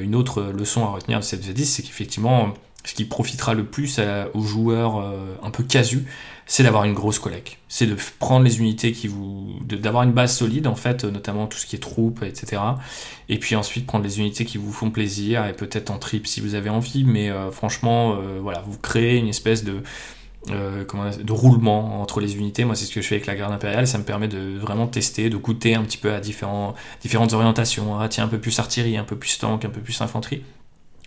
une 0.00 0.14
autre 0.14 0.52
leçon 0.56 0.84
à 0.84 0.90
retenir 0.90 1.18
de 1.18 1.24
cette 1.24 1.44
V10, 1.44 1.64
c'est 1.64 1.82
qu'effectivement, 1.82 2.54
ce 2.84 2.94
qui 2.94 3.04
profitera 3.04 3.54
le 3.54 3.64
plus 3.64 4.00
aux 4.34 4.42
joueurs 4.42 5.04
un 5.42 5.50
peu 5.50 5.62
casus, 5.62 6.04
c'est 6.46 6.62
d'avoir 6.64 6.84
une 6.84 6.92
grosse 6.92 7.18
collecte. 7.18 7.58
C'est 7.68 7.86
de 7.86 7.96
prendre 8.18 8.44
les 8.44 8.58
unités 8.58 8.92
qui 8.92 9.08
vous. 9.08 9.58
d'avoir 9.64 10.02
une 10.02 10.12
base 10.12 10.36
solide, 10.36 10.66
en 10.66 10.74
fait, 10.74 11.04
notamment 11.04 11.46
tout 11.46 11.58
ce 11.58 11.66
qui 11.66 11.76
est 11.76 11.78
troupes, 11.78 12.22
etc. 12.22 12.60
Et 13.28 13.38
puis 13.38 13.56
ensuite 13.56 13.86
prendre 13.86 14.04
les 14.04 14.20
unités 14.20 14.44
qui 14.44 14.58
vous 14.58 14.72
font 14.72 14.90
plaisir, 14.90 15.46
et 15.46 15.54
peut-être 15.54 15.90
en 15.90 15.98
trip 15.98 16.26
si 16.26 16.40
vous 16.40 16.54
avez 16.54 16.70
envie, 16.70 17.04
mais 17.04 17.30
euh, 17.30 17.50
franchement, 17.50 18.16
euh, 18.16 18.38
voilà, 18.40 18.62
vous 18.66 18.78
créez 18.78 19.16
une 19.16 19.28
espèce 19.28 19.64
de. 19.64 19.82
Euh, 20.50 20.84
roulement 21.28 22.02
entre 22.02 22.20
les 22.20 22.36
unités. 22.36 22.64
Moi, 22.64 22.74
c'est 22.74 22.86
ce 22.86 22.92
que 22.92 23.00
je 23.00 23.06
fais 23.06 23.14
avec 23.14 23.26
la 23.26 23.36
garde 23.36 23.52
impériale. 23.52 23.86
Ça 23.86 23.96
me 23.96 24.02
permet 24.02 24.26
de 24.26 24.58
vraiment 24.58 24.88
tester, 24.88 25.30
de 25.30 25.36
goûter 25.36 25.76
un 25.76 25.84
petit 25.84 25.98
peu 25.98 26.12
à 26.12 26.18
différentes 26.18 27.32
orientations. 27.32 28.00
Ah, 28.00 28.08
tiens, 28.08 28.24
un 28.24 28.28
peu 28.28 28.38
plus 28.38 28.58
artillerie, 28.58 28.96
un 28.96 29.04
peu 29.04 29.14
plus 29.14 29.38
tank, 29.38 29.64
un 29.64 29.70
peu 29.70 29.80
plus 29.80 30.00
infanterie 30.00 30.42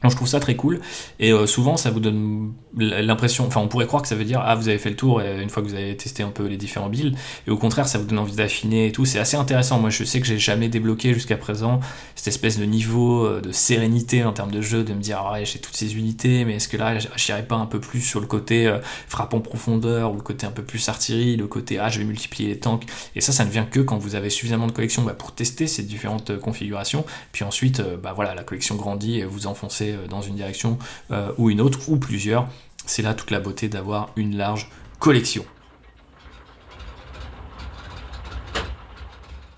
je 0.04 0.16
trouve 0.16 0.28
ça 0.28 0.40
très 0.40 0.56
cool. 0.56 0.82
Et 1.20 1.32
euh, 1.32 1.48
souvent 1.48 1.78
ça 1.78 1.92
vous 1.92 2.00
donne 2.00 2.54
l'impression, 2.78 3.48
enfin 3.48 3.62
on 3.62 3.68
pourrait 3.68 3.88
croire 3.88 4.02
que 4.02 4.08
ça 4.08 4.16
veut 4.16 4.26
dire 4.26 4.42
ah 4.44 4.56
vous 4.56 4.68
avez 4.68 4.78
fait 4.78 4.90
le 4.90 4.96
tour 4.96 5.22
une 5.22 5.50
fois 5.50 5.64
que 5.64 5.68
vous 5.68 5.76
avez 5.76 5.96
testé 5.96 6.24
un 6.24 6.30
peu 6.30 6.46
les 6.46 6.58
différents 6.58 6.90
builds. 6.90 7.18
Et 7.48 7.52
au 7.52 7.58
contraire 7.58 7.88
ça 7.88 7.98
vous 7.98 8.06
donne 8.06 8.20
envie 8.20 8.36
d'affiner 8.36 8.88
et 8.88 8.92
tout, 8.92 9.06
c'est 9.06 9.20
assez 9.20 9.38
intéressant. 9.38 9.80
Moi 9.80 9.90
je 9.90 10.04
sais 10.04 10.20
que 10.20 10.28
j'ai 10.28 10.40
jamais 10.40 10.70
débloqué 10.70 11.14
jusqu'à 11.14 11.38
présent 11.38 11.80
cette 12.16 12.28
espèce 12.28 12.60
de 12.60 12.66
niveau 12.66 13.26
euh, 13.26 13.42
de 13.42 13.52
sérénité 13.52 14.24
en 14.24 14.34
termes 14.34 14.52
de 14.52 14.62
jeu, 14.62 14.84
de 14.84 14.94
me 14.94 15.02
dire 15.02 15.22
ah 15.26 15.34
ouais 15.34 15.46
j'ai 15.46 15.60
toutes 15.60 15.76
ces 15.76 15.96
unités 15.96 16.46
mais 16.46 16.56
est-ce 16.56 16.68
que 16.68 16.78
là 16.78 16.98
j'irai 17.16 17.44
pas 17.44 17.56
un 17.56 17.66
peu 17.66 17.80
plus 17.80 18.02
sur 18.02 18.20
le 18.20 18.28
côté 18.28 18.68
euh, 18.68 18.80
frappe 19.08 19.34
en 19.34 19.40
profondeur 19.40 20.12
ou 20.12 20.16
le 20.16 20.22
côté 20.22 20.46
un 20.46 20.52
peu 20.52 20.64
plus 20.64 20.88
artillerie, 20.90 21.38
le 21.38 21.48
côté 21.48 21.80
ah 21.80 21.90
je 21.90 22.00
vais 22.00 22.06
multiplier 22.06 22.50
les 22.50 22.60
tanks. 22.60 22.86
Et 23.16 23.22
ça 23.22 23.32
ça 23.32 23.46
ne 23.46 23.50
vient 23.50 23.66
que 23.66 23.80
quand 23.80 23.98
vous 23.98 24.16
avez 24.16 24.30
suffisamment 24.30 24.68
de 24.68 24.72
collections 24.72 25.04
bah, 25.04 25.14
pour 25.14 25.32
tester 25.32 25.68
ces 25.68 25.84
différentes 25.84 26.38
configurations. 26.40 27.06
Puis 27.32 27.44
ensuite 27.44 27.82
bah 28.04 28.14
voilà 28.14 28.36
la 28.36 28.44
collection 28.44 28.76
grandit 28.76 29.20
et 29.20 29.26
vous 29.26 29.48
enfoncez 29.48 29.85
euh, 29.94 30.08
dans 30.08 30.22
une 30.22 30.36
direction 30.36 30.78
euh, 31.12 31.32
ou 31.38 31.50
une 31.50 31.62
autre, 31.62 31.90
ou 31.90 31.98
plusieurs. 31.98 32.48
C'est 32.86 33.02
là 33.02 33.14
toute 33.14 33.32
la 33.32 33.40
beauté 33.40 33.68
d'avoir 33.68 34.10
une 34.16 34.38
large 34.38 34.70
collection. 35.00 35.46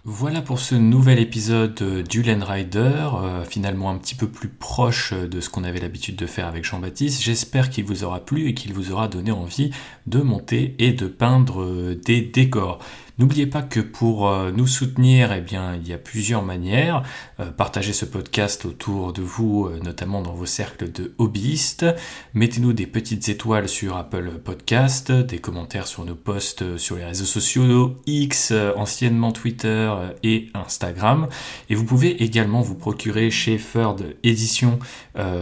Voilà 0.10 0.42
pour 0.42 0.60
ce 0.60 0.74
nouvel 0.74 1.20
épisode 1.20 2.06
du 2.08 2.24
Land 2.24 2.40
Rider, 2.46 3.10
euh, 3.22 3.44
finalement 3.44 3.90
un 3.90 3.98
petit 3.98 4.16
peu 4.16 4.28
plus 4.28 4.48
proche 4.48 5.14
de 5.14 5.42
ce 5.42 5.50
qu'on 5.50 5.66
avait 5.66 5.82
l'habitude 5.82 6.16
de 6.16 6.26
faire 6.26 6.48
avec 6.48 6.64
Jean-Baptiste. 6.64 7.22
J'espère 7.22 7.70
qu'il 7.70 7.84
vous 7.84 8.06
aura 8.06 8.22
plu 8.22 8.48
et 8.48 8.54
qu'il 8.54 8.72
vous 8.72 8.94
aura 8.94 9.10
donné 9.10 9.32
envie 9.32 9.72
de 10.06 10.22
monter 10.22 10.76
et 10.80 10.94
de 10.94 11.08
peindre 11.08 11.94
des 11.94 12.22
décors. 12.22 12.80
N'oubliez 13.20 13.48
pas 13.48 13.64
que 13.64 13.80
pour 13.80 14.30
euh, 14.30 14.52
nous 14.52 14.68
soutenir, 14.68 15.34
eh 15.34 15.44
il 15.50 15.88
y 15.88 15.94
a 15.94 15.98
plusieurs 15.98 16.44
manières. 16.44 17.02
Euh, 17.40 17.50
partagez 17.50 17.92
ce 17.92 18.06
podcast 18.06 18.64
autour 18.66 19.12
de 19.12 19.24
vous, 19.24 19.66
euh, 19.66 19.80
notamment 19.84 20.22
dans 20.22 20.36
vos 20.36 20.46
cercles 20.46 20.92
de 20.92 21.16
hobbyistes. 21.18 21.88
Mettez-nous 22.36 22.74
des 22.74 22.86
petites 22.86 23.28
étoiles 23.28 23.70
sur 23.70 23.98
Apple 23.98 24.34
Podcast, 24.44 25.12
des 25.12 25.40
commentaires 25.40 25.88
sur 25.88 26.06
nos 26.06 26.14
posts 26.14 26.78
sur 26.78 26.98
les 26.98 27.06
réseaux 27.06 27.26
sociaux 27.26 27.96
X, 28.06 28.54
anciennement 28.76 29.32
Twitter 29.32 29.92
et 30.22 30.50
Instagram. 30.54 31.28
Et 31.72 31.76
vous 31.76 31.86
pouvez 31.86 32.24
également 32.24 32.62
vous 32.62 32.76
procurer 32.76 33.32
chez 33.32 33.58
Third 33.58 34.16
Edition 34.24 34.78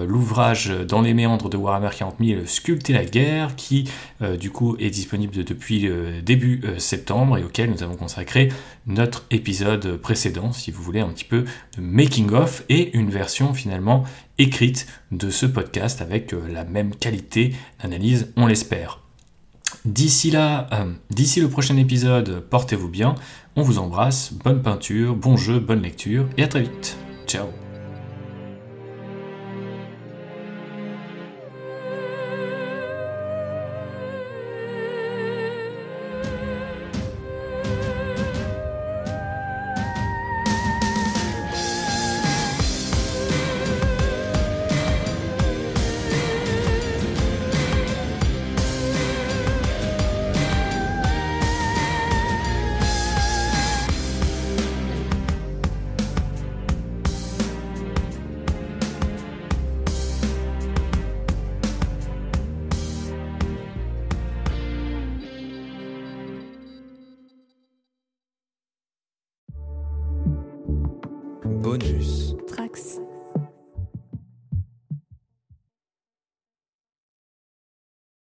l'ouvrage 0.07 0.69
Dans 0.87 1.01
les 1.01 1.13
méandres 1.13 1.49
de 1.49 1.57
Warhammer 1.57 1.89
40 1.97 2.15
000, 2.21 2.41
Sculpter 2.45 2.93
la 2.93 3.03
guerre, 3.03 3.57
qui 3.57 3.89
du 4.39 4.49
coup 4.49 4.77
est 4.79 4.89
disponible 4.89 5.43
depuis 5.43 5.89
début 6.23 6.61
septembre 6.77 7.37
et 7.37 7.43
auquel 7.43 7.64
nous 7.67 7.83
avons 7.83 7.95
consacré 7.95 8.49
notre 8.87 9.25
épisode 9.31 9.97
précédent, 9.97 10.51
si 10.51 10.71
vous 10.71 10.81
voulez 10.83 10.99
un 10.99 11.09
petit 11.09 11.25
peu 11.25 11.45
de 11.77 11.81
making 11.81 12.31
of 12.31 12.63
et 12.69 12.95
une 12.95 13.09
version 13.09 13.53
finalement 13.53 14.03
écrite 14.37 14.87
de 15.11 15.29
ce 15.29 15.45
podcast 15.45 16.01
avec 16.01 16.33
euh, 16.33 16.41
la 16.51 16.63
même 16.63 16.95
qualité 16.95 17.53
d'analyse, 17.81 18.31
on 18.35 18.47
l'espère. 18.47 19.01
D'ici 19.83 20.31
là, 20.31 20.67
euh, 20.73 20.91
d'ici 21.09 21.41
le 21.41 21.49
prochain 21.49 21.77
épisode, 21.77 22.41
portez-vous 22.49 22.89
bien, 22.89 23.15
on 23.55 23.61
vous 23.61 23.77
embrasse, 23.77 24.33
bonne 24.33 24.61
peinture, 24.61 25.15
bon 25.15 25.37
jeu, 25.37 25.59
bonne 25.59 25.81
lecture 25.81 26.27
et 26.37 26.43
à 26.43 26.47
très 26.47 26.61
vite. 26.61 26.97
Ciao 27.27 27.64